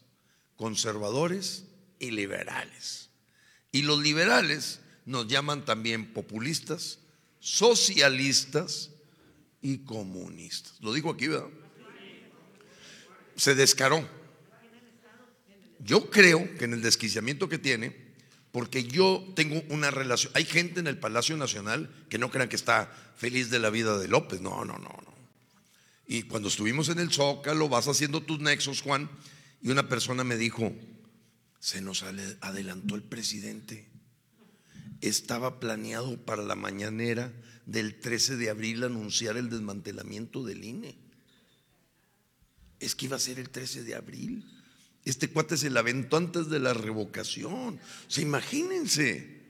conservadores 0.56 1.64
y 1.98 2.10
liberales. 2.10 3.10
Y 3.72 3.82
los 3.82 4.00
liberales 4.02 4.80
nos 5.06 5.26
llaman 5.28 5.64
también 5.64 6.12
populistas, 6.12 6.98
socialistas 7.38 8.90
y 9.62 9.78
comunistas. 9.78 10.74
Lo 10.80 10.92
digo 10.92 11.10
aquí, 11.10 11.28
¿verdad? 11.28 11.48
Se 13.36 13.54
descaró. 13.54 14.06
Yo 15.78 16.10
creo 16.10 16.56
que 16.56 16.64
en 16.64 16.74
el 16.74 16.82
desquiciamiento 16.82 17.48
que 17.48 17.58
tiene, 17.58 18.10
Porque 18.52 18.84
yo 18.84 19.24
tengo 19.36 19.62
una 19.68 19.90
relación. 19.90 20.32
Hay 20.34 20.44
gente 20.44 20.80
en 20.80 20.88
el 20.88 20.98
Palacio 20.98 21.36
Nacional 21.36 21.88
que 22.08 22.18
no 22.18 22.30
crean 22.30 22.48
que 22.48 22.56
está 22.56 22.92
feliz 23.16 23.50
de 23.50 23.60
la 23.60 23.70
vida 23.70 23.96
de 23.98 24.08
López. 24.08 24.40
No, 24.40 24.64
no, 24.64 24.76
no, 24.78 24.88
no. 24.88 25.09
Y 26.12 26.24
cuando 26.24 26.48
estuvimos 26.48 26.88
en 26.88 26.98
el 26.98 27.12
Zócalo, 27.12 27.68
vas 27.68 27.86
haciendo 27.86 28.20
tus 28.20 28.40
nexos, 28.40 28.82
Juan, 28.82 29.08
y 29.62 29.70
una 29.70 29.88
persona 29.88 30.24
me 30.24 30.36
dijo, 30.36 30.72
se 31.60 31.80
nos 31.80 32.02
adelantó 32.02 32.96
el 32.96 33.04
presidente. 33.04 33.88
Estaba 35.00 35.60
planeado 35.60 36.16
para 36.24 36.42
la 36.42 36.56
mañanera 36.56 37.32
del 37.64 38.00
13 38.00 38.38
de 38.38 38.50
abril 38.50 38.82
anunciar 38.82 39.36
el 39.36 39.50
desmantelamiento 39.50 40.42
del 40.42 40.64
INE. 40.64 40.98
Es 42.80 42.96
que 42.96 43.04
iba 43.06 43.14
a 43.14 43.20
ser 43.20 43.38
el 43.38 43.50
13 43.50 43.84
de 43.84 43.94
abril. 43.94 44.44
Este 45.04 45.28
cuate 45.28 45.56
se 45.56 45.70
la 45.70 45.78
aventó 45.78 46.16
antes 46.16 46.50
de 46.50 46.58
la 46.58 46.74
revocación. 46.74 47.78
O 47.78 48.10
sea, 48.10 48.24
imagínense. 48.24 49.42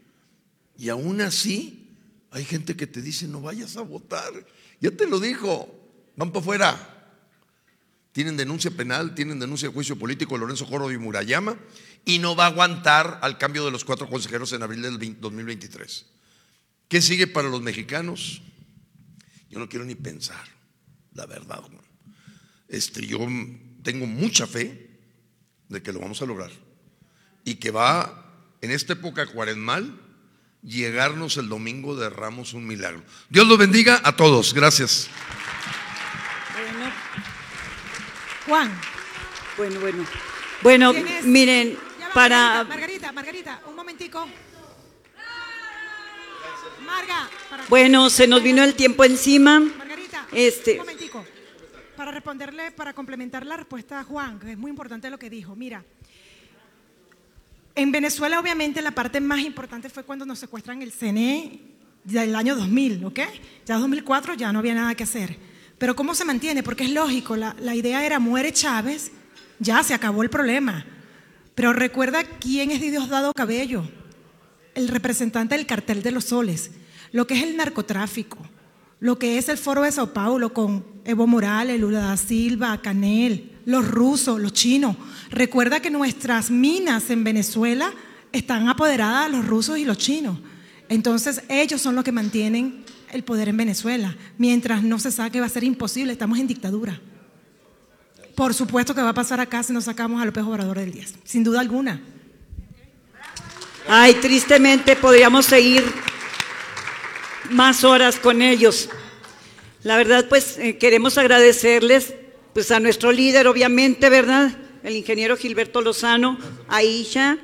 Y 0.76 0.90
aún 0.90 1.22
así, 1.22 1.96
hay 2.30 2.44
gente 2.44 2.76
que 2.76 2.86
te 2.86 3.00
dice, 3.00 3.26
no 3.28 3.40
vayas 3.40 3.78
a 3.78 3.80
votar. 3.80 4.46
Ya 4.78 4.90
te 4.90 5.06
lo 5.06 5.20
dijo, 5.20 5.79
van 6.16 6.30
para 6.30 6.40
afuera. 6.40 6.96
Tienen 8.12 8.36
denuncia 8.36 8.70
penal, 8.70 9.14
tienen 9.14 9.38
denuncia 9.38 9.68
de 9.68 9.74
juicio 9.74 9.96
político 9.96 10.36
Lorenzo 10.36 10.66
Joro 10.66 10.90
y 10.90 10.98
Murayama 10.98 11.56
y 12.04 12.18
no 12.18 12.34
va 12.34 12.44
a 12.44 12.48
aguantar 12.48 13.20
al 13.22 13.38
cambio 13.38 13.64
de 13.64 13.70
los 13.70 13.84
cuatro 13.84 14.08
consejeros 14.08 14.52
en 14.52 14.62
abril 14.62 14.82
del 14.82 14.98
20 14.98 15.20
2023. 15.20 16.06
¿Qué 16.88 17.00
sigue 17.00 17.28
para 17.28 17.48
los 17.48 17.62
mexicanos? 17.62 18.42
Yo 19.48 19.58
no 19.58 19.68
quiero 19.68 19.84
ni 19.84 19.94
pensar, 19.94 20.44
la 21.14 21.26
verdad. 21.26 21.62
Este, 22.68 23.06
yo 23.06 23.18
tengo 23.82 24.06
mucha 24.06 24.46
fe 24.46 24.90
de 25.68 25.82
que 25.82 25.92
lo 25.92 26.00
vamos 26.00 26.20
a 26.20 26.26
lograr 26.26 26.50
y 27.44 27.54
que 27.54 27.70
va 27.70 28.26
en 28.60 28.70
esta 28.70 28.94
época 28.94 29.26
cuaresmal 29.26 30.00
llegarnos 30.62 31.36
el 31.36 31.48
domingo 31.48 31.96
de 31.96 32.10
Ramos 32.10 32.54
un 32.54 32.66
milagro. 32.66 33.02
Dios 33.28 33.46
los 33.46 33.58
bendiga 33.58 34.00
a 34.04 34.14
todos. 34.16 34.52
Gracias. 34.52 35.08
Bueno, 36.54 36.92
Juan. 38.50 38.68
bueno, 39.56 39.78
bueno. 39.80 40.04
Bueno, 40.60 40.92
¿Tienes- 40.92 41.22
miren, 41.24 41.78
para... 42.12 42.64
Margarita, 42.64 43.12
Margarita, 43.12 43.12
Margarita, 43.12 43.60
un 43.68 43.76
momentico. 43.76 44.26
Marga, 46.84 47.30
para, 47.48 47.64
Bueno, 47.68 48.10
se 48.10 48.26
nos 48.26 48.42
vino 48.42 48.64
el 48.64 48.74
tiempo 48.74 49.04
encima. 49.04 49.60
Margarita, 49.60 50.26
Este- 50.32 50.72
un 50.72 50.78
momentico. 50.78 51.24
Para 51.96 52.10
responderle, 52.10 52.72
para 52.72 52.92
complementar 52.92 53.46
la 53.46 53.56
respuesta 53.56 54.00
a 54.00 54.04
Juan, 54.04 54.40
que 54.40 54.50
es 54.50 54.58
muy 54.58 54.70
importante 54.70 55.08
lo 55.10 55.18
que 55.18 55.30
dijo. 55.30 55.54
Mira, 55.54 55.84
en 57.76 57.92
Venezuela 57.92 58.40
obviamente 58.40 58.82
la 58.82 58.90
parte 58.90 59.20
más 59.20 59.38
importante 59.40 59.88
fue 59.90 60.02
cuando 60.02 60.26
nos 60.26 60.40
secuestran 60.40 60.82
el 60.82 60.90
CNE 60.92 61.60
del 62.02 62.34
año 62.34 62.56
2000, 62.56 63.04
¿ok? 63.04 63.20
Ya 63.64 63.78
2004 63.78 64.34
ya 64.34 64.52
no 64.52 64.58
había 64.58 64.74
nada 64.74 64.92
que 64.96 65.04
hacer. 65.04 65.49
Pero 65.80 65.96
¿cómo 65.96 66.14
se 66.14 66.26
mantiene? 66.26 66.62
Porque 66.62 66.84
es 66.84 66.90
lógico, 66.90 67.36
la, 67.36 67.74
idea 67.74 68.04
era 68.04 68.18
muere 68.18 68.52
Chávez, 68.52 69.12
ya 69.58 69.82
se 69.82 69.94
acabó 69.94 70.22
el 70.22 70.28
problema. 70.28 70.84
Pero 71.54 71.72
recuerda 71.72 72.22
quién 72.22 72.70
es 72.70 72.82
Diosdado 72.82 73.32
Cabello, 73.32 73.88
el 74.74 74.88
representante 74.88 75.56
del 75.56 75.64
cartel 75.64 76.02
de 76.02 76.10
los 76.10 76.26
soles, 76.26 76.72
lo 77.12 77.26
que 77.26 77.32
es 77.32 77.44
el 77.44 77.56
narcotráfico, 77.56 78.36
lo 78.98 79.18
que 79.18 79.38
es 79.38 79.48
el 79.48 79.56
foro 79.56 79.80
de 79.80 79.90
Sao 79.90 80.12
Paulo 80.12 80.52
con 80.52 80.84
Evo 81.06 81.26
Morales, 81.26 81.80
Lula 81.80 82.00
da 82.00 82.16
Silva, 82.18 82.82
Canel, 82.82 83.58
los 83.64 83.88
rusos, 83.88 84.38
los 84.38 84.52
chinos. 84.52 84.96
Recuerda 85.30 85.80
que 85.80 85.88
nuestras 85.88 86.50
minas 86.50 87.08
en 87.08 87.24
Venezuela 87.24 87.90
están 88.32 88.68
apoderadas 88.68 89.30
de 89.30 89.38
los 89.38 89.46
rusos 89.46 89.78
y 89.78 89.86
los 89.86 89.96
chinos. 89.96 90.36
Entonces 90.90 91.42
ellos 91.48 91.80
son 91.80 91.94
los 91.94 92.04
que 92.04 92.12
mantienen 92.12 92.84
el 93.12 93.24
poder 93.24 93.48
en 93.48 93.56
Venezuela. 93.56 94.16
Mientras 94.38 94.82
no 94.82 94.98
se 94.98 95.10
saque 95.10 95.40
va 95.40 95.46
a 95.46 95.50
ser 95.50 95.64
imposible, 95.64 96.12
estamos 96.12 96.38
en 96.38 96.46
dictadura. 96.46 97.00
Por 98.34 98.54
supuesto 98.54 98.94
que 98.94 99.02
va 99.02 99.10
a 99.10 99.14
pasar 99.14 99.40
acá 99.40 99.62
si 99.62 99.72
no 99.72 99.80
sacamos 99.80 100.20
a 100.22 100.24
López 100.24 100.44
Obrador 100.44 100.78
del 100.78 100.92
10, 100.92 101.14
sin 101.24 101.44
duda 101.44 101.60
alguna. 101.60 102.00
Ay, 103.88 104.14
tristemente 104.14 104.96
podríamos 104.96 105.46
seguir 105.46 105.84
más 107.50 107.84
horas 107.84 108.16
con 108.16 108.40
ellos. 108.42 108.88
La 109.82 109.96
verdad, 109.96 110.26
pues 110.28 110.58
eh, 110.58 110.78
queremos 110.78 111.18
agradecerles 111.18 112.14
pues 112.52 112.70
a 112.70 112.80
nuestro 112.80 113.12
líder, 113.12 113.46
obviamente, 113.46 114.08
¿verdad? 114.08 114.56
El 114.82 114.96
ingeniero 114.96 115.36
Gilberto 115.36 115.80
Lozano, 115.80 116.38
a 116.68 116.82
Isha, 116.82 117.38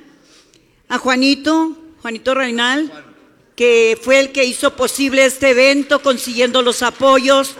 a 0.88 0.98
Juanito, 0.98 1.76
Juanito 2.02 2.34
Reinal, 2.34 3.05
que 3.56 3.98
fue 4.00 4.20
el 4.20 4.32
que 4.32 4.44
hizo 4.44 4.76
posible 4.76 5.24
este 5.24 5.50
evento 5.50 6.02
consiguiendo 6.02 6.60
los 6.60 6.82
apoyos. 6.82 7.54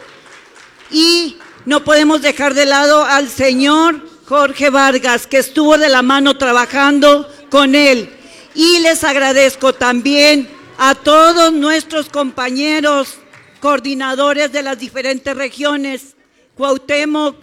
Y 0.91 1.39
no 1.65 1.83
podemos 1.83 2.21
dejar 2.23 2.55
de 2.55 2.67
lado 2.67 3.03
al 3.03 3.29
señor 3.31 4.07
Jorge 4.27 4.71
Vargas, 4.71 5.27
que 5.27 5.39
estuvo 5.39 5.79
de 5.79 5.89
la 5.89 6.03
mano 6.03 6.37
trabajando 6.37 7.29
con 7.49 7.75
él. 7.75 8.11
Y 8.55 8.81
les 8.81 9.05
agradezco 9.05 9.73
también 9.73 10.49
a 10.79 10.95
todos 10.95 11.53
nuestros 11.53 12.11
compañeros 12.11 13.15
coordinadores 13.61 14.53
de 14.53 14.63
las 14.63 14.79
diferentes 14.79 15.35
regiones, 15.35 16.15
Cuauhtémoc, 16.55 17.37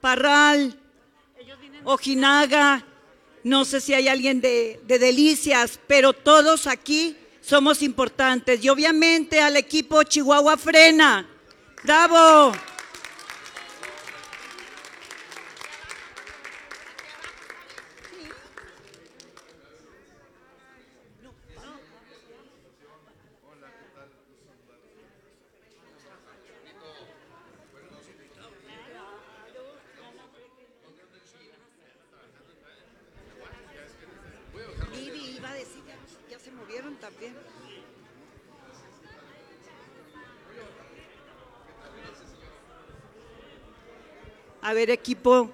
Parral, 0.00 0.78
Ojinaga, 1.84 2.84
no 3.42 3.64
sé 3.64 3.80
si 3.80 3.94
hay 3.94 4.08
alguien 4.08 4.40
de, 4.40 4.80
de 4.86 4.98
Delicias, 4.98 5.78
pero 5.86 6.12
todos 6.12 6.66
aquí 6.66 7.16
somos 7.44 7.82
importantes. 7.82 8.64
Y 8.64 8.68
obviamente 8.68 9.40
al 9.40 9.56
equipo 9.56 10.02
Chihuahua 10.02 10.56
Frena. 10.56 11.26
¡Bravo! 11.82 12.52
A 44.66 44.72
ver, 44.72 44.88
equipo, 44.88 45.50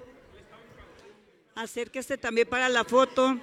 acérquese 1.53 2.17
también 2.17 2.47
para 2.47 2.69
la 2.69 2.85
foto. 2.85 3.37